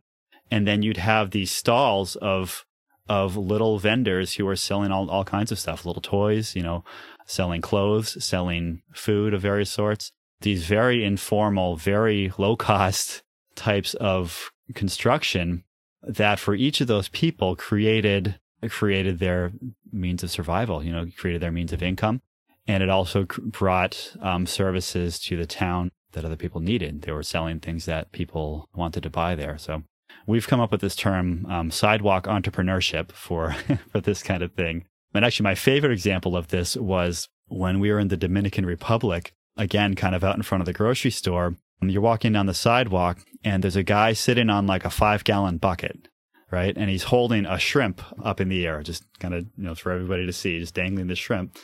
and 0.51 0.66
then 0.66 0.82
you'd 0.82 0.97
have 0.97 1.30
these 1.30 1.51
stalls 1.51 2.16
of 2.16 2.64
of 3.09 3.36
little 3.36 3.78
vendors 3.78 4.34
who 4.34 4.49
are 4.49 4.57
selling 4.57 4.90
all, 4.90 5.09
all 5.09 5.24
kinds 5.24 5.53
of 5.53 5.59
stuff, 5.61 5.86
little 5.86 6.03
toys, 6.03 6.57
you 6.57 6.62
know, 6.62 6.82
selling 7.24 7.61
clothes, 7.61 8.22
selling 8.24 8.82
food 8.92 9.32
of 9.32 9.40
various 9.40 9.70
sorts. 9.70 10.11
These 10.40 10.66
very 10.66 11.05
informal, 11.05 11.76
very 11.76 12.32
low 12.36 12.57
cost 12.57 13.22
types 13.55 13.94
of 13.94 14.51
construction 14.74 15.64
that 16.03 16.38
for 16.38 16.55
each 16.55 16.80
of 16.80 16.86
those 16.86 17.09
people 17.09 17.57
created 17.57 18.38
created 18.68 19.18
their 19.18 19.53
means 19.92 20.22
of 20.24 20.30
survival, 20.30 20.82
you 20.82 20.90
know, 20.90 21.07
created 21.16 21.42
their 21.42 21.53
means 21.53 21.72
of 21.72 21.82
income. 21.82 22.20
And 22.66 22.82
it 22.82 22.88
also 22.88 23.24
brought 23.24 24.16
um, 24.20 24.47
services 24.47 25.20
to 25.20 25.36
the 25.36 25.47
town 25.47 25.92
that 26.12 26.24
other 26.24 26.36
people 26.36 26.61
needed. 26.61 27.03
They 27.03 27.12
were 27.12 27.22
selling 27.22 27.61
things 27.61 27.84
that 27.84 28.11
people 28.12 28.68
wanted 28.74 29.03
to 29.05 29.11
buy 29.11 29.34
there. 29.36 29.57
So 29.59 29.84
we've 30.26 30.48
come 30.48 30.60
up 30.60 30.72
with 30.72 30.80
this 30.80 30.96
term 30.96 31.46
um, 31.48 31.70
sidewalk 31.70 32.24
entrepreneurship 32.24 33.12
for 33.12 33.52
for 33.92 34.00
this 34.00 34.22
kind 34.22 34.42
of 34.42 34.52
thing. 34.52 34.84
And 35.14 35.24
actually, 35.24 35.44
my 35.44 35.54
favorite 35.54 35.92
example 35.92 36.36
of 36.36 36.48
this 36.48 36.76
was 36.76 37.28
when 37.46 37.80
we 37.80 37.90
were 37.90 37.98
in 37.98 38.08
the 38.08 38.16
Dominican 38.16 38.66
Republic. 38.66 39.32
Again, 39.58 39.94
kind 39.94 40.14
of 40.14 40.22
out 40.22 40.36
in 40.36 40.42
front 40.42 40.60
of 40.60 40.66
the 40.66 40.74
grocery 40.74 41.10
store. 41.10 41.56
And 41.80 41.90
you're 41.90 42.02
walking 42.02 42.32
down 42.32 42.46
the 42.46 42.54
sidewalk, 42.54 43.18
and 43.44 43.62
there's 43.62 43.76
a 43.76 43.82
guy 43.82 44.14
sitting 44.14 44.48
on 44.48 44.66
like 44.66 44.84
a 44.84 44.90
five 44.90 45.24
gallon 45.24 45.58
bucket, 45.58 46.08
right? 46.50 46.76
And 46.76 46.88
he's 46.88 47.04
holding 47.04 47.44
a 47.44 47.58
shrimp 47.58 48.02
up 48.24 48.40
in 48.40 48.48
the 48.48 48.66
air, 48.66 48.82
just 48.82 49.04
kind 49.18 49.34
of 49.34 49.46
you 49.56 49.64
know 49.64 49.74
for 49.74 49.92
everybody 49.92 50.26
to 50.26 50.32
see, 50.32 50.58
just 50.58 50.74
dangling 50.74 51.06
the 51.06 51.16
shrimp. 51.16 51.56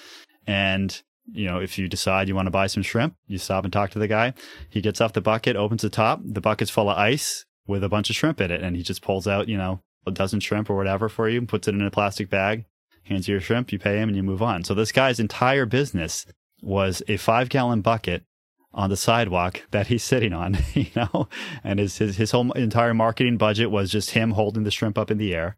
And 0.47 1.03
you 1.31 1.47
know, 1.47 1.61
if 1.61 1.79
you 1.79 1.89
decide 1.89 2.29
you 2.29 2.35
want 2.35 2.47
to 2.47 2.51
buy 2.51 2.67
some 2.67 2.83
shrimp, 2.83 3.15
you 3.27 3.39
stop 3.39 3.65
and 3.65 3.73
talk 3.73 3.91
to 3.91 3.99
the 3.99 4.09
guy. 4.09 4.35
He 4.69 4.81
gets 4.81 5.01
off 5.01 5.13
the 5.13 5.21
bucket, 5.21 5.57
opens 5.57 5.83
the 5.83 5.91
top. 5.91 6.21
The 6.25 6.41
bucket's 6.41 6.71
full 6.71 6.91
of 6.91 6.99
ice 6.99 7.45
with 7.67 7.85
a 7.85 7.89
bunch 7.89 8.11
of 8.11 8.17
shrimp 8.17 8.41
in 8.41 8.51
it. 8.51 8.63
And 8.63 8.77
he 8.77 8.83
just 8.83 9.03
pulls 9.03 9.27
out, 9.27 9.49
you 9.49 9.57
know, 9.57 9.81
a 10.07 10.11
dozen 10.11 10.41
shrimp 10.41 10.69
or 10.69 10.77
whatever 10.77 11.09
for 11.09 11.29
you 11.29 11.39
and 11.39 11.49
puts 11.49 11.69
it 11.69 11.75
in 11.75 11.83
a 11.83 11.91
plastic 11.91 12.29
bag, 12.29 12.65
hands 13.05 13.29
you 13.29 13.33
your 13.33 13.41
shrimp, 13.41 13.73
you 13.73 13.79
pay 13.79 13.99
him 13.99 14.09
and 14.09 14.17
you 14.17 14.23
move 14.23 14.43
on. 14.43 14.65
So 14.65 14.75
this 14.75 14.93
guy's 14.93 15.21
entire 15.21 15.67
business 15.67 16.27
was 16.61 17.03
a 17.09 17.17
five 17.17 17.49
gallon 17.49 17.81
bucket 17.81 18.25
on 18.75 18.91
the 18.91 18.97
sidewalk 18.97 19.63
that 19.71 19.89
he's 19.89 20.03
sitting 20.03 20.33
on, 20.33 20.59
you 20.75 20.87
know, 20.97 21.29
and 21.63 21.79
his, 21.79 21.99
his, 21.99 22.17
his 22.17 22.31
whole 22.31 22.51
entire 22.53 22.95
marketing 22.95 23.37
budget 23.37 23.71
was 23.71 23.91
just 23.91 24.11
him 24.11 24.33
holding 24.33 24.65
the 24.65 24.71
shrimp 24.71 24.99
up 24.99 25.11
in 25.11 25.19
the 25.19 25.35
air. 25.35 25.57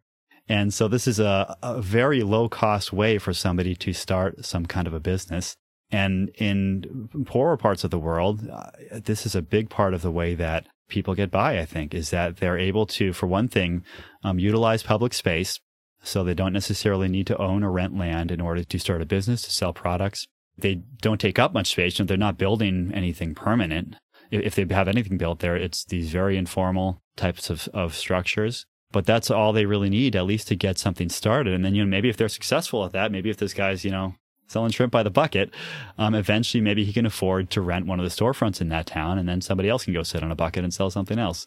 And 0.49 0.75
so 0.75 0.89
this 0.89 1.07
is 1.07 1.19
a, 1.19 1.57
a 1.63 1.81
very 1.81 2.23
low 2.23 2.49
cost 2.49 2.93
way 2.93 3.19
for 3.19 3.33
somebody 3.33 3.75
to 3.77 3.93
start 3.93 4.45
some 4.45 4.67
kind 4.67 4.87
of 4.87 4.93
a 4.93 5.01
business. 5.01 5.57
And 5.95 6.31
in 6.31 7.09
poorer 7.25 7.57
parts 7.57 7.85
of 7.85 7.93
the 7.93 8.01
world, 8.01 8.51
uh, 8.51 8.71
this 8.91 9.25
is 9.25 9.37
a 9.37 9.41
big 9.43 9.71
part 9.71 9.95
of 9.95 10.03
the 10.03 10.11
way 10.11 10.35
that 10.35 10.67
people 10.89 11.15
get 11.15 11.31
by, 11.31 11.61
I 11.61 11.65
think, 11.65 11.95
is 11.95 12.11
that 12.11 12.39
they're 12.39 12.59
able 12.59 12.85
to, 12.87 13.13
for 13.13 13.29
one 13.29 13.47
thing, 13.47 13.85
um, 14.25 14.41
utilize 14.41 14.83
public 14.83 15.15
space. 15.15 15.61
So 16.03 16.25
they 16.25 16.35
don't 16.35 16.53
necessarily 16.53 17.07
need 17.07 17.29
to 17.29 17.39
own 17.39 17.63
or 17.63 17.71
rent 17.71 17.97
land 17.97 18.33
in 18.33 18.41
order 18.41 18.65
to 18.65 18.79
start 18.81 19.03
a 19.03 19.07
business, 19.07 19.43
to 19.43 19.53
sell 19.53 19.73
products. 19.73 20.27
They 20.59 20.83
don't 21.01 21.21
take 21.21 21.39
up 21.39 21.55
much 21.55 21.71
space. 21.71 21.97
They're 21.97 22.17
not 22.17 22.39
building 22.39 22.91
anything 22.93 23.37
permanent. 23.37 23.95
If 24.33 24.57
they 24.57 24.67
have 24.75 24.89
anything 24.89 25.17
built 25.17 25.39
there, 25.39 25.55
it's 25.55 25.85
these 25.85 26.11
very 26.11 26.37
informal 26.37 27.03
types 27.15 27.51
of, 27.51 27.69
of 27.73 27.95
structures 27.95 28.67
but 28.91 29.07
that's 29.07 29.29
all 29.29 29.53
they 29.53 29.67
really 29.67 29.91
need 29.91 30.15
at 30.15 30.25
least 30.25 30.47
to 30.47 30.55
get 30.55 30.79
something 30.79 31.09
started 31.09 31.53
and 31.53 31.65
then 31.65 31.75
you 31.75 31.85
know 31.85 31.91
maybe 31.91 32.09
if 32.09 32.17
they're 32.17 32.29
successful 32.29 32.85
at 32.85 32.93
that 32.93 33.11
maybe 33.11 33.29
if 33.29 33.37
this 33.37 33.53
guy's 33.53 33.85
you 33.85 33.91
know 33.91 34.15
selling 34.47 34.71
shrimp 34.71 34.93
by 34.93 35.03
the 35.03 35.11
bucket 35.11 35.51
um, 35.99 36.15
eventually 36.15 36.61
maybe 36.61 36.85
he 36.85 36.93
can 36.93 37.07
afford 37.07 37.51
to 37.51 37.61
rent 37.61 37.87
one 37.87 37.99
of 38.01 38.05
the 38.05 38.11
storefronts 38.11 38.61
in 38.61 38.69
that 38.69 38.87
town 38.87 39.19
and 39.19 39.29
then 39.29 39.41
somebody 39.41 39.69
else 39.69 39.85
can 39.85 39.95
go 39.95 40.03
sit 40.03 40.23
on 40.23 40.31
a 40.31 40.37
bucket 40.37 40.65
and 40.65 40.75
sell 40.75 40.91
something 40.91 41.19
else 41.19 41.47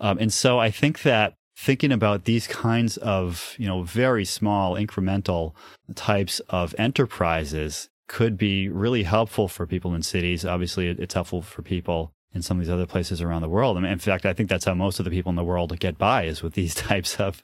um, 0.00 0.18
and 0.18 0.32
so 0.32 0.58
i 0.58 0.70
think 0.70 1.02
that 1.02 1.34
thinking 1.56 1.92
about 1.92 2.24
these 2.24 2.46
kinds 2.46 2.96
of 2.98 3.54
you 3.58 3.66
know 3.66 3.82
very 3.82 4.24
small 4.24 4.74
incremental 4.74 5.54
types 5.94 6.40
of 6.50 6.74
enterprises 6.78 7.88
could 8.08 8.36
be 8.36 8.68
really 8.68 9.02
helpful 9.02 9.48
for 9.48 9.66
people 9.66 9.94
in 9.94 10.02
cities 10.02 10.44
obviously 10.44 10.88
it's 10.88 11.14
helpful 11.14 11.42
for 11.42 11.62
people 11.62 12.12
in 12.36 12.42
some 12.42 12.58
of 12.58 12.64
these 12.64 12.72
other 12.72 12.86
places 12.86 13.20
around 13.20 13.42
the 13.42 13.48
world. 13.48 13.76
I 13.76 13.80
mean, 13.80 13.90
in 13.90 13.98
fact, 13.98 14.26
I 14.26 14.32
think 14.32 14.48
that's 14.48 14.66
how 14.66 14.74
most 14.74 15.00
of 15.00 15.04
the 15.04 15.10
people 15.10 15.30
in 15.30 15.36
the 15.36 15.44
world 15.44 15.76
get 15.80 15.98
by 15.98 16.24
is 16.24 16.42
with 16.42 16.52
these 16.52 16.74
types 16.88 17.18
of 17.18 17.42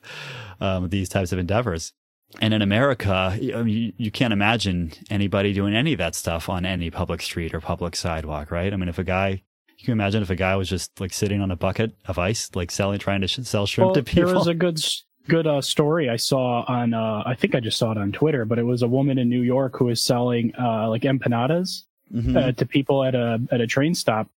um, 0.61 0.91
these 0.91 1.09
types 1.09 1.33
of 1.33 1.41
endeavors. 1.41 1.93
And 2.41 2.55
in 2.55 2.63
America, 2.63 3.37
you, 3.41 3.93
you 3.97 4.11
can't 4.11 4.33
imagine 4.33 4.93
anybody 5.11 5.53
doing 5.53 5.75
any 5.75 5.93
of 5.93 5.99
that 5.99 6.15
stuff 6.15 6.49
on 6.49 6.65
any 6.65 6.91
public 6.91 7.23
street 7.23 7.55
or 7.55 7.61
public 7.61 7.95
sidewalk, 7.95 8.51
right? 8.51 8.73
I 8.73 8.77
mean, 8.77 8.89
if 8.89 8.99
a 8.99 9.05
guy, 9.05 9.43
you 9.79 9.85
can 9.85 9.93
imagine 9.93 10.23
if 10.23 10.31
a 10.31 10.37
guy 10.37 10.57
was 10.57 10.69
just 10.69 11.01
like 11.01 11.13
sitting 11.13 11.41
on 11.41 11.51
a 11.51 11.57
bucket 11.57 11.95
of 12.07 12.19
ice, 12.19 12.51
like 12.55 12.71
selling, 12.71 12.99
trying 12.99 13.21
to 13.21 13.29
sh- 13.29 13.41
sell 13.43 13.67
shrimp 13.67 13.89
well, 13.89 13.95
to 13.95 14.03
people. 14.03 14.27
There 14.27 14.35
was 14.35 14.47
a 14.47 14.55
good 14.55 14.81
good 15.29 15.47
uh, 15.47 15.61
story 15.61 16.09
I 16.11 16.17
saw 16.17 16.65
on, 16.67 16.95
uh, 16.95 17.23
I 17.25 17.35
think 17.35 17.55
I 17.55 17.61
just 17.61 17.79
saw 17.79 17.93
it 17.93 17.99
on 17.99 18.11
Twitter, 18.13 18.45
but 18.45 18.59
it 18.59 18.65
was 18.65 18.83
a 18.83 18.89
woman 18.89 19.19
in 19.19 19.29
New 19.29 19.43
York 19.43 19.77
who 19.77 19.85
was 19.87 20.01
selling 20.01 20.53
uh, 20.59 20.89
like 20.89 21.03
empanadas 21.03 21.85
mm-hmm. 22.13 22.37
Uh, 22.37 22.53
to 22.53 22.67
people 22.67 23.05
at 23.05 23.15
a 23.15 23.41
at 23.51 23.61
a 23.61 23.67
train 23.67 23.95
stop, 23.95 24.29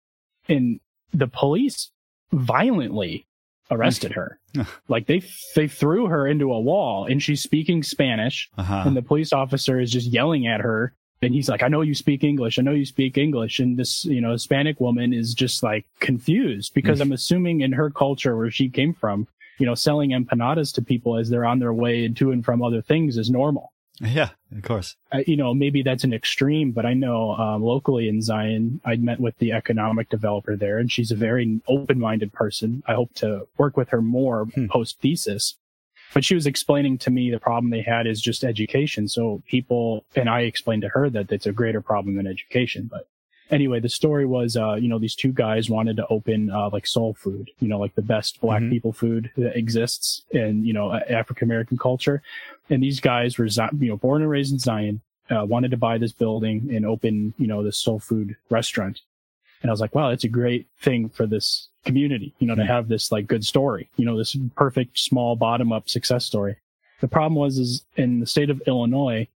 and 0.48 0.80
the 1.14 1.28
police 1.28 1.92
violently 2.32 3.26
arrested 3.72 4.14
her. 4.14 4.40
like 4.88 5.08
they 5.08 5.24
they 5.56 5.68
threw 5.68 6.08
her 6.08 6.28
into 6.28 6.52
a 6.54 6.60
wall 6.60 7.06
and 7.06 7.22
she's 7.22 7.42
speaking 7.42 7.84
Spanish 7.84 8.50
uh-huh. 8.58 8.84
and 8.86 8.96
the 8.96 9.02
police 9.02 9.34
officer 9.34 9.80
is 9.80 9.92
just 9.92 10.08
yelling 10.08 10.48
at 10.48 10.62
her 10.62 10.94
and 11.22 11.34
he's 11.34 11.50
like 11.50 11.64
I 11.64 11.68
know 11.68 11.82
you 11.82 11.96
speak 11.96 12.24
English. 12.24 12.60
I 12.60 12.62
know 12.62 12.72
you 12.72 12.86
speak 12.86 13.18
English 13.18 13.60
and 13.60 13.78
this, 13.78 14.06
you 14.06 14.22
know, 14.22 14.32
Hispanic 14.32 14.80
woman 14.80 15.14
is 15.14 15.34
just 15.34 15.64
like 15.64 15.86
confused 16.00 16.74
because 16.74 17.02
I'm 17.02 17.12
assuming 17.12 17.62
in 17.62 17.72
her 17.72 17.90
culture 17.90 18.38
where 18.38 18.52
she 18.52 18.70
came 18.70 18.94
from, 18.94 19.28
you 19.58 19.66
know, 19.66 19.76
selling 19.76 20.12
empanadas 20.12 20.74
to 20.76 20.82
people 20.82 21.18
as 21.18 21.30
they're 21.30 21.46
on 21.46 21.60
their 21.60 21.74
way 21.74 22.08
to 22.08 22.32
and 22.32 22.44
from 22.44 22.62
other 22.62 22.82
things 22.82 23.18
is 23.18 23.30
normal. 23.30 23.72
Yeah, 24.02 24.30
of 24.56 24.64
course. 24.64 24.96
Uh, 25.12 25.20
you 25.26 25.38
know, 25.38 25.54
maybe 25.54 25.82
that's 25.82 26.04
an 26.04 26.14
extreme, 26.14 26.72
but 26.72 26.86
I 26.86 26.94
know 26.94 27.32
um, 27.36 27.64
locally 27.64 28.10
in 28.10 28.22
Zion, 28.22 28.82
I 28.84 28.96
met 28.96 29.20
with 29.20 29.38
the 29.38 29.54
economic 29.54 30.10
developer 30.10 30.56
there, 30.56 30.78
and 30.78 30.92
she's 30.92 31.12
a 31.12 31.16
very 31.16 31.62
open-minded 31.68 32.34
person. 32.34 32.84
I 32.88 32.94
hope 32.94 33.14
to 33.16 33.48
work 33.58 33.78
with 33.78 33.90
her 33.90 34.02
more 34.02 34.46
hmm. 34.46 34.68
post 34.68 35.00
thesis. 35.00 35.56
But 36.14 36.24
she 36.24 36.36
was 36.36 36.46
explaining 36.46 36.98
to 37.00 37.12
me 37.12 37.30
the 37.30 37.40
problem 37.40 37.72
they 37.72 37.82
had 37.82 38.08
is 38.08 38.22
just 38.22 38.44
education. 38.44 39.08
So 39.08 39.42
people, 39.48 40.06
and 40.16 40.30
I 40.30 40.42
explained 40.42 40.84
to 40.84 40.90
her 40.90 41.10
that 41.10 41.32
it's 41.32 41.46
a 41.46 41.52
greater 41.52 41.82
problem 41.82 42.16
than 42.16 42.28
education. 42.28 42.90
But 42.90 43.08
anyway, 43.50 43.80
the 43.80 43.90
story 43.90 44.26
was, 44.26 44.58
uh, 44.58 44.76
you 44.76 44.88
know, 44.88 45.00
these 45.00 45.16
two 45.16 45.32
guys 45.32 45.70
wanted 45.70 45.98
to 45.98 46.08
open, 46.08 46.50
uh, 46.50 46.70
like 46.72 46.88
soul 46.88 47.14
food, 47.14 47.50
you 47.60 47.68
know, 47.68 47.80
like 47.80 47.96
the 47.96 48.02
best 48.02 48.42
black 48.42 48.62
mm-hmm. 48.62 48.72
people 48.72 48.94
food 48.94 49.32
that 49.38 49.58
exists 49.58 50.24
in, 50.32 50.66
you 50.66 50.74
know, 50.74 50.94
African 50.94 51.48
American 51.48 51.78
culture. 51.78 52.22
And 52.70 52.82
these 52.82 53.00
guys 53.00 53.38
were, 53.38 53.46
you 53.46 53.90
know, 53.90 53.98
born 53.98 54.22
and 54.22 54.32
raised 54.32 54.52
in 54.52 54.60
Zion, 54.60 55.02
uh, 55.30 55.46
wanted 55.46 55.72
to 55.72 55.78
buy 55.78 55.98
this 55.98 56.12
building 56.12 56.70
and 56.74 56.86
open, 56.86 57.34
you 57.38 57.48
know, 57.48 57.64
this 57.64 57.78
soul 57.78 58.00
food 58.00 58.36
restaurant. 58.50 59.02
And 59.62 59.70
I 59.70 59.74
was 59.74 59.82
like, 59.82 59.96
wow, 59.96 60.10
that's 60.10 60.24
a 60.24 60.30
great 60.30 60.68
thing 60.80 61.10
for 61.10 61.26
this 61.26 61.70
community, 61.86 62.34
you 62.40 62.48
know, 62.48 62.54
mm-hmm. 62.54 62.62
to 62.62 62.68
have 62.68 62.88
this 62.88 63.12
like 63.12 63.28
good 63.28 63.46
story, 63.46 63.90
you 63.96 64.06
know, 64.06 64.18
this 64.18 64.36
perfect 64.56 65.00
small 65.00 65.36
bottom 65.36 65.72
up 65.72 65.90
success 65.90 66.26
story. 66.26 66.58
The 67.02 67.08
problem 67.08 67.36
was, 67.36 67.58
is 67.58 67.86
in 67.96 68.20
the 68.20 68.26
state 68.26 68.50
of 68.50 68.62
Illinois, 68.68 69.28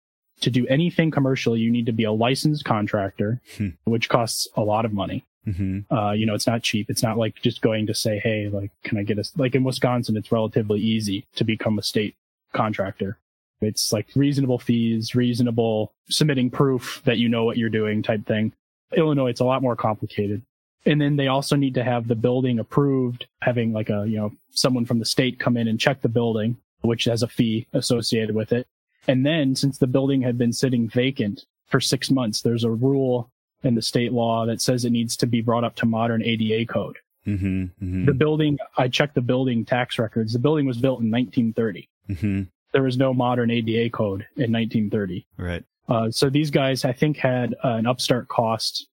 to 0.42 0.50
do 0.50 0.66
anything 0.68 1.12
commercial, 1.12 1.58
you 1.58 1.72
need 1.72 1.86
to 1.86 1.92
be 1.92 2.04
a 2.04 2.12
licensed 2.12 2.66
contractor, 2.66 3.42
hmm. 3.58 3.70
which 3.86 4.10
costs 4.10 4.48
a 4.56 4.62
lot 4.62 4.86
of 4.86 4.94
money. 4.94 5.26
Mm-hmm. 5.48 5.94
Uh, 5.94 6.12
you 6.12 6.26
know, 6.26 6.36
it's 6.36 6.48
not 6.48 6.64
cheap. 6.64 6.90
It's 6.90 7.02
not 7.02 7.18
like 7.18 7.42
just 7.42 7.62
going 7.62 7.88
to 7.88 7.94
say, 7.94 8.20
Hey, 8.20 8.50
like, 8.50 8.72
can 8.84 8.98
I 8.98 9.04
get 9.04 9.18
a, 9.18 9.24
like 9.38 9.56
in 9.56 9.64
Wisconsin, 9.64 10.18
it's 10.18 10.32
relatively 10.32 10.80
easy 10.80 11.26
to 11.36 11.44
become 11.44 11.80
a 11.80 11.84
state 11.84 12.16
contractor. 12.54 13.18
It's 13.62 13.92
like 13.92 14.08
reasonable 14.16 14.60
fees, 14.60 15.16
reasonable 15.16 15.94
submitting 16.10 16.50
proof 16.50 17.02
that 17.06 17.18
you 17.18 17.30
know 17.30 17.44
what 17.44 17.58
you're 17.58 17.70
doing 17.70 18.04
type 18.04 18.26
thing. 18.26 18.54
Illinois, 18.96 19.30
it's 19.30 19.42
a 19.42 19.46
lot 19.46 19.62
more 19.62 19.76
complicated. 19.76 20.42
And 20.86 21.01
then 21.01 21.18
they 21.18 21.28
also 21.28 21.55
need 21.55 21.76
to 21.76 21.84
have 21.84 22.08
the 22.08 22.16
building 22.16 22.58
approved, 22.58 23.28
having 23.42 23.74
like 23.74 23.89
a, 23.89 24.05
you 24.08 24.18
know, 24.18 24.32
someone 24.51 24.86
from 24.86 25.00
the 25.00 25.05
state 25.05 25.39
come 25.39 25.58
in 25.58 25.68
and 25.68 25.80
check 25.80 26.01
the 26.01 26.09
building, 26.09 26.58
which 26.82 27.04
has 27.04 27.22
a 27.22 27.28
fee 27.28 27.68
associated 27.74 28.34
with 28.34 28.54
it. 28.54 28.66
And 29.10 29.26
then 29.26 29.56
since 29.56 29.80
the 29.80 29.88
building 29.88 30.22
had 30.22 30.38
been 30.38 30.54
sitting 30.54 30.88
vacant 30.88 31.46
for 31.66 31.82
six 31.82 32.12
months, 32.12 32.44
there's 32.44 32.64
a 32.64 32.70
rule 32.70 33.32
in 33.64 33.74
the 33.74 33.82
state 33.82 34.14
law 34.14 34.46
that 34.46 34.62
says 34.62 34.86
it 34.86 34.92
needs 34.92 35.18
to 35.18 35.26
be 35.26 35.42
brought 35.42 35.64
up 35.64 35.76
to 35.78 35.88
modern 35.88 36.24
ADA 36.24 36.72
code. 36.72 36.96
Mm-hmm, 37.26 37.64
mm-hmm. 37.64 38.06
The 38.06 38.14
building, 38.14 38.60
I 38.78 38.88
checked 38.88 39.16
the 39.16 39.22
building 39.22 39.66
tax 39.66 39.98
records. 39.98 40.34
The 40.34 40.38
building 40.38 40.68
was 40.68 40.78
built 40.78 41.02
in 41.02 41.10
1930. 41.10 41.90
Mm-hmm. 42.08 42.44
There 42.72 42.84
was 42.84 43.00
no 43.00 43.12
modern 43.12 43.50
ADA 43.50 43.90
code 43.90 44.28
in 44.36 44.54
1930. 44.54 45.26
Right. 45.38 45.64
Uh, 45.88 46.12
so 46.12 46.30
these 46.30 46.52
guys, 46.52 46.86
I 46.86 46.94
think, 46.94 47.18
had 47.18 47.56
uh, 47.64 47.70
an 47.70 47.88
upstart 47.88 48.28
cost 48.28 48.90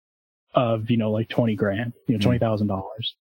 of, 0.52 0.90
you 0.90 0.98
know, 0.98 1.10
like 1.10 1.30
20 1.30 1.54
grand, 1.56 1.94
you 2.06 2.18
know, 2.18 2.30
mm-hmm. 2.30 2.44
$20,000. 2.44 2.82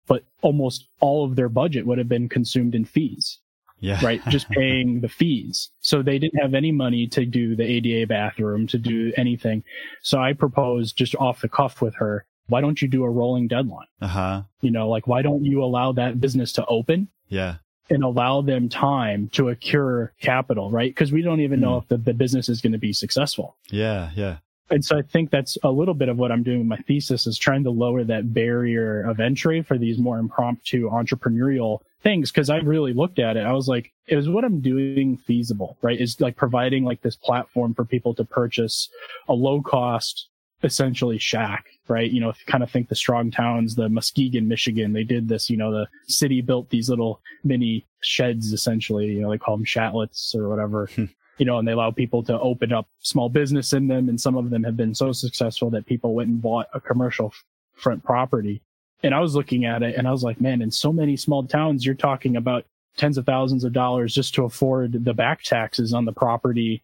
But 0.08 0.24
almost 0.42 0.88
all 1.00 1.26
of 1.26 1.36
their 1.36 1.48
budget 1.48 1.86
would 1.86 2.00
have 2.00 2.10
been 2.10 2.28
consumed 2.28 2.74
in 2.74 2.86
fees. 2.86 3.38
Yeah. 3.82 4.04
right? 4.04 4.22
Just 4.30 4.50
paying 4.50 5.02
the 5.02 5.10
fees. 5.10 5.70
So 5.82 6.02
they 6.02 6.20
didn't 6.20 6.40
have 6.40 6.54
any 6.54 6.72
money 6.72 7.08
to 7.08 7.26
do 7.26 7.56
the 7.56 7.64
ADA 7.64 8.08
bathroom, 8.08 8.68
to 8.68 8.78
do 8.78 9.12
anything. 9.18 9.64
So 10.02 10.20
I 10.20 10.34
proposed 10.34 10.98
just 10.98 11.16
off 11.16 11.42
the 11.42 11.50
cuff 11.50 11.82
with 11.82 11.96
her, 11.96 12.26
why 12.48 12.62
don't 12.62 12.82
you 12.82 12.88
do 12.88 13.04
a 13.04 13.10
rolling 13.10 13.48
deadline? 13.48 13.88
Uh 14.02 14.08
huh. 14.08 14.42
You 14.62 14.72
know, 14.72 14.88
like, 14.90 15.08
why 15.08 15.22
don't 15.22 15.44
you 15.44 15.64
allow 15.64 15.92
that 15.94 16.22
business 16.22 16.54
to 16.54 16.66
open? 16.68 17.08
Yeah. 17.28 17.56
And 17.90 18.04
allow 18.04 18.42
them 18.42 18.70
time 18.70 19.30
to 19.34 19.50
accrue 19.50 20.10
capital, 20.22 20.72
right? 20.72 20.90
Because 20.90 21.12
we 21.12 21.22
don't 21.22 21.42
even 21.42 21.60
mm. 21.60 21.64
know 21.64 21.78
if 21.78 21.88
the, 21.88 21.98
the 21.98 22.14
business 22.14 22.48
is 22.48 22.62
going 22.62 22.72
to 22.72 22.80
be 22.80 22.94
successful. 22.94 23.58
Yeah. 23.70 24.12
Yeah. 24.16 24.38
And 24.72 24.86
so 24.86 24.98
I 24.98 25.02
think 25.02 25.32
that's 25.32 25.58
a 25.64 25.70
little 25.70 25.94
bit 25.94 26.08
of 26.08 26.18
what 26.18 26.32
I'm 26.32 26.44
doing 26.44 26.60
with 26.60 26.68
my 26.68 26.78
thesis 26.78 27.28
is 27.28 27.38
trying 27.38 27.66
to 27.66 27.70
lower 27.70 28.06
that 28.06 28.34
barrier 28.34 29.02
of 29.02 29.20
entry 29.20 29.62
for 29.62 29.78
these 29.78 29.98
more 29.98 30.18
impromptu 30.18 30.90
entrepreneurial 30.90 31.80
things. 32.02 32.32
Cause 32.32 32.50
I 32.50 32.58
really 32.58 32.94
looked 32.94 33.20
at 33.20 33.38
it. 33.38 33.46
I 33.46 33.54
was 33.54 33.68
like, 33.68 33.92
is 34.08 34.30
what 34.30 34.44
I'm 34.44 34.60
doing 34.60 35.18
feasible, 35.18 35.78
right? 35.82 36.00
Is 36.00 36.20
like 36.20 36.36
providing 36.36 36.84
like 36.84 37.02
this 37.02 37.16
platform 37.16 37.74
for 37.74 37.86
people 37.86 38.14
to 38.16 38.26
purchase 38.26 38.90
a 39.28 39.34
low 39.34 39.62
cost, 39.62 40.28
essentially 40.64 41.18
shack, 41.18 41.66
right? 41.88 42.10
You 42.10 42.22
know, 42.22 42.30
if 42.30 42.40
you 42.40 42.46
kind 42.52 42.64
of 42.64 42.72
think 42.72 42.90
the 42.90 42.96
strong 42.96 43.32
towns, 43.32 43.76
the 43.76 43.90
Muskegon, 43.90 44.48
Michigan, 44.48 44.94
they 44.94 45.04
did 45.04 45.28
this, 45.28 45.50
you 45.50 45.58
know, 45.58 45.72
the 45.72 45.88
city 46.08 46.42
built 46.42 46.70
these 46.70 46.90
little 46.90 47.22
mini 47.44 47.86
sheds 48.02 48.54
essentially, 48.54 49.08
you 49.08 49.22
know, 49.22 49.32
they 49.32 49.38
call 49.38 49.58
them 49.58 49.66
shatlets 49.66 50.36
or 50.36 50.50
whatever. 50.50 50.90
Hmm 50.96 51.06
you 51.42 51.46
know, 51.46 51.58
and 51.58 51.68
they 51.68 51.72
allow 51.72 51.90
people 51.90 52.22
to 52.22 52.40
open 52.40 52.72
up 52.72 52.88
small 53.00 53.28
business 53.28 53.74
in 53.74 53.88
them. 53.88 54.10
And 54.10 54.22
some 54.22 54.38
of 54.38 54.52
them 54.52 54.64
have 54.64 54.78
been 54.78 54.94
so 54.94 55.12
successful 55.12 55.72
that 55.72 55.88
people 55.88 56.14
went 56.14 56.30
and 56.30 56.40
bought 56.40 56.68
a 56.72 56.80
commercial 56.80 57.34
front 57.74 58.04
property. 58.04 58.62
And 59.04 59.14
I 59.16 59.20
was 59.20 59.36
looking 59.36 59.66
at 59.66 59.84
it 59.84 59.96
and 59.96 60.08
I 60.08 60.12
was 60.12 60.24
like, 60.24 60.40
man, 60.40 60.62
in 60.62 60.72
so 60.72 60.94
many 60.94 61.18
small 61.18 61.46
towns, 61.46 61.86
you're 61.86 61.96
talking 61.96 62.36
about 62.36 62.66
tens 62.98 63.18
of 63.18 63.26
thousands 63.26 63.64
of 63.64 63.74
dollars 63.74 64.14
just 64.14 64.34
to 64.36 64.44
afford 64.44 65.06
the 65.06 65.14
back 65.14 65.44
taxes 65.44 65.94
on 65.94 66.06
the 66.06 66.12
property 66.12 66.84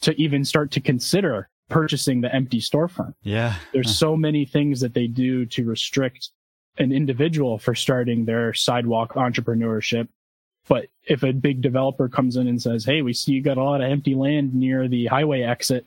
to 0.00 0.18
even 0.20 0.44
start 0.44 0.70
to 0.72 0.80
consider 0.80 1.48
purchasing 1.68 2.20
the 2.20 2.34
empty 2.34 2.60
storefront. 2.60 3.14
Yeah. 3.22 3.56
There's 3.72 3.96
so 3.96 4.16
many 4.16 4.44
things 4.44 4.80
that 4.80 4.94
they 4.94 5.06
do 5.06 5.44
to 5.46 5.64
restrict 5.64 6.30
an 6.78 6.92
individual 6.92 7.58
for 7.58 7.74
starting 7.74 8.24
their 8.24 8.54
sidewalk 8.54 9.14
entrepreneurship 9.14 10.08
but 10.68 10.88
if 11.04 11.24
a 11.24 11.32
big 11.32 11.62
developer 11.62 12.08
comes 12.08 12.36
in 12.36 12.46
and 12.46 12.60
says, 12.60 12.84
Hey, 12.84 13.02
we 13.02 13.14
see 13.14 13.32
you 13.32 13.42
got 13.42 13.56
a 13.56 13.64
lot 13.64 13.80
of 13.80 13.90
empty 13.90 14.14
land 14.14 14.54
near 14.54 14.86
the 14.86 15.06
highway 15.06 15.42
exit. 15.42 15.86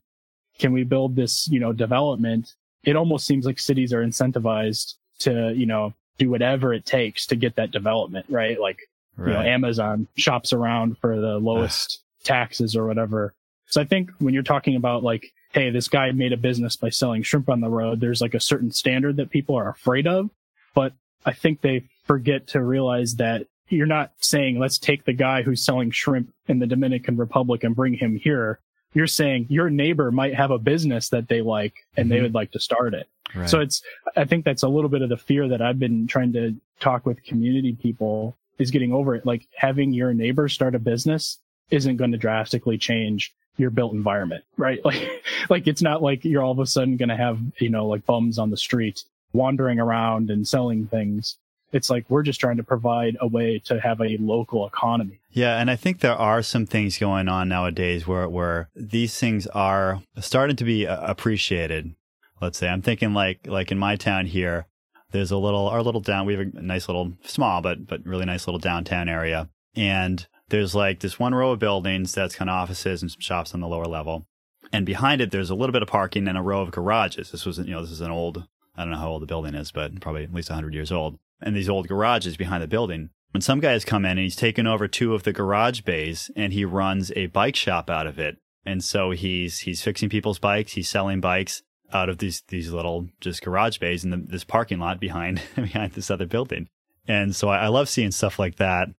Can 0.57 0.73
we 0.73 0.83
build 0.83 1.15
this, 1.15 1.47
you 1.47 1.59
know, 1.59 1.71
development? 1.71 2.55
It 2.83 2.95
almost 2.95 3.27
seems 3.27 3.45
like 3.45 3.59
cities 3.59 3.93
are 3.93 4.03
incentivized 4.03 4.95
to, 5.23 5.53
you 5.55 5.65
know, 5.65 5.93
do 6.17 6.29
whatever 6.29 6.73
it 6.73 6.85
takes 6.85 7.25
to 7.27 7.35
get 7.35 7.55
that 7.55 7.71
development, 7.71 8.25
right? 8.29 8.59
Like, 8.59 8.79
right. 9.17 9.27
you 9.27 9.33
know, 9.33 9.41
Amazon 9.41 10.07
shops 10.15 10.53
around 10.53 10.97
for 10.99 11.19
the 11.19 11.39
lowest 11.39 12.01
taxes 12.23 12.75
or 12.75 12.85
whatever. 12.85 13.33
So 13.67 13.81
I 13.81 13.85
think 13.85 14.11
when 14.19 14.33
you're 14.33 14.43
talking 14.43 14.75
about 14.75 15.03
like, 15.03 15.33
Hey, 15.53 15.69
this 15.69 15.89
guy 15.89 16.11
made 16.11 16.31
a 16.31 16.37
business 16.37 16.77
by 16.77 16.89
selling 16.89 17.23
shrimp 17.23 17.49
on 17.49 17.59
the 17.59 17.69
road, 17.69 17.99
there's 17.99 18.21
like 18.21 18.33
a 18.33 18.39
certain 18.39 18.71
standard 18.71 19.17
that 19.17 19.31
people 19.31 19.55
are 19.55 19.69
afraid 19.69 20.07
of. 20.07 20.29
But 20.73 20.93
I 21.25 21.33
think 21.33 21.61
they 21.61 21.87
forget 22.05 22.47
to 22.47 22.63
realize 22.63 23.15
that 23.15 23.47
you're 23.67 23.87
not 23.87 24.11
saying 24.19 24.59
let's 24.59 24.77
take 24.77 25.05
the 25.05 25.13
guy 25.13 25.41
who's 25.41 25.63
selling 25.63 25.91
shrimp 25.91 26.33
in 26.47 26.59
the 26.59 26.67
Dominican 26.67 27.17
Republic 27.17 27.63
and 27.63 27.75
bring 27.75 27.93
him 27.93 28.15
here. 28.15 28.59
You're 28.93 29.07
saying 29.07 29.47
your 29.49 29.69
neighbor 29.69 30.11
might 30.11 30.35
have 30.35 30.51
a 30.51 30.57
business 30.57 31.09
that 31.09 31.27
they 31.27 31.41
like 31.41 31.85
and 31.95 32.05
mm-hmm. 32.05 32.13
they 32.13 32.21
would 32.21 32.33
like 32.33 32.51
to 32.51 32.59
start 32.59 32.93
it. 32.93 33.07
Right. 33.33 33.49
So 33.49 33.59
it's, 33.61 33.81
I 34.15 34.25
think 34.25 34.43
that's 34.43 34.63
a 34.63 34.67
little 34.67 34.89
bit 34.89 35.01
of 35.01 35.09
the 35.09 35.17
fear 35.17 35.47
that 35.47 35.61
I've 35.61 35.79
been 35.79 36.07
trying 36.07 36.33
to 36.33 36.55
talk 36.79 37.05
with 37.05 37.23
community 37.23 37.73
people 37.73 38.35
is 38.57 38.71
getting 38.71 38.91
over 38.91 39.15
it. 39.15 39.25
Like 39.25 39.47
having 39.55 39.93
your 39.93 40.13
neighbor 40.13 40.49
start 40.49 40.75
a 40.75 40.79
business 40.79 41.39
isn't 41.69 41.97
going 41.97 42.11
to 42.11 42.17
drastically 42.17 42.77
change 42.77 43.33
your 43.57 43.69
built 43.69 43.93
environment, 43.93 44.43
right? 44.57 44.81
Like, 44.85 45.23
like 45.49 45.67
it's 45.67 45.81
not 45.81 46.01
like 46.01 46.25
you're 46.25 46.43
all 46.43 46.51
of 46.51 46.59
a 46.59 46.65
sudden 46.65 46.97
going 46.97 47.09
to 47.09 47.15
have, 47.15 47.39
you 47.59 47.69
know, 47.69 47.87
like 47.87 48.05
bums 48.05 48.37
on 48.37 48.49
the 48.49 48.57
street 48.57 49.03
wandering 49.33 49.79
around 49.79 50.29
and 50.29 50.45
selling 50.45 50.87
things 50.87 51.37
it's 51.71 51.89
like 51.89 52.09
we're 52.09 52.23
just 52.23 52.39
trying 52.39 52.57
to 52.57 52.63
provide 52.63 53.17
a 53.19 53.27
way 53.27 53.59
to 53.65 53.79
have 53.79 54.01
a 54.01 54.17
local 54.19 54.67
economy. 54.67 55.19
Yeah, 55.31 55.59
and 55.59 55.71
I 55.71 55.75
think 55.75 55.99
there 55.99 56.15
are 56.15 56.41
some 56.41 56.65
things 56.65 56.97
going 56.97 57.27
on 57.27 57.49
nowadays 57.49 58.05
where 58.05 58.27
where 58.27 58.69
these 58.75 59.17
things 59.17 59.47
are 59.47 60.01
starting 60.19 60.55
to 60.57 60.63
be 60.63 60.87
uh, 60.87 60.99
appreciated. 61.09 61.95
Let's 62.41 62.57
say 62.57 62.67
I'm 62.67 62.81
thinking 62.81 63.13
like 63.13 63.47
like 63.47 63.71
in 63.71 63.77
my 63.77 63.95
town 63.95 64.25
here, 64.25 64.65
there's 65.11 65.31
a 65.31 65.37
little 65.37 65.67
our 65.67 65.83
little 65.83 66.01
down 66.01 66.25
we 66.25 66.33
have 66.35 66.53
a 66.55 66.61
nice 66.61 66.87
little 66.87 67.13
small 67.23 67.61
but 67.61 67.87
but 67.87 68.05
really 68.05 68.25
nice 68.25 68.47
little 68.47 68.59
downtown 68.59 69.07
area, 69.07 69.49
and 69.75 70.27
there's 70.49 70.75
like 70.75 70.99
this 70.99 71.19
one 71.19 71.33
row 71.33 71.51
of 71.51 71.59
buildings 71.59 72.13
that's 72.13 72.35
kind 72.35 72.49
of 72.49 72.55
offices 72.55 73.01
and 73.01 73.11
some 73.11 73.21
shops 73.21 73.53
on 73.53 73.61
the 73.61 73.67
lower 73.67 73.85
level, 73.85 74.25
and 74.73 74.85
behind 74.85 75.21
it 75.21 75.31
there's 75.31 75.49
a 75.49 75.55
little 75.55 75.73
bit 75.73 75.83
of 75.83 75.87
parking 75.87 76.27
and 76.27 76.37
a 76.37 76.41
row 76.41 76.61
of 76.61 76.71
garages. 76.71 77.31
This 77.31 77.45
was 77.45 77.57
you 77.59 77.71
know 77.71 77.81
this 77.81 77.91
is 77.91 78.01
an 78.01 78.11
old 78.11 78.45
I 78.75 78.83
don't 78.83 78.91
know 78.91 78.99
how 78.99 79.09
old 79.09 79.21
the 79.21 79.27
building 79.27 79.53
is, 79.53 79.71
but 79.71 79.99
probably 80.01 80.23
at 80.23 80.33
least 80.33 80.49
100 80.49 80.73
years 80.73 80.91
old 80.91 81.19
and 81.41 81.55
these 81.55 81.69
old 81.69 81.87
garages 81.87 82.37
behind 82.37 82.63
the 82.63 82.67
building. 82.67 83.09
And 83.33 83.43
some 83.43 83.59
guys 83.59 83.85
come 83.85 84.05
in 84.05 84.11
and 84.11 84.19
he's 84.19 84.35
taken 84.35 84.67
over 84.67 84.87
two 84.87 85.13
of 85.13 85.23
the 85.23 85.33
garage 85.33 85.81
bays 85.81 86.29
and 86.35 86.51
he 86.51 86.65
runs 86.65 87.11
a 87.15 87.27
bike 87.27 87.55
shop 87.55 87.89
out 87.89 88.07
of 88.07 88.19
it. 88.19 88.37
And 88.65 88.83
so 88.83 89.11
he's 89.11 89.59
he's 89.59 89.81
fixing 89.81 90.09
people's 90.09 90.39
bikes, 90.39 90.73
he's 90.73 90.89
selling 90.89 91.21
bikes 91.21 91.63
out 91.93 92.09
of 92.09 92.19
these 92.19 92.43
these 92.49 92.71
little 92.71 93.07
just 93.19 93.41
garage 93.41 93.77
bays 93.77 94.03
in 94.03 94.11
the, 94.11 94.17
this 94.17 94.43
parking 94.43 94.79
lot 94.79 94.99
behind 94.99 95.41
behind 95.55 95.93
this 95.93 96.11
other 96.11 96.25
building. 96.25 96.67
And 97.07 97.35
so 97.35 97.49
I, 97.49 97.65
I 97.65 97.67
love 97.67 97.89
seeing 97.89 98.11
stuff 98.11 98.37
like 98.37 98.57
that. 98.57 98.89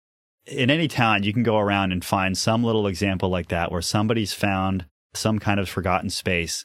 In 0.46 0.70
any 0.70 0.88
town, 0.88 1.22
you 1.22 1.32
can 1.32 1.44
go 1.44 1.58
around 1.58 1.92
and 1.92 2.04
find 2.04 2.36
some 2.36 2.64
little 2.64 2.88
example 2.88 3.28
like 3.28 3.48
that 3.48 3.70
where 3.70 3.82
somebody's 3.82 4.32
found 4.32 4.86
some 5.14 5.38
kind 5.38 5.60
of 5.60 5.68
forgotten 5.68 6.10
space 6.10 6.64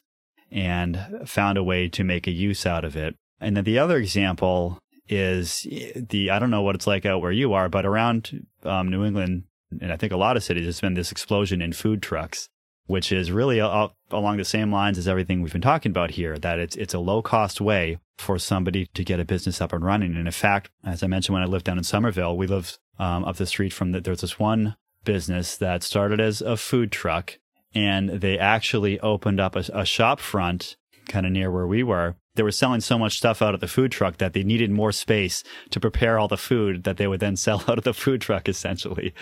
and 0.51 0.99
found 1.25 1.57
a 1.57 1.63
way 1.63 1.89
to 1.89 2.03
make 2.03 2.25
a 2.25 2.31
use 2.31 2.65
out 2.65 2.85
of 2.85 2.95
it. 2.95 3.15
And 3.39 3.55
then 3.55 3.65
the 3.65 3.77
other 3.77 3.97
example 3.97 4.79
is 5.09 5.65
the 5.95 6.29
I 6.29 6.39
don't 6.39 6.51
know 6.51 6.61
what 6.61 6.75
it's 6.75 6.87
like 6.87 7.05
out 7.05 7.21
where 7.21 7.31
you 7.31 7.53
are, 7.53 7.69
but 7.69 7.85
around 7.85 8.45
um, 8.63 8.89
New 8.89 9.05
England 9.05 9.43
and 9.81 9.91
I 9.91 9.97
think 9.97 10.13
a 10.13 10.17
lot 10.17 10.37
of 10.37 10.43
cities, 10.43 10.63
there's 10.63 10.81
been 10.81 10.93
this 10.93 11.11
explosion 11.11 11.61
in 11.61 11.73
food 11.73 12.01
trucks, 12.01 12.49
which 12.85 13.11
is 13.11 13.31
really 13.31 13.59
a, 13.59 13.89
along 14.11 14.37
the 14.37 14.45
same 14.45 14.71
lines 14.71 14.97
as 14.97 15.07
everything 15.07 15.41
we've 15.41 15.51
been 15.51 15.61
talking 15.61 15.91
about 15.91 16.11
here. 16.11 16.37
That 16.37 16.59
it's 16.59 16.75
it's 16.75 16.93
a 16.93 16.99
low 16.99 17.21
cost 17.21 17.59
way 17.59 17.99
for 18.17 18.39
somebody 18.39 18.87
to 18.93 19.03
get 19.03 19.19
a 19.19 19.25
business 19.25 19.61
up 19.61 19.73
and 19.73 19.83
running. 19.83 20.15
And 20.15 20.25
in 20.25 20.31
fact, 20.31 20.69
as 20.83 21.03
I 21.03 21.07
mentioned 21.07 21.33
when 21.33 21.43
I 21.43 21.47
lived 21.47 21.65
down 21.65 21.77
in 21.77 21.83
Somerville, 21.83 22.37
we 22.37 22.47
live 22.47 22.77
um, 22.97 23.25
up 23.25 23.35
the 23.35 23.45
street 23.45 23.73
from 23.73 23.91
the, 23.91 24.01
there's 24.01 24.21
this 24.21 24.39
one 24.39 24.75
business 25.03 25.55
that 25.57 25.83
started 25.83 26.19
as 26.19 26.41
a 26.41 26.57
food 26.57 26.91
truck, 26.91 27.37
and 27.75 28.09
they 28.09 28.39
actually 28.39 28.99
opened 29.01 29.39
up 29.39 29.55
a, 29.55 29.63
a 29.73 29.85
shop 29.85 30.19
front 30.19 30.77
kind 31.07 31.25
of 31.25 31.31
near 31.31 31.51
where 31.51 31.67
we 31.67 31.83
were 31.83 32.15
they 32.37 32.43
were 32.43 32.51
selling 32.51 32.79
so 32.79 32.97
much 32.97 33.17
stuff 33.17 33.41
out 33.41 33.53
of 33.53 33.59
the 33.59 33.67
food 33.67 33.91
truck 33.91 34.17
that 34.17 34.33
they 34.33 34.43
needed 34.43 34.71
more 34.71 34.91
space 34.91 35.43
to 35.71 35.79
prepare 35.79 36.17
all 36.17 36.27
the 36.27 36.37
food 36.37 36.83
that 36.85 36.97
they 36.97 37.07
would 37.07 37.19
then 37.19 37.35
sell 37.35 37.63
out 37.67 37.77
of 37.77 37.83
the 37.83 37.93
food 37.93 38.21
truck 38.21 38.47
essentially. 38.47 39.13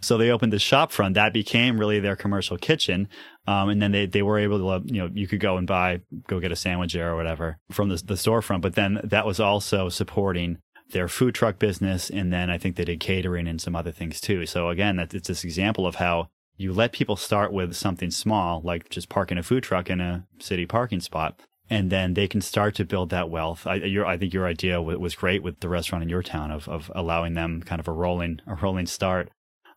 So 0.00 0.16
they 0.16 0.30
opened 0.30 0.52
the 0.52 0.58
shop 0.58 0.92
front. 0.92 1.14
That 1.14 1.32
became 1.32 1.78
really 1.78 1.98
their 1.98 2.16
commercial 2.16 2.56
kitchen. 2.56 3.08
Um, 3.46 3.70
and 3.70 3.82
then 3.82 3.92
they, 3.92 4.06
they 4.06 4.22
were 4.22 4.38
able 4.38 4.58
to, 4.58 4.92
you 4.92 5.02
know, 5.02 5.10
you 5.12 5.26
could 5.26 5.40
go 5.40 5.56
and 5.56 5.66
buy, 5.66 6.02
go 6.26 6.38
get 6.38 6.52
a 6.52 6.56
sandwich 6.56 6.92
there 6.92 7.10
or 7.10 7.16
whatever 7.16 7.58
from 7.70 7.88
the, 7.88 7.96
the 7.96 8.14
storefront. 8.14 8.60
But 8.60 8.74
then 8.74 9.00
that 9.02 9.26
was 9.26 9.40
also 9.40 9.88
supporting 9.88 10.58
their 10.90 11.08
food 11.08 11.34
truck 11.34 11.58
business. 11.58 12.10
And 12.10 12.32
then 12.32 12.50
I 12.50 12.58
think 12.58 12.76
they 12.76 12.84
did 12.84 13.00
catering 13.00 13.48
and 13.48 13.60
some 13.60 13.74
other 13.74 13.92
things 13.92 14.20
too. 14.20 14.46
So 14.46 14.68
again, 14.68 14.96
that 14.96 15.14
it's 15.14 15.28
this 15.28 15.44
example 15.44 15.86
of 15.86 15.96
how 15.96 16.28
you 16.58 16.72
let 16.72 16.92
people 16.92 17.16
start 17.16 17.52
with 17.52 17.74
something 17.74 18.10
small, 18.10 18.60
like 18.62 18.90
just 18.90 19.08
parking 19.08 19.38
a 19.38 19.42
food 19.42 19.62
truck 19.62 19.88
in 19.88 20.00
a 20.00 20.26
city 20.40 20.66
parking 20.66 21.00
spot 21.00 21.40
and 21.70 21.90
then 21.90 22.14
they 22.14 22.28
can 22.28 22.40
start 22.40 22.74
to 22.76 22.84
build 22.84 23.10
that 23.10 23.30
wealth. 23.30 23.66
I, 23.66 23.76
your, 23.76 24.06
I 24.06 24.16
think 24.16 24.32
your 24.32 24.46
idea 24.46 24.80
was 24.80 25.14
great 25.14 25.42
with 25.42 25.60
the 25.60 25.68
restaurant 25.68 26.02
in 26.02 26.08
your 26.08 26.22
town 26.22 26.50
of, 26.50 26.68
of 26.68 26.90
allowing 26.94 27.34
them 27.34 27.62
kind 27.62 27.80
of 27.80 27.88
a 27.88 27.92
rolling, 27.92 28.40
a 28.46 28.54
rolling 28.54 28.86
start 28.86 29.30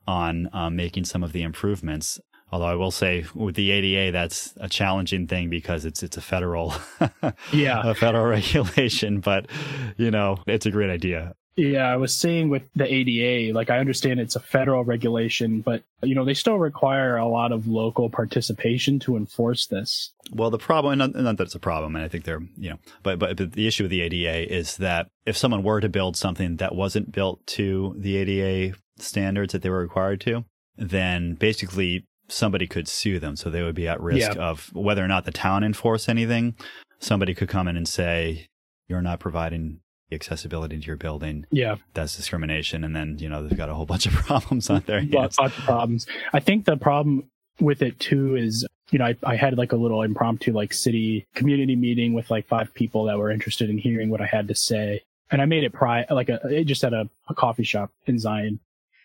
on 0.08 0.50
um, 0.54 0.76
making 0.76 1.06
some 1.06 1.24
of 1.24 1.32
the 1.32 1.44
improvements. 1.44 2.20
Although 2.52 2.66
I 2.66 2.76
will 2.76 2.92
say 2.92 3.26
with 3.34 3.56
the 3.56 3.72
ADA, 3.72 4.12
that's 4.12 4.54
a 4.58 4.68
challenging 4.68 5.26
thing 5.26 5.50
because 5.50 5.86
it's 5.86 6.04
it's 6.04 6.18
a 6.18 6.22
federal, 6.22 6.74
yeah, 7.54 7.82
a 7.90 7.94
federal 7.94 8.26
regulation. 8.30 9.22
But 9.22 9.48
you 9.96 10.12
know, 10.12 10.38
it's 10.48 10.66
a 10.66 10.72
great 10.72 10.90
idea. 10.90 11.34
Yeah, 11.56 11.92
I 11.92 11.98
was 11.98 12.16
saying 12.16 12.50
with 12.50 12.64
the 12.76 12.92
ADA, 12.92 13.54
like 13.54 13.70
I 13.70 13.80
understand 13.80 14.20
it's 14.20 14.36
a 14.36 14.42
federal 14.42 14.84
regulation, 14.84 15.62
but 15.62 15.84
you 16.02 16.16
know 16.16 16.26
they 16.26 16.34
still 16.34 16.58
require 16.58 17.18
a 17.18 17.28
lot 17.28 17.52
of 17.52 17.68
local 17.68 18.10
participation 18.10 19.00
to 19.00 19.16
enforce 19.16 19.68
this. 19.68 20.12
Well, 20.34 20.50
the 20.50 20.58
problem, 20.58 20.98
not, 20.98 21.14
not 21.14 21.38
that 21.38 21.44
it's 21.44 21.56
a 21.56 21.60
problem, 21.60 21.96
and 21.96 22.06
I 22.06 22.08
think 22.08 22.24
they're, 22.24 22.42
you 22.58 22.72
know, 22.72 22.78
but, 23.04 23.20
but 23.20 23.36
but 23.36 23.52
the 23.52 23.68
issue 23.68 23.84
with 23.84 23.92
the 23.92 24.02
ADA 24.02 24.54
is 24.54 24.78
that 24.78 25.08
if 25.26 25.36
someone 25.36 25.62
were 25.62 25.82
to 25.82 25.90
build 25.90 26.16
something 26.16 26.56
that 26.58 26.74
wasn't 26.74 27.12
built 27.12 27.46
to 27.48 27.96
the 27.98 28.18
ADA 28.18 28.78
standards 28.98 29.52
that 29.54 29.62
they 29.62 29.70
were 29.70 29.82
required 29.82 30.22
to, 30.22 30.46
then 30.78 31.36
basically 31.36 32.06
somebody 32.30 32.66
could 32.66 32.88
sue 32.88 33.20
them, 33.20 33.36
so 33.36 33.50
they 33.50 33.62
would 33.62 33.76
be 33.76 33.88
at 33.88 34.02
risk 34.02 34.36
yeah. 34.36 34.42
of 34.42 34.70
whether 34.74 35.04
or 35.04 35.08
not 35.08 35.26
the 35.26 35.32
town 35.32 35.64
enforce 35.64 36.08
anything. 36.08 36.56
Somebody 37.00 37.34
could 37.34 37.50
come 37.50 37.68
in 37.68 37.76
and 37.76 37.88
say, 37.88 38.48
"You're 38.88 39.02
not 39.02 39.20
providing 39.20 39.82
accessibility 40.12 40.80
to 40.80 40.86
your 40.86 40.98
building. 40.98 41.46
Yeah. 41.52 41.78
That's 41.94 42.16
discrimination. 42.16 42.84
And 42.84 42.96
then, 42.96 43.18
you 43.20 43.30
know, 43.30 43.48
they've 43.48 43.58
got 43.58 43.70
a 43.70 43.74
whole 43.74 43.86
bunch 43.86 44.06
of 44.06 44.14
problems 44.28 44.70
on 44.70 44.84
there. 44.86 45.02
Lots, 45.04 45.40
lots 45.40 45.58
of 45.58 45.64
problems. 45.64 46.08
I 46.34 46.40
think 46.40 46.66
the 46.66 46.78
problem 46.78 47.30
with 47.62 47.82
it 47.82 48.00
too 48.00 48.36
is, 48.36 48.66
you 48.90 49.00
know, 49.00 49.06
I, 49.06 49.16
I 49.24 49.36
had 49.36 49.58
like 49.58 49.72
a 49.72 49.78
little 49.78 50.02
impromptu 50.02 50.52
like 50.52 50.74
city 50.74 51.26
community 51.36 51.76
meeting 51.76 52.14
with 52.14 52.32
like 52.32 52.48
five 52.48 52.74
people 52.74 53.06
that 53.06 53.18
were 53.18 53.32
interested 53.32 53.70
in 53.70 53.78
hearing 53.78 54.10
what 54.10 54.22
I 54.22 54.26
had 54.26 54.48
to 54.48 54.56
say. 54.56 55.02
And 55.30 55.42
I 55.42 55.46
made 55.46 55.64
it 55.64 55.72
pri 55.72 56.06
like 56.10 56.30
a, 56.30 56.64
just 56.64 56.84
at 56.84 56.94
a, 56.94 57.10
a 57.30 57.34
coffee 57.34 57.64
shop 57.64 57.92
in 58.06 58.20
Zion. 58.20 58.60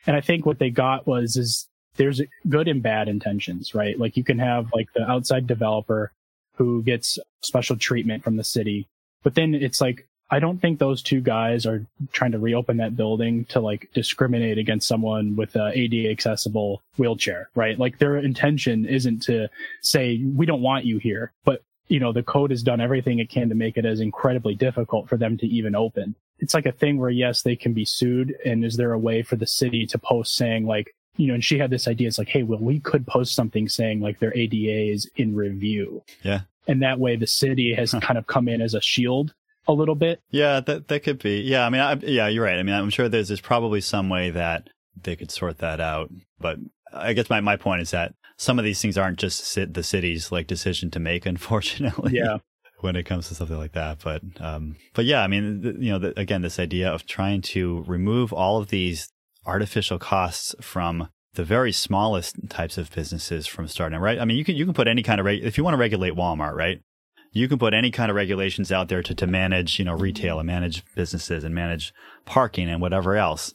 And 0.07 0.17
I 0.17 0.21
think 0.21 0.47
what 0.47 0.59
they 0.59 0.71
got 0.71 1.07
was, 1.07 1.37
is 1.37 1.69
there's 1.97 2.21
good 2.49 2.69
and 2.69 2.83
bad 2.83 3.09
intentions, 3.09 3.75
right? 3.75 3.99
Like 3.99 4.17
you 4.17 4.25
can 4.25 4.39
have 4.39 4.71
like 4.75 4.89
the 4.95 5.09
outside 5.09 5.47
developer 5.47 6.13
who 6.57 6.83
gets 6.83 7.19
special 7.43 7.77
treatment 7.77 8.25
from 8.25 8.37
the 8.37 8.45
city. 8.45 8.89
But 9.23 9.35
then 9.35 9.55
it's 9.55 9.81
like, 9.81 10.09
I 10.29 10.41
don't 10.41 10.61
think 10.61 10.79
those 10.79 11.03
two 11.03 11.21
guys 11.21 11.67
are 11.67 11.87
trying 12.13 12.33
to 12.33 12.39
reopen 12.39 12.79
that 12.79 12.97
building 12.97 13.45
to 13.47 13.61
like 13.61 13.91
discriminate 13.95 14.59
against 14.59 14.89
someone 14.89 15.37
with 15.37 15.55
a 15.55 15.71
ADA 15.73 16.11
accessible 16.11 16.83
wheelchair, 16.99 17.49
right? 17.55 17.79
Like 17.79 17.99
their 17.99 18.17
intention 18.17 18.87
isn't 18.87 19.23
to 19.23 19.49
say, 19.83 20.21
we 20.25 20.47
don't 20.47 20.63
want 20.63 20.85
you 20.85 20.99
here, 20.99 21.33
but 21.45 21.63
you 21.89 22.01
know, 22.01 22.13
the 22.13 22.25
code 22.25 22.51
has 22.51 22.65
done 22.65 22.81
everything 22.81 23.21
it 23.21 23.31
can 23.31 23.49
to 23.49 23.55
make 23.55 23.77
it 23.77 23.85
as 23.85 24.01
incredibly 24.01 24.57
difficult 24.57 25.09
for 25.09 25.17
them 25.17 25.39
to 25.39 25.47
even 25.47 25.77
open. 25.77 26.17
It's 26.41 26.55
like 26.55 26.67
a 26.67 26.73
thing 26.73 26.99
where 26.99 27.11
yes, 27.11 27.43
they 27.43 27.55
can 27.55 27.73
be 27.73 27.85
sued. 27.85 28.35
And 28.45 28.65
is 28.65 28.77
there 28.77 28.93
a 28.93 28.99
way 28.99 29.23
for 29.23 29.37
the 29.37 29.47
city 29.47 29.87
to 29.87 29.99
post 29.99 30.35
saying 30.35 30.67
like, 30.67 30.95
you 31.17 31.29
know, 31.29 31.35
and 31.35 31.45
she 31.45 31.59
had 31.59 31.71
this 31.71 31.89
idea. 31.89 32.09
It's 32.09 32.19
like, 32.19 32.29
hey, 32.29 32.43
well, 32.43 32.59
we 32.59 32.81
could 32.81 33.07
post 33.07 33.35
something 33.35 33.69
saying 33.69 34.01
like 34.01 34.19
their 34.19 34.37
ADA 34.37 34.93
is 34.93 35.09
in 35.17 35.35
review. 35.35 36.03
Yeah. 36.23 36.41
And 36.67 36.83
that 36.83 36.99
way 36.99 37.15
the 37.15 37.29
city 37.29 37.73
has 37.75 37.93
huh. 37.93 38.01
kind 38.01 38.19
of 38.19 38.27
come 38.27 38.49
in 38.49 38.61
as 38.61 38.75
a 38.75 38.81
shield 38.81 39.33
a 39.69 39.73
little 39.73 39.95
bit. 39.95 40.21
Yeah, 40.31 40.61
that 40.61 40.89
that 40.89 41.03
could 41.03 41.19
be. 41.23 41.41
Yeah, 41.41 41.67
I 41.67 41.71
mean, 41.71 41.81
I, 41.81 41.95
yeah, 41.95 42.29
you're 42.29 42.45
right. 42.45 42.59
I 42.59 42.63
mean, 42.63 42.75
I'm 42.75 42.91
sure 42.91 43.09
there's 43.09 43.29
there's 43.29 43.41
probably 43.41 43.81
some 43.81 44.09
way 44.09 44.31
that 44.31 44.69
they 45.01 45.17
could 45.17 45.31
sort 45.31 45.59
that 45.59 45.81
out. 45.81 46.11
But 46.39 46.59
I 46.93 47.13
guess 47.13 47.31
my 47.31 47.41
my 47.41 47.57
point 47.57 47.83
is 47.83 47.91
that 47.91 48.15
some 48.37 48.59
of 48.59 48.65
these 48.65 48.81
things 48.81 48.99
aren't 48.99 49.19
just 49.19 49.55
the 49.73 49.83
city's 49.83 50.31
like 50.31 50.47
decision 50.47 50.91
to 50.93 51.01
make, 51.01 51.27
unfortunately. 51.35 52.13
Yeah. 52.15 52.39
when 52.81 52.97
it 52.97 53.05
comes 53.05 53.29
to 53.29 53.35
something 53.35 53.57
like 53.57 53.73
that, 53.73 53.99
but 54.05 54.23
um, 54.41 54.77
but 54.95 55.05
yeah, 55.05 55.23
I 55.23 55.27
mean, 55.27 55.63
the, 55.63 55.73
you 55.79 55.91
know, 55.93 55.99
the, 55.99 56.19
again, 56.19 56.43
this 56.43 56.59
idea 56.59 56.91
of 56.91 57.07
trying 57.07 57.41
to 57.43 57.83
remove 57.87 58.33
all 58.33 58.59
of 58.59 58.69
these 58.69 59.09
artificial 59.47 59.99
costs 59.99 60.55
from 60.61 61.09
the 61.35 61.45
very 61.45 61.73
smallest 61.73 62.37
types 62.49 62.77
of 62.79 62.91
businesses 62.93 63.47
from 63.47 63.69
starting, 63.69 63.99
right? 63.99 64.19
I 64.19 64.25
mean, 64.25 64.37
you 64.37 64.45
can 64.45 64.57
you 64.57 64.65
can 64.65 64.75
put 64.75 64.89
any 64.89 65.03
kind 65.03 65.21
of 65.21 65.27
reg- 65.27 65.45
if 65.45 65.57
you 65.57 65.65
want 65.65 65.75
to 65.75 65.79
regulate 65.79 66.15
Walmart, 66.15 66.55
right? 66.55 66.81
You 67.37 67.49
can 67.49 67.59
put 67.59 67.75
any 67.75 67.91
kind 67.91 68.11
of 68.11 68.17
regulations 68.17 68.73
out 68.73 68.89
there 68.89 69.03
to 69.03 69.15
to 69.15 69.27
manage, 69.27 69.79
you 69.79 69.85
know, 69.85 69.95
retail 69.95 70.39
and 70.39 70.47
manage 70.47 70.83
businesses 70.95 71.45
and 71.45 71.55
manage 71.55 71.93
parking 72.25 72.69
and 72.69 72.81
whatever 72.81 73.17
else, 73.17 73.55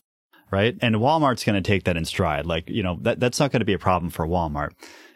right? 0.52 0.78
And 0.82 0.98
Walmart's 0.98 1.44
going 1.44 1.62
to 1.62 1.68
take 1.68 1.86
that 1.86 1.98
in 1.98 2.06
stride. 2.06 2.46
Like, 2.46 2.70
you 2.70 2.84
know, 2.84 2.98
that 3.02 3.20
that's 3.20 3.40
not 3.40 3.52
going 3.52 3.62
to 3.62 3.66
be 3.66 3.74
a 3.74 3.80
problem 3.80 4.12
for 4.12 4.28
Walmart. 4.28 4.72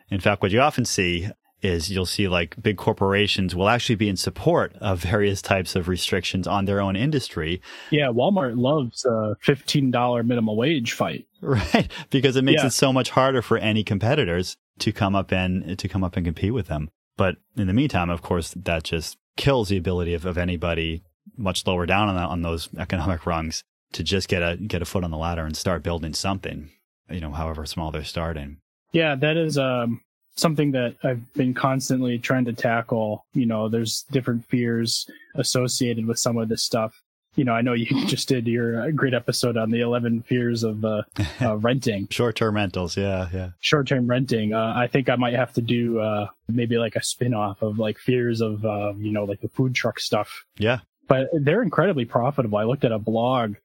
In 0.10 0.20
fact, 0.20 0.42
what 0.42 0.52
you 0.52 0.62
often 0.62 0.86
see 0.86 1.30
is 1.62 1.92
you'll 1.92 2.06
see 2.06 2.28
like 2.28 2.56
big 2.62 2.78
corporations 2.78 3.56
will 3.56 3.70
actually 3.70 3.96
be 3.96 4.10
in 4.10 4.18
support 4.18 4.76
of 4.82 5.00
various 5.12 5.42
types 5.42 5.76
of 5.76 5.88
restrictions 5.88 6.48
on 6.48 6.66
their 6.66 6.82
own 6.82 6.96
industry. 6.96 7.62
Yeah, 7.92 8.08
Walmart 8.08 8.58
loves 8.58 9.06
a 9.06 9.36
$15 9.46 10.26
minimum 10.26 10.56
wage 10.56 10.94
fight. 10.94 11.28
Right, 11.46 11.92
because 12.10 12.38
it 12.38 12.44
makes 12.44 12.64
yeah. 12.64 12.68
it 12.68 12.74
so 12.74 12.92
much 12.92 13.12
harder 13.12 13.44
for 13.44 13.60
any 13.60 13.84
competitors 13.84 14.58
to 14.80 14.92
come 14.92 15.16
up 15.16 15.32
and 15.32 15.78
to 15.78 15.88
come 15.88 16.04
up 16.04 16.18
and 16.18 16.26
compete 16.26 16.56
with 16.56 16.66
them. 16.66 16.90
But 17.18 17.38
in 17.56 17.68
the 17.68 17.74
meantime, 17.74 18.10
of 18.10 18.22
course, 18.22 18.54
that 18.56 18.84
just 18.84 19.18
kills 19.38 19.70
the 19.70 19.78
ability 19.78 20.14
of, 20.14 20.26
of 20.26 20.38
anybody 20.38 21.04
much 21.38 21.66
lower 21.66 21.86
down 21.86 22.10
on, 22.10 22.16
that, 22.16 22.30
on 22.30 22.42
those 22.42 22.70
economic 22.78 23.26
rungs 23.26 23.64
to 23.94 24.04
just 24.04 24.28
get 24.28 24.42
a 24.42 24.58
get 24.58 24.82
a 24.82 24.86
foot 24.86 25.04
on 25.04 25.12
the 25.12 25.18
ladder 25.18 25.46
and 25.46 25.56
start 25.56 25.84
building 25.84 26.14
something, 26.14 26.70
you 27.10 27.22
know, 27.22 27.32
however 27.32 27.66
small 27.66 27.92
they're 27.92 28.04
starting. 28.04 28.58
Yeah, 28.92 29.16
that 29.16 29.38
is 29.38 29.58
um 29.58 30.02
something 30.36 30.72
that 30.72 30.96
I've 31.04 31.34
been 31.34 31.54
constantly 31.54 32.20
trying 32.20 32.46
to 32.46 32.54
tackle. 32.54 33.26
You 33.34 33.46
know, 33.46 33.70
there's 33.70 34.06
different 34.12 34.46
fears 34.46 35.10
associated 35.36 36.06
with 36.06 36.20
some 36.20 36.38
of 36.38 36.50
this 36.50 36.64
stuff. 36.64 37.02
You 37.36 37.44
know, 37.44 37.54
I 37.54 37.62
know 37.62 37.74
you 37.74 37.86
just 38.08 38.28
did 38.28 38.48
your 38.48 38.92
great 38.92 39.14
episode 39.14 39.58
on 39.58 39.72
the 39.72 39.82
11 39.82 40.24
fears 40.24 40.64
of 40.64 40.84
uh, 40.84 41.04
uh, 41.42 41.58
renting. 41.58 42.08
Short 42.10 42.36
term 42.36 42.56
rentals. 42.56 42.98
Yeah. 42.98 43.30
Yeah. 43.34 43.50
Short 43.60 43.88
term 43.88 44.08
renting. 44.08 44.54
Uh, 44.54 44.74
I 44.76 44.88
think 44.88 45.10
I 45.10 45.16
might 45.16 45.34
have 45.34 45.54
to 45.54 45.62
do 45.62 46.00
uh, 46.00 46.28
maybe 46.48 46.78
like 46.78 46.96
a 46.96 47.04
spin 47.04 47.34
off 47.34 47.62
of 47.62 47.80
like 47.80 47.98
fears 47.98 48.42
of, 48.42 48.66
uh, 48.66 48.94
you 48.98 49.12
know, 49.12 49.24
like 49.24 49.42
the 49.42 49.50
food 49.50 49.76
truck 49.76 50.00
stuff. 50.00 50.46
Yeah. 50.58 50.80
But 51.08 51.28
they're 51.34 51.62
incredibly 51.62 52.06
profitable. 52.06 52.58
I 52.58 52.64
looked 52.64 52.86
at 52.86 52.92
a 52.92 53.00
blog. 53.00 53.56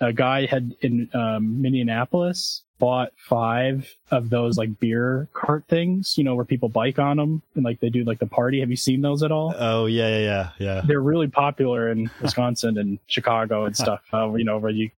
A 0.00 0.12
guy 0.12 0.46
had 0.46 0.74
in 0.80 1.08
um, 1.12 1.60
Minneapolis 1.60 2.62
bought 2.78 3.12
five 3.16 3.92
of 4.10 4.30
those 4.30 4.56
like 4.56 4.78
beer 4.78 5.28
cart 5.32 5.64
things, 5.68 6.14
you 6.16 6.24
know, 6.24 6.34
where 6.34 6.44
people 6.44 6.68
bike 6.68 6.98
on 6.98 7.16
them 7.16 7.42
and 7.54 7.64
like 7.64 7.80
they 7.80 7.90
do 7.90 8.04
like 8.04 8.18
the 8.18 8.26
party. 8.26 8.60
Have 8.60 8.70
you 8.70 8.76
seen 8.76 9.00
those 9.00 9.22
at 9.22 9.32
all? 9.32 9.54
Oh 9.56 9.86
yeah, 9.86 10.08
yeah, 10.08 10.18
yeah, 10.18 10.50
yeah. 10.58 10.82
They're 10.86 11.00
really 11.00 11.28
popular 11.28 11.90
in 11.90 12.10
Wisconsin 12.20 12.78
and 12.78 12.98
Chicago 13.06 13.64
and 13.64 13.76
stuff. 13.76 14.02
Uh, 14.12 14.34
you 14.34 14.44
know, 14.44 14.58
where 14.58 14.70
you, 14.70 14.90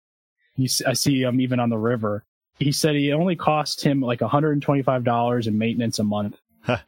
you, 0.56 0.68
I 0.86 0.92
see 0.92 1.22
them 1.22 1.40
even 1.40 1.60
on 1.60 1.70
the 1.70 1.78
river. 1.78 2.24
He 2.58 2.72
said 2.72 2.94
he 2.94 3.12
only 3.12 3.36
cost 3.36 3.82
him 3.82 4.00
like 4.00 4.20
$125 4.20 5.46
in 5.46 5.58
maintenance 5.58 5.98
a 5.98 6.04
month. 6.04 6.36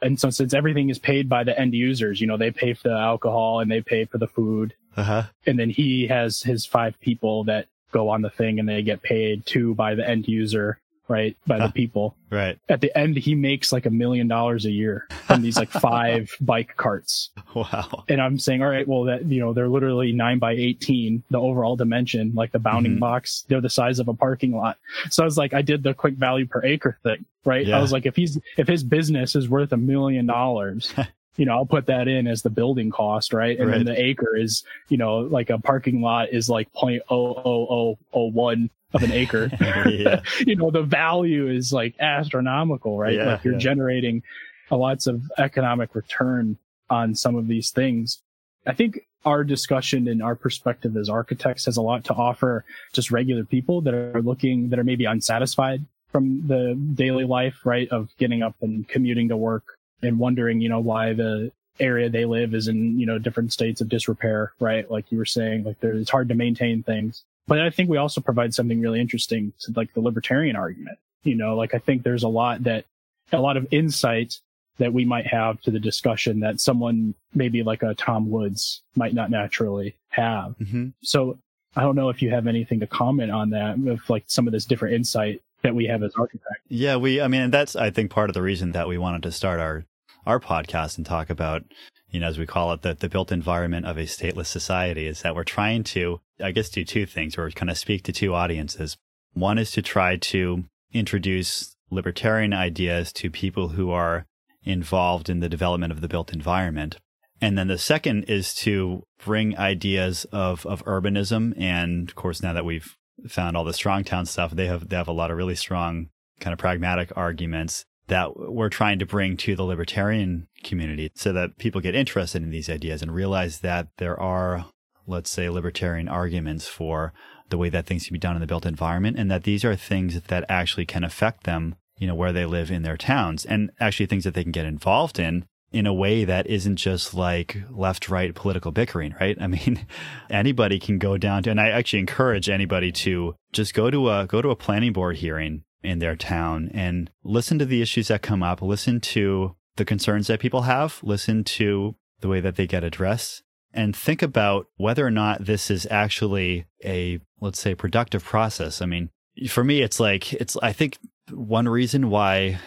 and 0.02 0.20
so 0.20 0.28
since 0.28 0.52
everything 0.52 0.90
is 0.90 0.98
paid 0.98 1.28
by 1.28 1.44
the 1.44 1.58
end 1.58 1.72
users, 1.72 2.20
you 2.20 2.26
know, 2.26 2.36
they 2.36 2.50
pay 2.50 2.74
for 2.74 2.88
the 2.88 2.98
alcohol 2.98 3.60
and 3.60 3.70
they 3.70 3.80
pay 3.80 4.04
for 4.04 4.18
the 4.18 4.26
food. 4.26 4.74
Uh-huh. 4.96 5.22
And 5.46 5.58
then 5.58 5.70
he 5.70 6.06
has 6.08 6.42
his 6.42 6.66
five 6.66 7.00
people 7.00 7.44
that 7.44 7.68
go 7.92 8.08
on 8.08 8.22
the 8.22 8.30
thing 8.30 8.58
and 8.58 8.68
they 8.68 8.82
get 8.82 9.02
paid 9.02 9.46
to 9.46 9.74
by 9.74 9.94
the 9.94 10.08
end 10.08 10.26
user 10.26 10.78
right 11.08 11.36
by 11.46 11.58
the 11.58 11.68
people 11.68 12.16
right 12.30 12.58
at 12.68 12.80
the 12.80 12.96
end 12.96 13.16
he 13.16 13.34
makes 13.34 13.72
like 13.72 13.86
a 13.86 13.90
million 13.90 14.28
dollars 14.28 14.64
a 14.64 14.70
year 14.70 15.06
from 15.26 15.42
these 15.42 15.56
like 15.56 15.70
five 15.88 16.30
bike 16.40 16.76
carts 16.76 17.30
wow 17.54 18.04
and 18.08 18.20
i'm 18.20 18.38
saying 18.38 18.62
all 18.62 18.68
right 18.68 18.86
well 18.86 19.04
that 19.04 19.24
you 19.24 19.40
know 19.40 19.52
they're 19.52 19.68
literally 19.68 20.12
9 20.12 20.38
by 20.38 20.52
18 20.52 21.22
the 21.30 21.38
overall 21.38 21.76
dimension 21.76 22.32
like 22.34 22.52
the 22.52 22.58
bounding 22.58 22.92
mm-hmm. 22.92 23.00
box 23.00 23.44
they're 23.48 23.60
the 23.60 23.70
size 23.70 23.98
of 23.98 24.08
a 24.08 24.14
parking 24.14 24.56
lot 24.56 24.78
so 25.10 25.22
i 25.22 25.26
was 25.26 25.36
like 25.36 25.52
i 25.54 25.62
did 25.62 25.82
the 25.82 25.94
quick 25.94 26.14
value 26.14 26.46
per 26.46 26.64
acre 26.64 26.98
thing 27.02 27.24
right 27.44 27.66
yeah. 27.66 27.78
i 27.78 27.80
was 27.80 27.92
like 27.92 28.06
if 28.06 28.16
he's 28.16 28.38
if 28.56 28.68
his 28.68 28.84
business 28.84 29.34
is 29.34 29.48
worth 29.48 29.72
a 29.72 29.76
million 29.76 30.26
dollars 30.26 30.94
you 31.36 31.46
know, 31.46 31.54
I'll 31.54 31.66
put 31.66 31.86
that 31.86 32.08
in 32.08 32.26
as 32.26 32.42
the 32.42 32.50
building 32.50 32.90
cost, 32.90 33.32
right? 33.32 33.58
And 33.58 33.68
right. 33.68 33.78
then 33.78 33.86
the 33.86 33.98
acre 33.98 34.36
is, 34.36 34.64
you 34.88 34.98
know, 34.98 35.20
like 35.20 35.48
a 35.50 35.58
parking 35.58 36.02
lot 36.02 36.30
is 36.30 36.50
like 36.50 36.70
0.00001 36.74 38.70
of 38.94 39.02
an 39.02 39.12
acre. 39.12 39.50
you 40.46 40.56
know, 40.56 40.70
the 40.70 40.82
value 40.82 41.48
is 41.48 41.72
like 41.72 41.94
astronomical, 42.00 42.98
right? 42.98 43.14
Yeah, 43.14 43.32
like 43.32 43.44
you're 43.44 43.54
yeah. 43.54 43.60
generating 43.60 44.22
lots 44.70 45.06
of 45.06 45.22
economic 45.38 45.94
return 45.94 46.56
on 46.88 47.14
some 47.14 47.36
of 47.36 47.46
these 47.46 47.70
things. 47.70 48.20
I 48.66 48.72
think 48.74 49.06
our 49.24 49.44
discussion 49.44 50.08
and 50.08 50.22
our 50.22 50.34
perspective 50.34 50.96
as 50.96 51.08
architects 51.08 51.66
has 51.66 51.76
a 51.76 51.82
lot 51.82 52.04
to 52.04 52.14
offer 52.14 52.64
just 52.92 53.10
regular 53.10 53.44
people 53.44 53.80
that 53.82 53.94
are 53.94 54.22
looking, 54.22 54.70
that 54.70 54.78
are 54.78 54.84
maybe 54.84 55.04
unsatisfied 55.04 55.84
from 56.10 56.46
the 56.46 56.74
daily 56.94 57.24
life, 57.24 57.64
right? 57.64 57.88
Of 57.88 58.10
getting 58.18 58.42
up 58.42 58.56
and 58.60 58.86
commuting 58.88 59.28
to 59.28 59.36
work 59.36 59.78
and 60.02 60.18
wondering, 60.18 60.60
you 60.60 60.68
know, 60.68 60.80
why 60.80 61.12
the 61.12 61.52
area 61.80 62.10
they 62.10 62.24
live 62.24 62.54
is 62.54 62.68
in, 62.68 62.98
you 62.98 63.06
know, 63.06 63.18
different 63.18 63.52
states 63.52 63.80
of 63.80 63.88
disrepair, 63.88 64.52
right? 64.60 64.90
Like 64.90 65.10
you 65.10 65.18
were 65.18 65.24
saying, 65.24 65.64
like 65.64 65.80
there, 65.80 65.92
it's 65.92 66.10
hard 66.10 66.28
to 66.28 66.34
maintain 66.34 66.82
things. 66.82 67.24
But 67.46 67.60
I 67.60 67.70
think 67.70 67.90
we 67.90 67.96
also 67.96 68.20
provide 68.20 68.54
something 68.54 68.80
really 68.80 69.00
interesting 69.00 69.52
to 69.60 69.72
like 69.74 69.92
the 69.94 70.00
libertarian 70.00 70.56
argument. 70.56 70.98
You 71.24 71.34
know, 71.34 71.56
like 71.56 71.74
I 71.74 71.78
think 71.78 72.02
there's 72.02 72.22
a 72.22 72.28
lot 72.28 72.64
that, 72.64 72.84
a 73.32 73.40
lot 73.40 73.56
of 73.56 73.66
insight 73.70 74.38
that 74.78 74.92
we 74.92 75.04
might 75.04 75.26
have 75.26 75.60
to 75.62 75.70
the 75.70 75.78
discussion 75.78 76.40
that 76.40 76.60
someone 76.60 77.14
maybe 77.34 77.62
like 77.62 77.82
a 77.82 77.94
Tom 77.94 78.30
Woods 78.30 78.82
might 78.96 79.14
not 79.14 79.30
naturally 79.30 79.96
have. 80.10 80.56
Mm-hmm. 80.58 80.88
So 81.02 81.38
I 81.76 81.82
don't 81.82 81.96
know 81.96 82.08
if 82.08 82.22
you 82.22 82.30
have 82.30 82.46
anything 82.46 82.80
to 82.80 82.86
comment 82.86 83.30
on 83.30 83.50
that, 83.50 83.78
with 83.78 84.08
like 84.10 84.24
some 84.26 84.46
of 84.46 84.52
this 84.52 84.64
different 84.64 84.94
insight 84.94 85.40
that 85.62 85.74
we 85.74 85.86
have 85.86 86.02
as 86.02 86.12
architects. 86.18 86.60
Yeah, 86.68 86.96
we, 86.96 87.20
I 87.20 87.28
mean, 87.28 87.50
that's, 87.50 87.76
I 87.76 87.90
think, 87.90 88.10
part 88.10 88.28
of 88.30 88.34
the 88.34 88.42
reason 88.42 88.72
that 88.72 88.88
we 88.88 88.98
wanted 88.98 89.22
to 89.22 89.32
start 89.32 89.60
our, 89.60 89.84
our 90.26 90.40
podcast 90.40 90.96
and 90.96 91.06
talk 91.06 91.30
about 91.30 91.64
you 92.12 92.20
know, 92.20 92.28
as 92.28 92.38
we 92.38 92.46
call 92.46 92.72
it, 92.72 92.82
the, 92.82 92.94
the 92.94 93.08
built 93.08 93.32
environment 93.32 93.86
of 93.86 93.96
a 93.96 94.02
stateless 94.02 94.46
society 94.46 95.06
is 95.06 95.22
that 95.22 95.34
we're 95.34 95.44
trying 95.44 95.82
to, 95.82 96.20
I 96.40 96.52
guess, 96.52 96.68
do 96.68 96.84
two 96.84 97.06
things 97.06 97.36
or 97.36 97.50
kind 97.50 97.70
of 97.70 97.78
speak 97.78 98.04
to 98.04 98.12
two 98.12 98.34
audiences. 98.34 98.98
One 99.32 99.58
is 99.58 99.70
to 99.72 99.82
try 99.82 100.16
to 100.16 100.64
introduce 100.92 101.74
libertarian 101.90 102.52
ideas 102.52 103.12
to 103.14 103.30
people 103.30 103.68
who 103.68 103.90
are 103.90 104.26
involved 104.62 105.30
in 105.30 105.40
the 105.40 105.48
development 105.48 105.90
of 105.90 106.02
the 106.02 106.08
built 106.08 106.34
environment. 106.34 106.98
And 107.40 107.56
then 107.56 107.68
the 107.68 107.78
second 107.78 108.24
is 108.24 108.54
to 108.56 109.04
bring 109.24 109.56
ideas 109.56 110.26
of, 110.26 110.66
of 110.66 110.84
urbanism. 110.84 111.58
And 111.58 112.10
of 112.10 112.14
course, 112.14 112.42
now 112.42 112.52
that 112.52 112.64
we've 112.66 112.94
found 113.26 113.56
all 113.56 113.64
the 113.64 113.72
strong 113.72 114.04
town 114.04 114.26
stuff, 114.26 114.52
they 114.52 114.66
have, 114.66 114.90
they 114.90 114.96
have 114.96 115.08
a 115.08 115.12
lot 115.12 115.30
of 115.30 115.38
really 115.38 115.56
strong 115.56 116.10
kind 116.40 116.52
of 116.52 116.58
pragmatic 116.58 117.10
arguments 117.16 117.86
that 118.12 118.38
we're 118.38 118.68
trying 118.68 118.98
to 118.98 119.06
bring 119.06 119.38
to 119.38 119.56
the 119.56 119.62
libertarian 119.62 120.46
community 120.62 121.10
so 121.14 121.32
that 121.32 121.56
people 121.56 121.80
get 121.80 121.94
interested 121.94 122.42
in 122.42 122.50
these 122.50 122.68
ideas 122.68 123.00
and 123.00 123.14
realize 123.14 123.60
that 123.60 123.88
there 123.96 124.20
are, 124.20 124.66
let's 125.06 125.30
say, 125.30 125.48
libertarian 125.48 126.08
arguments 126.08 126.68
for 126.68 127.14
the 127.48 127.56
way 127.56 127.70
that 127.70 127.86
things 127.86 128.04
can 128.04 128.12
be 128.12 128.18
done 128.18 128.36
in 128.36 128.40
the 128.42 128.46
built 128.46 128.66
environment 128.66 129.18
and 129.18 129.30
that 129.30 129.44
these 129.44 129.64
are 129.64 129.74
things 129.74 130.20
that 130.20 130.44
actually 130.50 130.84
can 130.84 131.04
affect 131.04 131.44
them, 131.44 131.74
you 131.96 132.06
know, 132.06 132.14
where 132.14 132.32
they 132.32 132.44
live 132.44 132.70
in 132.70 132.82
their 132.82 132.98
towns 132.98 133.46
and 133.46 133.70
actually 133.80 134.04
things 134.04 134.24
that 134.24 134.34
they 134.34 134.42
can 134.42 134.52
get 134.52 134.66
involved 134.66 135.18
in 135.18 135.46
in 135.72 135.86
a 135.86 135.94
way 135.94 136.26
that 136.26 136.46
isn't 136.46 136.76
just 136.76 137.14
like 137.14 137.62
left 137.70 138.10
right 138.10 138.34
political 138.34 138.72
bickering, 138.72 139.14
right? 139.18 139.40
I 139.40 139.46
mean, 139.46 139.86
anybody 140.28 140.78
can 140.78 140.98
go 140.98 141.16
down 141.16 141.44
to, 141.44 141.50
and 141.50 141.58
I 141.58 141.70
actually 141.70 142.00
encourage 142.00 142.50
anybody 142.50 142.92
to 142.92 143.36
just 143.54 143.72
go 143.72 143.90
to 143.90 144.10
a, 144.10 144.26
go 144.26 144.42
to 144.42 144.50
a 144.50 144.56
planning 144.56 144.92
board 144.92 145.16
hearing 145.16 145.64
in 145.82 145.98
their 145.98 146.16
town 146.16 146.70
and 146.74 147.10
listen 147.24 147.58
to 147.58 147.64
the 147.64 147.82
issues 147.82 148.08
that 148.08 148.22
come 148.22 148.42
up, 148.42 148.62
listen 148.62 149.00
to 149.00 149.56
the 149.76 149.84
concerns 149.84 150.26
that 150.26 150.40
people 150.40 150.62
have, 150.62 151.00
listen 151.02 151.44
to 151.44 151.94
the 152.20 152.28
way 152.28 152.40
that 152.40 152.56
they 152.56 152.66
get 152.66 152.84
addressed, 152.84 153.42
and 153.72 153.96
think 153.96 154.22
about 154.22 154.66
whether 154.76 155.06
or 155.06 155.10
not 155.10 155.44
this 155.44 155.70
is 155.70 155.86
actually 155.90 156.66
a, 156.84 157.18
let's 157.40 157.58
say, 157.58 157.74
productive 157.74 158.22
process. 158.22 158.82
I 158.82 158.86
mean, 158.86 159.10
for 159.48 159.64
me, 159.64 159.80
it's 159.80 159.98
like, 159.98 160.32
it's, 160.34 160.56
I 160.62 160.72
think 160.72 160.98
one 161.30 161.68
reason 161.68 162.10
why 162.10 162.60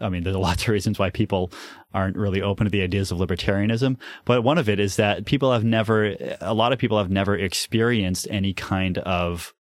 I 0.00 0.08
mean, 0.08 0.24
there's 0.24 0.36
lots 0.50 0.64
of 0.64 0.68
reasons 0.68 0.98
why 0.98 1.10
people 1.10 1.52
aren't 1.92 2.16
really 2.16 2.42
open 2.42 2.64
to 2.64 2.70
the 2.70 2.82
ideas 2.82 3.10
of 3.10 3.18
libertarianism, 3.18 3.96
but 4.24 4.42
one 4.42 4.58
of 4.58 4.68
it 4.68 4.80
is 4.80 4.96
that 4.96 5.24
people 5.24 5.52
have 5.52 5.64
never, 5.64 6.16
a 6.40 6.54
lot 6.54 6.72
of 6.72 6.78
people 6.78 6.98
have 6.98 7.10
never 7.10 7.36
experienced 7.36 8.26
any 8.30 8.52
kind 8.52 8.98
of 8.98 9.54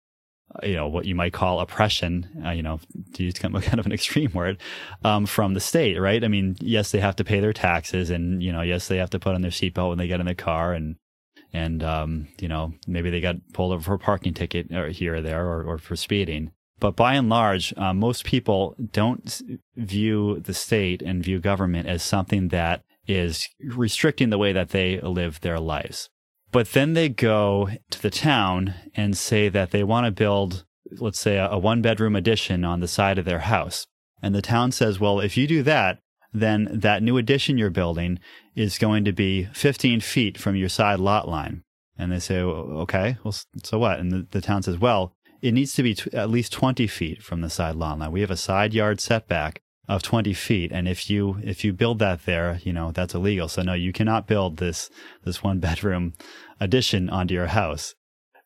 you 0.63 0.75
know 0.75 0.87
what 0.87 1.05
you 1.05 1.15
might 1.15 1.33
call 1.33 1.59
oppression 1.59 2.27
uh, 2.45 2.49
you 2.49 2.63
know 2.63 2.79
to 3.13 3.23
use 3.23 3.33
kind 3.39 3.55
of 3.55 3.85
an 3.85 3.91
extreme 3.91 4.31
word 4.33 4.59
um, 5.03 5.25
from 5.25 5.53
the 5.53 5.59
state 5.59 5.99
right? 5.99 6.23
I 6.23 6.27
mean 6.27 6.57
yes 6.59 6.91
they 6.91 6.99
have 6.99 7.15
to 7.17 7.23
pay 7.23 7.39
their 7.39 7.53
taxes 7.53 8.09
and 8.09 8.41
you 8.41 8.51
know 8.51 8.61
yes 8.61 8.87
they 8.87 8.97
have 8.97 9.11
to 9.11 9.19
put 9.19 9.35
on 9.35 9.41
their 9.41 9.51
seatbelt 9.51 9.89
when 9.89 9.97
they 9.97 10.07
get 10.07 10.19
in 10.19 10.25
the 10.25 10.35
car 10.35 10.73
and 10.73 10.95
and 11.53 11.83
um, 11.83 12.27
you 12.39 12.47
know 12.47 12.73
maybe 12.87 13.09
they 13.09 13.21
got 13.21 13.35
pulled 13.53 13.73
over 13.73 13.83
for 13.83 13.93
a 13.93 13.99
parking 13.99 14.33
ticket 14.33 14.71
or 14.71 14.89
here 14.89 15.15
or 15.15 15.21
there 15.21 15.45
or, 15.45 15.63
or 15.63 15.77
for 15.77 15.95
speeding. 15.95 16.51
But 16.79 16.95
by 16.95 17.15
and 17.15 17.27
large 17.27 17.73
uh, 17.77 17.93
most 17.93 18.23
people 18.23 18.75
don't 18.91 19.41
view 19.75 20.39
the 20.39 20.53
state 20.53 21.01
and 21.01 21.23
view 21.23 21.39
government 21.39 21.87
as 21.87 22.03
something 22.03 22.49
that 22.49 22.83
is 23.05 23.47
restricting 23.61 24.29
the 24.29 24.37
way 24.37 24.53
that 24.53 24.69
they 24.69 25.01
live 25.01 25.41
their 25.41 25.59
lives 25.59 26.09
but 26.51 26.71
then 26.71 26.93
they 26.93 27.09
go 27.09 27.69
to 27.89 28.01
the 28.01 28.09
town 28.09 28.73
and 28.95 29.17
say 29.17 29.49
that 29.49 29.71
they 29.71 29.83
want 29.83 30.05
to 30.05 30.11
build, 30.11 30.65
let's 30.91 31.19
say, 31.19 31.37
a, 31.37 31.49
a 31.49 31.57
one 31.57 31.81
bedroom 31.81 32.15
addition 32.15 32.65
on 32.65 32.79
the 32.79 32.87
side 32.87 33.17
of 33.17 33.25
their 33.25 33.39
house. 33.39 33.85
And 34.21 34.35
the 34.35 34.41
town 34.41 34.71
says, 34.71 34.99
well, 34.99 35.19
if 35.19 35.37
you 35.37 35.47
do 35.47 35.63
that, 35.63 35.99
then 36.33 36.69
that 36.71 37.01
new 37.01 37.17
addition 37.17 37.57
you're 37.57 37.69
building 37.69 38.19
is 38.55 38.77
going 38.77 39.05
to 39.05 39.11
be 39.11 39.45
15 39.53 40.01
feet 40.01 40.37
from 40.37 40.55
your 40.55 40.69
side 40.69 40.99
lot 40.99 41.27
line. 41.27 41.63
And 41.97 42.11
they 42.11 42.19
say, 42.19 42.39
okay, 42.39 43.17
well, 43.23 43.35
so 43.63 43.79
what? 43.79 43.99
And 43.99 44.11
the, 44.11 44.27
the 44.31 44.41
town 44.41 44.63
says, 44.63 44.77
well, 44.77 45.13
it 45.41 45.53
needs 45.53 45.73
to 45.73 45.83
be 45.83 45.95
t- 45.95 46.11
at 46.13 46.29
least 46.29 46.51
20 46.53 46.87
feet 46.87 47.23
from 47.23 47.41
the 47.41 47.49
side 47.49 47.75
lot 47.75 47.99
line. 47.99 48.11
We 48.11 48.21
have 48.21 48.31
a 48.31 48.37
side 48.37 48.73
yard 48.73 48.99
setback 48.99 49.61
of 49.89 50.03
20 50.03 50.33
feet. 50.33 50.71
And 50.71 50.87
if 50.87 51.09
you, 51.09 51.39
if 51.43 51.65
you 51.65 51.73
build 51.73 51.97
that 51.97 52.25
there, 52.25 52.59
you 52.63 52.71
know, 52.71 52.91
that's 52.91 53.15
illegal. 53.15 53.47
So 53.47 53.63
no, 53.63 53.73
you 53.73 53.91
cannot 53.91 54.27
build 54.27 54.57
this, 54.57 54.91
this 55.25 55.43
one 55.43 55.59
bedroom 55.59 56.13
addition 56.59 57.09
onto 57.09 57.33
your 57.33 57.47
house. 57.47 57.95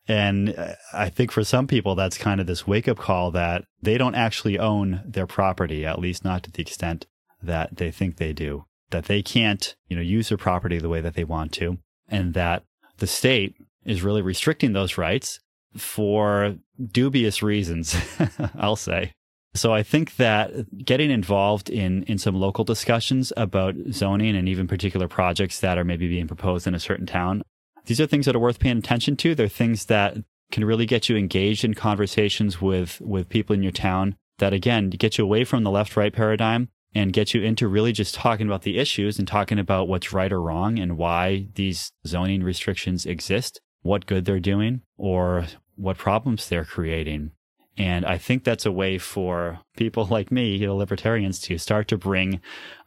And 0.08 0.54
uh, 0.56 0.72
I 0.92 1.10
think 1.10 1.30
for 1.30 1.44
some 1.44 1.66
people, 1.66 1.94
that's 1.94 2.16
kind 2.16 2.40
of 2.40 2.46
this 2.46 2.66
wake 2.66 2.88
up 2.88 2.98
call 2.98 3.30
that 3.32 3.64
they 3.80 3.98
don't 3.98 4.14
actually 4.14 4.58
own 4.58 5.02
their 5.04 5.26
property, 5.26 5.84
at 5.84 5.98
least 5.98 6.24
not 6.24 6.42
to 6.44 6.50
the 6.50 6.62
extent 6.62 7.06
that 7.42 7.76
they 7.76 7.90
think 7.90 8.16
they 8.16 8.32
do, 8.32 8.64
that 8.90 9.04
they 9.04 9.22
can't, 9.22 9.76
you 9.88 9.96
know, 9.96 10.02
use 10.02 10.30
their 10.30 10.38
property 10.38 10.78
the 10.78 10.88
way 10.88 11.02
that 11.02 11.14
they 11.14 11.24
want 11.24 11.52
to, 11.52 11.78
and 12.08 12.32
that 12.32 12.64
the 12.98 13.06
state 13.06 13.54
is 13.84 14.02
really 14.02 14.22
restricting 14.22 14.72
those 14.72 14.96
rights 14.96 15.40
for 15.76 16.56
dubious 16.92 17.42
reasons, 17.42 17.94
I'll 18.56 18.76
say. 18.76 19.12
So 19.54 19.72
I 19.72 19.84
think 19.84 20.16
that 20.16 20.84
getting 20.84 21.10
involved 21.10 21.70
in 21.70 22.02
in 22.04 22.18
some 22.18 22.34
local 22.34 22.64
discussions 22.64 23.32
about 23.36 23.76
zoning 23.92 24.36
and 24.36 24.48
even 24.48 24.66
particular 24.66 25.06
projects 25.06 25.60
that 25.60 25.78
are 25.78 25.84
maybe 25.84 26.08
being 26.08 26.26
proposed 26.26 26.66
in 26.66 26.74
a 26.74 26.80
certain 26.80 27.06
town, 27.06 27.42
these 27.86 28.00
are 28.00 28.06
things 28.06 28.26
that 28.26 28.34
are 28.34 28.40
worth 28.40 28.58
paying 28.58 28.78
attention 28.78 29.16
to. 29.16 29.34
They're 29.34 29.48
things 29.48 29.86
that 29.86 30.16
can 30.50 30.64
really 30.64 30.86
get 30.86 31.08
you 31.08 31.16
engaged 31.16 31.64
in 31.64 31.74
conversations 31.74 32.60
with 32.60 33.00
with 33.00 33.28
people 33.28 33.54
in 33.54 33.62
your 33.62 33.72
town 33.72 34.16
that 34.38 34.52
again 34.52 34.90
get 34.90 35.18
you 35.18 35.24
away 35.24 35.44
from 35.44 35.62
the 35.62 35.70
left 35.70 35.96
right 35.96 36.12
paradigm 36.12 36.68
and 36.94 37.12
get 37.12 37.34
you 37.34 37.42
into 37.42 37.68
really 37.68 37.92
just 37.92 38.14
talking 38.14 38.46
about 38.46 38.62
the 38.62 38.78
issues 38.78 39.18
and 39.18 39.26
talking 39.26 39.58
about 39.58 39.88
what's 39.88 40.12
right 40.12 40.32
or 40.32 40.40
wrong 40.40 40.78
and 40.78 40.96
why 40.96 41.48
these 41.54 41.92
zoning 42.06 42.42
restrictions 42.42 43.04
exist, 43.04 43.60
what 43.82 44.06
good 44.06 44.24
they're 44.24 44.38
doing 44.38 44.82
or 44.96 45.46
what 45.76 45.98
problems 45.98 46.48
they're 46.48 46.64
creating. 46.64 47.32
And 47.76 48.04
I 48.04 48.18
think 48.18 48.44
that's 48.44 48.66
a 48.66 48.72
way 48.72 48.98
for 48.98 49.60
people 49.76 50.06
like 50.06 50.30
me, 50.30 50.56
you 50.56 50.66
know, 50.66 50.76
libertarians, 50.76 51.40
to 51.40 51.58
start 51.58 51.88
to 51.88 51.98
bring 51.98 52.40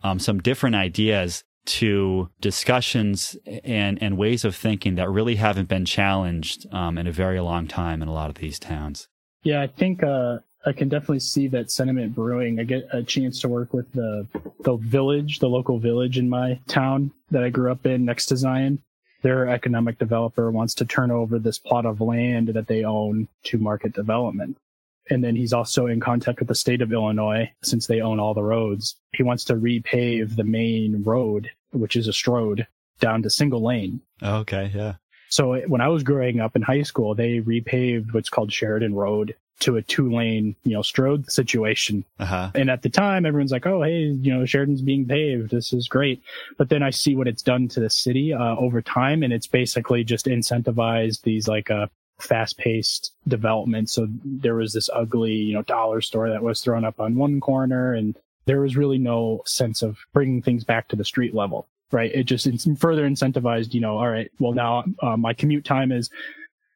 um, 0.04 0.20
some 0.20 0.40
different 0.40 0.76
ideas 0.76 1.44
to 1.66 2.30
discussions 2.40 3.36
and, 3.66 4.02
and 4.02 4.18
ways 4.18 4.46
of 4.46 4.56
thinking 4.56 4.96
that 4.96 5.10
really 5.10 5.36
haven't 5.36 5.68
been 5.68 5.84
challenged 5.84 6.66
um, 6.74 6.98
in 6.98 7.08
a 7.08 7.12
very 7.12 7.42
long 7.42 7.68
time 7.68 8.02
in 8.02 8.08
a 8.08 8.14
lot 8.14 8.30
of 8.30 8.38
these 8.38 8.58
towns. 8.58 9.10
Yeah, 9.44 9.62
I 9.62 9.68
think 9.68 10.02
uh, 10.02 10.40
I 10.66 10.72
can 10.72 10.90
definitely 10.90 11.20
see 11.20 11.48
that 11.50 11.72
sentiment 11.72 12.16
brewing. 12.16 12.60
I 12.60 12.64
get 12.64 12.88
a 12.92 13.04
chance 13.04 13.42
to 13.42 13.48
work 13.48 13.74
with 13.74 13.92
the 13.94 14.28
the 14.62 14.78
village, 14.78 15.40
the 15.40 15.50
local 15.50 15.80
village 15.80 16.18
in 16.18 16.30
my 16.30 16.60
town 16.68 17.12
that 17.32 17.44
I 17.44 17.50
grew 17.50 17.72
up 17.72 17.86
in 17.86 18.06
next 18.06 18.28
to 18.28 18.38
Zion. 18.38 18.82
Their 19.22 19.48
economic 19.50 19.98
developer 19.98 20.52
wants 20.52 20.74
to 20.76 20.86
turn 20.86 21.12
over 21.12 21.40
this 21.40 21.58
plot 21.58 21.86
of 21.86 22.02
land 22.02 22.50
that 22.50 22.68
they 22.68 22.84
own 22.84 23.28
to 23.44 23.58
market 23.58 23.94
development. 23.94 24.58
And 25.10 25.24
then 25.24 25.36
he's 25.36 25.54
also 25.54 25.88
in 25.88 26.00
contact 26.00 26.40
with 26.40 26.48
the 26.48 26.56
state 26.56 26.82
of 26.82 26.92
Illinois 26.92 27.52
since 27.64 27.88
they 27.88 28.02
own 28.02 28.20
all 28.20 28.34
the 28.34 28.44
roads. 28.44 28.96
He 29.14 29.24
wants 29.24 29.44
to 29.46 29.56
repave 29.56 30.36
the 30.36 30.44
main 30.44 31.04
road, 31.04 31.50
which 31.72 31.96
is 31.96 32.08
a 32.08 32.12
stroad, 32.12 32.66
down 33.00 33.22
to 33.24 33.30
single 33.30 33.64
lane. 33.64 34.02
Oh, 34.22 34.38
okay, 34.38 34.72
yeah. 34.74 34.96
So 35.30 35.60
when 35.68 35.82
I 35.82 35.88
was 35.90 36.04
growing 36.04 36.40
up 36.40 36.56
in 36.56 36.62
high 36.62 36.84
school, 36.84 37.14
they 37.14 37.40
repaved 37.40 38.14
what's 38.14 38.30
called 38.30 38.52
Sheridan 38.52 38.96
Road 38.96 39.36
to 39.60 39.78
a 39.78 39.82
two 39.82 40.12
lane, 40.12 40.56
you 40.64 40.74
know, 40.74 40.82
stroad 40.82 41.30
situation. 41.32 42.06
Uh-huh. 42.20 42.52
And 42.54 42.70
at 42.70 42.84
the 42.84 42.90
time, 42.90 43.26
everyone's 43.26 43.52
like, 43.52 43.66
oh, 43.66 43.82
hey, 43.82 44.04
you 44.04 44.34
know, 44.34 44.46
Sheridan's 44.46 44.82
being 44.82 45.08
paved. 45.08 45.50
This 45.50 45.74
is 45.74 45.88
great. 45.88 46.22
But 46.58 46.70
then 46.70 46.84
I 46.84 46.92
see 46.92 47.16
what 47.16 47.28
it's 47.28 47.42
done 47.42 47.68
to 47.70 47.80
the 47.80 47.90
city 47.90 48.34
uh, 48.34 48.56
over 48.56 48.82
time. 48.82 49.24
And 49.24 49.34
it's 49.34 49.48
basically 49.48 50.04
just 50.04 50.28
incentivized 50.28 51.24
these 51.24 51.48
like 51.48 51.72
uh, 51.72 51.88
fast 52.20 52.58
paced 52.58 53.14
development. 53.28 53.90
So 53.90 54.08
there 54.24 54.56
was 54.56 54.74
this 54.74 54.90
ugly, 54.94 55.34
you 55.34 55.54
know, 55.54 55.62
dollar 55.64 56.02
store 56.02 56.30
that 56.30 56.44
was 56.44 56.62
thrown 56.62 56.86
up 56.86 57.00
on 57.00 57.16
one 57.16 57.40
corner 57.40 57.94
and 57.94 58.18
there 58.46 58.62
was 58.62 58.78
really 58.78 58.98
no 58.98 59.42
sense 59.46 59.82
of 59.82 59.98
bringing 60.14 60.42
things 60.42 60.64
back 60.64 60.88
to 60.88 60.96
the 60.96 61.06
street 61.06 61.36
level, 61.36 61.68
right? 61.92 62.12
It 62.14 62.24
just 62.24 62.48
further 62.80 63.08
incentivized, 63.08 63.74
you 63.74 63.82
know, 63.82 63.98
all 63.98 64.10
right, 64.10 64.32
well 64.40 64.54
now 64.54 64.86
uh, 65.02 65.18
my 65.18 65.34
commute 65.34 65.66
time 65.66 65.92
is 65.92 66.10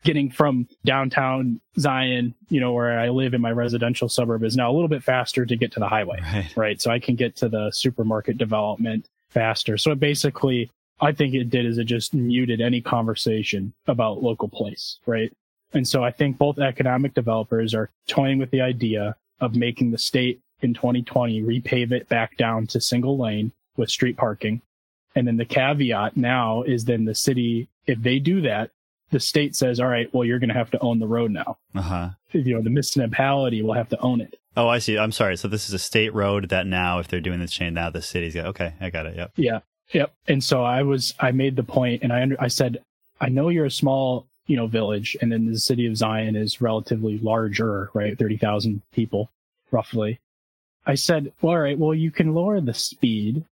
getting 0.04 0.30
from 0.30 0.68
downtown 0.84 1.62
Zion, 1.80 2.34
you 2.50 2.60
know, 2.60 2.74
where 2.74 3.00
I 3.00 3.10
live 3.10 3.34
in 3.34 3.42
my 3.42 3.52
residential 3.52 4.10
suburb 4.10 4.44
is 4.44 4.58
now 4.58 4.72
a 4.72 4.74
little 4.74 4.88
bit 4.88 5.04
faster 5.04 5.46
to 5.46 5.56
get 5.56 5.72
to 5.74 5.80
the 5.80 5.88
highway, 5.88 6.20
right? 6.22 6.58
right? 6.58 6.82
So 6.82 6.92
I 6.92 7.00
can 7.00 7.16
get 7.16 7.36
to 7.38 7.50
the 7.50 7.72
supermarket 7.72 8.38
development 8.38 9.08
faster. 9.30 9.78
So 9.78 9.92
it 9.92 10.00
basically 10.00 10.70
I 11.02 11.12
think 11.12 11.34
it 11.34 11.50
did 11.50 11.66
is 11.66 11.78
it 11.78 11.86
just 11.86 12.14
muted 12.14 12.62
any 12.62 12.80
conversation 12.80 13.74
about 13.88 14.22
local 14.22 14.48
place, 14.48 15.00
right? 15.06 15.34
And 15.74 15.88
so 15.88 16.04
I 16.04 16.12
think 16.12 16.38
both 16.38 16.60
economic 16.60 17.14
developers 17.14 17.74
are 17.74 17.90
toying 18.08 18.38
with 18.38 18.52
the 18.52 18.62
idea 18.62 19.16
of 19.40 19.56
making 19.56 19.92
the 19.92 19.98
state 19.98 20.42
in 20.62 20.74
2020 20.74 21.42
repave 21.42 21.92
it 21.92 22.08
back 22.08 22.38
down 22.38 22.68
to 22.68 22.80
single 22.80 23.18
lane 23.18 23.52
with 23.78 23.90
street 23.90 24.18
parking. 24.18 24.62
And 25.16 25.28
then 25.28 25.38
the 25.38 25.46
caveat 25.46 26.16
now 26.16 26.62
is 26.64 26.86
then 26.86 27.06
the 27.06 27.16
city, 27.16 27.68
if 27.88 28.02
they 28.02 28.20
do 28.20 28.42
that, 28.42 28.72
the 29.10 29.20
state 29.20 29.56
says, 29.56 29.80
all 29.80 29.88
right, 29.88 30.14
well, 30.14 30.24
you're 30.24 30.40
going 30.40 30.50
to 30.50 30.56
have 30.56 30.72
to 30.72 30.80
own 30.80 31.00
the 31.00 31.08
road 31.08 31.32
now. 31.32 31.58
Uh-huh. 31.76 32.10
You 32.32 32.54
know, 32.56 32.62
the 32.62 32.70
municipality 32.70 33.62
will 33.62 33.74
have 33.74 33.90
to 33.90 34.00
own 34.00 34.22
it. 34.22 34.38
Oh, 34.56 34.68
I 34.68 34.80
see. 34.80 34.98
I'm 34.98 35.12
sorry. 35.12 35.36
So 35.36 35.48
this 35.48 35.68
is 35.68 35.74
a 35.74 35.80
state 35.80 36.14
road 36.14 36.50
that 36.50 36.68
now, 36.68 37.00
if 37.00 37.08
they're 37.08 37.20
doing 37.20 37.40
this 37.40 37.52
chain, 37.52 37.74
now 37.74 37.90
the 37.90 38.02
city's 38.02 38.36
got, 38.36 38.46
okay, 38.48 38.74
I 38.80 38.90
got 38.90 39.06
it. 39.06 39.16
Yep. 39.16 39.32
Yeah. 39.36 39.60
Yep. 39.94 40.14
And 40.28 40.44
so 40.44 40.64
I 40.64 40.84
was, 40.84 41.14
I 41.20 41.32
made 41.32 41.56
the 41.56 41.64
point 41.64 42.04
and 42.04 42.14
I, 42.14 42.22
under, 42.22 42.42
I 42.42 42.48
said, 42.48 42.84
I 43.20 43.30
know 43.30 43.50
you're 43.50 43.66
a 43.66 43.72
small, 43.72 44.28
you 44.48 44.56
know, 44.56 44.68
village 44.68 45.18
and 45.22 45.32
then 45.32 45.46
the 45.46 45.60
city 45.60 45.86
of 45.86 45.98
Zion 45.98 46.36
is 46.36 46.62
relatively 46.62 47.18
larger, 47.20 47.90
right? 47.94 48.18
30,000 48.18 48.82
people 48.94 49.30
roughly. 49.72 50.20
I 50.86 50.96
said, 50.96 51.32
well, 51.42 51.54
all 51.54 51.60
right, 51.60 51.78
well, 51.78 51.94
you 51.94 52.10
can 52.10 52.34
lower 52.34 52.60
the 52.60 52.74
speed. 52.74 53.46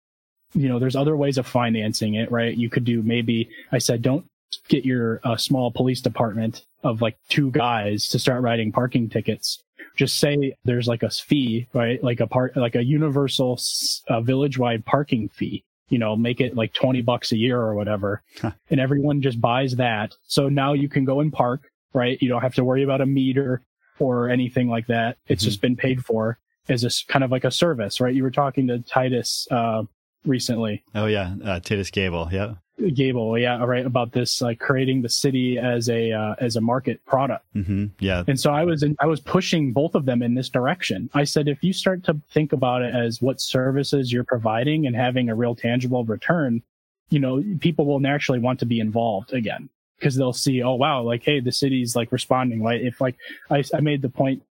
You 0.54 0.68
know, 0.68 0.80
there's 0.80 0.96
other 0.96 1.16
ways 1.16 1.38
of 1.38 1.46
financing 1.46 2.16
it, 2.16 2.32
right? 2.32 2.56
You 2.56 2.70
could 2.70 2.86
do 2.86 3.04
maybe, 3.04 3.50
I 3.72 3.78
said, 3.78 4.02
don't 4.02 4.26
get 4.68 4.84
your 4.84 5.20
uh, 5.24 5.38
small 5.38 5.72
police 5.72 6.02
department 6.02 6.66
of 6.84 7.02
like 7.02 7.18
two 7.28 7.52
guys 7.52 8.08
to 8.08 8.20
start 8.20 8.42
writing 8.42 8.72
parking 8.72 9.10
tickets. 9.10 9.62
Just 9.96 10.18
say 10.20 10.56
there's 10.64 10.88
like 10.88 11.04
a 11.04 11.10
fee, 11.10 11.68
right? 11.74 12.04
Like 12.04 12.20
a 12.20 12.26
part, 12.26 12.58
like 12.58 12.76
a 12.76 12.84
universal 12.84 13.60
uh, 14.08 14.22
village 14.22 14.58
wide 14.58 14.86
parking 14.86 15.30
fee 15.30 15.64
you 15.90 15.98
know, 15.98 16.16
make 16.16 16.40
it 16.40 16.56
like 16.56 16.74
20 16.74 17.02
bucks 17.02 17.32
a 17.32 17.38
year 17.38 17.60
or 17.60 17.76
whatever. 17.76 18.22
Huh. 18.42 18.52
And 18.70 18.80
everyone 18.80 19.22
just 19.22 19.42
buys 19.42 19.76
that. 19.76 20.16
So 20.28 20.50
now 20.50 20.74
you 20.74 20.90
can 20.90 21.06
go 21.06 21.20
and 21.20 21.34
park, 21.34 21.70
right? 21.94 22.22
You 22.22 22.30
don't 22.30 22.42
have 22.42 22.56
to 22.56 22.64
worry 22.64 22.84
about 22.84 23.02
a 23.02 23.06
meter 23.06 23.62
or 24.00 24.30
anything 24.30 24.70
like 24.70 24.88
that. 24.88 25.18
It's 25.28 25.42
mm-hmm. 25.42 25.50
just 25.50 25.62
been 25.62 25.76
paid 25.76 26.06
for 26.06 26.40
as 26.70 26.84
a 26.84 27.12
kind 27.12 27.24
of 27.24 27.32
like 27.32 27.44
a 27.44 27.52
service, 27.52 28.00
right? 28.00 28.14
You 28.14 28.24
were 28.24 28.32
talking 28.32 28.68
to 28.68 28.80
Titus, 28.80 29.48
uh, 29.52 29.84
recently. 30.26 30.84
Oh 30.96 31.06
yeah. 31.06 31.36
Uh, 31.44 31.60
Titus 31.60 31.90
Gebel. 31.92 32.30
Yeah. 32.32 32.56
Gebel, 32.94 33.38
yeah, 33.38 33.64
right 33.64 33.86
about 33.86 34.12
this, 34.12 34.42
like 34.42 34.60
creating 34.60 35.02
the 35.02 35.10
city 35.10 35.58
as 35.58 35.90
a 35.90 36.12
uh, 36.12 36.36
as 36.40 36.56
a 36.56 36.62
market 36.62 37.04
product. 37.06 37.46
Mm-hmm. 37.56 37.86
Yeah, 38.00 38.24
and 38.28 38.40
so 38.40 38.52
I 38.52 38.64
was 38.64 38.84
in, 38.84 38.96
I 39.00 39.06
was 39.06 39.20
pushing 39.20 39.74
both 39.74 39.96
of 39.96 40.06
them 40.06 40.22
in 40.22 40.36
this 40.36 40.50
direction. 40.50 41.10
I 41.14 41.24
said, 41.24 41.48
if 41.48 41.64
you 41.64 41.74
start 41.74 42.04
to 42.06 42.20
think 42.32 42.54
about 42.54 42.82
it 42.82 42.94
as 42.96 43.22
what 43.22 43.42
services 43.42 44.12
you're 44.12 44.24
providing 44.24 44.88
and 44.88 44.96
having 44.96 45.30
a 45.30 45.36
real 45.36 45.56
tangible 45.56 46.06
return, 46.06 46.62
you 47.10 47.20
know, 47.20 47.44
people 47.60 47.86
will 47.86 48.00
naturally 48.00 48.40
want 48.40 48.60
to 48.60 48.66
be 48.66 48.80
involved 48.80 49.34
again 49.34 49.70
because 49.98 50.16
they'll 50.16 50.34
see, 50.34 50.64
oh 50.64 50.76
wow, 50.76 51.02
like 51.02 51.24
hey, 51.24 51.40
the 51.40 51.52
city's 51.52 51.96
like 51.96 52.12
responding. 52.12 52.64
Like 52.64 52.82
if 52.82 53.02
like 53.02 53.18
I, 53.50 53.64
I 53.74 53.82
made 53.82 54.02
the 54.02 54.10
point 54.10 54.44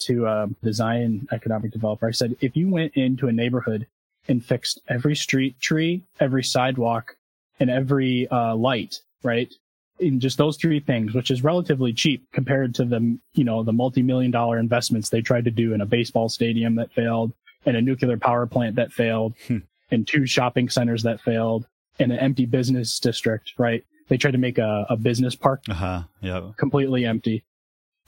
to 0.00 0.26
a 0.26 0.44
um, 0.44 0.56
design 0.62 1.28
economic 1.32 1.72
developer, 1.72 2.06
I 2.06 2.12
said 2.12 2.36
if 2.40 2.56
you 2.56 2.68
went 2.68 2.94
into 2.94 3.28
a 3.28 3.32
neighborhood 3.32 3.86
and 4.28 4.44
fixed 4.44 4.80
every 4.88 5.16
street 5.16 5.58
tree, 5.60 6.02
every 6.20 6.44
sidewalk, 6.44 7.16
and 7.60 7.70
every 7.70 8.26
uh, 8.28 8.56
light, 8.56 9.00
right? 9.22 9.52
In 10.00 10.18
just 10.18 10.38
those 10.38 10.56
three 10.56 10.80
things, 10.80 11.14
which 11.14 11.30
is 11.30 11.44
relatively 11.44 11.92
cheap 11.92 12.26
compared 12.32 12.74
to 12.76 12.84
the, 12.84 13.18
you 13.34 13.44
know, 13.44 13.62
the 13.62 13.72
multi-million 13.72 14.30
dollar 14.30 14.58
investments 14.58 15.10
they 15.10 15.20
tried 15.20 15.44
to 15.44 15.50
do 15.50 15.74
in 15.74 15.82
a 15.82 15.86
baseball 15.86 16.28
stadium 16.28 16.74
that 16.76 16.92
failed, 16.92 17.32
and 17.66 17.76
a 17.76 17.82
nuclear 17.82 18.16
power 18.16 18.46
plant 18.46 18.76
that 18.76 18.92
failed, 18.92 19.34
hmm. 19.46 19.58
and 19.90 20.08
two 20.08 20.26
shopping 20.26 20.70
centers 20.70 21.02
that 21.02 21.20
failed, 21.20 21.66
and 21.98 22.10
an 22.10 22.18
empty 22.18 22.46
business 22.46 22.98
district, 22.98 23.52
right? 23.58 23.84
They 24.08 24.16
tried 24.16 24.32
to 24.32 24.38
make 24.38 24.58
a, 24.58 24.86
a 24.88 24.96
business 24.96 25.36
park 25.36 25.62
uh-huh. 25.68 26.02
yeah. 26.20 26.50
completely 26.56 27.04
empty. 27.04 27.44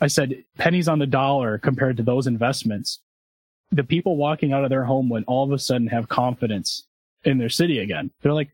I 0.00 0.08
said 0.08 0.44
pennies 0.58 0.88
on 0.88 0.98
the 0.98 1.06
dollar 1.06 1.58
compared 1.58 1.96
to 1.98 2.02
those 2.02 2.26
investments. 2.26 2.98
The 3.70 3.84
people 3.84 4.16
walking 4.16 4.52
out 4.52 4.64
of 4.64 4.70
their 4.70 4.84
home 4.84 5.08
would 5.10 5.24
all 5.28 5.44
of 5.44 5.52
a 5.52 5.58
sudden 5.58 5.86
have 5.88 6.08
confidence 6.08 6.86
in 7.24 7.38
their 7.38 7.48
city 7.48 7.78
again. 7.78 8.10
They're 8.20 8.32
like, 8.32 8.50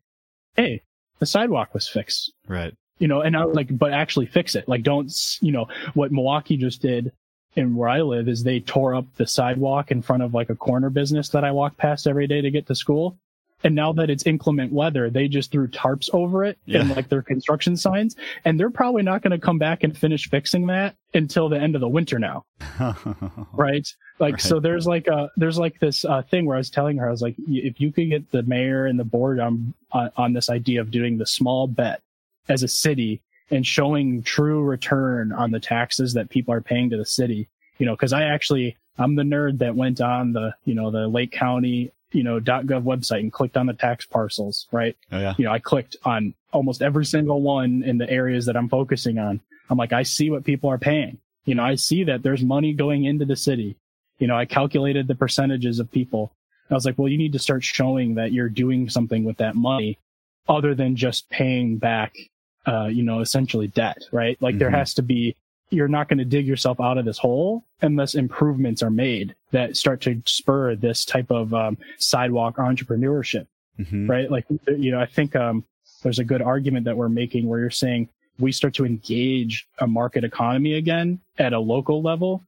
Hey, 0.57 0.83
the 1.19 1.27
sidewalk 1.27 1.75
was 1.75 1.89
fixed. 1.89 2.33
Right. 2.47 2.75
You 2.99 3.09
know, 3.09 3.21
and 3.21 3.37
I 3.37 3.45
was 3.45 3.55
like, 3.55 3.77
but 3.77 3.93
actually 3.93 4.27
fix 4.27 4.55
it. 4.55 4.69
Like, 4.69 4.83
don't, 4.83 5.13
you 5.41 5.53
know, 5.53 5.69
what 5.95 6.11
Milwaukee 6.11 6.57
just 6.57 6.83
did 6.83 7.13
and 7.57 7.77
where 7.77 7.89
I 7.89 8.03
live 8.03 8.29
is 8.29 8.43
they 8.43 8.61
tore 8.61 8.95
up 8.95 9.07
the 9.17 9.27
sidewalk 9.27 9.91
in 9.91 10.03
front 10.03 10.23
of 10.23 10.35
like 10.35 10.51
a 10.51 10.55
corner 10.55 10.91
business 10.91 11.29
that 11.31 11.45
I 11.45 11.53
walk 11.53 11.77
past 11.77 12.07
every 12.07 12.27
day 12.27 12.41
to 12.41 12.51
get 12.51 12.67
to 12.67 12.75
school. 12.75 13.19
And 13.65 13.75
now 13.75 13.93
that 13.95 14.09
it's 14.09 14.25
inclement 14.25 14.73
weather, 14.73 15.11
they 15.11 15.27
just 15.27 15.51
threw 15.51 15.67
tarps 15.67 16.09
over 16.13 16.45
it 16.45 16.59
yeah. 16.65 16.81
and 16.81 16.95
like 16.95 17.09
their 17.09 17.23
construction 17.23 17.77
signs. 17.77 18.15
And 18.45 18.59
they're 18.59 18.71
probably 18.71 19.03
not 19.03 19.23
going 19.23 19.33
to 19.33 19.45
come 19.45 19.59
back 19.59 19.83
and 19.83 19.97
finish 19.97 20.29
fixing 20.29 20.67
that 20.69 20.97
until 21.13 21.49
the 21.49 21.59
end 21.59 21.75
of 21.75 21.81
the 21.81 21.89
winter 21.89 22.19
now. 22.19 22.45
right. 23.53 23.87
Like, 24.21 24.35
right. 24.35 24.41
so 24.41 24.61
there's 24.61 24.87
like 24.87 25.09
a, 25.09 25.31
there's 25.37 25.59
like 25.59 25.81
this 25.81 26.05
uh, 26.05 26.23
thing 26.23 26.47
where 26.47 26.57
I 26.57 26.59
was 26.59 26.71
telling 26.71 26.99
her, 26.99 27.09
I 27.09 27.11
was 27.11 27.23
like, 27.23 27.35
if 27.39 27.81
you 27.81 27.91
could 27.91 28.11
get 28.11 28.31
the 28.31 28.45
mayor 28.45 28.87
and 28.87 28.99
the 28.99 29.05
board 29.05 29.41
on, 29.41 29.75
on, 29.91 30.11
on 30.17 30.33
this 30.35 30.49
idea 30.49 30.81
of 30.81 30.93
doing 30.93 31.19
the 31.19 31.27
small 31.27 31.67
bet 31.67 32.01
as 32.49 32.63
a 32.63 32.69
city 32.69 33.23
and 33.51 33.67
showing 33.67 34.23
true 34.23 34.63
return 34.63 35.33
on 35.33 35.51
the 35.51 35.61
taxes 35.61 36.15
that 36.15 36.31
people 36.31 36.55
are 36.55 36.61
paying 36.61 36.91
to 36.91 36.97
the 36.97 37.07
city, 37.07 37.49
you 37.79 37.87
know, 37.87 37.97
cause 37.97 38.13
I 38.13 38.25
actually, 38.25 38.77
I'm 38.99 39.17
the 39.17 39.23
nerd 39.23 39.59
that 39.59 39.75
went 39.75 40.01
on 40.01 40.33
the, 40.33 40.55
you 40.65 40.75
know, 40.75 40.91
the 40.91 41.09
Lake 41.09 41.33
County 41.33 41.93
you 42.13 42.23
know, 42.23 42.41
dot 42.41 42.67
.gov 42.67 42.83
website 42.83 43.21
and 43.21 43.33
clicked 43.33 43.57
on 43.57 43.67
the 43.67 43.75
tax 43.75 44.07
parcels, 44.07 44.67
right? 44.73 44.97
Oh, 45.13 45.19
yeah. 45.19 45.35
You 45.39 45.45
know, 45.45 45.53
I 45.53 45.59
clicked 45.59 45.97
on 46.05 46.35
almost 46.53 46.83
every 46.83 47.05
single 47.05 47.43
one 47.43 47.83
in 47.85 47.99
the 47.99 48.09
areas 48.09 48.47
that 48.47 48.57
I'm 48.57 48.69
focusing 48.69 49.19
on. 49.19 49.41
I'm 49.71 49.77
like, 49.77 49.93
I 49.93 50.03
see 50.03 50.31
what 50.31 50.45
people 50.45 50.71
are 50.71 50.79
paying. 50.79 51.19
You 51.45 51.55
know, 51.55 51.63
I 51.63 51.75
see 51.75 52.05
that 52.05 52.23
there's 52.23 52.43
money 52.43 52.73
going 52.73 53.05
into 53.05 53.25
the 53.25 53.37
city. 53.37 53.77
You 54.19 54.27
know, 54.27 54.37
I 54.37 54.47
calculated 54.47 55.07
the 55.07 55.15
percentages 55.15 55.79
of 55.79 55.91
people. 55.91 56.33
I 56.71 56.75
was 56.75 56.85
like, 56.85 56.99
well, 56.99 57.09
you 57.09 57.19
need 57.19 57.33
to 57.33 57.39
start 57.39 57.65
showing 57.65 58.15
that 58.17 58.33
you're 58.33 58.49
doing 58.49 58.89
something 58.89 59.25
with 59.25 59.39
that 59.39 59.55
money 59.57 59.99
other 60.49 60.75
than 60.75 60.97
just 60.97 61.29
paying 61.31 61.79
back, 61.79 62.17
uh, 62.67 62.87
you 62.87 63.03
know, 63.03 63.21
essentially 63.21 63.69
debt, 63.69 63.99
right? 64.13 64.41
Like 64.41 64.55
mm-hmm. 64.55 64.59
there 64.61 64.71
has 64.71 64.95
to 64.95 65.03
be 65.03 65.37
you're 65.71 65.89
not 65.89 66.09
going 66.09 66.19
to 66.19 66.25
dig 66.25 66.47
yourself 66.47 66.81
out 66.81 66.99
of 66.99 67.05
this 67.05 67.19
hole 67.19 67.65
unless 67.83 68.15
improvements 68.15 68.83
are 68.83 68.91
made 68.91 69.35
that 69.51 69.77
start 69.77 70.01
to 70.03 70.23
spur 70.25 70.75
this 70.75 71.05
type 71.05 71.31
of 71.31 71.53
um, 71.55 71.77
sidewalk 71.99 72.57
entrepreneurship, 72.57 73.47
mm-hmm. 73.79 74.11
right? 74.11 74.31
Like, 74.31 74.47
you 74.67 74.91
know, 74.91 75.01
I 75.01 75.07
think 75.07 75.37
um, 75.37 75.65
there's 76.03 76.19
a 76.19 76.25
good 76.25 76.43
argument 76.43 76.85
that 76.87 76.97
we're 76.97 77.09
making 77.09 77.47
where 77.47 77.61
you're 77.61 77.71
saying 77.71 78.09
we 78.39 78.53
start 78.53 78.75
to 78.75 78.87
engage 78.87 79.67
a 79.79 79.87
market 79.87 80.25
economy 80.25 80.75
again 80.75 81.21
at 81.39 81.53
a 81.53 81.59
local 81.59 82.03
level, 82.03 82.45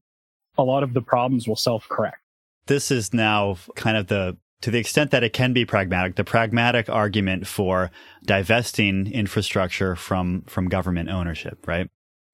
a 0.56 0.62
lot 0.62 0.82
of 0.82 0.94
the 0.94 1.02
problems 1.02 1.48
will 1.48 1.56
self 1.56 1.88
correct. 1.88 2.18
This 2.66 2.90
is 2.90 3.12
now 3.12 3.56
kind 3.74 3.96
of 3.96 4.06
the 4.06 4.36
to 4.62 4.70
the 4.70 4.78
extent 4.78 5.10
that 5.10 5.24
it 5.24 5.32
can 5.32 5.52
be 5.52 5.64
pragmatic, 5.64 6.16
the 6.16 6.24
pragmatic 6.24 6.88
argument 6.88 7.46
for 7.46 7.90
divesting 8.24 9.10
infrastructure 9.10 9.96
from 9.96 10.42
from 10.42 10.68
government 10.68 11.08
ownership, 11.08 11.66
right? 11.66 11.88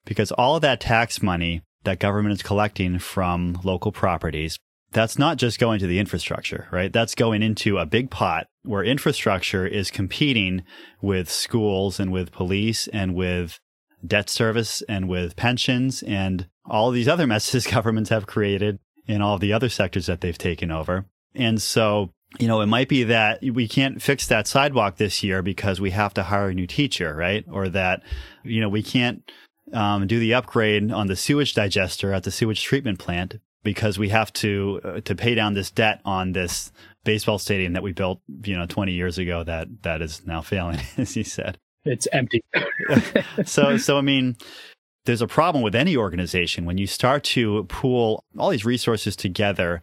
Because 0.07 0.33
all 0.33 0.57
of 0.57 0.63
that 0.63 0.81
tax 0.81 1.21
money 1.21 1.61
that 1.85 2.01
government 2.01 2.33
is 2.33 2.43
collecting 2.43 2.99
from 2.99 3.61
local 3.63 3.93
properties, 3.93 4.59
that's 4.93 5.19
not 5.19 5.37
just 5.37 5.59
going 5.59 5.79
to 5.79 5.87
the 5.87 5.99
infrastructure, 5.99 6.69
right? 6.71 6.93
That's 6.93 7.15
going 7.15 7.43
into 7.43 7.77
a 7.77 7.85
big 7.85 8.11
pot 8.11 8.47
where 8.63 8.83
infrastructure 8.83 9.67
is 9.67 9.91
competing 9.91 10.63
with 11.03 11.31
schools 11.31 12.01
and 12.01 12.11
with 12.11 12.33
police 12.33 12.89
and 12.89 13.15
with 13.15 13.61
debt 14.05 14.31
service 14.31 14.83
and 14.89 15.09
with 15.09 15.37
pensions 15.37 16.03
and 16.03 16.49
all 16.65 16.91
these 16.91 17.09
other 17.09 17.27
messes 17.27 17.67
governments 17.71 18.11
have 18.11 18.27
created 18.27 18.79
in 19.07 19.23
all 19.23 19.39
the 19.39 19.53
other 19.53 19.69
sectors 19.69 20.07
that 20.07 20.21
they've 20.21 20.39
taken 20.39 20.71
over. 20.71 21.07
And 21.35 21.61
so, 21.61 22.11
you 22.39 22.49
know, 22.49 22.61
it 22.61 22.67
might 22.67 22.89
be 22.89 23.05
that 23.05 23.41
we 23.43 23.69
can't 23.69 24.03
fix 24.03 24.27
that 24.27 24.47
sidewalk 24.47 24.97
this 24.97 25.23
year 25.23 25.43
because 25.43 25.81
we 25.81 25.91
have 25.91 26.15
to 26.15 26.25
hire 26.25 26.49
a 26.49 26.55
new 26.55 26.67
teacher, 26.67 27.15
right? 27.15 27.45
Or 27.51 27.69
that, 27.69 28.03
you 28.43 28.61
know, 28.61 28.69
we 28.69 28.83
can't 28.83 29.31
um, 29.73 30.07
do 30.07 30.19
the 30.19 30.35
upgrade 30.35 30.91
on 30.93 31.07
the 31.07 31.17
sewage 31.17 31.55
digester 31.55 32.13
at 32.13 32.23
the 32.25 32.31
sewage 32.31 32.63
treatment 32.63 32.99
plant 32.99 33.41
because 33.63 33.99
we 33.99 34.11
have 34.11 34.33
to 34.33 34.81
uh, 34.85 35.01
to 35.01 35.15
pay 35.15 35.35
down 35.35 35.55
this 35.55 35.71
debt 35.71 36.01
on 36.05 36.33
this 36.33 36.71
baseball 37.05 37.39
stadium 37.39 37.73
that 37.73 37.83
we 37.83 37.93
built, 37.93 38.21
you 38.45 38.57
know, 38.57 38.67
20 38.67 38.93
years 38.93 39.19
ago 39.19 39.43
that 39.45 39.69
that 39.83 40.03
is 40.03 40.25
now 40.27 40.41
failing, 40.41 40.79
as 40.97 41.15
he 41.15 41.23
said. 41.23 41.59
It's 41.85 42.07
empty. 42.13 42.43
so 43.45 43.77
so 43.77 43.99
I 43.99 44.03
mean, 44.03 44.37
there's 45.05 45.23
a 45.23 45.27
problem 45.27 45.63
with 45.63 45.75
any 45.75 45.97
organization 45.97 46.65
when 46.65 46.79
you 46.79 46.87
start 46.87 47.25
to 47.25 47.65
pool 47.65 48.25
all 48.39 48.51
these 48.51 48.65
resources 48.65 49.17
together 49.17 49.83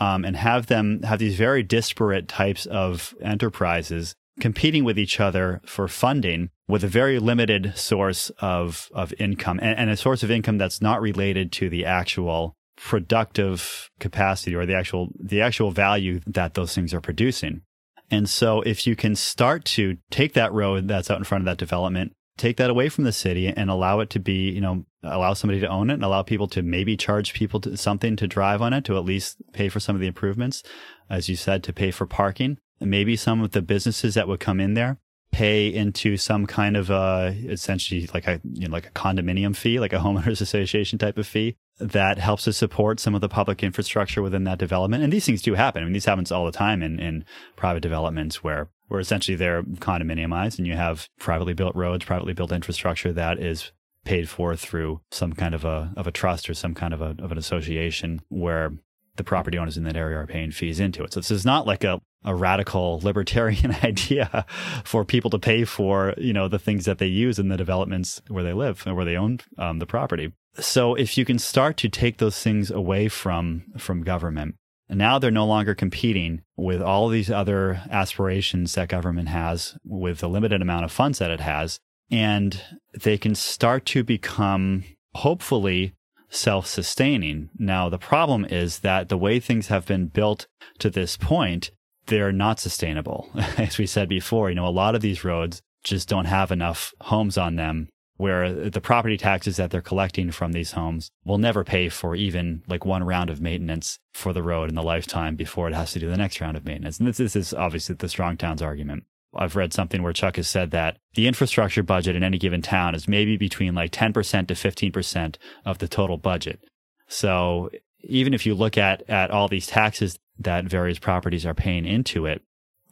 um, 0.00 0.24
and 0.24 0.36
have 0.36 0.66
them 0.66 1.02
have 1.02 1.18
these 1.18 1.36
very 1.36 1.62
disparate 1.62 2.26
types 2.26 2.66
of 2.66 3.14
enterprises 3.20 4.14
competing 4.40 4.84
with 4.84 4.98
each 4.98 5.20
other 5.20 5.60
for 5.64 5.86
funding 5.86 6.50
with 6.68 6.82
a 6.82 6.88
very 6.88 7.18
limited 7.18 7.76
source 7.76 8.30
of, 8.40 8.90
of 8.94 9.12
income 9.18 9.58
and, 9.62 9.78
and, 9.78 9.90
a 9.90 9.96
source 9.96 10.22
of 10.22 10.30
income 10.30 10.58
that's 10.58 10.80
not 10.80 11.00
related 11.00 11.52
to 11.52 11.68
the 11.68 11.84
actual 11.84 12.54
productive 12.76 13.90
capacity 14.00 14.54
or 14.54 14.64
the 14.64 14.74
actual, 14.74 15.10
the 15.18 15.40
actual 15.40 15.70
value 15.70 16.20
that 16.26 16.54
those 16.54 16.74
things 16.74 16.94
are 16.94 17.00
producing. 17.00 17.62
And 18.10 18.28
so 18.28 18.62
if 18.62 18.86
you 18.86 18.96
can 18.96 19.14
start 19.14 19.64
to 19.66 19.98
take 20.10 20.32
that 20.34 20.52
road 20.52 20.88
that's 20.88 21.10
out 21.10 21.18
in 21.18 21.24
front 21.24 21.42
of 21.42 21.46
that 21.46 21.58
development, 21.58 22.12
take 22.36 22.56
that 22.56 22.70
away 22.70 22.88
from 22.88 23.04
the 23.04 23.12
city 23.12 23.48
and 23.48 23.70
allow 23.70 24.00
it 24.00 24.10
to 24.10 24.18
be, 24.18 24.50
you 24.50 24.60
know, 24.60 24.84
allow 25.02 25.34
somebody 25.34 25.60
to 25.60 25.68
own 25.68 25.90
it 25.90 25.94
and 25.94 26.04
allow 26.04 26.22
people 26.22 26.48
to 26.48 26.62
maybe 26.62 26.96
charge 26.96 27.34
people 27.34 27.60
to 27.60 27.76
something 27.76 28.16
to 28.16 28.26
drive 28.26 28.62
on 28.62 28.72
it 28.72 28.84
to 28.86 28.96
at 28.96 29.04
least 29.04 29.36
pay 29.52 29.68
for 29.68 29.78
some 29.78 29.94
of 29.94 30.00
the 30.00 30.08
improvements. 30.08 30.62
As 31.08 31.28
you 31.28 31.36
said, 31.36 31.62
to 31.64 31.72
pay 31.72 31.90
for 31.90 32.06
parking 32.06 32.58
maybe 32.80 33.16
some 33.16 33.42
of 33.42 33.52
the 33.52 33.62
businesses 33.62 34.14
that 34.14 34.28
would 34.28 34.40
come 34.40 34.60
in 34.60 34.74
there 34.74 34.98
pay 35.32 35.72
into 35.72 36.16
some 36.16 36.44
kind 36.44 36.76
of 36.76 36.90
uh 36.90 37.30
essentially 37.44 38.08
like 38.12 38.26
a 38.26 38.40
you 38.52 38.66
know 38.66 38.72
like 38.72 38.86
a 38.86 38.90
condominium 38.90 39.54
fee 39.54 39.78
like 39.78 39.92
a 39.92 39.98
homeowners 39.98 40.40
association 40.40 40.98
type 40.98 41.16
of 41.16 41.26
fee 41.26 41.56
that 41.78 42.18
helps 42.18 42.44
to 42.44 42.52
support 42.52 43.00
some 43.00 43.14
of 43.14 43.20
the 43.20 43.28
public 43.28 43.62
infrastructure 43.62 44.20
within 44.20 44.44
that 44.44 44.58
development. 44.58 45.02
And 45.02 45.10
these 45.10 45.24
things 45.24 45.40
do 45.40 45.54
happen. 45.54 45.82
I 45.82 45.84
mean 45.84 45.94
these 45.94 46.04
happens 46.04 46.30
all 46.30 46.44
the 46.44 46.52
time 46.52 46.82
in 46.82 46.98
in 46.98 47.24
private 47.56 47.80
developments 47.80 48.44
where 48.44 48.68
where 48.88 49.00
essentially 49.00 49.36
they're 49.36 49.62
condominiumized 49.62 50.58
and 50.58 50.66
you 50.66 50.74
have 50.74 51.08
privately 51.18 51.54
built 51.54 51.74
roads 51.74 52.04
privately 52.04 52.34
built 52.34 52.52
infrastructure 52.52 53.12
that 53.12 53.38
is 53.38 53.72
paid 54.04 54.28
for 54.28 54.56
through 54.56 55.00
some 55.10 55.32
kind 55.32 55.54
of 55.54 55.64
a 55.64 55.92
of 55.96 56.06
a 56.06 56.12
trust 56.12 56.50
or 56.50 56.54
some 56.54 56.74
kind 56.74 56.92
of 56.92 57.00
a 57.00 57.16
of 57.18 57.32
an 57.32 57.38
association 57.38 58.20
where 58.28 58.72
the 59.16 59.24
property 59.24 59.58
owners 59.58 59.76
in 59.76 59.84
that 59.84 59.96
area 59.96 60.18
are 60.18 60.26
paying 60.26 60.50
fees 60.50 60.80
into 60.80 61.02
it. 61.02 61.12
So 61.12 61.20
this 61.20 61.30
is 61.30 61.44
not 61.44 61.66
like 61.66 61.84
a, 61.84 62.00
a 62.24 62.34
radical 62.34 63.00
libertarian 63.02 63.74
idea 63.82 64.44
for 64.84 65.04
people 65.04 65.30
to 65.30 65.38
pay 65.38 65.64
for, 65.64 66.14
you 66.16 66.32
know, 66.32 66.48
the 66.48 66.58
things 66.58 66.84
that 66.84 66.98
they 66.98 67.06
use 67.06 67.38
in 67.38 67.48
the 67.48 67.56
developments 67.56 68.22
where 68.28 68.44
they 68.44 68.52
live 68.52 68.82
and 68.86 68.96
where 68.96 69.04
they 69.04 69.16
own 69.16 69.40
um, 69.58 69.78
the 69.78 69.86
property. 69.86 70.32
So 70.58 70.94
if 70.94 71.16
you 71.16 71.24
can 71.24 71.38
start 71.38 71.76
to 71.78 71.88
take 71.88 72.18
those 72.18 72.42
things 72.42 72.70
away 72.70 73.08
from, 73.08 73.64
from 73.78 74.02
government, 74.02 74.56
now 74.88 75.18
they're 75.18 75.30
no 75.30 75.46
longer 75.46 75.74
competing 75.74 76.42
with 76.56 76.82
all 76.82 77.08
these 77.08 77.30
other 77.30 77.82
aspirations 77.90 78.74
that 78.74 78.88
government 78.88 79.28
has 79.28 79.76
with 79.84 80.18
the 80.18 80.28
limited 80.28 80.60
amount 80.60 80.84
of 80.84 80.92
funds 80.92 81.18
that 81.20 81.30
it 81.30 81.40
has. 81.40 81.78
And 82.10 82.60
they 83.00 83.16
can 83.16 83.36
start 83.36 83.86
to 83.86 84.02
become 84.02 84.84
hopefully 85.14 85.94
self 86.30 86.66
sustaining. 86.66 87.50
Now, 87.58 87.88
the 87.88 87.98
problem 87.98 88.44
is 88.44 88.80
that 88.80 89.08
the 89.08 89.18
way 89.18 89.40
things 89.40 89.68
have 89.68 89.86
been 89.86 90.06
built 90.06 90.46
to 90.78 90.88
this 90.88 91.16
point, 91.16 91.70
they're 92.06 92.32
not 92.32 92.60
sustainable. 92.60 93.28
As 93.58 93.78
we 93.78 93.86
said 93.86 94.08
before, 94.08 94.48
you 94.48 94.56
know, 94.56 94.66
a 94.66 94.68
lot 94.68 94.94
of 94.94 95.02
these 95.02 95.24
roads 95.24 95.60
just 95.84 96.08
don't 96.08 96.26
have 96.26 96.50
enough 96.50 96.92
homes 97.02 97.36
on 97.36 97.56
them 97.56 97.88
where 98.20 98.68
the 98.68 98.82
property 98.82 99.16
taxes 99.16 99.56
that 99.56 99.70
they're 99.70 99.80
collecting 99.80 100.30
from 100.30 100.52
these 100.52 100.72
homes 100.72 101.10
will 101.24 101.38
never 101.38 101.64
pay 101.64 101.88
for 101.88 102.14
even 102.14 102.62
like 102.68 102.84
one 102.84 103.02
round 103.02 103.30
of 103.30 103.40
maintenance 103.40 103.98
for 104.12 104.34
the 104.34 104.42
road 104.42 104.68
in 104.68 104.74
the 104.74 104.82
lifetime 104.82 105.36
before 105.36 105.68
it 105.68 105.74
has 105.74 105.92
to 105.92 105.98
do 105.98 106.10
the 106.10 106.18
next 106.18 106.38
round 106.38 106.54
of 106.54 106.66
maintenance. 106.66 106.98
And 106.98 107.08
this, 107.08 107.16
this 107.16 107.34
is 107.34 107.54
obviously 107.54 107.94
the 107.94 108.10
strong 108.10 108.36
towns 108.36 108.60
argument. 108.60 109.04
I've 109.34 109.56
read 109.56 109.72
something 109.72 110.02
where 110.02 110.12
Chuck 110.12 110.36
has 110.36 110.48
said 110.48 110.70
that 110.72 110.98
the 111.14 111.28
infrastructure 111.28 111.82
budget 111.82 112.16
in 112.16 112.24
any 112.24 112.38
given 112.38 112.62
town 112.62 112.94
is 112.94 113.06
maybe 113.06 113.36
between 113.36 113.74
like 113.74 113.92
10% 113.92 114.48
to 114.48 114.54
15% 114.54 115.36
of 115.64 115.78
the 115.78 115.88
total 115.88 116.16
budget. 116.16 116.60
So 117.06 117.70
even 118.02 118.34
if 118.34 118.46
you 118.46 118.54
look 118.54 118.76
at, 118.76 119.08
at 119.08 119.30
all 119.30 119.48
these 119.48 119.66
taxes 119.66 120.18
that 120.38 120.64
various 120.64 120.98
properties 120.98 121.46
are 121.46 121.54
paying 121.54 121.86
into 121.86 122.26
it, 122.26 122.42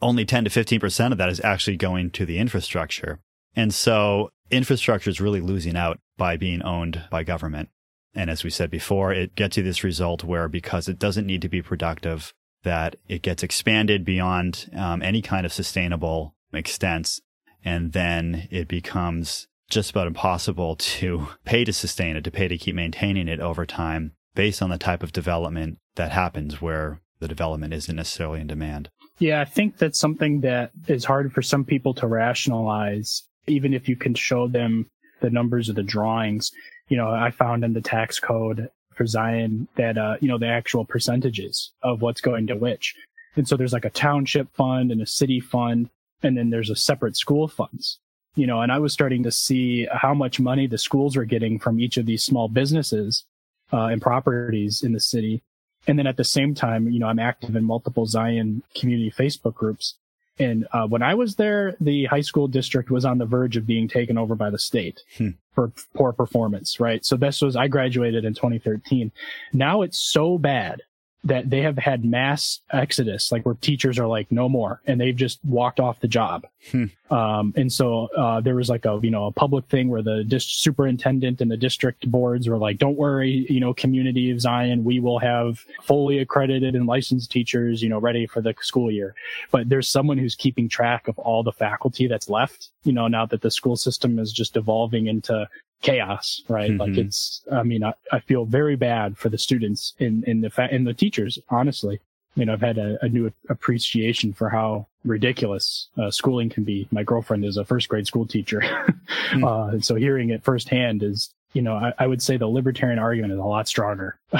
only 0.01 0.25
10 0.25 0.45
to 0.45 0.49
15% 0.49 1.11
of 1.11 1.17
that 1.17 1.29
is 1.29 1.41
actually 1.41 1.77
going 1.77 2.11
to 2.11 2.25
the 2.25 2.37
infrastructure. 2.37 3.19
And 3.55 3.73
so 3.73 4.29
infrastructure 4.49 5.09
is 5.09 5.19
really 5.19 5.41
losing 5.41 5.75
out 5.75 5.99
by 6.17 6.37
being 6.37 6.61
owned 6.61 7.03
by 7.09 7.23
government. 7.23 7.69
And 8.15 8.29
as 8.29 8.43
we 8.43 8.49
said 8.49 8.69
before, 8.69 9.13
it 9.13 9.35
gets 9.35 9.57
you 9.57 9.63
this 9.63 9.83
result 9.83 10.23
where 10.23 10.47
because 10.47 10.87
it 10.87 10.99
doesn't 10.99 11.25
need 11.25 11.41
to 11.41 11.49
be 11.49 11.61
productive, 11.61 12.33
that 12.63 12.95
it 13.07 13.21
gets 13.21 13.43
expanded 13.43 14.03
beyond 14.03 14.69
um, 14.75 15.01
any 15.01 15.21
kind 15.21 15.45
of 15.45 15.53
sustainable 15.53 16.35
extents. 16.53 17.21
And 17.63 17.93
then 17.93 18.47
it 18.51 18.67
becomes 18.67 19.47
just 19.69 19.91
about 19.91 20.07
impossible 20.07 20.75
to 20.77 21.27
pay 21.45 21.63
to 21.63 21.73
sustain 21.73 22.15
it, 22.15 22.23
to 22.23 22.31
pay 22.31 22.47
to 22.47 22.57
keep 22.57 22.75
maintaining 22.75 23.27
it 23.27 23.39
over 23.39 23.65
time 23.65 24.13
based 24.35 24.61
on 24.61 24.69
the 24.69 24.77
type 24.77 25.03
of 25.03 25.11
development 25.11 25.79
that 25.95 26.11
happens 26.11 26.61
where 26.61 27.01
the 27.19 27.27
development 27.27 27.73
isn't 27.73 27.95
necessarily 27.95 28.39
in 28.39 28.47
demand. 28.47 28.89
Yeah, 29.19 29.41
I 29.41 29.45
think 29.45 29.77
that's 29.77 29.99
something 29.99 30.41
that 30.41 30.71
is 30.87 31.03
hard 31.03 31.33
for 31.33 31.41
some 31.41 31.65
people 31.65 31.93
to 31.95 32.07
rationalize, 32.07 33.23
even 33.47 33.73
if 33.73 33.89
you 33.89 33.97
can 33.97 34.15
show 34.15 34.47
them 34.47 34.89
the 35.19 35.29
numbers 35.29 35.67
of 35.67 35.75
the 35.75 35.83
drawings. 35.83 36.51
You 36.87 36.95
know, 36.95 37.09
I 37.09 37.31
found 37.31 37.65
in 37.65 37.73
the 37.73 37.81
tax 37.81 38.19
code 38.19 38.69
for 38.99 39.05
Zion 39.05 39.69
that, 39.77 39.97
uh, 39.97 40.17
you 40.19 40.27
know, 40.27 40.37
the 40.37 40.49
actual 40.49 40.83
percentages 40.83 41.71
of 41.81 42.01
what's 42.01 42.19
going 42.19 42.47
to 42.47 42.55
which. 42.57 42.93
And 43.37 43.47
so 43.47 43.55
there's 43.55 43.71
like 43.71 43.85
a 43.85 43.89
township 43.89 44.53
fund 44.53 44.91
and 44.91 45.01
a 45.01 45.05
city 45.05 45.39
fund, 45.39 45.89
and 46.21 46.37
then 46.37 46.49
there's 46.49 46.69
a 46.69 46.75
separate 46.75 47.15
school 47.15 47.47
funds. 47.47 47.97
You 48.35 48.45
know, 48.45 48.59
and 48.59 48.73
I 48.73 48.79
was 48.79 48.91
starting 48.91 49.23
to 49.23 49.31
see 49.31 49.87
how 49.89 50.13
much 50.13 50.37
money 50.37 50.67
the 50.67 50.77
schools 50.77 51.15
were 51.15 51.23
getting 51.23 51.59
from 51.59 51.79
each 51.79 51.95
of 51.95 52.07
these 52.07 52.25
small 52.25 52.49
businesses 52.49 53.23
uh, 53.71 53.85
and 53.85 54.01
properties 54.01 54.83
in 54.83 54.91
the 54.91 54.99
city. 54.99 55.41
And 55.87 55.97
then 55.97 56.05
at 56.05 56.17
the 56.17 56.25
same 56.25 56.53
time, 56.53 56.89
you 56.89 56.99
know, 56.99 57.07
I'm 57.07 57.19
active 57.19 57.55
in 57.55 57.63
multiple 57.63 58.05
Zion 58.05 58.63
community 58.75 59.11
Facebook 59.11 59.55
groups. 59.55 59.95
And 60.39 60.67
uh, 60.71 60.87
when 60.87 61.03
I 61.03 61.15
was 61.15 61.35
there, 61.35 61.75
the 61.81 62.05
high 62.05 62.21
school 62.21 62.47
district 62.47 62.89
was 62.89 63.05
on 63.05 63.17
the 63.17 63.25
verge 63.25 63.57
of 63.57 63.67
being 63.67 63.87
taken 63.87 64.17
over 64.17 64.35
by 64.35 64.49
the 64.49 64.59
state 64.59 65.03
hmm. 65.17 65.31
for 65.53 65.71
poor 65.93 66.13
performance, 66.13 66.79
right? 66.79 67.05
So 67.05 67.17
this 67.17 67.41
was, 67.41 67.55
I 67.55 67.67
graduated 67.67 68.23
in 68.23 68.33
2013. 68.33 69.11
Now 69.53 69.81
it's 69.81 69.97
so 69.97 70.37
bad 70.37 70.81
that 71.23 71.49
they 71.49 71.61
have 71.61 71.77
had 71.77 72.05
mass 72.05 72.61
exodus, 72.71 73.31
like 73.31 73.45
where 73.45 73.55
teachers 73.55 73.99
are 73.99 74.07
like, 74.07 74.31
no 74.31 74.47
more, 74.47 74.81
and 74.87 74.99
they've 74.99 75.15
just 75.15 75.39
walked 75.43 75.79
off 75.79 75.99
the 75.99 76.07
job. 76.07 76.47
Hmm. 76.71 76.85
Um, 77.11 77.53
and 77.57 77.71
so 77.71 78.07
uh, 78.17 78.39
there 78.39 78.55
was 78.55 78.69
like 78.69 78.85
a 78.85 78.99
you 79.01 79.11
know 79.11 79.25
a 79.25 79.31
public 79.31 79.65
thing 79.65 79.89
where 79.89 80.01
the 80.01 80.23
dis- 80.23 80.45
superintendent 80.45 81.41
and 81.41 81.51
the 81.51 81.57
district 81.57 82.09
boards 82.09 82.47
were 82.47 82.57
like, 82.57 82.77
don't 82.77 82.97
worry, 82.97 83.45
you 83.49 83.59
know, 83.59 83.73
community 83.73 84.31
of 84.31 84.39
Zion, 84.39 84.83
we 84.83 84.99
will 84.99 85.19
have 85.19 85.59
fully 85.81 86.19
accredited 86.19 86.75
and 86.75 86.85
licensed 86.85 87.31
teachers, 87.31 87.81
you 87.81 87.89
know, 87.89 87.99
ready 87.99 88.25
for 88.25 88.41
the 88.41 88.53
school 88.61 88.89
year. 88.89 89.13
But 89.51 89.67
there's 89.67 89.89
someone 89.89 90.17
who's 90.17 90.35
keeping 90.35 90.69
track 90.69 91.07
of 91.07 91.17
all 91.19 91.43
the 91.43 91.51
faculty 91.51 92.07
that's 92.07 92.29
left, 92.29 92.69
you 92.83 92.93
know, 92.93 93.07
now 93.07 93.25
that 93.25 93.41
the 93.41 93.51
school 93.51 93.75
system 93.75 94.19
is 94.19 94.31
just 94.31 94.55
evolving 94.55 95.07
into 95.07 95.49
chaos, 95.81 96.41
right? 96.47 96.71
Mm-hmm. 96.71 96.81
Like 96.81 96.97
it's, 96.97 97.41
I 97.51 97.63
mean, 97.63 97.83
I, 97.83 97.93
I 98.11 98.19
feel 98.19 98.45
very 98.45 98.75
bad 98.75 99.17
for 99.17 99.29
the 99.29 99.37
students 99.37 99.93
in, 99.99 100.23
in 100.27 100.41
the 100.41 100.49
fa- 100.49 100.73
in 100.73 100.83
the 100.83 100.93
teachers, 100.93 101.39
honestly. 101.49 101.99
I 102.35 102.39
mean, 102.39 102.49
I've 102.49 102.61
had 102.61 102.77
a, 102.77 102.97
a 103.03 103.09
new 103.09 103.31
appreciation 103.49 104.33
for 104.33 104.49
how 104.49 104.87
ridiculous 105.03 105.89
uh, 105.97 106.11
schooling 106.11 106.49
can 106.49 106.63
be. 106.63 106.87
My 106.91 107.03
girlfriend 107.03 107.43
is 107.43 107.57
a 107.57 107.65
first 107.65 107.89
grade 107.89 108.07
school 108.07 108.25
teacher. 108.25 108.61
mm. 109.31 109.43
uh, 109.43 109.71
and 109.71 109.83
so 109.83 109.95
hearing 109.95 110.29
it 110.29 110.43
firsthand 110.43 111.01
is, 111.01 111.33
you 111.53 111.61
know, 111.61 111.75
I, 111.75 111.93
I, 111.97 112.07
would 112.07 112.21
say 112.21 112.37
the 112.37 112.47
libertarian 112.47 112.99
argument 112.99 113.33
is 113.33 113.39
a 113.39 113.43
lot 113.43 113.67
stronger 113.67 114.19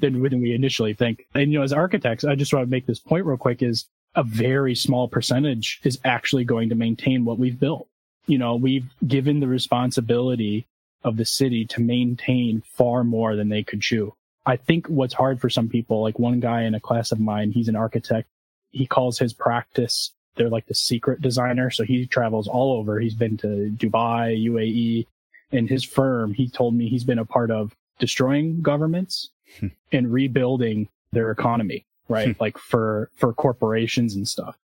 than, 0.00 0.22
than 0.22 0.40
we 0.42 0.52
initially 0.52 0.92
think. 0.92 1.26
And, 1.34 1.50
you 1.50 1.58
know, 1.58 1.64
as 1.64 1.72
architects, 1.72 2.24
I 2.24 2.34
just 2.34 2.52
want 2.52 2.66
to 2.66 2.70
make 2.70 2.86
this 2.86 3.00
point 3.00 3.24
real 3.24 3.38
quick 3.38 3.62
is 3.62 3.86
a 4.14 4.22
very 4.22 4.74
small 4.74 5.08
percentage 5.08 5.80
is 5.84 5.98
actually 6.04 6.44
going 6.44 6.68
to 6.68 6.74
maintain 6.74 7.24
what 7.24 7.38
we've 7.38 7.58
built 7.58 7.88
you 8.28 8.38
know, 8.38 8.54
we've 8.54 8.86
given 9.06 9.40
the 9.40 9.48
responsibility 9.48 10.66
of 11.02 11.16
the 11.16 11.24
city 11.24 11.64
to 11.64 11.80
maintain 11.80 12.62
far 12.76 13.02
more 13.02 13.34
than 13.34 13.48
they 13.48 13.62
could 13.62 13.80
chew. 13.80 14.14
I 14.46 14.56
think 14.56 14.86
what's 14.86 15.14
hard 15.14 15.40
for 15.40 15.50
some 15.50 15.68
people, 15.68 16.02
like 16.02 16.18
one 16.18 16.40
guy 16.40 16.62
in 16.62 16.74
a 16.74 16.80
class 16.80 17.10
of 17.10 17.20
mine, 17.20 17.50
he's 17.50 17.68
an 17.68 17.76
architect. 17.76 18.28
He 18.70 18.86
calls 18.86 19.18
his 19.18 19.32
practice, 19.32 20.12
they're 20.36 20.48
like 20.48 20.66
the 20.66 20.74
secret 20.74 21.20
designer. 21.20 21.70
So 21.70 21.84
he 21.84 22.06
travels 22.06 22.48
all 22.48 22.78
over. 22.78 23.00
He's 23.00 23.14
been 23.14 23.36
to 23.38 23.72
Dubai, 23.76 24.42
UAE, 24.46 25.06
and 25.50 25.68
his 25.68 25.84
firm, 25.84 26.34
he 26.34 26.48
told 26.48 26.74
me 26.74 26.88
he's 26.88 27.04
been 27.04 27.18
a 27.18 27.24
part 27.24 27.50
of 27.50 27.74
destroying 27.98 28.60
governments 28.60 29.30
hmm. 29.58 29.68
and 29.92 30.12
rebuilding 30.12 30.88
their 31.12 31.30
economy, 31.30 31.86
right? 32.08 32.36
Hmm. 32.36 32.42
like 32.42 32.58
for, 32.58 33.10
for 33.16 33.32
corporations 33.32 34.14
and 34.14 34.28
stuff. 34.28 34.56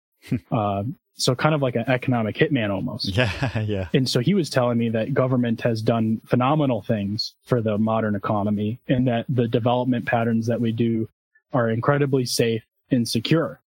Uh, 0.50 0.82
so 1.14 1.34
kind 1.34 1.54
of 1.54 1.62
like 1.62 1.76
an 1.76 1.84
economic 1.88 2.36
hitman 2.36 2.70
almost. 2.70 3.16
Yeah, 3.16 3.58
yeah. 3.66 3.88
And 3.94 4.08
so 4.08 4.20
he 4.20 4.34
was 4.34 4.50
telling 4.50 4.78
me 4.78 4.88
that 4.90 5.14
government 5.14 5.60
has 5.62 5.82
done 5.82 6.20
phenomenal 6.26 6.82
things 6.82 7.34
for 7.44 7.60
the 7.60 7.78
modern 7.78 8.14
economy 8.14 8.78
and 8.88 9.06
that 9.08 9.26
the 9.28 9.48
development 9.48 10.06
patterns 10.06 10.46
that 10.46 10.60
we 10.60 10.72
do 10.72 11.08
are 11.52 11.70
incredibly 11.70 12.24
safe 12.24 12.62
and 12.90 13.08
secure. 13.08 13.60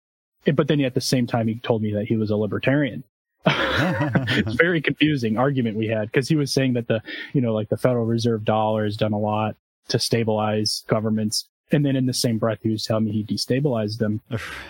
But 0.53 0.67
then 0.67 0.81
at 0.81 0.93
the 0.93 1.01
same 1.01 1.27
time, 1.27 1.47
he 1.47 1.55
told 1.55 1.81
me 1.81 1.93
that 1.93 2.05
he 2.05 2.17
was 2.17 2.29
a 2.29 2.35
libertarian. 2.35 3.03
it's 3.45 4.55
very 4.55 4.81
confusing 4.81 5.37
argument 5.37 5.77
we 5.77 5.87
had 5.87 6.09
because 6.09 6.29
he 6.29 6.35
was 6.35 6.53
saying 6.53 6.73
that 6.73 6.87
the, 6.87 7.01
you 7.33 7.41
know, 7.41 7.53
like 7.53 7.69
the 7.69 7.77
Federal 7.77 8.05
Reserve 8.05 8.45
dollar 8.45 8.85
has 8.85 8.95
done 8.95 9.13
a 9.13 9.19
lot 9.19 9.55
to 9.89 9.99
stabilize 9.99 10.83
governments. 10.87 11.49
And 11.71 11.85
then 11.85 11.95
in 11.95 12.05
the 12.05 12.13
same 12.13 12.37
breath, 12.37 12.59
he 12.61 12.69
was 12.69 12.85
telling 12.85 13.05
me 13.05 13.11
he 13.11 13.23
destabilized 13.23 13.97
them. 13.97 14.21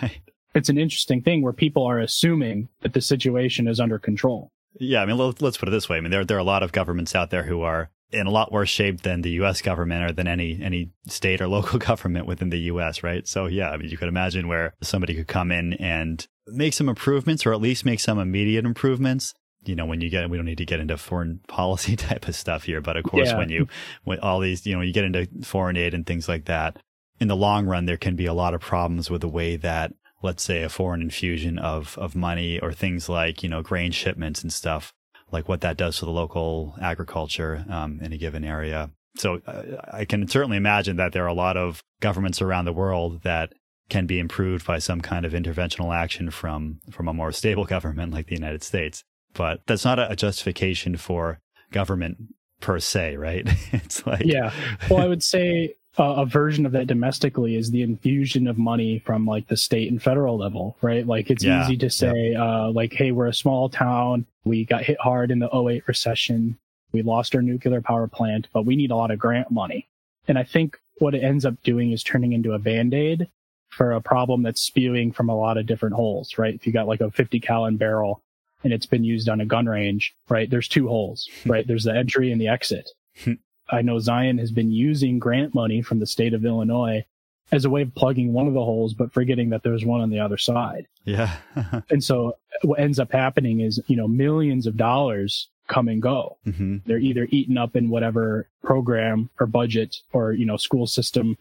Right 0.01 0.21
it's 0.55 0.69
an 0.69 0.77
interesting 0.77 1.21
thing 1.21 1.41
where 1.41 1.53
people 1.53 1.85
are 1.85 1.99
assuming 1.99 2.69
that 2.81 2.93
the 2.93 3.01
situation 3.01 3.67
is 3.67 3.79
under 3.79 3.99
control. 3.99 4.51
Yeah, 4.79 5.01
I 5.01 5.05
mean, 5.05 5.17
let's 5.17 5.57
put 5.57 5.67
it 5.67 5.71
this 5.71 5.87
way. 5.87 5.97
I 5.97 6.01
mean, 6.01 6.11
there 6.11 6.25
there 6.25 6.37
are 6.37 6.41
a 6.41 6.43
lot 6.43 6.63
of 6.63 6.71
governments 6.71 7.15
out 7.15 7.29
there 7.29 7.43
who 7.43 7.61
are 7.61 7.91
in 8.11 8.27
a 8.27 8.31
lot 8.31 8.51
worse 8.51 8.69
shape 8.69 9.01
than 9.01 9.21
the 9.21 9.31
U.S. 9.31 9.61
government 9.61 10.09
or 10.09 10.13
than 10.13 10.27
any 10.27 10.59
any 10.61 10.91
state 11.07 11.41
or 11.41 11.47
local 11.59 11.79
government 11.79 12.25
within 12.25 12.49
the 12.49 12.59
U.S. 12.59 13.03
Right? 13.03 13.27
So 13.27 13.45
yeah, 13.45 13.69
I 13.69 13.77
mean, 13.77 13.89
you 13.89 13.97
could 13.97 14.07
imagine 14.07 14.47
where 14.47 14.73
somebody 14.81 15.13
could 15.13 15.27
come 15.27 15.51
in 15.51 15.73
and 15.73 16.25
make 16.47 16.73
some 16.73 16.89
improvements, 16.89 17.45
or 17.45 17.53
at 17.53 17.61
least 17.61 17.85
make 17.85 17.99
some 17.99 18.19
immediate 18.19 18.65
improvements. 18.65 19.33
You 19.65 19.75
know, 19.75 19.85
when 19.85 20.01
you 20.01 20.09
get, 20.09 20.29
we 20.29 20.35
don't 20.37 20.45
need 20.45 20.57
to 20.57 20.65
get 20.65 20.81
into 20.81 20.97
foreign 20.97 21.39
policy 21.47 21.95
type 21.97 22.27
of 22.27 22.35
stuff 22.35 22.63
here, 22.63 22.81
but 22.81 22.97
of 22.97 23.03
course, 23.03 23.29
yeah. 23.29 23.37
when 23.37 23.49
you, 23.49 23.67
when 24.03 24.19
all 24.19 24.39
these, 24.39 24.65
you 24.65 24.75
know, 24.75 24.81
you 24.81 24.91
get 24.91 25.05
into 25.05 25.27
foreign 25.43 25.77
aid 25.77 25.93
and 25.93 26.05
things 26.05 26.27
like 26.27 26.45
that, 26.45 26.77
in 27.19 27.27
the 27.27 27.35
long 27.35 27.65
run, 27.65 27.85
there 27.85 27.95
can 27.95 28.15
be 28.15 28.25
a 28.25 28.33
lot 28.33 28.53
of 28.53 28.59
problems 28.59 29.09
with 29.09 29.21
the 29.21 29.29
way 29.29 29.55
that 29.55 29.93
let's 30.23 30.43
say 30.43 30.63
a 30.63 30.69
foreign 30.69 31.01
infusion 31.01 31.59
of 31.59 31.97
of 31.99 32.15
money 32.15 32.59
or 32.59 32.71
things 32.71 33.07
like 33.09 33.43
you 33.43 33.49
know 33.49 33.61
grain 33.61 33.91
shipments 33.91 34.41
and 34.41 34.51
stuff 34.51 34.93
like 35.31 35.47
what 35.49 35.61
that 35.61 35.77
does 35.77 35.99
to 35.99 36.05
the 36.05 36.11
local 36.11 36.75
agriculture 36.81 37.65
um, 37.69 37.99
in 38.01 38.13
a 38.13 38.17
given 38.17 38.43
area. 38.43 38.91
So 39.15 39.41
uh, 39.45 39.63
i 39.91 40.05
can 40.05 40.27
certainly 40.27 40.57
imagine 40.57 40.95
that 40.97 41.11
there 41.11 41.23
are 41.23 41.27
a 41.27 41.33
lot 41.33 41.57
of 41.57 41.83
governments 42.01 42.41
around 42.41 42.65
the 42.65 42.73
world 42.73 43.21
that 43.23 43.53
can 43.89 44.07
be 44.07 44.17
improved 44.17 44.65
by 44.65 44.79
some 44.79 45.01
kind 45.01 45.25
of 45.25 45.33
interventional 45.33 45.95
action 45.95 46.31
from 46.31 46.79
from 46.89 47.07
a 47.07 47.13
more 47.13 47.31
stable 47.41 47.65
government 47.65 48.13
like 48.13 48.27
the 48.27 48.35
united 48.35 48.63
states. 48.63 49.03
But 49.33 49.61
that's 49.65 49.85
not 49.85 49.99
a 49.99 50.15
justification 50.15 50.95
for 50.97 51.39
government 51.71 52.17
per 52.61 52.79
se 52.79 53.17
right? 53.17 53.47
It's 53.73 54.05
like 54.07 54.25
yeah. 54.25 54.51
Well 54.89 55.01
i 55.01 55.07
would 55.07 55.23
say 55.23 55.75
uh, 55.99 56.15
a 56.17 56.25
version 56.25 56.65
of 56.65 56.71
that 56.71 56.87
domestically 56.87 57.55
is 57.55 57.69
the 57.69 57.83
infusion 57.83 58.47
of 58.47 58.57
money 58.57 58.99
from 59.05 59.25
like 59.25 59.47
the 59.47 59.57
state 59.57 59.91
and 59.91 60.01
federal 60.01 60.37
level, 60.37 60.75
right? 60.81 61.05
Like 61.05 61.29
it's 61.29 61.43
yeah, 61.43 61.63
easy 61.63 61.77
to 61.77 61.89
say, 61.89 62.31
yeah. 62.31 62.43
uh, 62.65 62.71
like, 62.71 62.93
hey, 62.93 63.11
we're 63.11 63.27
a 63.27 63.33
small 63.33 63.69
town. 63.69 64.25
We 64.43 64.65
got 64.65 64.83
hit 64.83 64.99
hard 64.99 65.29
in 65.29 65.39
the 65.39 65.55
08 65.55 65.87
recession. 65.87 66.57
We 66.91 67.03
lost 67.03 67.35
our 67.35 67.41
nuclear 67.41 67.81
power 67.81 68.07
plant, 68.07 68.47
but 68.53 68.65
we 68.65 68.75
need 68.75 68.91
a 68.91 68.95
lot 68.95 69.11
of 69.11 69.19
grant 69.19 69.51
money. 69.51 69.87
And 70.27 70.37
I 70.37 70.43
think 70.43 70.79
what 70.97 71.15
it 71.15 71.23
ends 71.23 71.45
up 71.45 71.61
doing 71.63 71.91
is 71.91 72.03
turning 72.03 72.33
into 72.33 72.53
a 72.53 72.59
band 72.59 72.93
aid 72.93 73.27
for 73.69 73.91
a 73.91 74.01
problem 74.01 74.43
that's 74.43 74.61
spewing 74.61 75.11
from 75.11 75.29
a 75.29 75.35
lot 75.35 75.57
of 75.57 75.65
different 75.65 75.95
holes, 75.95 76.37
right? 76.37 76.53
If 76.53 76.65
you 76.65 76.73
got 76.73 76.87
like 76.87 77.01
a 77.01 77.11
50 77.11 77.39
gallon 77.39 77.77
barrel 77.77 78.21
and 78.63 78.71
it's 78.71 78.85
been 78.85 79.03
used 79.03 79.29
on 79.29 79.41
a 79.41 79.45
gun 79.45 79.65
range, 79.65 80.15
right? 80.29 80.49
There's 80.49 80.67
two 80.67 80.87
holes, 80.87 81.29
right? 81.45 81.67
There's 81.67 81.83
the 81.83 81.95
entry 81.95 82.31
and 82.31 82.39
the 82.41 82.47
exit. 82.47 82.89
I 83.69 83.81
know 83.81 83.99
Zion 83.99 84.37
has 84.37 84.51
been 84.51 84.71
using 84.71 85.19
grant 85.19 85.53
money 85.53 85.81
from 85.81 85.99
the 85.99 86.07
state 86.07 86.33
of 86.33 86.45
Illinois 86.45 87.05
as 87.51 87.65
a 87.65 87.69
way 87.69 87.81
of 87.81 87.93
plugging 87.95 88.33
one 88.33 88.47
of 88.47 88.53
the 88.53 88.63
holes, 88.63 88.93
but 88.93 89.13
forgetting 89.13 89.49
that 89.49 89.63
there's 89.63 89.85
one 89.85 90.01
on 90.01 90.09
the 90.09 90.19
other 90.19 90.37
side. 90.37 90.87
Yeah. 91.05 91.35
and 91.89 92.03
so 92.03 92.37
what 92.63 92.79
ends 92.79 92.99
up 92.99 93.11
happening 93.11 93.59
is, 93.59 93.81
you 93.87 93.95
know, 93.95 94.07
millions 94.07 94.65
of 94.65 94.77
dollars 94.77 95.49
come 95.67 95.87
and 95.87 96.01
go. 96.01 96.37
Mm-hmm. 96.45 96.77
They're 96.85 96.97
either 96.97 97.27
eaten 97.31 97.57
up 97.57 97.75
in 97.75 97.89
whatever 97.89 98.49
program 98.63 99.29
or 99.39 99.47
budget 99.47 99.97
or, 100.11 100.33
you 100.33 100.45
know, 100.45 100.57
school 100.57 100.87
system. 100.87 101.37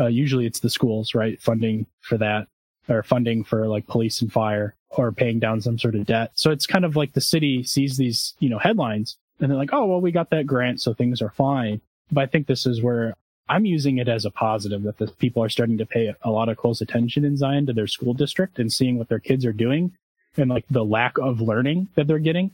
Uh, 0.00 0.06
usually 0.06 0.46
it's 0.46 0.60
the 0.60 0.70
schools, 0.70 1.14
right? 1.14 1.40
Funding 1.40 1.86
for 2.00 2.18
that 2.18 2.48
or 2.88 3.02
funding 3.02 3.44
for 3.44 3.68
like 3.68 3.86
police 3.86 4.20
and 4.20 4.32
fire 4.32 4.74
or 4.90 5.12
paying 5.12 5.38
down 5.38 5.60
some 5.60 5.78
sort 5.78 5.94
of 5.94 6.06
debt. 6.06 6.32
So 6.34 6.50
it's 6.50 6.66
kind 6.66 6.84
of 6.84 6.96
like 6.96 7.12
the 7.12 7.20
city 7.20 7.62
sees 7.62 7.96
these, 7.96 8.34
you 8.40 8.48
know, 8.48 8.58
headlines 8.58 9.16
and 9.42 9.50
they're 9.50 9.58
like, 9.58 9.72
oh, 9.72 9.84
well, 9.86 10.00
we 10.00 10.12
got 10.12 10.30
that 10.30 10.46
grant. 10.46 10.80
So 10.80 10.94
things 10.94 11.20
are 11.20 11.30
fine. 11.30 11.80
But 12.10 12.22
I 12.22 12.26
think 12.26 12.46
this 12.46 12.64
is 12.64 12.82
where 12.82 13.14
I'm 13.48 13.64
using 13.64 13.98
it 13.98 14.08
as 14.08 14.24
a 14.24 14.30
positive 14.30 14.82
that 14.84 14.98
the 14.98 15.08
people 15.08 15.42
are 15.42 15.48
starting 15.48 15.78
to 15.78 15.86
pay 15.86 16.14
a 16.22 16.30
lot 16.30 16.48
of 16.48 16.56
close 16.56 16.80
attention 16.80 17.24
in 17.24 17.36
Zion 17.36 17.66
to 17.66 17.72
their 17.72 17.86
school 17.86 18.14
district 18.14 18.58
and 18.58 18.72
seeing 18.72 18.98
what 18.98 19.08
their 19.08 19.18
kids 19.18 19.44
are 19.44 19.52
doing 19.52 19.92
and 20.36 20.48
like 20.48 20.64
the 20.70 20.84
lack 20.84 21.18
of 21.18 21.40
learning 21.40 21.88
that 21.96 22.06
they're 22.06 22.18
getting. 22.18 22.52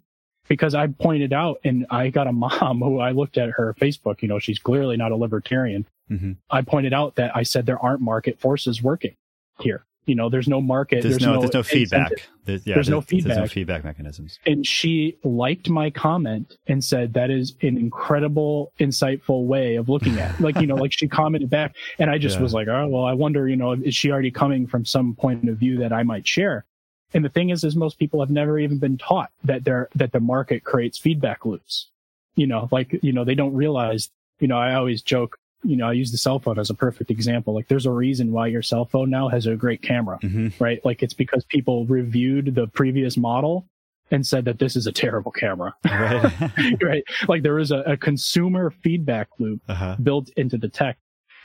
Because 0.48 0.74
I 0.74 0.86
pointed 0.86 1.35
out 1.35 1.60
and 1.62 1.86
I 1.90 2.09
got 2.09 2.27
a 2.27 2.32
mom 2.32 2.81
who 2.82 3.01
I 3.01 3.10
looked 3.10 3.36
at 3.36 3.51
her 3.51 3.74
Facebook, 3.78 4.23
you 4.23 4.28
know, 4.28 4.39
she's 4.39 4.59
clearly 4.59 4.97
not 4.97 5.12
a 5.12 5.16
libertarian. 5.16 5.86
Mm-hmm. 6.10 6.32
I 6.48 6.62
pointed 6.62 6.94
out 6.94 7.16
that 7.16 7.36
I 7.36 7.43
said 7.43 7.66
there 7.66 7.78
aren't 7.78 8.01
market 8.01 8.40
forces 8.40 8.82
working 8.82 9.15
here 9.60 9.85
you 10.09 10.15
know 10.15 10.29
there's 10.31 10.49
no 10.49 10.61
market 10.61 11.03
there's, 11.03 11.19
there's 11.19 11.23
no, 11.23 11.35
no, 11.35 11.41
there's 11.41 11.55
no 11.55 11.63
feedback. 11.63 12.13
There's, 12.47 12.67
yeah, 12.67 12.75
there's, 12.75 12.89
no 12.89 13.03
feedback 13.03 13.37
there's 13.37 13.51
no 13.51 13.53
feedback 13.53 13.85
mechanisms. 13.85 14.39
And 14.47 14.67
she 14.67 15.19
liked 15.23 15.69
my 15.69 15.91
comment 15.91 16.57
and 16.67 16.83
said 16.83 17.13
that 17.13 17.31
is 17.31 17.55
an 17.61 17.77
incredible 17.77 18.73
insightful 18.81 19.45
way 19.45 19.77
of 19.77 19.91
looking 19.91 20.19
at 20.19 20.35
it. 20.35 20.41
like 20.41 20.57
you 20.57 20.67
know 20.67 20.77
like 20.77 20.93
she 20.93 21.07
commented 21.07 21.51
back 21.51 21.77
and 21.99 22.11
i 22.11 22.17
just 22.17 22.37
yeah. 22.37 22.43
was 22.43 22.55
like 22.55 22.69
oh 22.69 22.89
well 22.89 23.05
i 23.05 23.13
wonder 23.13 23.47
you 23.47 23.57
know 23.57 23.73
is 23.73 23.95
she 23.95 24.11
already 24.11 24.31
coming 24.31 24.67
from 24.67 24.85
some 24.85 25.15
point 25.15 25.47
of 25.49 25.59
view 25.59 25.79
that 25.79 25.93
i 25.93 26.03
might 26.03 26.27
share? 26.27 26.65
And 27.15 27.25
the 27.25 27.31
thing 27.31 27.51
is 27.51 27.65
is 27.65 27.77
most 27.77 27.99
people 27.99 28.21
have 28.21 28.31
never 28.31 28.59
even 28.59 28.79
been 28.79 28.99
taught 28.99 29.31
that 29.45 29.65
they're 29.65 29.89
that 29.95 30.13
the 30.13 30.21
market 30.21 30.65
creates 30.65 30.99
feedback 30.99 31.45
loops. 31.45 31.91
You 32.35 32.47
know 32.47 32.69
like 32.73 32.99
you 33.03 33.13
know 33.13 33.25
they 33.25 33.35
don't 33.35 33.55
realize 33.55 34.11
you 34.41 34.49
know 34.49 34.59
i 34.59 34.75
always 34.75 35.03
joke 35.03 35.39
you 35.63 35.77
know, 35.77 35.89
I 35.89 35.93
use 35.93 36.13
the 36.13 36.19
cell 36.19 36.39
phone 36.39 36.59
as 36.59 36.71
a 36.71 36.75
perfect 36.75 37.11
example. 37.11 37.55
Like 37.55 37.69
there's 37.69 37.87
a 37.87 37.91
reason 37.91 38.33
why 38.33 38.47
your 38.47 38.63
cell 38.63 38.85
phone 38.85 39.11
now 39.11 39.29
has 39.29 39.47
a 39.47 39.57
great 39.57 39.83
camera, 39.83 40.19
mm-hmm. 40.23 40.63
right? 40.63 40.85
Like 40.85 41.03
it's 41.03 41.15
because 41.15 41.45
people 41.45 41.85
reviewed 41.87 42.55
the 42.55 42.69
previous 42.69 43.17
model 43.17 43.67
and 44.11 44.27
said 44.27 44.45
that 44.47 44.59
this 44.59 44.77
is 44.77 44.87
a 44.87 44.93
terrible 44.93 45.33
camera, 45.33 45.75
right? 45.85 46.33
right? 46.83 47.05
Like 47.27 47.43
there 47.43 47.59
is 47.59 47.71
a, 47.71 47.79
a 47.81 47.97
consumer 47.97 48.71
feedback 48.83 49.29
loop 49.39 49.61
uh-huh. 49.69 49.97
built 50.03 50.31
into 50.37 50.59
the 50.59 50.69
tech, 50.69 50.97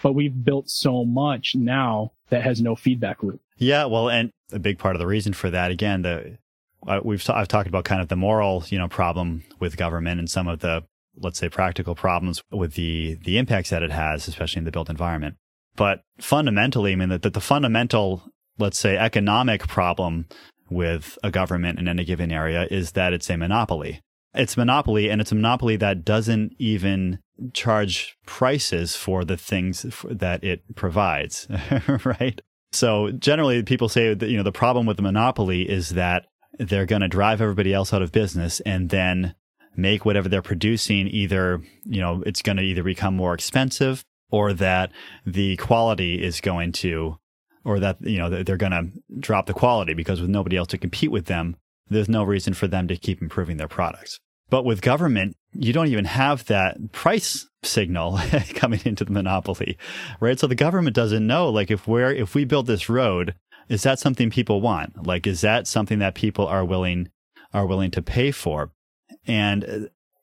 but 0.02 0.14
we've 0.14 0.44
built 0.44 0.69
so 0.69 1.03
much 1.03 1.56
now 1.56 2.11
that 2.30 2.44
has 2.44 2.61
no 2.61 2.76
feedback 2.76 3.23
loop. 3.23 3.41
Yeah. 3.57 3.85
Well, 3.85 4.10
and 4.10 4.31
a 4.52 4.60
big 4.60 4.77
part 4.77 4.95
of 4.95 4.99
the 4.99 5.07
reason 5.07 5.34
for 5.34 5.49
that, 5.49 5.72
again, 5.72 6.03
the, 6.03 6.38
uh, 6.88 6.99
we've, 7.03 7.27
I've 7.30 7.48
talked 7.48 7.68
about 7.68 7.85
kind 7.85 8.02
of 8.02 8.10
the 8.10 8.15
moral, 8.15 8.64
you 8.68 8.77
know, 8.77 8.88
problem 8.88 9.44
with 9.60 9.77
government 9.77 10.19
and 10.19 10.30
some 10.30 10.48
of 10.48 10.60
the 10.60 10.84
let's 11.18 11.40
say 11.40 11.49
practical 11.49 11.95
problems 11.95 12.44
with 12.52 12.73
the 12.73 13.15
the 13.23 13.38
impacts 13.38 13.69
that 13.69 13.84
it 13.84 13.91
has, 13.91 14.27
especially 14.27 14.60
in 14.60 14.65
the 14.65 14.72
built 14.72 14.90
environment. 14.90 15.35
But 15.76 16.03
fundamentally, 16.19 16.94
I 16.94 16.95
mean 16.95 17.10
that 17.10 17.23
the, 17.23 17.30
the 17.30 17.41
fundamental, 17.41 18.23
let's 18.57 18.77
say, 18.77 18.98
economic 18.98 19.68
problem 19.68 20.27
with 20.69 21.18
a 21.23 21.31
government 21.31 21.80
in 21.80 21.88
any 21.88 22.03
given 22.03 22.31
area 22.31 22.68
is 22.69 22.91
that 22.91 23.14
it's 23.14 23.30
a 23.30 23.38
monopoly. 23.38 24.02
It's 24.34 24.57
monopoly, 24.57 25.10
and 25.10 25.22
it's 25.22 25.31
a 25.31 25.35
monopoly 25.35 25.76
that 25.77 26.03
doesn't 26.03 26.53
even 26.57 27.19
charge 27.53 28.15
prices 28.26 28.95
for 28.95 29.23
the 29.23 29.38
things 29.38 29.85
that 30.10 30.44
it 30.44 30.76
provides, 30.76 31.48
right? 32.03 32.41
So 32.72 33.11
generally, 33.11 33.61
people 33.61 33.90
say 33.90 34.14
that 34.14 34.30
you 34.30 34.38
know 34.38 34.44
the 34.44 34.52
problem 34.52 34.85
with 34.85 34.98
the 34.98 35.03
monopoly 35.03 35.69
is 35.69 35.91
that 35.91 36.26
they're 36.57 36.88
going 36.88 37.02
to 37.02 37.07
drive 37.07 37.41
everybody 37.41 37.73
else 37.73 37.94
out 37.94 38.02
of 38.02 38.11
business, 38.11 38.60
and 38.61 38.90
then 38.90 39.35
make 39.75 40.05
whatever 40.05 40.29
they're 40.29 40.41
producing 40.41 41.07
either, 41.07 41.61
you 41.83 42.01
know, 42.01 42.23
it's 42.25 42.41
going 42.41 42.57
to 42.57 42.63
either 42.63 42.83
become 42.83 43.15
more 43.15 43.33
expensive 43.33 44.03
or 44.29 44.53
that 44.53 44.91
the 45.25 45.57
quality 45.57 46.23
is 46.23 46.41
going 46.41 46.71
to, 46.71 47.17
or 47.63 47.79
that, 47.79 47.97
you 48.01 48.17
know, 48.17 48.29
they're 48.43 48.57
going 48.57 48.71
to 48.71 49.19
drop 49.19 49.45
the 49.45 49.53
quality 49.53 49.93
because 49.93 50.21
with 50.21 50.29
nobody 50.29 50.57
else 50.57 50.69
to 50.69 50.77
compete 50.77 51.11
with 51.11 51.25
them, 51.25 51.55
there's 51.89 52.09
no 52.09 52.23
reason 52.23 52.53
for 52.53 52.67
them 52.67 52.87
to 52.87 52.95
keep 52.95 53.21
improving 53.21 53.57
their 53.57 53.67
products. 53.67 54.19
But 54.49 54.65
with 54.65 54.81
government, 54.81 55.35
you 55.53 55.73
don't 55.73 55.87
even 55.87 56.05
have 56.05 56.45
that 56.45 56.91
price 56.91 57.47
signal 57.63 58.19
coming 58.55 58.81
into 58.85 59.05
the 59.05 59.11
monopoly, 59.11 59.77
right? 60.19 60.39
So 60.39 60.47
the 60.47 60.55
government 60.55 60.95
doesn't 60.95 61.25
know, 61.25 61.49
like, 61.49 61.71
if 61.71 61.87
we're, 61.87 62.11
if 62.11 62.35
we 62.35 62.45
build 62.45 62.67
this 62.67 62.89
road, 62.89 63.35
is 63.69 63.83
that 63.83 63.99
something 63.99 64.29
people 64.29 64.61
want? 64.61 65.07
Like, 65.07 65.25
is 65.25 65.41
that 65.41 65.67
something 65.67 65.99
that 65.99 66.15
people 66.15 66.45
are 66.45 66.65
willing, 66.65 67.09
are 67.53 67.65
willing 67.65 67.91
to 67.91 68.01
pay 68.01 68.31
for? 68.31 68.71
And 69.27 69.63
uh, 69.63 69.79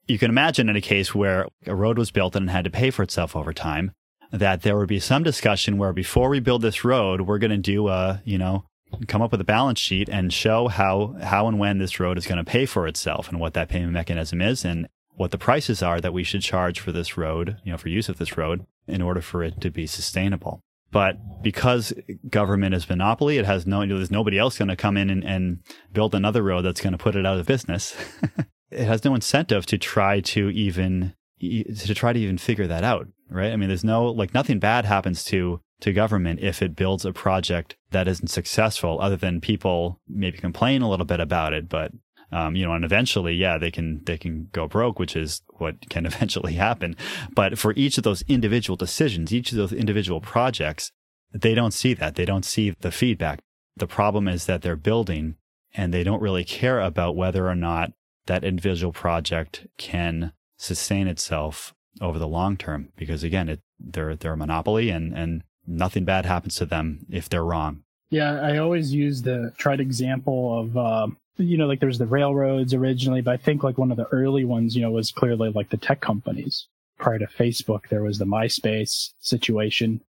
you 0.07 0.19
can 0.19 0.31
imagine 0.31 0.69
in 0.69 0.77
a 0.77 0.81
case 0.81 1.15
where 1.15 1.47
a 1.67 1.75
road 1.75 1.99
was 1.99 2.11
built 2.11 2.37
and 2.37 2.51
had 2.51 2.65
to 2.65 2.71
pay 2.71 2.91
for 2.91 3.03
itself 3.03 3.37
over 3.37 3.53
time, 3.53 3.93
that 4.33 4.63
there 4.63 4.77
would 4.77 4.89
be 4.89 5.01
some 5.01 5.23
discussion 5.23 5.79
where 5.79 5.93
before 5.93 6.29
we 6.29 6.41
build 6.41 6.63
this 6.63 6.85
road, 6.85 7.23
we're 7.23 7.39
going 7.39 7.51
to 7.51 7.57
do 7.57 7.89
a, 7.89 8.23
you 8.25 8.39
know, 8.39 8.65
come 9.07 9.23
up 9.23 9.33
with 9.33 9.41
a 9.41 9.45
balance 9.45 9.79
sheet 9.79 10.09
and 10.09 10.33
show 10.33 10.69
how, 10.69 11.15
how 11.23 11.47
and 11.47 11.59
when 11.59 11.79
this 11.79 12.01
road 12.01 12.19
is 12.19 12.27
going 12.27 12.43
to 12.43 12.51
pay 12.51 12.67
for 12.67 12.87
itself 12.87 13.29
and 13.29 13.39
what 13.39 13.55
that 13.55 13.69
payment 13.69 13.93
mechanism 13.93 14.41
is 14.43 14.65
and 14.65 14.89
what 15.15 15.31
the 15.31 15.39
prices 15.39 15.83
are 15.83 16.01
that 16.01 16.13
we 16.13 16.25
should 16.25 16.43
charge 16.43 16.81
for 16.81 16.93
this 16.93 17.17
road, 17.17 17.57
you 17.65 17.71
know, 17.71 17.79
for 17.79 17.89
use 17.89 18.09
of 18.09 18.19
this 18.19 18.37
road 18.37 18.67
in 18.87 19.03
order 19.03 19.21
for 19.21 19.43
it 19.43 19.61
to 19.61 19.71
be 19.71 19.87
sustainable. 19.87 20.61
But 20.91 21.43
because 21.43 21.93
government 22.29 22.75
is 22.75 22.89
monopoly, 22.89 23.39
it 23.39 23.47
has 23.47 23.67
no, 23.67 23.87
there's 23.87 24.11
nobody 24.11 24.39
else 24.39 24.59
going 24.59 24.69
to 24.69 24.77
come 24.77 24.97
in 24.97 25.09
and, 25.09 25.23
and 25.23 25.61
build 25.93 26.15
another 26.15 26.43
road 26.43 26.63
that's 26.63 26.81
going 26.81 26.93
to 26.93 26.99
put 26.99 27.15
it 27.15 27.25
out 27.25 27.39
of 27.39 27.47
business. 27.47 27.95
it 28.71 28.85
has 28.85 29.05
no 29.05 29.15
incentive 29.15 29.67
to 29.67 29.79
try 29.79 30.21
to 30.21 30.51
even 30.51 31.15
to 31.41 31.95
try 31.95 32.13
to 32.13 32.19
even 32.19 32.39
figure 32.39 32.67
that 32.67 32.85
out, 32.85 33.09
right? 33.31 33.53
I 33.53 33.57
mean, 33.57 33.69
there's 33.69 33.85
no 33.85 34.05
like 34.07 34.35
nothing 34.35 34.59
bad 34.59 34.85
happens 34.85 35.25
to 35.27 35.61
to 35.81 35.93
government 35.93 36.41
if 36.41 36.61
it 36.61 36.77
builds 36.77 37.05
a 37.05 37.13
project 37.13 37.77
that 37.91 38.07
isn't 38.07 38.29
successful, 38.29 39.01
other 39.01 39.17
than 39.17 39.41
people 39.41 40.01
maybe 40.09 40.39
complain 40.39 40.83
a 40.83 40.91
little 40.91 41.07
bit 41.07 41.21
about 41.21 41.53
it, 41.53 41.69
but 41.69 41.93
um, 42.33 42.55
you 42.55 42.65
know, 42.65 42.75
and 42.75 42.85
eventually, 42.85 43.35
yeah, 43.35 43.59
they 43.59 43.71
can 43.71 44.03
they 44.05 44.17
can 44.17 44.49
go 44.53 44.69
broke, 44.69 44.99
which 44.99 45.17
is 45.17 45.43
what 45.59 45.89
can 45.89 46.07
eventually 46.07 46.55
happen. 46.55 46.97
But 47.35 47.59
for 47.59 47.73
each 47.77 47.99
of 47.99 48.05
those 48.05 48.23
individual 48.29 48.77
decisions, 48.77 49.33
each 49.33 49.51
of 49.53 49.59
those 49.59 49.73
individual 49.73 50.21
projects, 50.21 50.93
they 51.33 51.55
don't 51.55 51.73
see 51.73 51.95
that. 51.95 52.15
They 52.15 52.25
don't 52.25 52.45
see 52.45 52.71
the 52.81 52.93
feedback. 52.93 53.41
The 53.77 53.87
problem 53.87 54.29
is 54.29 54.47
that 54.47 54.63
they're 54.63 54.77
building 54.77 55.37
and 55.75 55.95
they 55.95 56.05
don't 56.05 56.23
really 56.23 56.45
care 56.45 56.81
about 56.81 57.17
whether 57.17 57.49
or 57.49 57.55
not 57.55 57.93
that 58.27 58.45
individual 58.45 58.93
project 58.93 59.67
can 59.77 60.33
sustain 60.59 61.07
itself 61.07 61.75
over 62.01 62.19
the 62.19 62.29
long 62.29 62.57
term 62.57 62.91
because 62.97 63.23
again 63.23 63.49
it, 63.49 63.61
they're 63.79 64.15
they're 64.15 64.35
a 64.35 64.37
monopoly 64.37 64.91
and 64.91 65.17
and 65.17 65.43
nothing 65.67 66.05
bad 66.05 66.27
happens 66.27 66.57
to 66.57 66.67
them 66.67 67.07
if 67.11 67.29
they're 67.29 67.45
wrong. 67.45 67.83
Yeah 68.11 68.41
i 68.41 68.59
always 68.59 68.93
use 68.93 69.23
the 69.23 69.53
tried 69.57 69.81
example 69.81 70.59
of 70.59 70.77
uh, 70.77 71.07
you 71.37 71.57
know 71.57 71.67
like 71.67 71.81
there's 71.81 71.99
the 71.99 72.07
railroads 72.07 72.75
originally 72.75 73.21
but 73.21 73.33
i 73.33 73.37
think 73.37 73.63
like 73.63 73.79
one 73.79 73.91
of 73.91 73.97
the 73.97 74.09
early 74.13 74.45
ones 74.45 74.77
you 74.77 74.83
know 74.83 74.91
was 74.91 75.13
clearly 75.13 75.51
like 75.51 75.71
the 75.71 75.77
tech 75.77 76.01
companies. 76.01 76.67
Prior 76.99 77.19
to 77.19 77.27
facebook 77.27 77.89
there 77.89 78.03
was 78.03 78.19
the 78.19 78.27
myspace 78.27 79.11
situation 79.21 80.03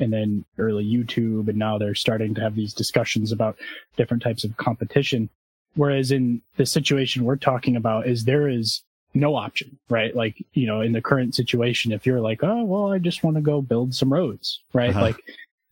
and 0.00 0.12
then 0.12 0.44
early 0.56 0.84
youtube 0.84 1.48
and 1.48 1.58
now 1.58 1.76
they're 1.76 1.94
starting 1.94 2.34
to 2.34 2.40
have 2.40 2.54
these 2.54 2.72
discussions 2.72 3.32
about 3.32 3.58
different 3.96 4.22
types 4.22 4.44
of 4.44 4.56
competition 4.56 5.28
Whereas 5.74 6.10
in 6.10 6.42
the 6.56 6.66
situation 6.66 7.24
we're 7.24 7.36
talking 7.36 7.76
about 7.76 8.06
is 8.06 8.24
there 8.24 8.48
is 8.48 8.82
no 9.14 9.36
option, 9.36 9.78
right? 9.88 10.14
Like, 10.14 10.44
you 10.52 10.66
know, 10.66 10.80
in 10.80 10.92
the 10.92 11.02
current 11.02 11.34
situation, 11.34 11.92
if 11.92 12.06
you're 12.06 12.20
like, 12.20 12.42
oh, 12.42 12.64
well, 12.64 12.92
I 12.92 12.98
just 12.98 13.22
want 13.22 13.36
to 13.36 13.42
go 13.42 13.62
build 13.62 13.94
some 13.94 14.12
roads, 14.12 14.60
right? 14.72 14.90
Uh-huh. 14.90 15.00
Like 15.00 15.16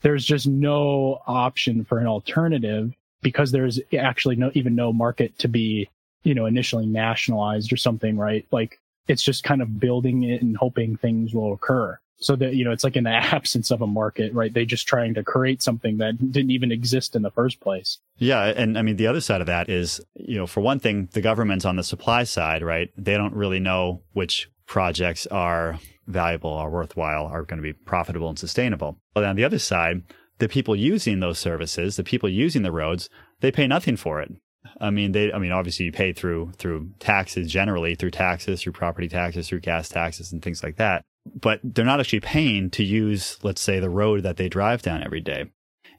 there's 0.02 0.24
just 0.24 0.47
no 0.47 1.20
option 1.27 1.85
for 1.85 1.98
an 1.98 2.06
alternative 2.06 2.93
because 3.23 3.52
there's 3.52 3.81
actually 3.98 4.36
no, 4.36 4.51
even 4.55 4.74
no 4.74 4.93
market 4.93 5.36
to 5.39 5.48
be, 5.48 5.89
you 6.23 6.35
know, 6.35 6.47
initially 6.47 6.86
nationalized 6.86 7.73
or 7.73 7.77
something, 7.77 8.16
right? 8.16 8.47
Like 8.51 8.81
it's 9.09 9.23
just 9.23 9.44
kind 9.44 9.62
of 9.62 9.81
building 9.81 10.24
it 10.24 10.43
and 10.43 10.56
hoping 10.56 10.97
things 10.97 11.35
will 11.35 11.52
occur 11.52 11.98
so 12.19 12.37
that 12.37 12.55
you 12.55 12.65
know 12.65 12.73
it's 12.73 12.85
like 12.85 12.97
in 12.97 13.05
the 13.05 13.11
absence 13.35 13.71
of 13.71 13.83
a 13.83 13.87
market 13.87 14.33
right? 14.33 14.53
They 14.53 14.65
just 14.65 14.87
trying 14.87 15.15
to 15.15 15.23
create 15.23 15.63
something 15.63 15.99
that 15.99 16.19
didn't 16.33 16.51
even 16.51 16.73
exist 16.73 17.17
in 17.17 17.23
the 17.23 17.31
first 17.31 17.61
place. 17.61 17.99
Yeah 18.19 18.45
and 18.45 18.79
i 18.79 18.83
mean 18.83 18.97
the 18.97 19.07
other 19.07 19.21
side 19.21 19.41
of 19.41 19.47
that 19.47 19.69
is 19.69 20.01
you 20.15 20.37
know 20.37 20.47
for 20.47 20.61
one 20.61 20.79
thing 20.79 21.09
the 21.13 21.21
government's 21.21 21.65
on 21.65 21.77
the 21.77 21.83
supply 21.83 22.25
side 22.25 22.63
right? 22.63 22.91
They 22.97 23.17
don't 23.17 23.35
really 23.35 23.61
know 23.61 24.03
which 24.13 24.49
projects 24.67 25.27
are 25.29 25.79
valuable 26.07 26.53
are 26.53 26.71
worthwhile 26.71 27.27
are 27.27 27.43
going 27.43 27.59
to 27.59 27.63
be 27.63 27.73
profitable 27.73 28.29
and 28.29 28.39
sustainable. 28.39 28.99
But 29.15 29.25
on 29.25 29.37
the 29.37 29.45
other 29.45 29.59
side 29.59 30.03
the 30.39 30.49
people 30.49 30.77
using 30.77 31.21
those 31.21 31.39
services 31.39 31.97
the 31.97 32.05
people 32.05 32.29
using 32.29 32.63
the 32.63 32.73
roads 32.73 33.09
they 33.41 33.53
pay 33.53 33.67
nothing 33.67 33.97
for 33.97 34.21
it. 34.21 34.33
I 34.81 34.91
mean, 34.91 35.13
they. 35.13 35.33
I 35.33 35.39
mean, 35.39 35.53
obviously, 35.53 35.87
you 35.87 35.93
pay 35.93 36.13
through 36.13 36.51
through 36.57 36.91
taxes 36.99 37.51
generally, 37.51 37.95
through 37.95 38.11
taxes, 38.11 38.61
through 38.61 38.73
property 38.73 39.09
taxes, 39.09 39.49
through 39.49 39.61
gas 39.61 39.89
taxes, 39.89 40.33
and 40.33 40.43
things 40.43 40.63
like 40.63 40.77
that 40.77 41.05
but 41.35 41.61
they're 41.62 41.85
not 41.85 42.01
actually 42.01 42.20
paying 42.20 42.70
to 42.70 42.85
use, 42.85 43.39
let's 43.43 43.61
say, 43.61 43.81
the 43.81 43.90
road 43.90 44.23
that 44.23 44.36
they 44.36 44.48
drive 44.48 44.82
down 44.82 45.03
every 45.03 45.20
day. 45.20 45.47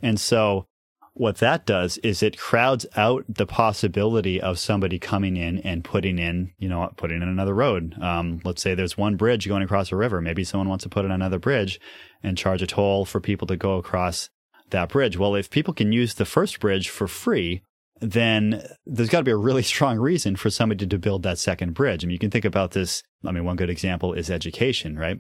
And 0.02 0.20
so 0.20 0.68
what 1.14 1.38
that 1.38 1.66
does 1.66 1.98
is 2.00 2.22
it 2.22 2.38
crowds 2.38 2.86
out 2.96 3.26
the 3.28 3.48
possibility 3.48 4.40
of 4.40 4.60
somebody 4.60 5.00
coming 5.00 5.36
in 5.36 5.58
and 5.60 5.84
putting 5.84 6.20
in, 6.20 6.54
you 6.60 6.70
know, 6.70 6.92
putting 6.96 7.24
in 7.24 7.28
another 7.28 7.56
road. 7.56 8.00
Um, 8.00 8.40
let's 8.44 8.62
say 8.62 8.76
there's 8.76 8.98
one 8.98 9.16
bridge 9.16 9.48
going 9.48 9.64
across 9.64 9.92
a 9.92 9.96
river. 9.96 10.22
Maybe 10.22 10.44
someone 10.44 10.70
wants 10.70 10.84
to 10.84 10.90
put 10.90 11.06
in 11.06 11.12
another 11.12 11.40
bridge 11.40 11.80
and 12.22 12.38
charge 12.38 12.62
a 12.62 12.68
toll 12.68 13.04
for 13.04 13.20
people 13.20 13.48
to 13.48 13.58
go 13.58 13.78
across 13.78 14.30
that 14.70 14.90
bridge. 14.90 15.18
Well, 15.18 15.34
if 15.34 15.50
people 15.50 15.74
can 15.74 15.92
use 15.92 16.14
the 16.14 16.26
first 16.26 16.60
bridge 16.60 16.90
for 16.90 17.08
free, 17.08 17.64
then 18.00 18.64
there's 18.86 19.10
got 19.10 19.20
to 19.20 19.24
be 19.24 19.32
a 19.32 19.38
really 19.38 19.64
strong 19.74 19.98
reason 19.98 20.36
for 20.36 20.50
somebody 20.50 20.86
to 20.86 20.98
build 20.98 21.24
that 21.24 21.40
second 21.40 21.74
bridge. 21.74 22.04
I 22.04 22.08
mean, 22.08 22.14
you 22.14 22.20
can 22.20 22.32
think 22.32 22.46
about 22.46 22.72
this. 22.72 23.04
I 23.26 23.32
mean, 23.32 23.46
one 23.46 23.56
good 23.56 23.70
example 23.70 24.14
is 24.14 24.30
education, 24.30 24.98
right? 24.98 25.20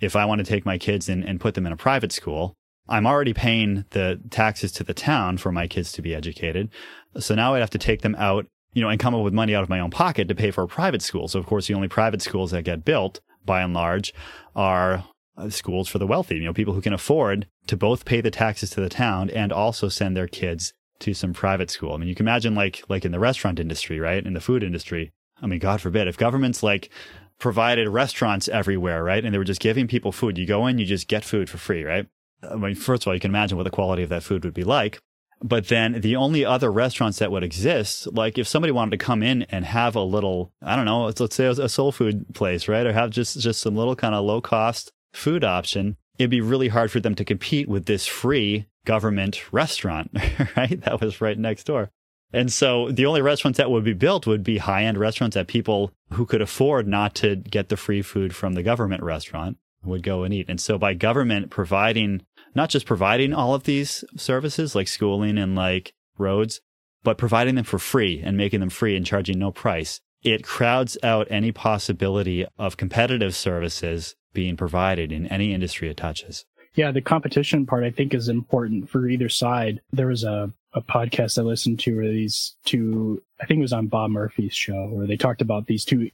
If 0.00 0.16
I 0.16 0.24
want 0.24 0.40
to 0.40 0.44
take 0.44 0.66
my 0.66 0.78
kids 0.78 1.08
in 1.08 1.22
and 1.22 1.40
put 1.40 1.54
them 1.54 1.66
in 1.66 1.72
a 1.72 1.76
private 1.76 2.12
school, 2.12 2.54
I'm 2.88 3.06
already 3.06 3.32
paying 3.32 3.84
the 3.90 4.20
taxes 4.30 4.72
to 4.72 4.84
the 4.84 4.94
town 4.94 5.38
for 5.38 5.52
my 5.52 5.66
kids 5.68 5.92
to 5.92 6.02
be 6.02 6.14
educated. 6.14 6.70
So 7.18 7.34
now 7.34 7.54
I'd 7.54 7.60
have 7.60 7.70
to 7.70 7.78
take 7.78 8.02
them 8.02 8.16
out, 8.16 8.46
you 8.72 8.82
know, 8.82 8.88
and 8.88 8.98
come 8.98 9.14
up 9.14 9.22
with 9.22 9.32
money 9.32 9.54
out 9.54 9.62
of 9.62 9.68
my 9.68 9.78
own 9.78 9.90
pocket 9.90 10.26
to 10.28 10.34
pay 10.34 10.50
for 10.50 10.64
a 10.64 10.68
private 10.68 11.02
school. 11.02 11.28
So 11.28 11.38
of 11.38 11.46
course, 11.46 11.68
the 11.68 11.74
only 11.74 11.88
private 11.88 12.22
schools 12.22 12.50
that 12.50 12.64
get 12.64 12.84
built 12.84 13.20
by 13.44 13.62
and 13.62 13.72
large 13.72 14.12
are 14.56 15.04
uh, 15.36 15.48
schools 15.48 15.88
for 15.88 15.98
the 15.98 16.06
wealthy, 16.06 16.36
you 16.36 16.44
know, 16.44 16.52
people 16.52 16.74
who 16.74 16.80
can 16.80 16.92
afford 16.92 17.46
to 17.66 17.76
both 17.76 18.04
pay 18.04 18.20
the 18.20 18.30
taxes 18.30 18.70
to 18.70 18.80
the 18.80 18.88
town 18.88 19.30
and 19.30 19.52
also 19.52 19.88
send 19.88 20.16
their 20.16 20.28
kids 20.28 20.72
to 21.02 21.14
some 21.14 21.32
private 21.32 21.70
school. 21.70 21.92
I 21.92 21.96
mean, 21.98 22.08
you 22.08 22.14
can 22.14 22.26
imagine 22.26 22.54
like, 22.54 22.82
like 22.88 23.04
in 23.04 23.12
the 23.12 23.18
restaurant 23.18 23.60
industry, 23.60 24.00
right? 24.00 24.24
In 24.24 24.34
the 24.34 24.40
food 24.40 24.62
industry. 24.62 25.12
I 25.40 25.46
mean, 25.46 25.58
God 25.58 25.80
forbid 25.80 26.08
if 26.08 26.16
governments 26.16 26.62
like 26.62 26.90
provided 27.38 27.88
restaurants 27.88 28.48
everywhere, 28.48 29.02
right? 29.02 29.24
And 29.24 29.34
they 29.34 29.38
were 29.38 29.44
just 29.44 29.60
giving 29.60 29.88
people 29.88 30.12
food. 30.12 30.38
You 30.38 30.46
go 30.46 30.66
in, 30.66 30.78
you 30.78 30.86
just 30.86 31.08
get 31.08 31.24
food 31.24 31.50
for 31.50 31.58
free, 31.58 31.82
right? 31.82 32.06
I 32.48 32.54
mean, 32.56 32.74
first 32.74 33.02
of 33.02 33.08
all, 33.08 33.14
you 33.14 33.20
can 33.20 33.30
imagine 33.30 33.56
what 33.56 33.64
the 33.64 33.70
quality 33.70 34.02
of 34.02 34.08
that 34.10 34.22
food 34.22 34.44
would 34.44 34.54
be 34.54 34.64
like. 34.64 35.00
But 35.44 35.66
then 35.66 36.00
the 36.00 36.14
only 36.14 36.44
other 36.44 36.70
restaurants 36.70 37.18
that 37.18 37.32
would 37.32 37.42
exist, 37.42 38.06
like 38.12 38.38
if 38.38 38.46
somebody 38.46 38.70
wanted 38.70 38.92
to 38.92 39.04
come 39.04 39.24
in 39.24 39.42
and 39.42 39.64
have 39.64 39.96
a 39.96 40.02
little, 40.02 40.52
I 40.62 40.76
don't 40.76 40.84
know, 40.84 41.06
let's 41.06 41.34
say 41.34 41.46
a 41.46 41.68
soul 41.68 41.90
food 41.90 42.32
place, 42.32 42.68
right? 42.68 42.86
Or 42.86 42.92
have 42.92 43.10
just, 43.10 43.40
just 43.40 43.60
some 43.60 43.74
little 43.74 43.96
kind 43.96 44.14
of 44.14 44.24
low 44.24 44.40
cost 44.40 44.92
food 45.12 45.42
option, 45.42 45.96
it'd 46.18 46.30
be 46.30 46.40
really 46.40 46.68
hard 46.68 46.92
for 46.92 47.00
them 47.00 47.16
to 47.16 47.24
compete 47.24 47.68
with 47.68 47.86
this 47.86 48.06
free 48.06 48.66
government 48.84 49.52
restaurant, 49.52 50.10
right? 50.56 50.80
That 50.82 51.00
was 51.00 51.20
right 51.20 51.38
next 51.38 51.64
door. 51.64 51.90
And 52.32 52.50
so 52.50 52.90
the 52.90 53.06
only 53.06 53.20
restaurants 53.20 53.58
that 53.58 53.70
would 53.70 53.84
be 53.84 53.92
built 53.92 54.26
would 54.26 54.42
be 54.42 54.58
high 54.58 54.84
end 54.84 54.96
restaurants 54.96 55.34
that 55.34 55.48
people 55.48 55.92
who 56.12 56.24
could 56.24 56.40
afford 56.40 56.86
not 56.88 57.14
to 57.16 57.36
get 57.36 57.68
the 57.68 57.76
free 57.76 58.02
food 58.02 58.34
from 58.34 58.54
the 58.54 58.62
government 58.62 59.02
restaurant 59.02 59.58
would 59.84 60.02
go 60.02 60.22
and 60.22 60.32
eat. 60.32 60.46
And 60.48 60.60
so 60.60 60.78
by 60.78 60.94
government 60.94 61.50
providing, 61.50 62.22
not 62.54 62.70
just 62.70 62.86
providing 62.86 63.34
all 63.34 63.54
of 63.54 63.64
these 63.64 64.04
services 64.16 64.74
like 64.74 64.88
schooling 64.88 65.36
and 65.36 65.54
like 65.54 65.92
roads, 66.16 66.60
but 67.02 67.18
providing 67.18 67.56
them 67.56 67.64
for 67.64 67.78
free 67.78 68.22
and 68.24 68.36
making 68.36 68.60
them 68.60 68.70
free 68.70 68.96
and 68.96 69.04
charging 69.04 69.38
no 69.38 69.50
price, 69.50 70.00
it 70.22 70.44
crowds 70.44 70.96
out 71.02 71.26
any 71.30 71.52
possibility 71.52 72.46
of 72.58 72.76
competitive 72.76 73.34
services 73.34 74.14
being 74.32 74.56
provided 74.56 75.12
in 75.12 75.26
any 75.26 75.52
industry 75.52 75.90
it 75.90 75.96
touches. 75.96 76.46
Yeah, 76.74 76.90
the 76.90 77.02
competition 77.02 77.66
part 77.66 77.84
I 77.84 77.90
think 77.90 78.14
is 78.14 78.28
important 78.28 78.88
for 78.88 79.06
either 79.06 79.28
side. 79.28 79.80
There 79.92 80.06
was 80.06 80.24
a, 80.24 80.50
a 80.72 80.80
podcast 80.80 81.38
I 81.38 81.42
listened 81.42 81.80
to 81.80 81.96
where 81.96 82.08
these 82.08 82.54
two, 82.64 83.22
I 83.40 83.46
think 83.46 83.58
it 83.58 83.62
was 83.62 83.74
on 83.74 83.88
Bob 83.88 84.10
Murphy's 84.10 84.54
show, 84.54 84.88
where 84.88 85.06
they 85.06 85.16
talked 85.16 85.42
about 85.42 85.66
these 85.66 85.84
two 85.84 86.10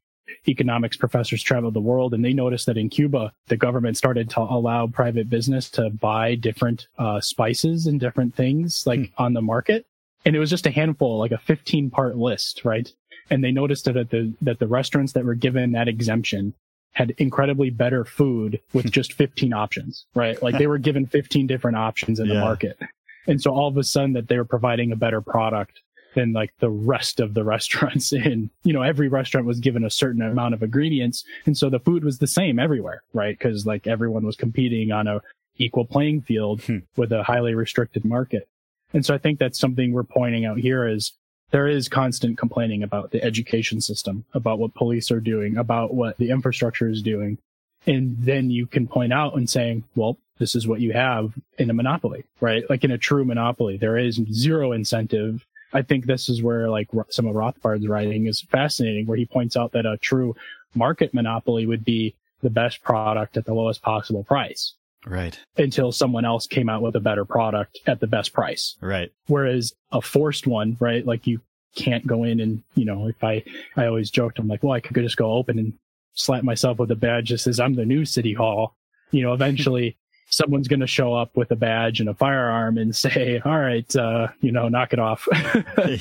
economics 0.47 0.97
professors 0.97 1.43
traveled 1.43 1.75
the 1.75 1.81
world 1.81 2.13
and 2.13 2.25
they 2.25 2.33
noticed 2.33 2.67
that 2.67 2.77
in 2.77 2.89
Cuba, 2.91 3.33
the 3.47 3.57
government 3.57 3.97
started 3.97 4.29
to 4.31 4.41
allow 4.41 4.87
private 4.87 5.31
business 5.31 5.71
to 5.71 5.91
buy 5.91 6.35
different 6.35 6.89
uh, 6.99 7.21
spices 7.21 7.87
and 7.87 8.01
different 8.01 8.35
things 8.35 8.87
like 8.87 8.99
hmm. 8.99 9.23
on 9.23 9.33
the 9.35 9.43
market. 9.43 9.87
And 10.25 10.35
it 10.35 10.41
was 10.41 10.51
just 10.51 10.67
a 10.67 10.71
handful, 10.71 11.19
like 11.19 11.33
a 11.33 11.39
15 11.39 11.91
part 11.91 12.17
list, 12.17 12.65
right? 12.65 12.93
And 13.31 13.45
they 13.45 13.53
noticed 13.53 13.85
that 13.85 14.11
the, 14.11 14.35
that 14.43 14.59
the 14.59 14.67
restaurants 14.67 15.13
that 15.13 15.25
were 15.25 15.35
given 15.35 15.73
that 15.73 15.89
exemption 15.89 16.55
had 16.93 17.15
incredibly 17.19 17.71
better 17.71 18.05
food 18.05 18.61
with 18.73 18.91
just 18.91 19.13
15 19.13 19.53
options, 19.53 20.07
right? 20.15 20.41
Like 20.43 20.59
they 20.59 20.67
were 20.69 20.79
given 20.79 21.07
15 21.07 21.47
different 21.47 21.77
options 21.77 22.19
in 22.19 22.27
yeah. 22.27 22.35
the 22.35 22.41
market. 22.41 22.79
And 23.27 23.41
so 23.41 23.51
all 23.51 23.69
of 23.69 23.77
a 23.77 23.85
sudden 23.85 24.15
that 24.15 24.29
they 24.29 24.37
were 24.37 24.45
providing 24.45 24.91
a 24.91 24.97
better 24.97 25.21
product 25.21 25.81
than 26.15 26.33
like 26.33 26.53
the 26.59 26.71
rest 26.71 27.21
of 27.21 27.35
the 27.35 27.45
restaurants 27.57 28.13
in, 28.13 28.51
you 28.65 28.73
know, 28.73 28.83
every 28.83 29.09
restaurant 29.09 29.47
was 29.47 29.61
given 29.61 29.85
a 29.85 29.91
certain 29.91 30.23
amount 30.23 30.55
of 30.55 30.63
ingredients. 30.63 31.25
And 31.47 31.57
so 31.57 31.71
the 31.71 31.81
food 31.81 32.05
was 32.05 32.19
the 32.19 32.27
same 32.27 32.59
everywhere, 32.59 33.03
right? 33.13 33.39
Cause 33.39 33.67
like 33.67 33.87
everyone 33.87 34.25
was 34.25 34.37
competing 34.37 34.91
on 34.93 35.07
a 35.07 35.21
equal 35.57 35.85
playing 35.85 36.23
field 36.23 36.63
hmm. 36.63 36.79
with 36.97 37.13
a 37.13 37.23
highly 37.23 37.55
restricted 37.55 38.05
market. 38.05 38.49
And 38.93 39.05
so 39.05 39.15
I 39.15 39.19
think 39.19 39.39
that's 39.39 39.59
something 39.59 39.93
we're 39.93 40.05
pointing 40.05 40.47
out 40.47 40.59
here 40.59 40.87
is 40.87 41.13
there 41.51 41.67
is 41.67 41.89
constant 41.89 42.39
complaining 42.39 42.83
about 42.83 43.11
the 43.11 43.23
education 43.23 43.81
system, 43.81 44.25
about 44.35 44.59
what 44.59 44.75
police 44.75 45.11
are 45.11 45.21
doing, 45.21 45.57
about 45.57 45.95
what 45.95 46.17
the 46.19 46.31
infrastructure 46.31 46.89
is 46.89 47.03
doing. 47.03 47.39
And 47.87 48.17
then 48.19 48.51
you 48.51 48.67
can 48.67 48.87
point 48.87 49.13
out 49.13 49.37
and 49.37 49.49
saying, 49.49 49.85
well, 49.95 50.19
this 50.39 50.55
is 50.55 50.69
what 50.69 50.81
you 50.81 50.93
have 50.93 51.33
in 51.59 51.71
a 51.71 51.75
monopoly, 51.75 52.25
right? 52.41 52.69
Like 52.69 52.85
in 52.85 52.91
a 52.91 52.99
true 52.99 53.25
monopoly, 53.25 53.77
there 53.77 53.97
is 53.97 54.21
zero 54.31 54.73
incentive. 54.73 55.45
I 55.73 55.83
think 55.83 56.07
this 56.07 56.29
is 56.29 56.43
where 56.43 56.69
like 56.69 56.89
some 57.09 57.27
of 57.27 57.35
Rothbard's 57.35 57.89
writing 57.89 58.27
is 58.27 58.43
fascinating, 58.43 59.07
where 59.07 59.17
he 59.17 59.27
points 59.27 59.57
out 59.57 59.73
that 59.73 59.87
a 59.87 59.97
true 59.99 60.37
market 60.75 61.15
monopoly 61.15 61.67
would 61.67 61.85
be 61.85 62.15
the 62.43 62.51
best 62.51 62.83
product 62.83 63.37
at 63.37 63.47
the 63.47 63.55
lowest 63.55 63.83
possible 63.83 64.23
price. 64.23 64.75
Right. 65.07 65.39
Until 65.57 65.93
someone 65.93 66.25
else 66.25 66.47
came 66.47 66.69
out 66.69 66.83
with 66.83 66.97
a 66.97 67.01
better 67.01 67.25
product 67.25 67.79
at 67.87 68.01
the 68.01 68.07
best 68.07 68.33
price. 68.33 68.77
Right. 68.81 69.13
Whereas 69.27 69.73
a 69.93 70.03
forced 70.03 70.47
one, 70.47 70.77
right? 70.81 71.07
Like 71.07 71.27
you 71.27 71.41
can't 71.77 72.07
go 72.07 72.25
in 72.25 72.41
and, 72.41 72.63
you 72.75 72.85
know, 72.85 73.07
if 73.07 73.23
I, 73.23 73.45
I 73.77 73.87
always 73.87 74.11
joked, 74.11 74.39
I'm 74.39 74.49
like, 74.49 74.63
well, 74.63 74.73
I 74.73 74.81
could 74.81 74.97
just 74.97 75.17
go 75.17 75.33
open 75.33 75.59
and 75.59 75.73
slap 76.15 76.43
myself 76.43 76.79
with 76.79 76.91
a 76.91 76.97
badge 76.97 77.31
that 77.31 77.39
says 77.39 77.61
I'm 77.61 77.75
the 77.75 77.85
new 77.85 78.05
city 78.05 78.35
hall. 78.35 78.75
You 79.11 79.23
know, 79.23 79.33
eventually 79.33 79.97
someone's 80.31 80.69
going 80.69 80.81
to 80.81 80.87
show 80.87 81.15
up 81.15 81.37
with 81.37 81.51
a 81.51 81.57
badge 81.57 82.01
and 82.01 82.09
a 82.09 82.15
firearm 82.15 82.77
and 82.77 82.95
say, 82.95 83.41
all 83.45 83.59
right, 83.59 83.95
uh, 83.97 84.29
you 84.41 84.53
know, 84.53 84.69
knock 84.69 84.93
it 84.93 84.99
off. 84.99 85.27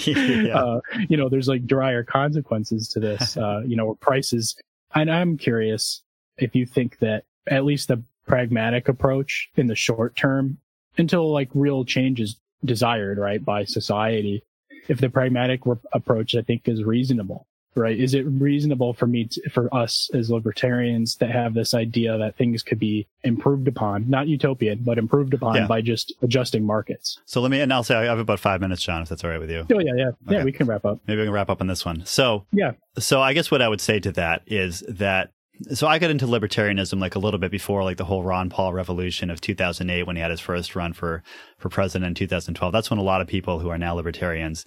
yeah. 0.06 0.60
uh, 0.60 0.82
you 1.08 1.18
know, 1.18 1.30
there's 1.30 1.48
like 1.48 1.66
drier 1.66 2.04
consequences 2.04 2.88
to 2.90 3.00
this, 3.00 3.38
uh, 3.38 3.62
you 3.66 3.76
know, 3.76 3.96
prices. 4.02 4.56
And 4.96 5.12
I'm 5.12 5.38
curious 5.38 6.02
if 6.38 6.56
you 6.56 6.66
think 6.66 7.00
that 7.00 7.24
at 7.48 7.64
least 7.64 7.88
the 7.88 8.04
pragmatic 8.28 8.88
approach 8.88 9.50
in 9.56 9.68
the 9.68 9.76
short 9.76 10.16
term 10.16 10.58
until 10.98 11.32
like 11.32 11.50
real 11.54 11.86
change 11.86 12.20
is 12.20 12.40
desired, 12.66 13.18
right, 13.18 13.44
by 13.44 13.64
society. 13.64 14.44
If 14.88 15.00
the 15.00 15.10
pragmatic 15.10 15.66
re- 15.66 15.76
approach, 15.94 16.36
I 16.36 16.42
think, 16.42 16.68
is 16.68 16.84
reasonable, 16.84 17.46
right? 17.76 18.00
Is 18.00 18.14
it 18.14 18.26
reasonable 18.26 18.94
for 18.94 19.06
me, 19.06 19.26
to, 19.26 19.50
for 19.50 19.74
us 19.76 20.10
as 20.14 20.32
libertarians 20.32 21.16
to 21.18 21.28
have 21.28 21.54
this 21.54 21.74
idea 21.74 22.18
that 22.18 22.38
things 22.38 22.64
could 22.64 22.80
be 22.80 23.06
improved 23.24 23.68
upon, 23.68 24.10
not 24.10 24.28
utopian, 24.28 24.80
but 24.84 24.98
improved 24.98 25.34
upon 25.34 25.56
yeah. 25.56 25.68
by 25.68 25.82
just 25.82 26.14
adjusting 26.22 26.66
markets? 26.66 27.20
So 27.26 27.42
let 27.42 27.52
me, 27.52 27.60
and 27.60 27.72
I'll 27.72 27.84
say 27.84 27.96
I 27.96 28.06
have 28.06 28.20
about 28.20 28.40
five 28.40 28.62
minutes, 28.62 28.82
John, 28.82 29.02
if 29.02 29.10
that's 29.10 29.24
all 29.24 29.30
right 29.30 29.40
with 29.40 29.52
you. 29.52 29.66
Oh, 29.72 29.80
yeah, 29.80 29.92
yeah. 29.96 30.08
Okay. 30.08 30.38
Yeah, 30.38 30.44
we 30.44 30.52
can 30.52 30.68
wrap 30.68 30.86
up. 30.86 31.00
Maybe 31.06 31.20
we 31.20 31.26
can 31.26 31.34
wrap 31.34 31.50
up 31.50 31.62
on 31.62 31.68
this 31.68 31.86
one. 31.86 32.06
So, 32.06 32.46
yeah. 32.52 32.72
So 32.98 33.22
I 33.22 33.34
guess 33.34 33.52
what 33.52 33.62
I 33.62 33.68
would 33.68 33.82
say 33.82 34.00
to 34.00 34.12
that 34.14 34.42
is 34.48 34.84
that 34.88 35.32
so 35.74 35.88
I 35.88 36.00
got 36.00 36.12
into 36.12 36.26
libertarianism 36.26 37.00
like 37.00 37.16
a 37.16 37.20
little 37.20 37.40
bit 37.40 37.52
before 37.52 37.84
like 37.84 37.98
the 37.98 38.06
whole 38.06 38.24
Ron 38.24 38.50
Paul 38.50 38.74
revolution 38.74 39.30
of 39.30 39.42
2008 39.42 40.04
when 40.04 40.16
he 40.16 40.22
had 40.22 40.32
his 40.32 40.40
first 40.40 40.76
run 40.76 40.94
for 40.94 41.24
for 41.58 41.70
president 41.70 42.08
in 42.08 42.16
2012. 42.16 42.72
That's 42.72 42.90
when 42.90 43.00
a 43.00 43.04
lot 43.04 43.22
of 43.22 43.28
people 43.28 43.60
who 43.60 43.70
are 43.70 43.78
now 43.78 43.96
libertarians 43.96 44.66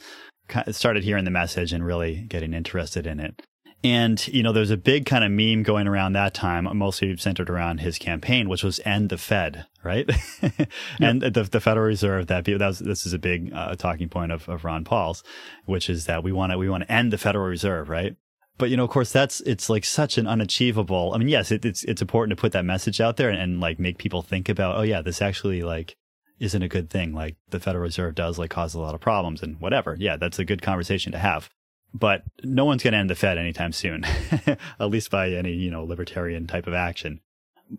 started 0.71 1.05
hearing 1.05 1.25
the 1.25 1.31
message 1.31 1.73
and 1.73 1.85
really 1.85 2.23
getting 2.29 2.55
interested 2.55 3.07
in 3.07 3.21
it. 3.21 3.43
And, 3.83 4.27
you 4.29 4.43
know, 4.43 4.53
there's 4.53 4.71
a 4.71 4.77
big 4.77 5.07
kind 5.07 5.25
of 5.25 5.31
meme 5.31 5.63
going 5.63 5.89
around 5.89 6.13
that 6.13 6.35
time, 6.35 6.69
mostly 6.77 7.17
centered 7.17 7.49
around 7.49 7.79
his 7.79 7.99
campaign, 7.99 8.49
which 8.49 8.63
was 8.63 8.79
end 8.85 9.09
the 9.09 9.17
Fed, 9.17 9.65
right? 9.83 10.07
yep. 10.43 10.69
And 11.01 11.23
the, 11.23 11.45
the 11.45 11.61
Federal 11.61 11.87
Reserve, 11.87 12.27
that, 12.27 12.45
that 12.45 12.61
was, 12.61 12.81
this 12.81 13.07
is 13.07 13.15
a 13.15 13.19
big 13.19 13.53
uh, 13.55 13.77
talking 13.77 14.11
point 14.11 14.33
of, 14.33 14.47
of 14.51 14.65
Ron 14.65 14.85
Paul's, 14.85 15.25
which 15.65 15.89
is 15.89 16.05
that 16.05 16.23
we 16.23 16.31
want 16.31 16.53
to, 16.53 16.59
we 16.59 16.69
want 16.69 16.83
to 16.83 16.93
end 16.93 17.11
the 17.11 17.17
Federal 17.17 17.47
Reserve, 17.47 17.89
right? 17.89 18.17
But 18.61 18.69
you 18.69 18.77
know, 18.77 18.85
of 18.85 18.91
course, 18.91 19.11
that's 19.11 19.41
it's 19.41 19.71
like 19.71 19.87
such 19.87 20.19
an 20.19 20.27
unachievable. 20.27 21.13
I 21.15 21.19
mean, 21.19 21.29
yes, 21.29 21.51
it, 21.51 21.65
it's 21.65 21.83
it's 21.85 22.03
important 22.03 22.37
to 22.37 22.41
put 22.41 22.53
that 22.53 22.67
message 22.67 23.01
out 23.01 23.17
there 23.17 23.31
and, 23.31 23.41
and 23.41 23.59
like 23.59 23.81
make 23.81 23.97
people 23.97 24.21
think 24.21 24.51
about, 24.51 24.77
oh 24.77 24.83
yeah, 24.83 25.01
this 25.01 25.23
actually 25.23 25.63
like 25.63 25.97
isn't 26.41 26.63
a 26.63 26.69
good 26.69 26.91
thing. 26.91 27.15
Like 27.15 27.37
the 27.49 27.59
Federal 27.59 27.85
Reserve 27.85 28.15
does 28.15 28.39
like 28.39 28.51
cause 28.51 28.75
a 28.75 28.79
lot 28.79 28.95
of 28.95 29.01
problems 29.01 29.43
and 29.43 29.59
whatever. 29.61 29.97
Yeah, 29.99 30.19
that's 30.19 30.39
a 30.39 30.45
good 30.45 30.61
conversation 30.61 31.11
to 31.13 31.19
have. 31.19 31.49
But 31.95 32.23
no 32.45 32.67
one's 32.67 32.83
going 32.83 32.93
to 32.93 32.99
end 32.99 33.09
the 33.09 33.15
Fed 33.15 33.39
anytime 33.39 33.73
soon, 33.73 34.05
at 34.47 34.91
least 34.91 35.11
by 35.11 35.31
any 35.31 35.53
you 35.53 35.71
know 35.71 35.83
libertarian 35.83 36.47
type 36.47 36.67
of 36.67 36.75
action. 36.75 37.21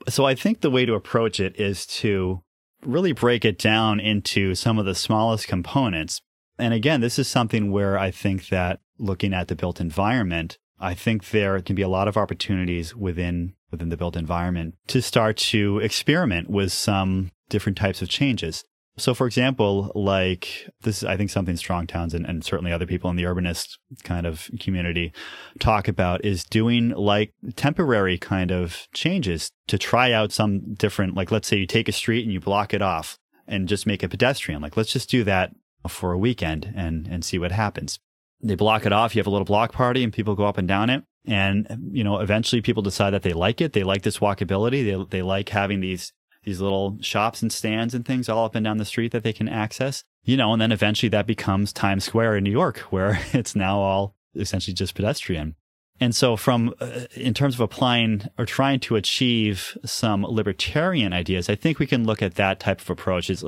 So 0.10 0.26
I 0.26 0.34
think 0.34 0.62
the 0.62 0.72
way 0.72 0.88
to 0.88 0.96
approach 0.96 1.40
it 1.40 1.60
is 1.60 1.86
to 2.02 2.42
really 2.84 3.12
break 3.12 3.46
it 3.46 3.60
down 3.60 4.00
into 4.00 4.56
some 4.56 4.80
of 4.80 4.86
the 4.86 4.96
smallest 4.96 5.48
components. 5.48 6.22
And 6.58 6.74
again, 6.74 7.02
this 7.02 7.20
is 7.20 7.28
something 7.28 7.72
where 7.72 8.00
I 8.00 8.10
think 8.10 8.48
that 8.48 8.80
looking 8.98 9.32
at 9.32 9.48
the 9.48 9.56
built 9.56 9.80
environment 9.80 10.58
I 10.82 10.94
think 10.94 11.30
there 11.30 11.62
can 11.62 11.76
be 11.76 11.82
a 11.82 11.88
lot 11.88 12.08
of 12.08 12.18
opportunities 12.18 12.96
within 12.96 13.54
within 13.72 13.90
the 13.90 13.98
built 13.98 14.18
environment 14.18 14.76
to 14.88 15.02
start 15.02 15.38
to 15.38 15.80
experiment 15.80 16.50
with 16.50 16.74
some 16.74 17.32
different 17.50 17.78
types 17.78 18.02
of 18.02 18.10
changes. 18.10 18.66
So, 18.98 19.14
for 19.14 19.26
example, 19.26 19.92
like 19.96 20.70
this, 20.82 21.04
I 21.04 21.16
think 21.16 21.30
something 21.30 21.56
Strong 21.56 21.88
Towns 21.88 22.14
and, 22.14 22.26
and 22.26 22.44
certainly 22.44 22.74
other 22.74 22.86
people 22.86 23.10
in 23.10 23.16
the 23.16 23.24
urbanist 23.24 23.78
kind 24.04 24.26
of 24.26 24.50
community 24.60 25.14
talk 25.60 25.88
about 25.88 26.26
is 26.26 26.44
doing 26.44 26.90
like 26.90 27.32
temporary 27.56 28.18
kind 28.18 28.52
of 28.52 28.88
changes 28.94 29.52
to 29.68 29.78
try 29.78 30.12
out 30.12 30.34
some 30.34 30.74
different, 30.74 31.16
like 31.16 31.32
let's 31.32 31.48
say 31.48 31.58
you 31.58 31.66
take 31.66 31.88
a 31.88 31.94
street 31.94 32.24
and 32.24 32.34
you 32.34 32.42
block 32.42 32.74
it 32.74 32.82
off 32.82 33.18
and 33.48 33.70
just 33.70 33.88
make 33.88 34.04
it 34.04 34.10
pedestrian. 34.10 34.62
Like 34.62 34.76
let's 34.76 34.92
just 34.92 35.10
do 35.10 35.24
that 35.24 35.52
for 35.88 36.12
a 36.12 36.18
weekend 36.18 36.74
and, 36.76 37.08
and 37.08 37.24
see 37.24 37.40
what 37.40 37.54
happens. 37.54 37.98
They 38.44 38.56
block 38.56 38.86
it 38.86 38.94
off. 38.94 39.16
You 39.16 39.20
have 39.20 39.28
a 39.28 39.32
little 39.32 39.46
block 39.46 39.72
party 39.72 40.04
and 40.04 40.12
people 40.12 40.36
go 40.36 40.46
up 40.46 40.58
and 40.58 40.68
down 40.68 40.90
it. 40.90 41.04
And, 41.26 41.92
you 41.92 42.04
know, 42.04 42.20
eventually 42.20 42.62
people 42.62 42.82
decide 42.82 43.12
that 43.12 43.22
they 43.22 43.34
like 43.34 43.62
it. 43.62 43.74
They 43.74 43.84
like 43.84 44.02
this 44.02 44.20
walkability. 44.20 44.84
They, 44.84 45.18
they 45.18 45.22
like 45.22 45.50
having 45.50 45.80
these 45.80 46.14
these 46.44 46.60
little 46.60 46.98
shops 47.02 47.42
and 47.42 47.52
stands 47.52 47.94
and 47.94 48.06
things 48.06 48.28
all 48.28 48.46
up 48.46 48.56
and 48.56 48.64
down 48.64 48.78
the 48.78 48.86
street 48.86 49.12
that 49.12 49.24
they 49.24 49.34
can 49.34 49.48
access. 49.48 50.04
You 50.24 50.38
know, 50.38 50.54
and 50.54 50.62
then 50.62 50.72
eventually 50.72 51.10
that 51.10 51.28
becomes 51.28 51.74
Times 51.74 52.04
Square 52.04 52.38
in 52.38 52.44
New 52.44 52.52
York, 52.52 52.78
where 52.90 53.20
it's 53.34 53.56
now 53.56 53.80
all 53.80 54.16
essentially 54.36 54.74
just 54.74 54.96
pedestrian. 54.96 55.56
And 56.00 56.16
so, 56.16 56.36
from 56.36 56.74
uh, 56.80 57.02
in 57.14 57.34
terms 57.36 57.54
of 57.56 57.60
applying 57.60 58.24
or 58.38 58.46
trying 58.46 58.80
to 58.82 58.96
achieve 58.96 59.78
some 59.86 60.24
libertarian 60.24 61.14
ideas, 61.14 61.48
I 61.48 61.56
think 61.56 61.78
we 61.78 61.86
can 61.86 62.06
look 62.06 62.24
at 62.24 62.36
that 62.36 62.60
type 62.60 62.82
of 62.82 62.90
approach. 62.90 63.30
Is, 63.30 63.46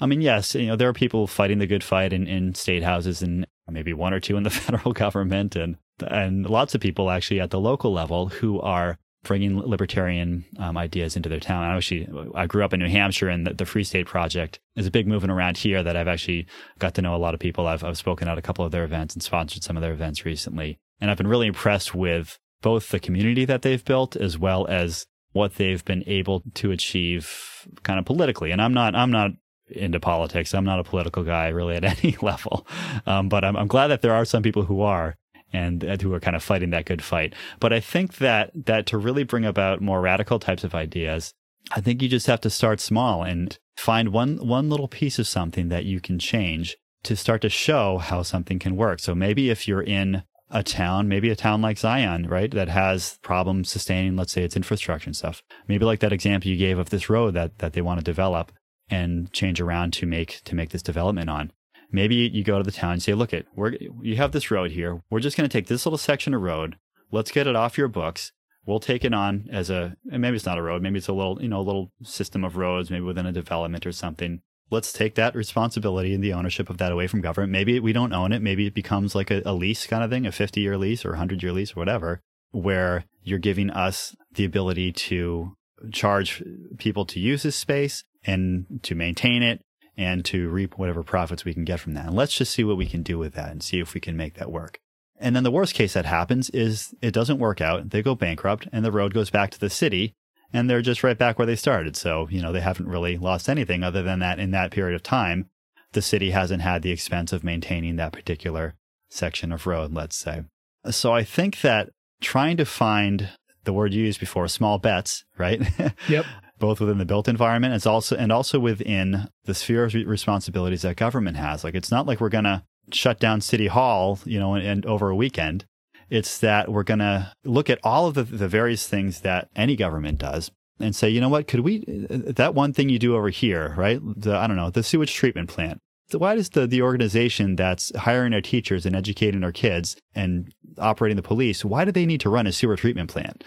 I 0.00 0.06
mean, 0.06 0.20
yes, 0.20 0.56
you 0.56 0.66
know, 0.66 0.74
there 0.74 0.88
are 0.88 0.92
people 0.92 1.28
fighting 1.28 1.58
the 1.58 1.66
good 1.66 1.84
fight 1.84 2.12
in, 2.12 2.26
in 2.26 2.54
state 2.54 2.82
houses 2.82 3.22
and 3.22 3.46
maybe 3.68 3.92
one 3.92 4.12
or 4.12 4.20
two 4.20 4.36
in 4.36 4.42
the 4.42 4.50
federal 4.50 4.92
government, 4.92 5.56
and 5.56 5.76
and 6.06 6.48
lots 6.48 6.74
of 6.74 6.80
people 6.80 7.10
actually 7.10 7.40
at 7.40 7.50
the 7.50 7.60
local 7.60 7.92
level 7.92 8.28
who 8.28 8.60
are 8.60 8.98
bringing 9.24 9.58
libertarian 9.60 10.44
um, 10.58 10.76
ideas 10.76 11.16
into 11.16 11.28
their 11.28 11.40
town. 11.40 11.62
I 11.62 11.76
actually, 11.76 12.08
I 12.34 12.46
grew 12.46 12.64
up 12.64 12.72
in 12.72 12.80
New 12.80 12.88
Hampshire, 12.88 13.28
and 13.28 13.46
the, 13.46 13.54
the, 13.54 13.64
Free 13.64 13.84
State 13.84 14.06
Project 14.06 14.58
is 14.74 14.86
a 14.86 14.90
big 14.90 15.06
movement 15.06 15.30
around 15.30 15.56
here 15.56 15.82
that 15.82 15.96
I've 15.96 16.08
actually 16.08 16.46
got 16.78 16.94
to 16.94 17.02
know 17.02 17.14
a 17.14 17.18
lot 17.18 17.34
of 17.34 17.40
people. 17.40 17.66
I've, 17.66 17.84
I've 17.84 17.98
spoken 17.98 18.28
at 18.28 18.38
a 18.38 18.42
couple 18.42 18.64
of 18.64 18.72
their 18.72 18.84
events 18.84 19.14
and 19.14 19.22
sponsored 19.22 19.62
some 19.62 19.76
of 19.76 19.80
their 19.80 19.92
events 19.92 20.24
recently, 20.24 20.78
and 21.00 21.10
I've 21.10 21.18
been 21.18 21.28
really 21.28 21.46
impressed 21.46 21.94
with 21.94 22.38
both 22.62 22.88
the 22.88 23.00
community 23.00 23.44
that 23.44 23.62
they've 23.62 23.84
built 23.84 24.16
as 24.16 24.38
well 24.38 24.66
as 24.66 25.06
what 25.32 25.54
they've 25.54 25.84
been 25.84 26.04
able 26.06 26.42
to 26.54 26.70
achieve 26.70 27.66
kind 27.82 27.98
of 27.98 28.04
politically. 28.04 28.50
And 28.50 28.60
I'm 28.60 28.74
not, 28.74 28.94
I'm 28.94 29.10
not 29.10 29.30
into 29.76 30.00
politics. 30.00 30.54
I'm 30.54 30.64
not 30.64 30.78
a 30.78 30.84
political 30.84 31.22
guy 31.24 31.48
really 31.48 31.76
at 31.76 31.84
any 32.04 32.16
level. 32.22 32.66
Um, 33.06 33.28
but 33.28 33.44
I'm, 33.44 33.56
I'm 33.56 33.68
glad 33.68 33.88
that 33.88 34.02
there 34.02 34.14
are 34.14 34.24
some 34.24 34.42
people 34.42 34.64
who 34.64 34.80
are 34.82 35.16
and 35.52 35.82
who 36.00 36.14
are 36.14 36.20
kind 36.20 36.36
of 36.36 36.42
fighting 36.42 36.70
that 36.70 36.86
good 36.86 37.02
fight. 37.02 37.34
But 37.60 37.72
I 37.72 37.80
think 37.80 38.16
that 38.16 38.50
that 38.54 38.86
to 38.86 38.98
really 38.98 39.24
bring 39.24 39.44
about 39.44 39.80
more 39.80 40.00
radical 40.00 40.38
types 40.38 40.64
of 40.64 40.74
ideas, 40.74 41.34
I 41.70 41.80
think 41.80 42.02
you 42.02 42.08
just 42.08 42.26
have 42.26 42.40
to 42.42 42.50
start 42.50 42.80
small 42.80 43.22
and 43.22 43.58
find 43.76 44.10
one 44.10 44.46
one 44.46 44.70
little 44.70 44.88
piece 44.88 45.18
of 45.18 45.26
something 45.26 45.68
that 45.68 45.84
you 45.84 46.00
can 46.00 46.18
change 46.18 46.76
to 47.04 47.16
start 47.16 47.42
to 47.42 47.48
show 47.48 47.98
how 47.98 48.22
something 48.22 48.58
can 48.58 48.76
work. 48.76 49.00
So 49.00 49.14
maybe 49.14 49.50
if 49.50 49.66
you're 49.66 49.82
in 49.82 50.22
a 50.50 50.62
town, 50.62 51.08
maybe 51.08 51.30
a 51.30 51.36
town 51.36 51.62
like 51.62 51.78
Zion, 51.78 52.28
right, 52.28 52.50
that 52.50 52.68
has 52.68 53.18
problems 53.22 53.70
sustaining, 53.70 54.16
let's 54.16 54.32
say, 54.32 54.44
its 54.44 54.56
infrastructure 54.56 55.08
and 55.08 55.16
stuff. 55.16 55.42
Maybe 55.66 55.84
like 55.84 56.00
that 56.00 56.12
example 56.12 56.50
you 56.50 56.56
gave 56.56 56.78
of 56.78 56.90
this 56.90 57.08
road 57.08 57.34
that 57.34 57.58
that 57.58 57.72
they 57.72 57.82
want 57.82 58.00
to 58.00 58.04
develop 58.04 58.52
and 58.92 59.32
change 59.32 59.60
around 59.60 59.92
to 59.94 60.06
make 60.06 60.42
to 60.44 60.54
make 60.54 60.70
this 60.70 60.82
development 60.82 61.30
on. 61.30 61.50
Maybe 61.90 62.14
you 62.14 62.44
go 62.44 62.58
to 62.58 62.64
the 62.64 62.72
town 62.72 62.92
and 62.92 63.02
say, 63.02 63.14
look, 63.14 63.32
it, 63.32 63.46
we're, 63.54 63.76
you 64.00 64.16
have 64.16 64.32
this 64.32 64.50
road 64.50 64.70
here. 64.70 65.02
We're 65.10 65.20
just 65.20 65.36
going 65.36 65.48
to 65.48 65.52
take 65.52 65.66
this 65.66 65.84
little 65.84 65.98
section 65.98 66.32
of 66.32 66.40
road. 66.40 66.76
Let's 67.10 67.30
get 67.30 67.46
it 67.46 67.56
off 67.56 67.76
your 67.76 67.88
books. 67.88 68.32
We'll 68.64 68.80
take 68.80 69.04
it 69.04 69.12
on 69.12 69.48
as 69.52 69.68
a, 69.68 69.96
and 70.10 70.22
maybe 70.22 70.36
it's 70.36 70.46
not 70.46 70.56
a 70.56 70.62
road. 70.62 70.80
Maybe 70.80 70.98
it's 70.98 71.08
a 71.08 71.12
little, 71.12 71.42
you 71.42 71.48
know, 71.48 71.60
a 71.60 71.62
little 71.62 71.92
system 72.02 72.44
of 72.44 72.56
roads, 72.56 72.90
maybe 72.90 73.04
within 73.04 73.26
a 73.26 73.32
development 73.32 73.84
or 73.84 73.92
something. 73.92 74.40
Let's 74.70 74.90
take 74.90 75.16
that 75.16 75.34
responsibility 75.34 76.14
and 76.14 76.24
the 76.24 76.32
ownership 76.32 76.70
of 76.70 76.78
that 76.78 76.92
away 76.92 77.08
from 77.08 77.20
government. 77.20 77.52
Maybe 77.52 77.78
we 77.78 77.92
don't 77.92 78.14
own 78.14 78.32
it. 78.32 78.40
Maybe 78.40 78.66
it 78.66 78.74
becomes 78.74 79.14
like 79.14 79.30
a, 79.30 79.42
a 79.44 79.52
lease 79.52 79.86
kind 79.86 80.02
of 80.02 80.08
thing, 80.08 80.24
a 80.24 80.32
50 80.32 80.62
year 80.62 80.78
lease 80.78 81.04
or 81.04 81.10
a 81.10 81.12
100 81.12 81.42
year 81.42 81.52
lease 81.52 81.72
or 81.72 81.80
whatever, 81.80 82.22
where 82.52 83.04
you're 83.22 83.38
giving 83.38 83.68
us 83.68 84.16
the 84.32 84.46
ability 84.46 84.92
to 84.92 85.56
charge 85.92 86.42
people 86.78 87.04
to 87.04 87.20
use 87.20 87.42
this 87.42 87.56
space 87.56 88.04
and 88.24 88.80
to 88.82 88.94
maintain 88.94 89.42
it 89.42 89.60
and 89.96 90.24
to 90.24 90.48
reap 90.48 90.78
whatever 90.78 91.02
profits 91.02 91.44
we 91.44 91.54
can 91.54 91.64
get 91.64 91.80
from 91.80 91.94
that. 91.94 92.06
And 92.06 92.16
let's 92.16 92.34
just 92.34 92.52
see 92.52 92.64
what 92.64 92.76
we 92.76 92.86
can 92.86 93.02
do 93.02 93.18
with 93.18 93.34
that 93.34 93.50
and 93.50 93.62
see 93.62 93.78
if 93.80 93.94
we 93.94 94.00
can 94.00 94.16
make 94.16 94.34
that 94.34 94.50
work. 94.50 94.78
And 95.18 95.36
then 95.36 95.44
the 95.44 95.50
worst 95.50 95.74
case 95.74 95.92
that 95.92 96.06
happens 96.06 96.50
is 96.50 96.94
it 97.00 97.12
doesn't 97.12 97.38
work 97.38 97.60
out. 97.60 97.90
They 97.90 98.02
go 98.02 98.14
bankrupt 98.14 98.66
and 98.72 98.84
the 98.84 98.92
road 98.92 99.14
goes 99.14 99.30
back 99.30 99.50
to 99.50 99.60
the 99.60 99.70
city 99.70 100.14
and 100.52 100.68
they're 100.68 100.82
just 100.82 101.04
right 101.04 101.16
back 101.16 101.38
where 101.38 101.46
they 101.46 101.56
started. 101.56 101.96
So, 101.96 102.26
you 102.30 102.42
know, 102.42 102.52
they 102.52 102.60
haven't 102.60 102.88
really 102.88 103.16
lost 103.18 103.48
anything 103.48 103.82
other 103.82 104.02
than 104.02 104.18
that 104.20 104.38
in 104.38 104.50
that 104.50 104.70
period 104.70 104.96
of 104.96 105.02
time, 105.02 105.48
the 105.92 106.02
city 106.02 106.30
hasn't 106.30 106.62
had 106.62 106.82
the 106.82 106.90
expense 106.90 107.32
of 107.32 107.44
maintaining 107.44 107.96
that 107.96 108.12
particular 108.12 108.74
section 109.10 109.52
of 109.52 109.66
road, 109.66 109.92
let's 109.92 110.16
say. 110.16 110.42
So 110.90 111.12
I 111.12 111.22
think 111.22 111.60
that 111.60 111.90
trying 112.20 112.56
to 112.56 112.64
find 112.64 113.28
the 113.64 113.72
word 113.72 113.94
you 113.94 114.04
used 114.04 114.18
before 114.18 114.48
small 114.48 114.78
bets, 114.78 115.24
right? 115.38 115.62
Yep 116.08 116.24
both 116.62 116.78
within 116.78 116.98
the 116.98 117.04
built 117.04 117.26
environment 117.26 117.74
as 117.74 117.86
also 117.86 118.14
and 118.14 118.30
also 118.30 118.60
within 118.60 119.28
the 119.46 119.52
sphere 119.52 119.84
of 119.84 119.94
responsibilities 119.94 120.82
that 120.82 120.96
government 120.96 121.36
has. 121.36 121.64
Like 121.64 121.74
it's 121.74 121.90
not 121.90 122.06
like 122.06 122.20
we're 122.20 122.28
going 122.28 122.44
to 122.44 122.62
shut 122.92 123.18
down 123.18 123.40
city 123.40 123.66
hall, 123.66 124.20
you 124.24 124.38
know, 124.38 124.54
and, 124.54 124.64
and 124.64 124.86
over 124.86 125.10
a 125.10 125.16
weekend. 125.16 125.64
It's 126.08 126.38
that 126.38 126.70
we're 126.70 126.84
going 126.84 127.00
to 127.00 127.32
look 127.44 127.68
at 127.68 127.80
all 127.82 128.06
of 128.06 128.14
the, 128.14 128.22
the 128.22 128.46
various 128.46 128.86
things 128.86 129.22
that 129.22 129.48
any 129.56 129.74
government 129.74 130.18
does 130.18 130.52
and 130.78 130.94
say, 130.94 131.08
you 131.08 131.20
know 131.20 131.28
what, 131.28 131.48
could 131.48 131.60
we, 131.60 131.84
that 132.08 132.54
one 132.54 132.72
thing 132.72 132.88
you 132.88 133.00
do 133.00 133.16
over 133.16 133.30
here, 133.30 133.74
right? 133.76 133.98
The, 134.00 134.36
I 134.36 134.46
don't 134.46 134.56
know, 134.56 134.70
the 134.70 134.84
sewage 134.84 135.12
treatment 135.12 135.48
plant. 135.48 135.80
Why 136.12 136.36
does 136.36 136.50
the, 136.50 136.68
the 136.68 136.82
organization 136.82 137.56
that's 137.56 137.90
hiring 137.96 138.34
our 138.34 138.40
teachers 138.40 138.86
and 138.86 138.94
educating 138.94 139.42
our 139.42 139.52
kids 139.52 139.96
and 140.14 140.54
operating 140.78 141.16
the 141.16 141.22
police, 141.22 141.64
why 141.64 141.84
do 141.84 141.90
they 141.90 142.06
need 142.06 142.20
to 142.20 142.30
run 142.30 142.46
a 142.46 142.52
sewer 142.52 142.76
treatment 142.76 143.10
plant? 143.10 143.42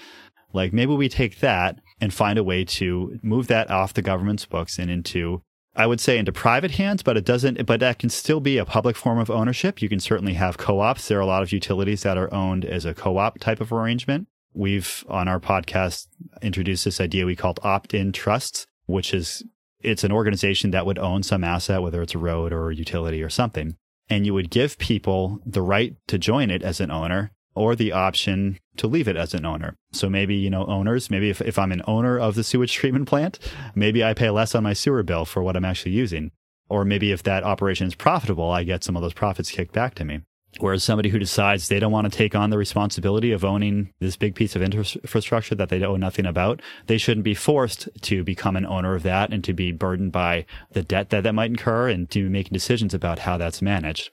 Like 0.52 0.74
maybe 0.74 0.94
we 0.94 1.08
take 1.08 1.40
that 1.40 1.80
and 2.00 2.14
find 2.14 2.38
a 2.38 2.44
way 2.44 2.66
to 2.66 3.20
move 3.22 3.48
that 3.48 3.70
off 3.70 3.94
the 3.94 4.02
government's 4.02 4.46
books 4.46 4.78
and 4.78 4.90
into 4.92 5.42
I 5.78 5.88
would 5.88 6.00
say 6.00 6.18
into 6.18 6.32
private 6.32 6.72
hands, 6.72 7.04
but 7.04 7.18
it 7.18 7.26
doesn't, 7.26 7.66
but 7.66 7.82
that 7.82 8.00
can 8.00 8.10
still 8.10 8.40
be 8.40 8.58
a 8.58 8.66
public 8.66 8.96
form 8.96 9.20
of 9.20 9.30
ownership. 9.30 9.82
You 9.82 9.90
can 9.90 10.00
certainly 10.00 10.34
have 10.36 10.58
co-ops. 10.58 11.08
There 11.08 11.18
are 11.18 11.22
a 11.22 11.26
lot 11.26 11.44
of 11.44 11.52
utilities 11.52 12.04
that 12.04 12.18
are 12.18 12.34
owned 12.34 12.64
as 12.64 12.86
a 12.86 12.94
co-op 12.94 13.40
type 13.40 13.60
of 13.60 13.74
arrangement. 13.74 14.30
We've 14.54 15.04
on 15.10 15.28
our 15.28 15.40
podcast 15.42 16.08
introduced 16.42 16.86
this 16.86 17.02
idea 17.02 17.26
we 17.26 17.36
called 17.36 17.60
opt-in 17.62 18.14
trusts, 18.14 18.66
which 18.86 19.14
is 19.14 19.44
it's 19.82 20.06
an 20.06 20.14
organization 20.14 20.72
that 20.72 20.86
would 20.86 20.98
own 20.98 21.24
some 21.24 21.44
asset, 21.44 21.82
whether 21.82 22.02
it's 22.02 22.16
a 22.16 22.20
road 22.20 22.54
or 22.54 22.70
a 22.70 22.76
utility 22.76 23.22
or 23.22 23.30
something. 23.30 23.76
And 24.10 24.26
you 24.26 24.34
would 24.34 24.50
give 24.50 24.78
people 24.78 25.42
the 25.46 25.62
right 25.62 25.96
to 26.08 26.18
join 26.18 26.52
it 26.52 26.64
as 26.64 26.80
an 26.80 26.90
owner 26.90 27.34
or 27.54 27.76
the 27.76 27.92
option 27.92 28.60
to 28.78 28.88
leave 28.88 29.08
it 29.08 29.16
as 29.16 29.34
an 29.34 29.46
owner. 29.46 29.76
So 29.92 30.10
maybe, 30.10 30.36
you 30.36 30.50
know, 30.50 30.66
owners, 30.66 31.10
maybe 31.10 31.30
if, 31.30 31.42
if 31.42 31.58
I'm 31.58 31.72
an 31.72 31.82
owner 31.88 32.20
of 32.20 32.36
the 32.36 32.44
sewage 32.44 32.74
treatment 32.80 33.08
plant, 33.08 33.40
maybe 33.74 34.04
I 34.04 34.14
pay 34.14 34.30
less 34.30 34.56
on 34.56 34.64
my 34.64 34.74
sewer 34.74 35.04
bill 35.04 35.26
for 35.26 35.44
what 35.44 35.56
I'm 35.56 35.66
actually 35.66 35.94
using. 35.94 36.32
Or 36.68 36.84
maybe 36.84 37.12
if 37.12 37.24
that 37.24 37.44
operation 37.44 37.88
is 37.88 37.96
profitable, 37.96 38.50
I 38.50 38.64
get 38.64 38.84
some 38.84 38.96
of 38.96 39.02
those 39.02 39.14
profits 39.14 39.52
kicked 39.52 39.74
back 39.74 39.94
to 39.96 40.06
me. 40.06 40.22
Whereas 40.60 40.84
somebody 40.84 41.10
who 41.10 41.20
decides 41.20 41.68
they 41.68 41.80
don't 41.80 41.92
want 41.92 42.10
to 42.10 42.18
take 42.18 42.34
on 42.34 42.50
the 42.50 42.58
responsibility 42.58 43.32
of 43.34 43.44
owning 43.44 43.92
this 44.00 44.16
big 44.16 44.36
piece 44.36 44.56
of 44.56 44.62
infrastructure 44.62 45.54
that 45.56 45.68
they 45.70 45.80
know 45.80 45.98
nothing 45.98 46.26
about, 46.26 46.62
they 46.88 46.98
shouldn't 46.98 47.26
be 47.26 47.34
forced 47.34 47.90
to 48.04 48.24
become 48.24 48.56
an 48.56 48.66
owner 48.66 48.96
of 48.96 49.04
that 49.04 49.34
and 49.34 49.44
to 49.44 49.54
be 49.54 49.74
burdened 49.74 50.14
by 50.14 50.46
the 50.72 50.82
debt 50.82 51.10
that 51.10 51.24
that 51.24 51.36
might 51.36 51.50
incur 51.50 51.90
and 51.90 52.10
to 52.12 52.30
making 52.30 52.54
decisions 52.54 52.94
about 52.94 53.20
how 53.20 53.38
that's 53.38 53.62
managed. 53.62 54.12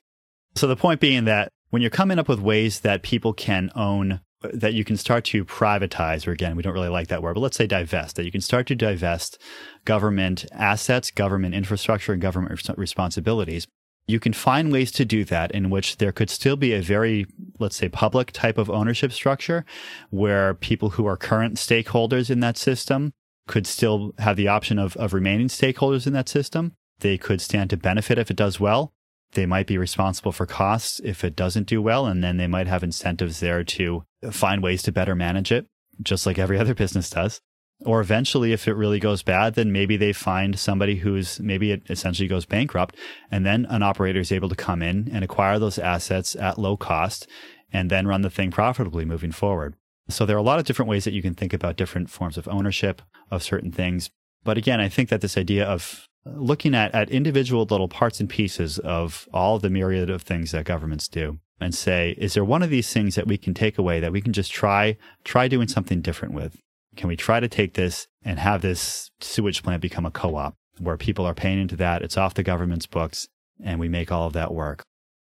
So 0.56 0.66
the 0.66 0.76
point 0.76 1.00
being 1.00 1.24
that 1.26 1.52
when 1.70 1.80
you're 1.80 1.90
coming 1.90 2.18
up 2.18 2.28
with 2.28 2.40
ways 2.40 2.80
that 2.80 3.02
people 3.02 3.32
can 3.32 3.70
own 3.76 4.20
that 4.52 4.74
you 4.74 4.84
can 4.84 4.96
start 4.96 5.24
to 5.24 5.44
privatize, 5.44 6.26
or 6.26 6.32
again, 6.32 6.56
we 6.56 6.62
don't 6.62 6.74
really 6.74 6.88
like 6.88 7.08
that 7.08 7.22
word, 7.22 7.34
but 7.34 7.40
let's 7.40 7.56
say 7.56 7.66
divest, 7.66 8.16
that 8.16 8.24
you 8.24 8.32
can 8.32 8.40
start 8.40 8.66
to 8.68 8.74
divest 8.74 9.38
government 9.84 10.46
assets, 10.52 11.10
government 11.10 11.54
infrastructure, 11.54 12.12
and 12.12 12.22
government 12.22 12.60
responsibilities. 12.76 13.66
You 14.06 14.18
can 14.18 14.32
find 14.32 14.72
ways 14.72 14.90
to 14.92 15.04
do 15.04 15.24
that 15.24 15.52
in 15.52 15.70
which 15.70 15.98
there 15.98 16.12
could 16.12 16.28
still 16.28 16.56
be 16.56 16.72
a 16.72 16.82
very, 16.82 17.26
let's 17.58 17.76
say, 17.76 17.88
public 17.88 18.32
type 18.32 18.58
of 18.58 18.68
ownership 18.68 19.12
structure 19.12 19.64
where 20.10 20.54
people 20.54 20.90
who 20.90 21.06
are 21.06 21.16
current 21.16 21.54
stakeholders 21.54 22.28
in 22.28 22.40
that 22.40 22.58
system 22.58 23.12
could 23.46 23.66
still 23.66 24.12
have 24.18 24.36
the 24.36 24.48
option 24.48 24.78
of, 24.78 24.96
of 24.96 25.12
remaining 25.12 25.48
stakeholders 25.48 26.06
in 26.06 26.12
that 26.14 26.28
system. 26.28 26.72
They 26.98 27.16
could 27.16 27.40
stand 27.40 27.70
to 27.70 27.76
benefit 27.76 28.18
if 28.18 28.30
it 28.30 28.36
does 28.36 28.58
well 28.58 28.92
they 29.32 29.46
might 29.46 29.66
be 29.66 29.78
responsible 29.78 30.32
for 30.32 30.46
costs 30.46 31.00
if 31.04 31.24
it 31.24 31.36
doesn't 31.36 31.66
do 31.66 31.80
well, 31.80 32.06
and 32.06 32.22
then 32.22 32.36
they 32.36 32.46
might 32.46 32.66
have 32.66 32.82
incentives 32.82 33.40
there 33.40 33.64
to 33.64 34.04
find 34.30 34.62
ways 34.62 34.82
to 34.82 34.92
better 34.92 35.14
manage 35.14 35.52
it, 35.52 35.66
just 36.02 36.26
like 36.26 36.38
every 36.38 36.58
other 36.60 36.74
business 36.74 37.10
does. 37.10 37.40
Or 37.84 38.00
eventually, 38.00 38.52
if 38.52 38.68
it 38.68 38.74
really 38.74 39.00
goes 39.00 39.22
bad, 39.24 39.54
then 39.54 39.72
maybe 39.72 39.96
they 39.96 40.12
find 40.12 40.56
somebody 40.56 40.96
who's 40.96 41.40
maybe 41.40 41.72
it 41.72 41.82
essentially 41.90 42.28
goes 42.28 42.46
bankrupt, 42.46 42.96
and 43.30 43.44
then 43.44 43.66
an 43.70 43.82
operator 43.82 44.20
is 44.20 44.30
able 44.30 44.48
to 44.48 44.54
come 44.54 44.82
in 44.82 45.10
and 45.12 45.24
acquire 45.24 45.58
those 45.58 45.78
assets 45.78 46.36
at 46.36 46.58
low 46.58 46.76
cost 46.76 47.26
and 47.72 47.90
then 47.90 48.06
run 48.06 48.22
the 48.22 48.30
thing 48.30 48.50
profitably 48.50 49.04
moving 49.04 49.32
forward. 49.32 49.74
So 50.08 50.26
there 50.26 50.36
are 50.36 50.40
a 50.40 50.42
lot 50.42 50.58
of 50.58 50.64
different 50.64 50.88
ways 50.88 51.04
that 51.04 51.14
you 51.14 51.22
can 51.22 51.34
think 51.34 51.52
about 51.52 51.76
different 51.76 52.10
forms 52.10 52.36
of 52.36 52.46
ownership 52.48 53.02
of 53.30 53.42
certain 53.42 53.72
things. 53.72 54.10
But 54.44 54.58
again, 54.58 54.80
I 54.80 54.88
think 54.88 55.08
that 55.08 55.20
this 55.20 55.38
idea 55.38 55.64
of 55.64 56.06
looking 56.24 56.74
at, 56.74 56.94
at 56.94 57.10
individual 57.10 57.64
little 57.64 57.88
parts 57.88 58.20
and 58.20 58.28
pieces 58.28 58.78
of 58.78 59.28
all 59.32 59.58
the 59.58 59.70
myriad 59.70 60.10
of 60.10 60.22
things 60.22 60.52
that 60.52 60.64
governments 60.64 61.08
do 61.08 61.38
and 61.62 61.74
say, 61.74 62.14
is 62.18 62.34
there 62.34 62.44
one 62.44 62.62
of 62.62 62.70
these 62.70 62.92
things 62.92 63.14
that 63.14 63.26
we 63.26 63.38
can 63.38 63.54
take 63.54 63.78
away 63.78 64.00
that 64.00 64.12
we 64.12 64.20
can 64.20 64.32
just 64.32 64.52
try, 64.52 64.96
try 65.24 65.48
doing 65.48 65.68
something 65.68 66.00
different 66.00 66.34
with? 66.34 66.58
Can 66.96 67.08
we 67.08 67.16
try 67.16 67.40
to 67.40 67.48
take 67.48 67.74
this 67.74 68.06
and 68.22 68.38
have 68.38 68.62
this 68.62 69.10
sewage 69.20 69.62
plant 69.62 69.80
become 69.80 70.04
a 70.04 70.10
co-op 70.10 70.54
where 70.78 70.96
people 70.96 71.24
are 71.24 71.34
paying 71.34 71.60
into 71.60 71.76
that? 71.76 72.02
It's 72.02 72.18
off 72.18 72.34
the 72.34 72.42
government's 72.42 72.86
books 72.86 73.28
and 73.62 73.80
we 73.80 73.88
make 73.88 74.12
all 74.12 74.26
of 74.26 74.32
that 74.34 74.52
work. 74.52 74.82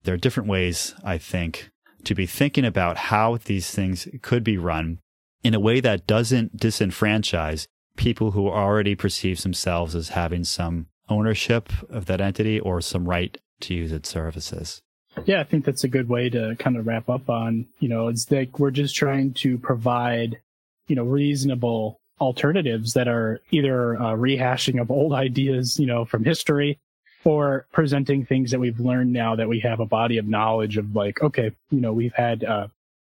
There 0.04 0.14
are 0.14 0.18
different 0.18 0.48
ways, 0.48 0.94
I 1.04 1.18
think, 1.18 1.70
to 2.04 2.14
be 2.14 2.26
thinking 2.26 2.64
about 2.64 2.96
how 2.96 3.36
these 3.36 3.70
things 3.70 4.08
could 4.22 4.42
be 4.42 4.58
run 4.58 4.98
in 5.44 5.54
a 5.54 5.60
way 5.60 5.80
that 5.80 6.06
doesn't 6.06 6.56
disenfranchise 6.56 7.66
people 7.96 8.32
who 8.32 8.48
already 8.48 8.94
perceive 8.94 9.42
themselves 9.42 9.94
as 9.94 10.10
having 10.10 10.44
some 10.44 10.86
ownership 11.08 11.68
of 11.88 12.06
that 12.06 12.20
entity 12.20 12.58
or 12.58 12.80
some 12.80 13.08
right 13.08 13.36
to 13.60 13.74
use 13.74 13.92
its 13.92 14.08
services. 14.08 14.82
Yeah, 15.24 15.40
I 15.40 15.44
think 15.44 15.64
that's 15.64 15.84
a 15.84 15.88
good 15.88 16.08
way 16.08 16.28
to 16.30 16.56
kind 16.58 16.76
of 16.76 16.86
wrap 16.86 17.08
up 17.08 17.30
on, 17.30 17.66
you 17.78 17.88
know, 17.88 18.08
it's 18.08 18.30
like 18.30 18.58
we're 18.58 18.70
just 18.70 18.94
trying 18.94 19.34
to 19.34 19.56
provide, 19.58 20.40
you 20.88 20.96
know, 20.96 21.04
reasonable 21.04 22.00
alternatives 22.20 22.94
that 22.94 23.08
are 23.08 23.40
either 23.50 23.96
uh, 23.96 24.12
rehashing 24.12 24.80
of 24.80 24.90
old 24.90 25.12
ideas, 25.26 25.78
you 25.78 25.86
know, 25.86 26.04
from 26.04 26.24
history 26.24 26.78
or 27.24 27.66
presenting 27.72 28.24
things 28.24 28.50
that 28.50 28.58
we've 28.58 28.80
learned 28.80 29.12
now 29.12 29.36
that 29.36 29.48
we 29.48 29.60
have 29.60 29.80
a 29.80 29.86
body 29.86 30.18
of 30.18 30.26
knowledge 30.26 30.76
of 30.76 30.94
like, 30.96 31.22
okay, 31.22 31.52
you 31.70 31.80
know, 31.80 31.92
we've 31.92 32.14
had, 32.14 32.42
uh, 32.42 32.66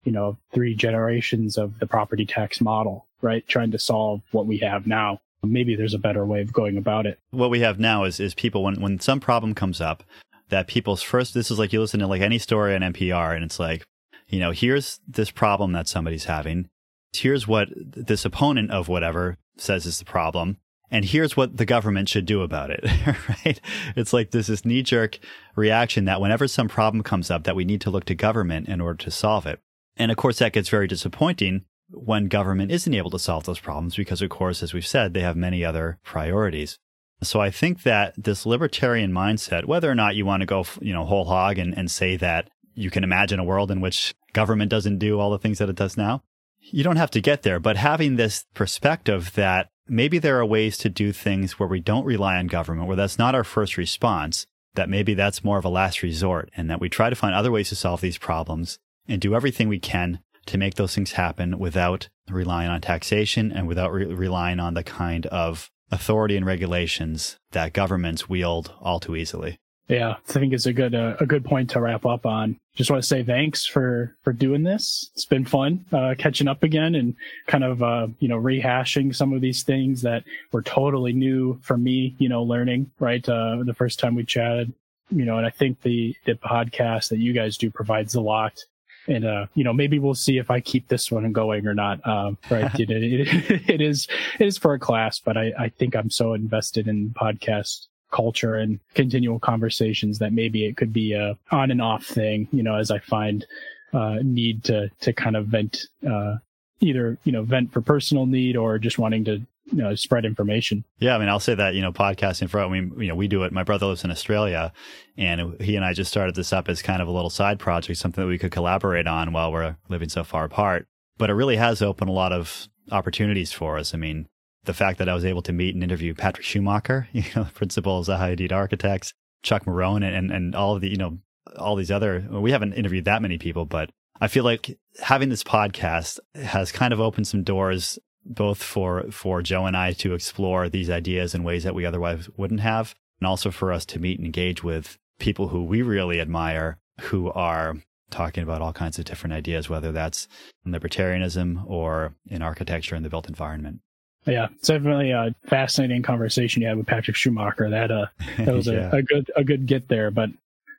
you 0.03 0.11
know, 0.11 0.37
three 0.53 0.73
generations 0.73 1.57
of 1.57 1.79
the 1.79 1.87
property 1.87 2.25
tax 2.25 2.61
model, 2.61 3.05
right? 3.21 3.45
Trying 3.47 3.71
to 3.71 3.79
solve 3.79 4.21
what 4.31 4.45
we 4.45 4.59
have 4.59 4.87
now. 4.87 5.19
Maybe 5.43 5.75
there's 5.75 5.93
a 5.93 5.99
better 5.99 6.25
way 6.25 6.41
of 6.41 6.53
going 6.53 6.77
about 6.77 7.05
it. 7.05 7.19
What 7.31 7.49
we 7.49 7.59
have 7.59 7.79
now 7.79 8.05
is, 8.05 8.19
is 8.19 8.33
people, 8.33 8.63
when, 8.63 8.81
when 8.81 8.99
some 8.99 9.19
problem 9.19 9.53
comes 9.53 9.81
up, 9.81 10.03
that 10.49 10.67
people's 10.67 11.01
first, 11.01 11.33
this 11.33 11.51
is 11.51 11.59
like 11.59 11.73
you 11.73 11.79
listen 11.79 11.99
to 11.99 12.07
like 12.07 12.21
any 12.21 12.39
story 12.39 12.75
on 12.75 12.81
NPR 12.81 13.35
and 13.35 13.43
it's 13.43 13.59
like, 13.59 13.83
you 14.27 14.39
know, 14.39 14.51
here's 14.51 14.99
this 15.07 15.31
problem 15.31 15.71
that 15.73 15.87
somebody's 15.87 16.25
having. 16.25 16.69
Here's 17.13 17.47
what 17.47 17.69
this 17.75 18.25
opponent 18.25 18.71
of 18.71 18.87
whatever 18.87 19.37
says 19.57 19.85
is 19.85 19.99
the 19.99 20.05
problem 20.05 20.57
and 20.89 21.03
here's 21.03 21.35
what 21.35 21.57
the 21.57 21.65
government 21.65 22.07
should 22.07 22.25
do 22.25 22.41
about 22.41 22.69
it, 22.69 22.83
right? 23.45 23.59
It's 23.95 24.13
like 24.13 24.31
this 24.31 24.49
is 24.49 24.65
knee 24.65 24.83
jerk 24.83 25.19
reaction 25.55 26.05
that 26.05 26.21
whenever 26.21 26.47
some 26.47 26.69
problem 26.69 27.03
comes 27.03 27.29
up 27.29 27.43
that 27.43 27.55
we 27.55 27.65
need 27.65 27.81
to 27.81 27.89
look 27.89 28.05
to 28.05 28.15
government 28.15 28.69
in 28.69 28.79
order 28.79 29.03
to 29.03 29.11
solve 29.11 29.45
it. 29.45 29.59
And 29.97 30.11
of 30.11 30.17
course, 30.17 30.39
that 30.39 30.53
gets 30.53 30.69
very 30.69 30.87
disappointing 30.87 31.65
when 31.89 32.27
government 32.27 32.71
isn't 32.71 32.93
able 32.93 33.09
to 33.11 33.19
solve 33.19 33.45
those 33.45 33.59
problems 33.59 33.95
because, 33.95 34.21
of 34.21 34.29
course, 34.29 34.61
as 34.63 34.73
we've 34.73 34.87
said, 34.87 35.13
they 35.13 35.21
have 35.21 35.35
many 35.35 35.63
other 35.65 35.99
priorities. 36.03 36.77
So 37.23 37.41
I 37.41 37.49
think 37.49 37.83
that 37.83 38.13
this 38.17 38.45
libertarian 38.45 39.11
mindset, 39.11 39.65
whether 39.65 39.89
or 39.89 39.95
not 39.95 40.15
you 40.15 40.25
want 40.25 40.41
to 40.41 40.45
go, 40.45 40.65
you 40.81 40.93
know, 40.93 41.05
whole 41.05 41.25
hog 41.25 41.57
and, 41.57 41.75
and 41.77 41.89
say 41.89 42.15
that 42.17 42.49
you 42.75 42.91
can 42.91 43.03
imagine 43.03 43.39
a 43.39 43.43
world 43.43 43.71
in 43.71 43.81
which 43.81 44.13
government 44.33 44.69
doesn't 44.69 44.99
do 44.99 45.19
all 45.19 45.31
the 45.31 45.39
things 45.39 45.57
that 45.57 45.69
it 45.69 45.75
does 45.75 45.97
now, 45.97 46.21
you 46.59 46.83
don't 46.83 46.97
have 46.97 47.11
to 47.11 47.21
get 47.21 47.41
there. 47.41 47.59
But 47.59 47.77
having 47.77 48.15
this 48.15 48.45
perspective 48.53 49.33
that 49.33 49.69
maybe 49.87 50.19
there 50.19 50.39
are 50.39 50.45
ways 50.45 50.77
to 50.79 50.89
do 50.89 51.11
things 51.11 51.57
where 51.57 51.69
we 51.69 51.79
don't 51.79 52.05
rely 52.05 52.37
on 52.37 52.47
government, 52.47 52.87
where 52.87 52.97
that's 52.97 53.17
not 53.17 53.33
our 53.33 53.43
first 53.43 53.77
response, 53.77 54.45
that 54.75 54.89
maybe 54.89 55.13
that's 55.15 55.43
more 55.43 55.57
of 55.57 55.65
a 55.65 55.69
last 55.69 56.03
resort, 56.03 56.51
and 56.55 56.69
that 56.69 56.79
we 56.79 56.89
try 56.89 57.09
to 57.09 57.15
find 57.15 57.33
other 57.33 57.51
ways 57.51 57.69
to 57.69 57.75
solve 57.75 58.01
these 58.01 58.17
problems 58.17 58.77
and 59.07 59.21
do 59.21 59.33
everything 59.33 59.67
we 59.67 59.79
can 59.79 60.19
to 60.45 60.57
make 60.57 60.75
those 60.75 60.93
things 60.93 61.13
happen 61.13 61.57
without 61.57 62.09
relying 62.29 62.69
on 62.69 62.81
taxation 62.81 63.51
and 63.51 63.67
without 63.67 63.91
re- 63.91 64.05
relying 64.05 64.59
on 64.59 64.73
the 64.75 64.83
kind 64.83 65.25
of 65.27 65.71
authority 65.91 66.35
and 66.35 66.45
regulations 66.45 67.37
that 67.51 67.73
governments 67.73 68.29
wield 68.29 68.73
all 68.81 68.99
too 68.99 69.15
easily. 69.15 69.57
Yeah, 69.87 70.15
I 70.27 70.31
think 70.31 70.51
it's 70.51 70.65
a 70.65 70.73
good 70.73 70.93
uh, 70.93 71.15
a 71.21 71.25
good 71.25 71.45
point 71.45 71.69
to 71.71 71.81
wrap 71.81 72.05
up 72.05 72.25
on. 72.25 72.59
Just 72.75 72.91
want 72.91 73.01
to 73.01 73.07
say 73.07 73.23
thanks 73.23 73.65
for 73.65 74.15
for 74.21 74.33
doing 74.33 74.63
this. 74.63 75.09
It's 75.13 75.25
been 75.25 75.45
fun 75.45 75.85
uh, 75.93 76.15
catching 76.17 76.49
up 76.49 76.61
again 76.63 76.93
and 76.95 77.15
kind 77.47 77.63
of 77.63 77.81
uh, 77.81 78.07
you 78.19 78.27
know 78.27 78.37
rehashing 78.37 79.15
some 79.15 79.31
of 79.31 79.39
these 79.39 79.63
things 79.63 80.01
that 80.01 80.25
were 80.51 80.61
totally 80.61 81.13
new 81.13 81.57
for 81.61 81.77
me. 81.77 82.15
You 82.19 82.27
know, 82.27 82.43
learning 82.43 82.91
right 82.99 83.27
uh, 83.29 83.63
the 83.65 83.73
first 83.73 83.99
time 83.99 84.15
we 84.15 84.25
chatted. 84.25 84.73
You 85.09 85.23
know, 85.23 85.37
and 85.37 85.45
I 85.45 85.51
think 85.51 85.81
the 85.81 86.13
the 86.25 86.33
podcast 86.33 87.07
that 87.09 87.19
you 87.19 87.31
guys 87.31 87.55
do 87.55 87.71
provides 87.71 88.13
a 88.15 88.21
lot. 88.21 88.59
And 89.07 89.25
uh, 89.25 89.47
you 89.53 89.63
know, 89.63 89.73
maybe 89.73 89.99
we'll 89.99 90.15
see 90.15 90.37
if 90.37 90.51
I 90.51 90.59
keep 90.59 90.87
this 90.87 91.11
one 91.11 91.31
going 91.31 91.65
or 91.67 91.73
not. 91.73 92.05
Um, 92.05 92.37
right? 92.49 92.73
it, 92.79 92.89
it, 92.89 93.69
it 93.69 93.81
is 93.81 94.07
it 94.39 94.45
is 94.45 94.57
for 94.57 94.73
a 94.73 94.79
class, 94.79 95.19
but 95.19 95.37
I 95.37 95.53
I 95.57 95.69
think 95.69 95.95
I'm 95.95 96.09
so 96.09 96.33
invested 96.33 96.87
in 96.87 97.09
podcast 97.11 97.87
culture 98.11 98.55
and 98.55 98.79
continual 98.93 99.39
conversations 99.39 100.19
that 100.19 100.31
maybe 100.33 100.65
it 100.65 100.77
could 100.77 100.93
be 100.93 101.13
a 101.13 101.37
on 101.51 101.71
and 101.71 101.81
off 101.81 102.05
thing, 102.05 102.47
you 102.51 102.63
know, 102.63 102.75
as 102.75 102.91
I 102.91 102.99
find 102.99 103.45
uh, 103.93 104.17
need 104.23 104.63
to 104.65 104.89
to 105.01 105.13
kind 105.13 105.35
of 105.35 105.47
vent 105.47 105.87
uh, 106.09 106.35
either 106.79 107.17
you 107.23 107.31
know 107.31 107.43
vent 107.43 107.71
for 107.71 107.81
personal 107.81 108.25
need 108.25 108.55
or 108.55 108.77
just 108.77 108.99
wanting 108.99 109.23
to 109.25 109.41
you 109.71 109.77
know 109.77 109.95
spread 109.95 110.25
information. 110.25 110.85
Yeah, 110.99 111.15
I 111.15 111.19
mean, 111.19 111.29
I'll 111.29 111.39
say 111.39 111.55
that 111.55 111.75
you 111.75 111.81
know 111.81 111.91
podcasting 111.91 112.49
for 112.49 112.59
I 112.59 112.67
mean, 112.67 112.93
you 112.97 113.07
know, 113.07 113.15
we 113.15 113.27
do 113.27 113.43
it. 113.43 113.51
My 113.51 113.63
brother 113.63 113.85
lives 113.85 114.03
in 114.03 114.11
Australia, 114.11 114.71
and 115.17 115.59
he 115.61 115.75
and 115.75 115.85
I 115.85 115.93
just 115.93 116.11
started 116.11 116.35
this 116.35 116.53
up 116.53 116.69
as 116.69 116.81
kind 116.81 117.01
of 117.01 117.07
a 117.07 117.11
little 117.11 117.29
side 117.29 117.59
project, 117.59 117.99
something 117.99 118.23
that 118.23 118.29
we 118.29 118.37
could 118.37 118.51
collaborate 118.51 119.07
on 119.07 119.33
while 119.33 119.51
we're 119.51 119.75
living 119.89 120.09
so 120.09 120.23
far 120.23 120.45
apart. 120.45 120.87
But 121.17 121.29
it 121.29 121.33
really 121.33 121.57
has 121.57 121.81
opened 121.81 122.09
a 122.09 122.13
lot 122.13 122.31
of 122.31 122.67
opportunities 122.91 123.51
for 123.51 123.77
us. 123.77 123.93
I 123.93 123.97
mean, 123.97 124.27
the 124.63 124.73
fact 124.73 124.99
that 124.99 125.09
I 125.09 125.13
was 125.13 125.25
able 125.25 125.41
to 125.43 125.53
meet 125.53 125.73
and 125.73 125.83
interview 125.83 126.13
Patrick 126.13 126.45
Schumacher, 126.45 127.07
you 127.13 127.23
know, 127.35 127.47
principal 127.53 127.99
of 127.99 128.07
Zaha 128.07 128.51
Architects, 128.51 129.13
Chuck 129.41 129.65
Marohn, 129.65 130.03
and, 130.03 130.31
and 130.31 130.55
all 130.55 130.75
of 130.75 130.81
the, 130.81 130.89
you 130.89 130.97
know, 130.97 131.17
all 131.57 131.75
these 131.75 131.91
other, 131.91 132.25
we 132.29 132.51
haven't 132.51 132.73
interviewed 132.73 133.05
that 133.05 133.21
many 133.21 133.37
people, 133.37 133.65
but 133.65 133.89
I 134.19 134.27
feel 134.27 134.43
like 134.43 134.77
having 134.99 135.29
this 135.29 135.43
podcast 135.43 136.19
has 136.35 136.71
kind 136.71 136.93
of 136.93 136.99
opened 136.99 137.27
some 137.27 137.43
doors 137.43 137.97
both 138.27 138.61
for, 138.61 139.05
for 139.11 139.41
Joe 139.41 139.65
and 139.65 139.77
I 139.77 139.93
to 139.93 140.13
explore 140.13 140.69
these 140.69 140.89
ideas 140.89 141.33
in 141.33 141.43
ways 141.43 141.63
that 141.63 141.75
we 141.75 141.85
otherwise 141.85 142.29
wouldn't 142.37 142.59
have, 142.59 142.95
and 143.19 143.27
also 143.27 143.51
for 143.51 143.71
us 143.71 143.85
to 143.87 143.99
meet 143.99 144.19
and 144.19 144.25
engage 144.25 144.63
with 144.63 144.97
people 145.19 145.47
who 145.47 145.63
we 145.63 145.81
really 145.81 146.19
admire 146.19 146.77
who 147.01 147.31
are 147.31 147.75
talking 148.09 148.43
about 148.43 148.61
all 148.61 148.73
kinds 148.73 148.97
of 148.99 149.05
different 149.05 149.33
ideas, 149.33 149.69
whether 149.69 149.91
that's 149.91 150.27
in 150.65 150.71
libertarianism 150.71 151.63
or 151.65 152.13
in 152.27 152.41
architecture 152.41 152.95
and 152.95 153.03
the 153.03 153.09
built 153.09 153.27
environment. 153.27 153.79
Yeah, 154.25 154.47
it's 154.55 154.67
definitely 154.67 155.11
a 155.11 155.33
fascinating 155.45 156.03
conversation 156.03 156.61
you 156.61 156.67
had 156.67 156.77
with 156.77 156.87
Patrick 156.87 157.15
Schumacher. 157.15 157.69
That 157.69 157.91
uh, 157.91 158.07
that 158.39 158.53
was 158.53 158.67
yeah. 158.71 158.89
a, 158.91 158.97
a, 158.97 159.01
good 159.01 159.31
a 159.37 159.43
good 159.43 159.65
get 159.65 159.87
there. 159.87 160.11
But 160.11 160.29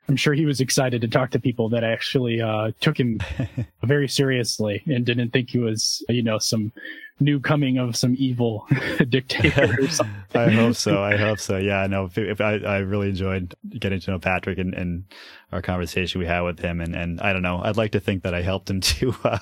I'm 0.07 0.15
sure 0.15 0.33
he 0.33 0.45
was 0.45 0.59
excited 0.59 1.01
to 1.01 1.07
talk 1.07 1.31
to 1.31 1.39
people 1.39 1.69
that 1.69 1.83
actually 1.83 2.41
uh, 2.41 2.71
took 2.79 2.99
him 2.99 3.19
very 3.83 4.07
seriously 4.07 4.83
and 4.87 5.05
didn't 5.05 5.31
think 5.31 5.49
he 5.49 5.59
was, 5.59 6.03
you 6.09 6.23
know, 6.23 6.37
some 6.37 6.71
new 7.19 7.39
coming 7.39 7.77
of 7.77 7.95
some 7.95 8.15
evil 8.17 8.67
dictator 9.09 9.75
or 9.79 9.87
something. 9.87 10.15
I 10.33 10.49
hope 10.49 10.75
so. 10.75 11.01
I 11.01 11.17
hope 11.17 11.39
so. 11.39 11.57
Yeah, 11.57 11.85
no, 11.87 12.05
if, 12.05 12.17
if 12.17 12.41
I, 12.41 12.55
I 12.57 12.77
really 12.79 13.09
enjoyed 13.09 13.53
getting 13.77 13.99
to 13.99 14.11
know 14.11 14.19
Patrick 14.19 14.57
and, 14.57 14.73
and 14.73 15.05
our 15.51 15.61
conversation 15.61 16.19
we 16.19 16.27
had 16.27 16.41
with 16.41 16.59
him. 16.59 16.81
And, 16.81 16.95
and 16.95 17.21
I 17.21 17.33
don't 17.33 17.41
know, 17.41 17.61
I'd 17.63 17.77
like 17.77 17.91
to 17.91 17.99
think 17.99 18.23
that 18.23 18.33
I 18.33 18.41
helped 18.41 18.69
him 18.69 18.81
to, 18.81 19.15
uh, 19.23 19.39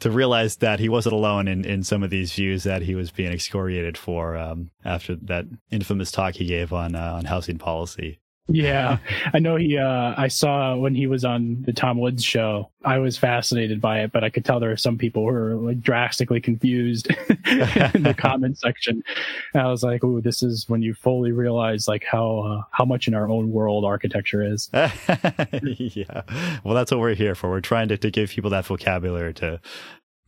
to 0.00 0.10
realize 0.10 0.56
that 0.56 0.80
he 0.80 0.88
wasn't 0.88 1.14
alone 1.14 1.48
in, 1.48 1.64
in 1.64 1.82
some 1.82 2.02
of 2.02 2.10
these 2.10 2.32
views 2.32 2.64
that 2.64 2.82
he 2.82 2.94
was 2.94 3.10
being 3.10 3.32
excoriated 3.32 3.96
for 3.96 4.36
um, 4.36 4.70
after 4.84 5.14
that 5.16 5.46
infamous 5.70 6.10
talk 6.10 6.34
he 6.34 6.46
gave 6.46 6.72
on 6.72 6.94
uh, 6.94 7.14
on 7.14 7.24
housing 7.24 7.58
policy. 7.58 8.18
Yeah, 8.48 8.98
I 9.32 9.38
know 9.38 9.56
he. 9.56 9.78
Uh, 9.78 10.14
I 10.16 10.26
saw 10.26 10.74
when 10.76 10.96
he 10.96 11.06
was 11.06 11.24
on 11.24 11.62
the 11.62 11.72
Tom 11.72 11.98
Woods 11.98 12.24
show. 12.24 12.70
I 12.84 12.98
was 12.98 13.16
fascinated 13.16 13.80
by 13.80 14.00
it, 14.00 14.10
but 14.10 14.24
I 14.24 14.30
could 14.30 14.44
tell 14.44 14.58
there 14.58 14.72
are 14.72 14.76
some 14.76 14.98
people 14.98 15.22
who 15.22 15.28
are 15.28 15.54
like 15.54 15.80
drastically 15.80 16.40
confused 16.40 17.06
in 17.28 18.02
the 18.02 18.14
comment 18.18 18.58
section. 18.58 19.02
And 19.54 19.62
I 19.62 19.70
was 19.70 19.84
like, 19.84 20.02
"Ooh, 20.02 20.20
this 20.20 20.42
is 20.42 20.68
when 20.68 20.82
you 20.82 20.92
fully 20.92 21.30
realize 21.30 21.86
like 21.86 22.04
how 22.04 22.40
uh, 22.40 22.62
how 22.72 22.84
much 22.84 23.06
in 23.06 23.14
our 23.14 23.30
own 23.30 23.52
world 23.52 23.84
architecture 23.84 24.42
is." 24.42 24.68
yeah, 24.74 26.22
well, 26.64 26.74
that's 26.74 26.90
what 26.90 27.00
we're 27.00 27.14
here 27.14 27.36
for. 27.36 27.48
We're 27.48 27.60
trying 27.60 27.88
to, 27.88 27.96
to 27.96 28.10
give 28.10 28.30
people 28.30 28.50
that 28.50 28.66
vocabulary 28.66 29.34
to 29.34 29.60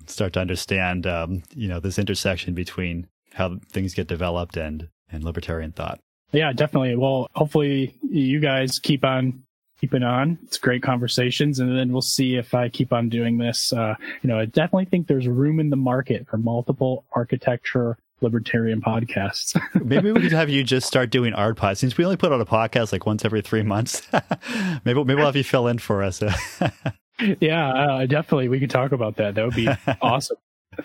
start 0.07 0.35
to 0.35 0.41
understand, 0.41 1.07
um, 1.07 1.43
you 1.53 1.67
know, 1.67 1.81
this 1.81 1.99
intersection 1.99 2.55
between 2.55 3.09
how 3.33 3.59
things 3.73 3.93
get 3.93 4.07
developed 4.07 4.57
and 4.57 4.89
and 5.11 5.25
libertarian 5.25 5.73
thought. 5.73 5.99
Yeah, 6.35 6.53
definitely. 6.53 6.97
Well, 6.97 7.29
hopefully 7.35 7.95
you 8.03 8.41
guys 8.41 8.79
keep 8.79 9.05
on 9.05 9.45
keeping 9.81 10.03
on. 10.03 10.39
It's 10.45 10.59
great 10.59 10.83
conversations, 10.83 11.61
and 11.61 11.77
then 11.77 11.93
we'll 11.93 12.03
see 12.03 12.37
if 12.37 12.55
I 12.55 12.69
keep 12.69 12.93
on 12.93 13.09
doing 13.09 13.39
this. 13.39 13.73
Uh, 13.73 13.95
you 14.23 14.29
know, 14.29 14.39
I 14.39 14.47
definitely 14.47 14.87
think 14.87 15.07
there's 15.07 15.29
room 15.29 15.61
in 15.61 15.71
the 15.71 15.77
market 15.77 16.27
for 16.29 16.39
multiple 16.39 17.05
architecture 17.13 17.99
libertarian 18.21 18.81
podcasts. 18.81 19.61
maybe 19.85 20.11
we 20.11 20.21
could 20.21 20.33
have 20.33 20.49
you 20.49 20.65
just 20.65 20.87
start 20.87 21.11
doing 21.11 21.35
art 21.35 21.57
pods 21.57 21.81
since 21.81 21.97
we 21.97 22.05
only 22.05 22.17
put 22.17 22.33
out 22.33 22.41
a 22.41 22.45
podcast 22.45 22.93
like 22.93 23.07
once 23.07 23.25
every 23.25 23.43
three 23.43 23.63
months. 23.63 24.03
maybe 24.85 25.05
maybe 25.05 25.15
we'll 25.15 25.27
have 25.27 25.37
you 25.37 25.45
fill 25.45 25.69
in 25.69 25.79
for 25.79 26.03
us. 26.03 26.23
Yeah, 27.39 27.69
uh, 27.69 28.07
definitely. 28.07 28.49
We 28.49 28.59
could 28.59 28.71
talk 28.71 28.91
about 28.91 29.15
that. 29.19 29.37
That 29.37 29.45
would 29.45 29.55
be 29.55 29.69
awesome. 30.03 30.37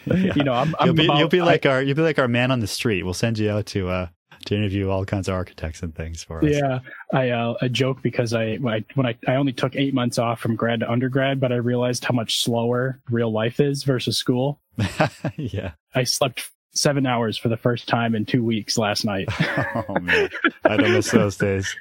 yeah. 0.05 0.33
You 0.35 0.43
know, 0.43 0.53
I'm, 0.53 0.75
I'm 0.79 0.85
you'll 0.85 0.95
be, 0.95 1.05
about, 1.05 1.17
you'll 1.17 1.27
be 1.27 1.41
like 1.41 1.65
I, 1.65 1.71
our 1.71 1.81
you'll 1.81 1.95
be 1.95 2.03
like 2.03 2.19
our 2.19 2.27
man 2.27 2.51
on 2.51 2.59
the 2.59 2.67
street. 2.67 3.01
We'll 3.01 3.15
send 3.15 3.39
you 3.39 3.49
out 3.49 3.65
to 3.65 3.89
uh 3.89 4.07
to 4.45 4.55
interview 4.55 4.89
all 4.89 5.05
kinds 5.05 5.27
of 5.27 5.35
architects 5.35 5.81
and 5.83 5.93
things 5.95 6.23
for 6.23 6.39
us. 6.39 6.51
Yeah, 6.51 6.79
I 7.13 7.29
uh, 7.29 7.55
a 7.61 7.69
joke 7.69 8.01
because 8.01 8.33
I 8.33 8.55
when 8.57 8.73
I 8.73 8.85
when 8.95 9.05
I, 9.05 9.17
I 9.27 9.35
only 9.35 9.53
took 9.53 9.75
eight 9.75 9.93
months 9.93 10.17
off 10.17 10.39
from 10.39 10.55
grad 10.55 10.79
to 10.81 10.91
undergrad, 10.91 11.39
but 11.39 11.51
I 11.51 11.55
realized 11.55 12.05
how 12.05 12.13
much 12.13 12.41
slower 12.41 13.01
real 13.09 13.31
life 13.31 13.59
is 13.59 13.83
versus 13.83 14.17
school. 14.17 14.61
yeah, 15.37 15.71
I 15.93 16.03
slept 16.03 16.49
seven 16.71 17.05
hours 17.05 17.37
for 17.37 17.49
the 17.49 17.57
first 17.57 17.87
time 17.87 18.15
in 18.15 18.25
two 18.25 18.43
weeks 18.43 18.77
last 18.77 19.03
night. 19.03 19.27
oh 19.75 19.99
man, 19.99 20.29
I 20.63 20.77
don't 20.77 20.93
miss 20.93 21.11
those 21.11 21.37
days. 21.37 21.75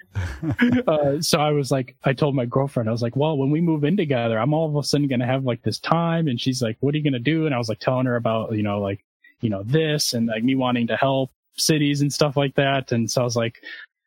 uh, 0.87 1.21
so 1.21 1.39
I 1.39 1.51
was 1.51 1.71
like, 1.71 1.97
I 2.05 2.13
told 2.13 2.35
my 2.35 2.47
girlfriend, 2.47 2.89
I 2.89 2.93
was 2.93 3.03
like, 3.03 3.17
well, 3.17 3.37
when 3.37 3.51
we 3.51 3.61
move 3.61 3.85
in 3.85 3.97
together, 3.97 4.39
I'm 4.39 4.55
all 4.55 4.69
of 4.69 4.77
a 4.77 4.87
sudden 4.87 5.09
going 5.09 5.21
to 5.21 5.27
have 5.27 5.45
like 5.45 5.63
this 5.63 5.79
time. 5.79 6.29
And 6.29 6.41
she's 6.41 6.63
like, 6.63 6.77
what 6.81 6.95
are 6.95 6.99
you 6.99 7.05
going 7.05 7.13
to 7.13 7.19
do? 7.19 7.47
And 7.47 7.55
I 7.55 7.59
was 7.59 7.69
like 7.69 7.81
telling 7.81 8.07
her 8.07 8.17
about, 8.17 8.53
you 8.53 8.63
know, 8.63 8.81
like, 8.81 9.05
you 9.41 9.51
know, 9.51 9.63
this 9.63 10.15
and 10.15 10.27
like 10.27 10.43
me 10.43 10.55
wanting 10.55 10.89
to 10.89 10.97
help 10.97 11.31
cities 11.59 12.01
and 12.01 12.13
stuff 12.13 12.37
like 12.37 12.55
that. 12.55 12.93
And 12.93 13.11
so 13.11 13.21
I 13.21 13.25
was 13.25 13.37
like, 13.37 13.63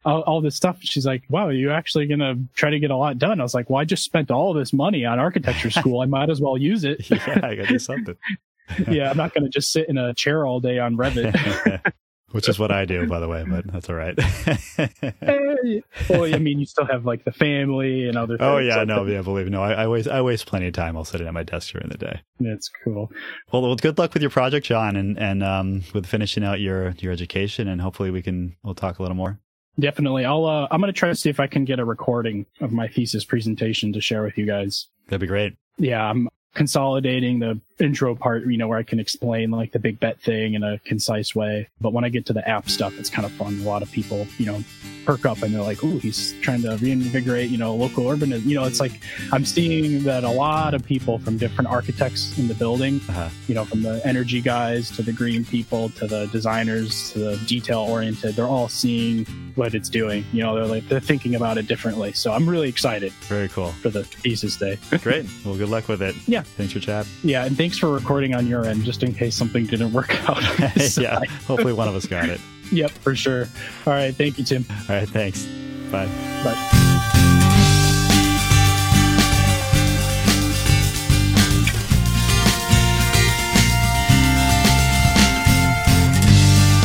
all, 0.05 0.21
all 0.21 0.41
this 0.41 0.55
stuff. 0.55 0.77
She's 0.81 1.05
like, 1.05 1.23
wow, 1.29 1.47
are 1.47 1.53
you 1.53 1.71
actually 1.71 2.07
going 2.07 2.19
to 2.19 2.37
try 2.55 2.69
to 2.69 2.79
get 2.79 2.91
a 2.91 2.95
lot 2.95 3.17
done? 3.17 3.39
I 3.39 3.43
was 3.43 3.53
like, 3.53 3.69
well, 3.69 3.79
I 3.79 3.85
just 3.85 4.03
spent 4.03 4.31
all 4.31 4.53
this 4.53 4.73
money 4.73 5.05
on 5.05 5.19
architecture 5.19 5.69
school. 5.71 6.01
I 6.01 6.05
might 6.05 6.29
as 6.29 6.41
well 6.41 6.57
use 6.57 6.83
it. 6.83 7.09
yeah, 7.09 7.39
I 7.43 7.55
got 7.55 7.63
to 7.63 7.67
do 7.67 7.79
something. 7.79 8.15
yeah, 8.87 9.09
I'm 9.09 9.17
not 9.17 9.33
going 9.33 9.43
to 9.43 9.49
just 9.49 9.71
sit 9.71 9.89
in 9.89 9.97
a 9.97 10.13
chair 10.13 10.45
all 10.45 10.59
day 10.59 10.79
on 10.79 10.95
Revit. 10.95 11.93
Which 12.31 12.47
is 12.47 12.57
what 12.57 12.71
I 12.71 12.85
do, 12.85 13.07
by 13.07 13.19
the 13.19 13.27
way, 13.27 13.43
but 13.47 13.71
that's 13.71 13.89
all 13.89 13.95
right. 13.95 14.17
well, 16.09 16.33
I 16.33 16.39
mean, 16.39 16.59
you 16.59 16.65
still 16.65 16.85
have 16.85 17.05
like 17.05 17.25
the 17.25 17.31
family 17.31 18.07
and 18.07 18.17
other. 18.17 18.35
Oh, 18.35 18.37
things. 18.37 18.41
Oh 18.41 18.57
yeah, 18.59 18.75
like 18.77 18.87
no, 18.87 19.05
yeah, 19.05 19.21
believe 19.21 19.45
me, 19.45 19.51
no, 19.51 19.61
I, 19.61 19.73
I, 19.73 19.87
waste 19.87 20.07
I 20.07 20.21
waste 20.21 20.45
plenty 20.45 20.67
of 20.67 20.73
time. 20.73 20.95
I'll 20.95 21.03
sitting 21.03 21.27
at 21.27 21.33
my 21.33 21.43
desk 21.43 21.73
during 21.73 21.89
the 21.89 21.97
day. 21.97 22.21
That's 22.39 22.69
cool. 22.83 23.11
Well, 23.51 23.61
well, 23.61 23.75
good 23.75 23.97
luck 23.97 24.13
with 24.13 24.21
your 24.21 24.29
project, 24.31 24.65
John, 24.65 24.95
and 24.95 25.19
and 25.19 25.43
um, 25.43 25.83
with 25.93 26.05
finishing 26.05 26.43
out 26.43 26.59
your 26.61 26.91
your 26.99 27.11
education, 27.11 27.67
and 27.67 27.81
hopefully 27.81 28.11
we 28.11 28.21
can 28.21 28.55
we'll 28.63 28.75
talk 28.75 28.99
a 28.99 29.01
little 29.01 29.17
more. 29.17 29.39
Definitely, 29.79 30.25
I'll 30.25 30.45
uh, 30.45 30.67
I'm 30.71 30.79
going 30.79 30.93
to 30.93 30.97
try 30.97 31.09
to 31.09 31.15
see 31.15 31.29
if 31.29 31.39
I 31.39 31.47
can 31.47 31.65
get 31.65 31.79
a 31.79 31.85
recording 31.85 32.45
of 32.61 32.71
my 32.71 32.87
thesis 32.87 33.25
presentation 33.25 33.91
to 33.93 34.01
share 34.01 34.23
with 34.23 34.37
you 34.37 34.45
guys. 34.45 34.87
That'd 35.07 35.21
be 35.21 35.27
great. 35.27 35.53
Yeah, 35.77 36.03
I'm 36.03 36.29
consolidating 36.53 37.39
the 37.39 37.59
intro 37.81 38.15
part, 38.15 38.45
you 38.45 38.57
know, 38.57 38.67
where 38.67 38.77
I 38.77 38.83
can 38.83 38.99
explain 38.99 39.51
like 39.51 39.71
the 39.71 39.79
big 39.79 39.99
bet 39.99 40.19
thing 40.21 40.53
in 40.53 40.63
a 40.63 40.79
concise 40.79 41.35
way. 41.35 41.67
But 41.79 41.93
when 41.93 42.03
I 42.03 42.09
get 42.09 42.25
to 42.27 42.33
the 42.33 42.47
app 42.47 42.69
stuff, 42.69 42.97
it's 42.99 43.09
kind 43.09 43.25
of 43.25 43.31
fun. 43.33 43.59
A 43.59 43.63
lot 43.63 43.81
of 43.81 43.91
people, 43.91 44.27
you 44.37 44.45
know, 44.45 44.63
perk 45.05 45.25
up 45.25 45.41
and 45.41 45.53
they're 45.53 45.61
like, 45.61 45.83
"Ooh, 45.83 45.97
he's 45.97 46.33
trying 46.41 46.61
to 46.61 46.77
reinvigorate, 46.77 47.49
you 47.49 47.57
know, 47.57 47.75
local 47.75 48.05
urbanism." 48.05 48.45
You 48.45 48.55
know, 48.55 48.65
it's 48.65 48.79
like 48.79 49.01
I'm 49.31 49.45
seeing 49.45 50.03
that 50.03 50.23
a 50.23 50.29
lot 50.29 50.73
of 50.73 50.85
people 50.85 51.19
from 51.19 51.37
different 51.37 51.69
architects 51.69 52.37
in 52.37 52.47
the 52.47 52.53
building, 52.53 53.01
uh-huh. 53.09 53.29
you 53.47 53.55
know, 53.55 53.65
from 53.65 53.81
the 53.81 54.01
energy 54.05 54.41
guys 54.41 54.91
to 54.91 55.01
the 55.01 55.11
green 55.11 55.43
people 55.43 55.89
to 55.89 56.07
the 56.07 56.27
designers 56.27 57.11
to 57.11 57.19
the 57.19 57.37
detail 57.47 57.79
oriented, 57.79 58.35
they're 58.35 58.45
all 58.45 58.69
seeing 58.69 59.25
what 59.55 59.73
it's 59.73 59.89
doing. 59.89 60.23
You 60.31 60.43
know, 60.43 60.55
they're 60.55 60.65
like 60.65 60.87
they're 60.87 60.99
thinking 60.99 61.35
about 61.35 61.57
it 61.57 61.67
differently. 61.67 62.13
So 62.13 62.31
I'm 62.31 62.47
really 62.47 62.69
excited. 62.69 63.11
Very 63.27 63.49
cool 63.49 63.71
for 63.73 63.89
the 63.89 64.03
thesis 64.03 64.55
day. 64.57 64.77
Great. 65.01 65.25
Well, 65.43 65.55
good 65.55 65.69
luck 65.69 65.87
with 65.87 66.01
it. 66.01 66.15
Yeah. 66.27 66.41
Thanks 66.41 66.73
for 66.73 66.79
chat. 66.79 67.05
Yeah, 67.23 67.45
and 67.45 67.57
thanks 67.71 67.79
for 67.79 67.89
recording 67.89 68.35
on 68.35 68.47
your 68.47 68.65
end, 68.65 68.83
just 68.83 69.01
in 69.01 69.13
case 69.13 69.33
something 69.33 69.65
didn't 69.65 69.93
work 69.93 70.13
out. 70.29 70.41
yeah. 70.97 71.23
Hopefully, 71.47 71.71
one 71.71 71.87
of 71.87 71.95
us 71.95 72.05
got 72.05 72.27
it. 72.27 72.39
Yep, 72.73 72.91
for 72.91 73.17
sure. 73.17 73.49
All 73.85 73.91
right. 73.91 74.15
Thank 74.15 74.37
you, 74.37 74.45
Tim. 74.45 74.65
All 74.69 74.95
right. 74.95 75.09
Thanks. 75.09 75.43
Bye. 75.91 76.05
Bye. 76.41 76.55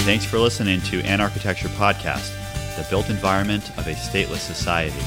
Thanks 0.05 0.25
for 0.25 0.41
listening 0.41 0.81
to 0.81 1.03
Anarchitecture 1.03 1.69
Podcast, 1.77 2.35
the 2.77 2.85
built 2.91 3.09
environment 3.09 3.71
of 3.79 3.87
a 3.87 3.93
stateless 3.93 4.39
society. 4.39 4.99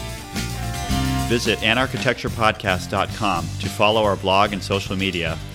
Visit 1.28 1.60
anarchitecturepodcast.com 1.60 3.44
to 3.60 3.70
follow 3.70 4.04
our 4.04 4.16
blog 4.16 4.54
and 4.54 4.64
social 4.64 4.96
media 4.96 5.34
and 5.34 5.49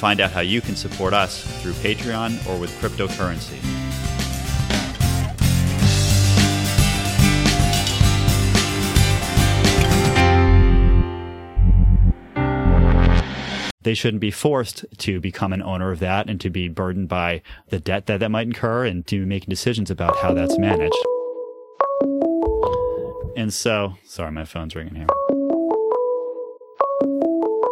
find 0.00 0.18
out 0.18 0.30
how 0.30 0.40
you 0.40 0.62
can 0.62 0.74
support 0.74 1.12
us 1.12 1.44
through 1.60 1.74
Patreon 1.74 2.48
or 2.48 2.58
with 2.58 2.70
cryptocurrency. 2.80 3.58
they 13.82 13.94
shouldn't 13.94 14.20
be 14.20 14.30
forced 14.30 14.84
to 14.98 15.20
become 15.20 15.54
an 15.54 15.62
owner 15.62 15.90
of 15.90 16.00
that 16.00 16.28
and 16.28 16.38
to 16.38 16.50
be 16.50 16.68
burdened 16.68 17.08
by 17.08 17.40
the 17.70 17.80
debt 17.80 18.06
that 18.06 18.20
that 18.20 18.30
might 18.30 18.46
incur 18.46 18.84
and 18.84 19.06
to 19.06 19.20
be 19.20 19.24
making 19.24 19.48
decisions 19.48 19.90
about 19.90 20.16
how 20.18 20.34
that's 20.34 20.58
managed. 20.58 20.94
And 23.36 23.52
so, 23.52 23.94
sorry, 24.04 24.32
my 24.32 24.44
phone's 24.44 24.76
ringing 24.76 24.94
here. 24.94 25.39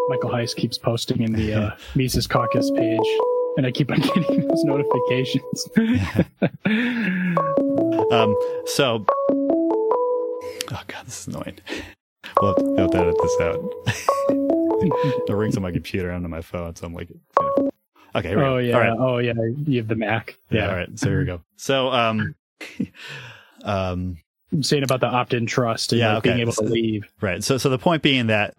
Michael 0.08 0.30
Heise 0.30 0.54
keeps 0.54 0.78
posting 0.78 1.22
in 1.22 1.32
the 1.32 1.54
uh, 1.54 1.70
Mises 1.94 2.26
Caucus 2.26 2.70
page, 2.70 3.00
and 3.56 3.66
I 3.66 3.70
keep 3.70 3.90
on 3.90 4.00
getting 4.14 4.48
those 4.48 4.64
notifications. 4.64 5.68
um, 8.10 8.34
so, 8.64 9.04
oh 9.30 10.82
god, 10.86 11.04
this 11.04 11.20
is 11.20 11.26
annoying. 11.28 11.58
We'll 12.40 12.54
have 12.78 12.90
to 12.90 12.98
edit 12.98 13.16
this 13.20 13.40
out. 13.40 13.60
it 15.28 15.32
rings 15.32 15.56
on 15.56 15.62
my 15.62 15.72
computer 15.72 16.10
and 16.10 16.24
on 16.24 16.30
my 16.30 16.40
phone, 16.40 16.74
so 16.74 16.86
I'm 16.86 16.94
like, 16.94 17.10
you 17.10 17.70
okay. 18.14 18.34
oh 18.34 18.58
yeah. 18.58 18.74
All 18.74 18.80
right. 18.80 18.96
Oh 18.98 19.18
yeah. 19.18 19.34
You 19.66 19.78
have 19.78 19.88
the 19.88 19.96
Mac. 19.96 20.38
Yeah. 20.50 20.60
yeah. 20.60 20.68
All 20.68 20.76
right. 20.76 20.98
So 20.98 21.08
here 21.08 21.18
we 21.20 21.26
go. 21.26 21.42
So 21.56 21.88
um, 21.88 22.34
um, 23.64 24.16
I'm 24.52 24.62
saying 24.62 24.84
about 24.84 25.00
the 25.00 25.06
opt-in 25.06 25.46
trust 25.46 25.92
and 25.92 26.00
yeah, 26.00 26.14
like 26.14 26.18
okay. 26.18 26.30
being 26.30 26.40
able 26.40 26.52
to 26.54 26.64
leave. 26.64 27.06
Right. 27.20 27.44
So 27.44 27.58
so 27.58 27.68
the 27.68 27.78
point 27.78 28.02
being 28.02 28.28
that 28.28 28.54